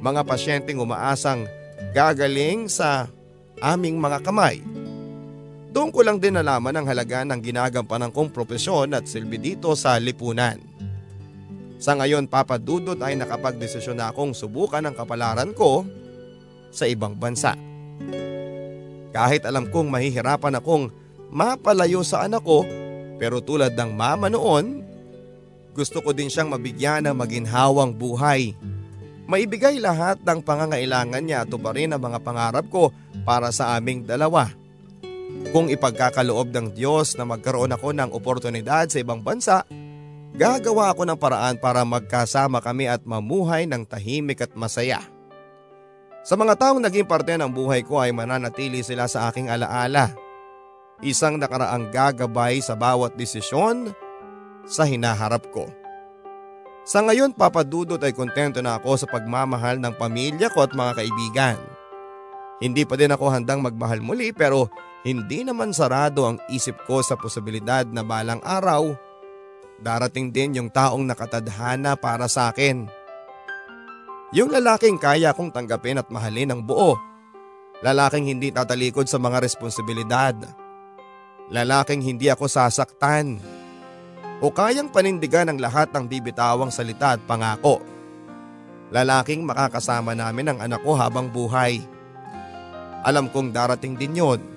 Mga 0.04 0.22
pasyenteng 0.28 0.84
umaasang 0.84 1.48
gagaling 1.96 2.68
sa 2.68 3.08
aming 3.64 4.04
mga 4.04 4.20
kamay. 4.20 4.60
Doon 5.78 5.94
ko 5.94 6.02
lang 6.02 6.18
din 6.18 6.34
nalaman 6.34 6.74
ang 6.74 6.90
halaga 6.90 7.22
ng 7.22 7.38
ginagampanan 7.38 8.10
kong 8.10 8.34
propesyon 8.34 8.98
at 8.98 9.06
silbi 9.06 9.38
dito 9.38 9.78
sa 9.78 10.02
lipunan. 10.02 10.58
Sa 11.78 11.94
ngayon 11.94 12.26
papadudot 12.26 12.98
ay 12.98 13.14
nakapagdesisyon 13.14 14.02
na 14.02 14.10
akong 14.10 14.34
subukan 14.34 14.82
ang 14.82 14.98
kapalaran 14.98 15.54
ko 15.54 15.86
sa 16.74 16.90
ibang 16.90 17.14
bansa. 17.14 17.54
Kahit 19.14 19.46
alam 19.46 19.70
kong 19.70 19.94
mahihirapan 19.94 20.58
akong 20.58 20.90
mapalayo 21.30 22.02
sa 22.02 22.26
anak 22.26 22.42
ko 22.42 22.66
pero 23.22 23.38
tulad 23.46 23.78
ng 23.78 23.94
mama 23.94 24.34
noon, 24.34 24.82
gusto 25.78 26.02
ko 26.02 26.10
din 26.10 26.34
siyang 26.34 26.58
mabigyan 26.58 27.06
ng 27.06 27.14
maginhawang 27.14 27.94
buhay. 27.94 28.58
Maibigay 29.30 29.78
lahat 29.78 30.26
ng 30.26 30.42
pangangailangan 30.42 31.22
niya 31.22 31.46
at 31.46 31.54
rin 31.54 31.94
ang 31.94 32.02
mga 32.02 32.18
pangarap 32.26 32.66
ko 32.66 32.90
para 33.22 33.54
sa 33.54 33.78
aming 33.78 34.02
dalawa. 34.02 34.66
Kung 35.52 35.72
ipagkakaloob 35.72 36.52
ng 36.52 36.68
Diyos 36.76 37.16
na 37.16 37.24
magkaroon 37.28 37.72
ako 37.76 37.96
ng 37.96 38.12
oportunidad 38.12 38.88
sa 38.92 39.00
ibang 39.00 39.24
bansa, 39.24 39.64
gagawa 40.36 40.92
ako 40.92 41.08
ng 41.08 41.20
paraan 41.20 41.56
para 41.60 41.84
magkasama 41.84 42.60
kami 42.60 42.88
at 42.88 43.04
mamuhay 43.04 43.68
ng 43.68 43.84
tahimik 43.88 44.44
at 44.44 44.52
masaya. 44.56 45.04
Sa 46.28 46.36
mga 46.36 46.60
taong 46.60 46.84
naging 46.84 47.08
parte 47.08 47.40
ng 47.40 47.48
buhay 47.48 47.88
ko 47.88 48.04
ay 48.04 48.12
mananatili 48.12 48.84
sila 48.84 49.08
sa 49.08 49.32
aking 49.32 49.48
alaala. 49.48 50.12
Isang 51.00 51.40
nakaraang 51.40 51.88
gagabay 51.94 52.60
sa 52.60 52.76
bawat 52.76 53.16
desisyon 53.16 53.96
sa 54.68 54.84
hinaharap 54.84 55.48
ko. 55.56 55.72
Sa 56.84 57.04
ngayon 57.04 57.36
papadudot 57.36 58.00
ay 58.00 58.12
kontento 58.12 58.60
na 58.60 58.80
ako 58.80 59.00
sa 59.00 59.08
pagmamahal 59.08 59.80
ng 59.80 59.96
pamilya 59.96 60.52
ko 60.52 60.68
at 60.68 60.76
mga 60.76 61.00
kaibigan. 61.00 61.60
Hindi 62.60 62.84
pa 62.84 62.98
din 62.98 63.14
ako 63.14 63.32
handang 63.32 63.64
magmahal 63.64 64.02
muli 64.02 64.32
pero 64.32 64.68
hindi 65.08 65.48
naman 65.48 65.72
sarado 65.72 66.28
ang 66.28 66.44
isip 66.52 66.84
ko 66.84 67.00
sa 67.00 67.16
posibilidad 67.16 67.88
na 67.88 68.04
balang 68.04 68.44
araw 68.44 69.08
darating 69.82 70.34
din 70.34 70.58
yung 70.58 70.70
taong 70.74 71.06
nakatadhana 71.06 71.96
para 71.98 72.26
sa 72.26 72.50
akin. 72.50 72.90
Yung 74.36 74.52
lalaking 74.52 75.00
kaya 75.00 75.32
kong 75.32 75.54
tanggapin 75.56 76.02
at 76.02 76.12
mahalin 76.12 76.52
ng 76.52 76.62
buo. 76.66 77.00
Lalaking 77.80 78.28
hindi 78.28 78.52
tatalikod 78.52 79.08
sa 79.08 79.22
mga 79.22 79.40
responsibilidad. 79.40 80.36
Lalaking 81.48 82.04
hindi 82.04 82.28
ako 82.28 82.50
sasaktan. 82.50 83.40
O 84.44 84.52
kayang 84.52 84.92
panindigan 84.92 85.48
ang 85.48 85.58
lahat 85.62 85.94
ng 85.96 86.06
bibitawang 86.10 86.74
salita 86.74 87.16
at 87.16 87.22
pangako. 87.24 87.80
Lalaking 88.92 89.48
makakasama 89.48 90.18
namin 90.18 90.52
ang 90.52 90.60
anak 90.60 90.82
ko 90.84 90.98
habang 90.98 91.32
buhay. 91.32 91.80
Alam 93.08 93.32
kong 93.32 93.56
darating 93.56 93.96
din 93.96 94.20
yon. 94.20 94.57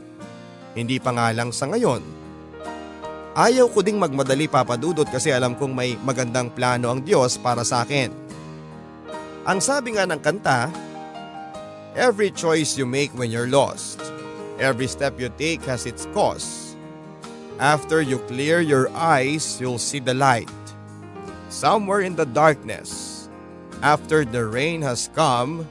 Hindi 0.74 1.02
pa 1.02 1.10
nga 1.10 1.34
lang 1.34 1.51
sa 1.51 1.66
ngayon. 1.66 2.02
Ayaw 3.34 3.70
ko 3.70 3.82
ding 3.82 3.98
magmadali 3.98 4.51
papadudot 4.51 5.06
kasi 5.06 5.30
alam 5.30 5.55
kong 5.55 5.70
may 5.70 5.94
magandang 6.02 6.51
plano 6.51 6.90
ang 6.90 7.01
Diyos 7.02 7.38
para 7.38 7.62
sa 7.62 7.86
akin. 7.86 8.10
Ang 9.47 9.59
sabi 9.62 9.94
nga 9.94 10.05
ng 10.06 10.20
kanta, 10.20 10.70
Every 11.98 12.30
choice 12.30 12.78
you 12.78 12.86
make 12.86 13.10
when 13.18 13.34
you're 13.34 13.51
lost, 13.51 13.98
every 14.62 14.86
step 14.86 15.18
you 15.18 15.26
take 15.34 15.59
has 15.66 15.90
its 15.90 16.06
cost. 16.14 16.78
After 17.59 17.98
you 17.98 18.22
clear 18.30 18.62
your 18.62 18.86
eyes, 18.94 19.59
you'll 19.59 19.82
see 19.82 19.98
the 19.98 20.14
light. 20.14 20.48
Somewhere 21.51 22.06
in 22.06 22.14
the 22.14 22.24
darkness, 22.24 23.28
after 23.82 24.24
the 24.24 24.47
rain 24.47 24.86
has 24.86 25.10
come, 25.18 25.66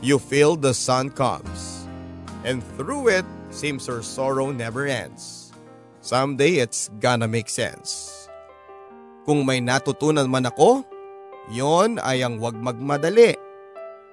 you 0.00 0.18
feel 0.18 0.56
the 0.56 0.72
sun 0.72 1.12
comes. 1.12 1.84
And 2.42 2.64
through 2.80 3.12
it, 3.20 3.28
seems 3.50 3.86
your 3.86 4.00
sorrow 4.00 4.54
never 4.54 4.86
ends. 4.86 5.52
Someday 6.00 6.62
it's 6.62 6.88
gonna 7.02 7.28
make 7.28 7.52
sense. 7.52 8.10
Kung 9.28 9.44
may 9.44 9.60
natutunan 9.60 10.26
man 10.26 10.48
ako, 10.48 10.86
Yon 11.50 11.98
ay 11.98 12.22
ang 12.22 12.38
wag 12.38 12.54
magmadali. 12.54 13.34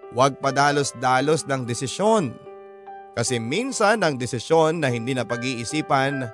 Huwag 0.10 0.42
padalos-dalos 0.42 1.46
ng 1.46 1.70
desisyon. 1.70 2.34
Kasi 3.14 3.38
minsan 3.38 4.02
ang 4.02 4.18
desisyon 4.18 4.82
na 4.82 4.90
hindi 4.90 5.14
na 5.14 5.22
pag-iisipan, 5.22 6.26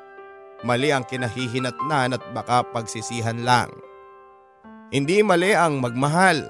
mali 0.63 0.95
ang 0.95 1.03
kinahihinatnan 1.03 2.15
at 2.15 2.23
baka 2.31 2.63
pagsisihan 2.71 3.43
lang. 3.43 3.71
Hindi 4.95 5.19
mali 5.25 5.51
ang 5.51 5.84
magmahal. 5.84 6.47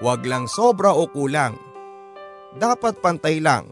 Huwag 0.00 0.24
lang 0.24 0.48
sobra 0.48 0.94
o 0.96 1.10
kulang. 1.10 1.58
Dapat 2.56 3.04
pantay 3.04 3.42
lang. 3.42 3.68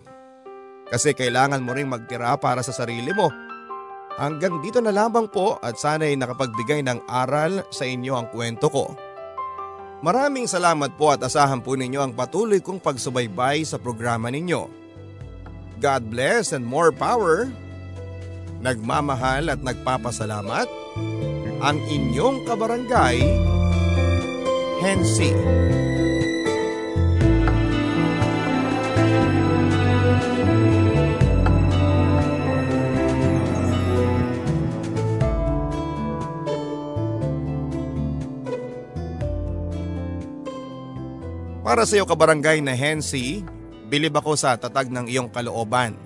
Kasi 0.86 1.12
kailangan 1.14 1.62
mo 1.62 1.74
ring 1.74 1.90
magtira 1.90 2.38
para 2.38 2.62
sa 2.62 2.70
sarili 2.70 3.10
mo. 3.10 3.30
Hanggang 4.16 4.64
dito 4.64 4.80
na 4.80 4.94
lamang 4.94 5.28
po 5.28 5.60
at 5.60 5.76
sana'y 5.76 6.16
nakapagbigay 6.16 6.80
ng 6.86 7.04
aral 7.04 7.66
sa 7.68 7.84
inyo 7.84 8.16
ang 8.16 8.32
kwento 8.32 8.72
ko. 8.72 8.96
Maraming 10.00 10.48
salamat 10.48 10.96
po 10.96 11.12
at 11.12 11.20
asahan 11.24 11.60
po 11.60 11.76
ninyo 11.76 12.00
ang 12.00 12.12
patuloy 12.12 12.60
kong 12.60 12.80
pagsubaybay 12.80 13.64
sa 13.64 13.76
programa 13.76 14.28
ninyo. 14.32 14.68
God 15.80 16.02
bless 16.08 16.56
and 16.56 16.64
more 16.64 16.92
power. 16.92 17.48
Nagmamahal 18.64 19.52
at 19.52 19.60
nagpapasalamat 19.60 20.68
ang 21.60 21.78
inyong 21.88 22.44
kabarangay, 22.44 23.20
Hensi. 24.80 25.32
Para 41.66 41.82
sa 41.82 41.98
iyo 41.98 42.06
kabarangay 42.06 42.62
na 42.62 42.78
Hensi, 42.78 43.42
bilib 43.90 44.14
ako 44.14 44.38
sa 44.38 44.54
tatag 44.54 44.86
ng 44.86 45.10
iyong 45.10 45.34
kalooban. 45.34 45.98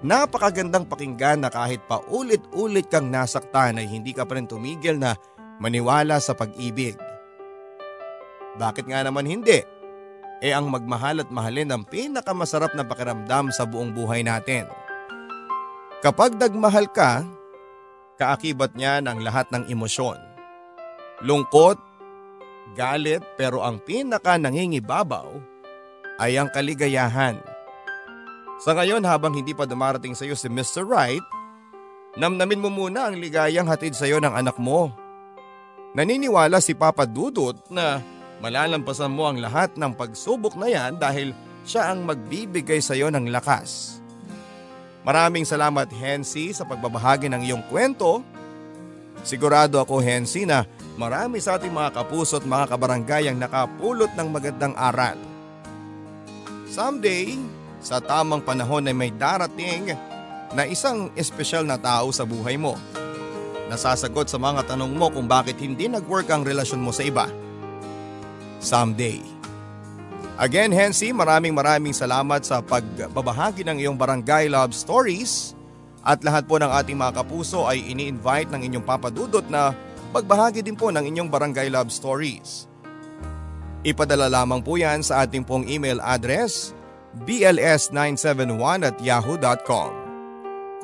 Napakagandang 0.00 0.88
pakinggan 0.88 1.44
na 1.44 1.52
kahit 1.52 1.84
pa 1.84 2.00
ulit-ulit 2.08 2.88
kang 2.88 3.12
nasaktan 3.12 3.76
ay 3.76 3.84
hindi 3.84 4.16
ka 4.16 4.24
pa 4.24 4.40
rin 4.40 4.48
tumigil 4.48 4.96
na 4.96 5.12
maniwala 5.60 6.16
sa 6.24 6.32
pag-ibig. 6.32 6.96
Bakit 8.56 8.88
nga 8.88 9.04
naman 9.04 9.28
hindi? 9.28 9.60
E 10.40 10.48
ang 10.56 10.72
magmahal 10.72 11.20
at 11.20 11.28
mahalin 11.28 11.68
ang 11.68 11.84
pinakamasarap 11.84 12.72
na 12.72 12.88
pakiramdam 12.88 13.52
sa 13.52 13.68
buong 13.68 13.92
buhay 13.92 14.24
natin. 14.24 14.64
Kapag 16.00 16.40
nagmahal 16.40 16.88
ka, 16.88 17.28
kaakibat 18.16 18.72
niya 18.72 19.04
ng 19.04 19.20
lahat 19.20 19.52
ng 19.52 19.68
emosyon. 19.68 20.16
Lungkot, 21.20 21.76
galit 22.72 23.22
pero 23.34 23.60
ang 23.60 23.82
pinaka 23.82 24.38
nangingibabaw 24.38 25.28
ay 26.22 26.38
ang 26.38 26.48
kaligayahan. 26.50 27.38
Sa 28.62 28.78
ngayon 28.78 29.02
habang 29.02 29.34
hindi 29.34 29.50
pa 29.50 29.66
dumarating 29.66 30.14
sa 30.14 30.22
iyo 30.22 30.38
si 30.38 30.46
Mr. 30.46 30.86
Right, 30.86 31.24
namnamin 32.14 32.62
mo 32.62 32.70
muna 32.70 33.10
ang 33.10 33.18
ligayang 33.18 33.66
hatid 33.66 33.98
sa 33.98 34.06
iyo 34.06 34.22
ng 34.22 34.30
anak 34.30 34.54
mo. 34.62 34.94
Naniniwala 35.92 36.62
si 36.62 36.72
Papa 36.72 37.04
Dudut 37.04 37.58
na 37.68 37.98
malalampasan 38.38 39.12
mo 39.12 39.26
ang 39.26 39.42
lahat 39.42 39.74
ng 39.74 39.92
pagsubok 39.98 40.54
na 40.56 40.70
yan 40.70 40.96
dahil 40.96 41.34
siya 41.66 41.90
ang 41.90 42.06
magbibigay 42.06 42.78
sa 42.78 42.94
iyo 42.94 43.10
ng 43.10 43.28
lakas. 43.34 43.98
Maraming 45.02 45.42
salamat 45.42 45.90
Hensi 45.90 46.54
sa 46.54 46.62
pagbabahagi 46.62 47.26
ng 47.26 47.42
iyong 47.42 47.64
kwento. 47.66 48.22
Sigurado 49.26 49.82
ako 49.82 49.98
Hensi 49.98 50.46
na 50.46 50.62
Marami 50.92 51.40
sa 51.40 51.56
ating 51.56 51.72
mga 51.72 51.96
kapuso 51.96 52.36
at 52.36 52.44
mga 52.44 52.76
kabarangay 52.76 53.24
ang 53.32 53.40
nakapulot 53.40 54.12
ng 54.12 54.28
magandang 54.28 54.76
aral. 54.76 55.16
Someday, 56.68 57.40
sa 57.80 57.96
tamang 57.96 58.44
panahon 58.44 58.84
ay 58.84 58.92
may 58.92 59.08
darating 59.08 59.96
na 60.52 60.68
isang 60.68 61.08
espesyal 61.16 61.64
na 61.64 61.80
tao 61.80 62.12
sa 62.12 62.28
buhay 62.28 62.60
mo. 62.60 62.76
Nasasagot 63.72 64.28
sa 64.28 64.36
mga 64.36 64.68
tanong 64.68 64.92
mo 64.92 65.08
kung 65.08 65.24
bakit 65.24 65.56
hindi 65.64 65.88
nag-work 65.88 66.28
ang 66.28 66.44
relasyon 66.44 66.84
mo 66.84 66.92
sa 66.92 67.08
iba. 67.08 67.24
Someday. 68.60 69.24
Again, 70.36 70.76
Hensi, 70.76 71.08
maraming 71.08 71.56
maraming 71.56 71.96
salamat 71.96 72.44
sa 72.44 72.60
pagbabahagi 72.60 73.64
ng 73.64 73.80
iyong 73.80 73.96
barangay 73.96 74.52
love 74.52 74.76
stories 74.76 75.56
at 76.04 76.20
lahat 76.20 76.44
po 76.44 76.60
ng 76.60 76.68
ating 76.68 77.00
mga 77.00 77.24
kapuso 77.24 77.64
ay 77.64 77.80
ini-invite 77.80 78.52
ng 78.52 78.60
inyong 78.60 78.84
papadudot 78.84 79.44
na 79.48 79.72
Magbahagi 80.12 80.60
din 80.60 80.76
po 80.76 80.92
ng 80.92 81.08
inyong 81.08 81.32
barangay 81.32 81.72
love 81.72 81.88
stories. 81.88 82.68
Ipadala 83.82 84.28
lamang 84.28 84.60
po 84.62 84.76
yan 84.76 85.00
sa 85.00 85.24
ating 85.24 85.42
pong 85.42 85.66
email 85.66 85.98
address 86.04 86.76
bls971 87.24 88.86
at 88.86 89.00
yahoo.com. 89.00 89.90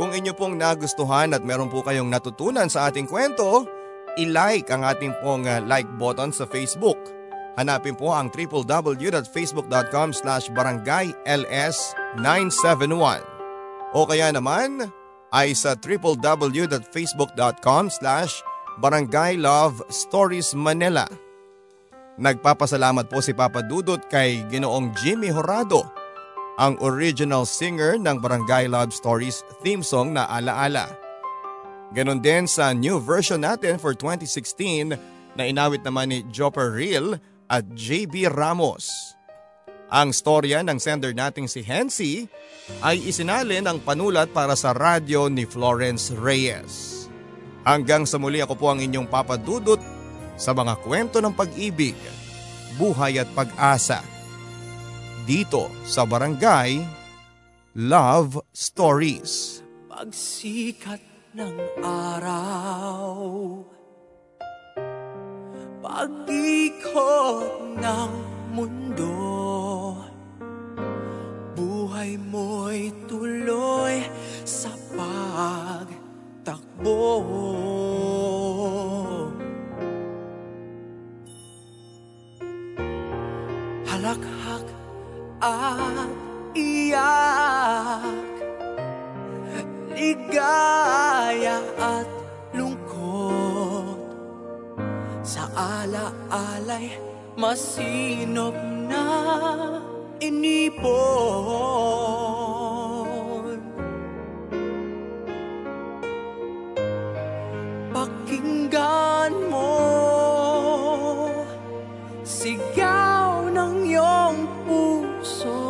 Kung 0.00 0.10
inyo 0.14 0.32
pong 0.32 0.56
nagustuhan 0.56 1.36
at 1.36 1.44
meron 1.44 1.68
po 1.68 1.84
kayong 1.84 2.08
natutunan 2.08 2.72
sa 2.72 2.88
ating 2.88 3.04
kwento, 3.04 3.68
i-like 4.16 4.72
ang 4.72 4.86
ating 4.86 5.12
pong 5.20 5.46
uh, 5.46 5.60
like 5.66 5.88
button 6.00 6.32
sa 6.32 6.48
Facebook. 6.48 6.96
Hanapin 7.58 7.98
po 7.98 8.14
ang 8.14 8.30
www.facebook.com 8.30 10.14
slash 10.14 10.46
barangayls971 10.54 13.18
o 13.92 14.06
kaya 14.06 14.30
naman 14.30 14.86
ay 15.34 15.50
sa 15.52 15.74
www.facebook.com 15.74 17.90
slash 17.90 18.46
Barangay 18.78 19.34
Love 19.42 19.82
Stories 19.90 20.54
Manila. 20.54 21.02
Nagpapasalamat 22.14 23.10
po 23.10 23.18
si 23.18 23.34
Papa 23.34 23.58
Dudut 23.66 24.06
kay 24.06 24.46
Ginoong 24.46 24.94
Jimmy 25.02 25.34
Horado 25.34 25.82
ang 26.62 26.78
original 26.78 27.42
singer 27.42 27.98
ng 27.98 28.22
Barangay 28.22 28.70
Love 28.70 28.94
Stories 28.94 29.42
theme 29.66 29.82
song 29.82 30.14
na 30.14 30.30
Alaala. 30.30 30.94
Ganon 31.90 32.22
din 32.22 32.46
sa 32.46 32.70
new 32.70 33.02
version 33.02 33.42
natin 33.42 33.82
for 33.82 33.98
2016 33.98 34.94
na 35.34 35.42
inawit 35.42 35.82
naman 35.82 36.14
ni 36.14 36.22
Jopper 36.30 36.70
Real 36.70 37.18
at 37.50 37.66
JB 37.74 38.30
Ramos. 38.30 39.14
Ang 39.90 40.14
storya 40.14 40.62
ng 40.62 40.78
sender 40.78 41.10
nating 41.10 41.50
si 41.50 41.66
Hensi 41.66 42.30
ay 42.86 43.02
isinalin 43.02 43.66
ang 43.66 43.82
panulat 43.82 44.30
para 44.30 44.54
sa 44.54 44.70
radyo 44.70 45.26
ni 45.26 45.42
Florence 45.48 46.14
Reyes. 46.14 46.97
Hanggang 47.68 48.08
sa 48.08 48.16
muli 48.16 48.40
ako 48.40 48.56
po 48.56 48.72
ang 48.72 48.80
inyong 48.80 49.04
papadudot 49.12 49.76
sa 50.40 50.56
mga 50.56 50.80
kwento 50.80 51.20
ng 51.20 51.36
pag-ibig, 51.36 51.92
buhay 52.80 53.20
at 53.20 53.28
pag-asa 53.36 54.00
dito 55.28 55.68
sa 55.84 56.08
Barangay 56.08 56.80
Love 57.76 58.40
Stories. 58.56 59.60
Pagsikat 59.92 61.04
ng 61.36 61.84
araw 61.84 63.20
Pag-ikot 65.84 67.76
ng 67.76 68.12
mundo 68.56 69.12
Buhay 71.52 72.16
mo'y 72.16 72.88
tuloy 73.04 74.08
sa 74.48 74.72
pagtakbo 76.48 77.20
Halakhak 83.84 84.66
at 85.44 86.08
iyak 86.56 88.24
Ligaya 89.98 91.58
at 91.76 92.08
lungkot. 92.54 93.98
Sa 95.26 95.50
ala-alay 95.52 96.96
masinop 97.36 98.54
na 98.88 99.04
inipon 100.22 101.58
Pakinggan 108.08 109.52
mo. 109.52 109.76
Sigaw 112.24 113.52
ng 113.52 113.84
iyong 113.84 114.48
puso. 114.64 115.60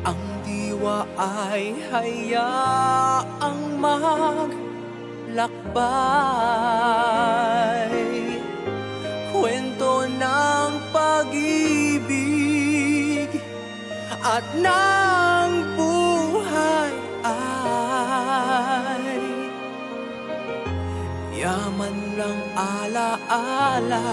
Ang 0.00 0.24
diwa 0.48 1.04
ay 1.20 1.76
hayaang 1.92 3.76
maglakbay. 3.76 4.56
Kwento 9.28 10.08
ng 10.08 10.72
pag-ibig 10.96 12.16
At 14.24 14.48
ng 14.56 15.05
ng 22.26 22.40
alaala 22.58 24.04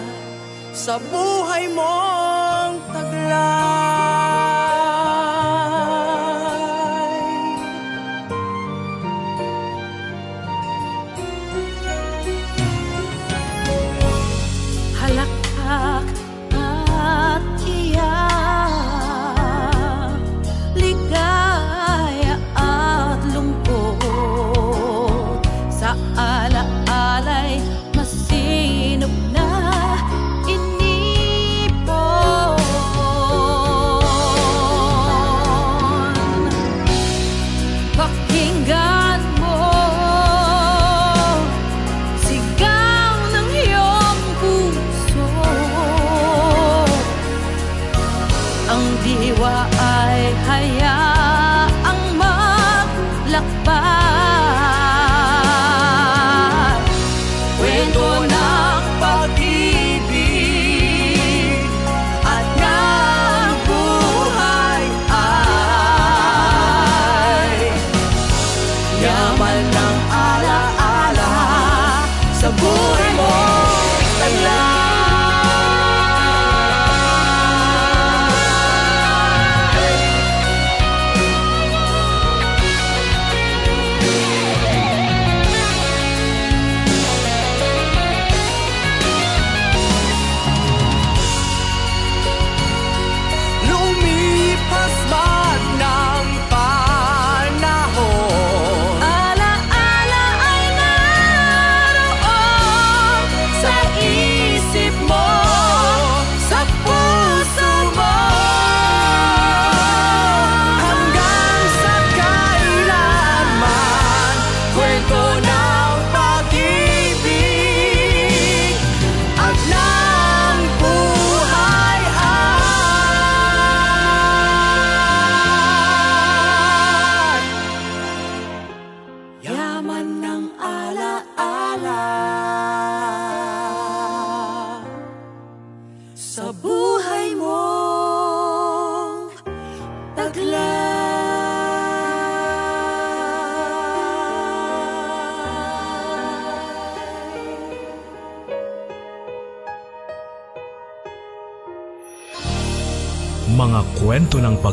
Sa 0.74 0.98
buhay 1.02 1.70
mong 1.74 2.76
taglay 2.94 4.03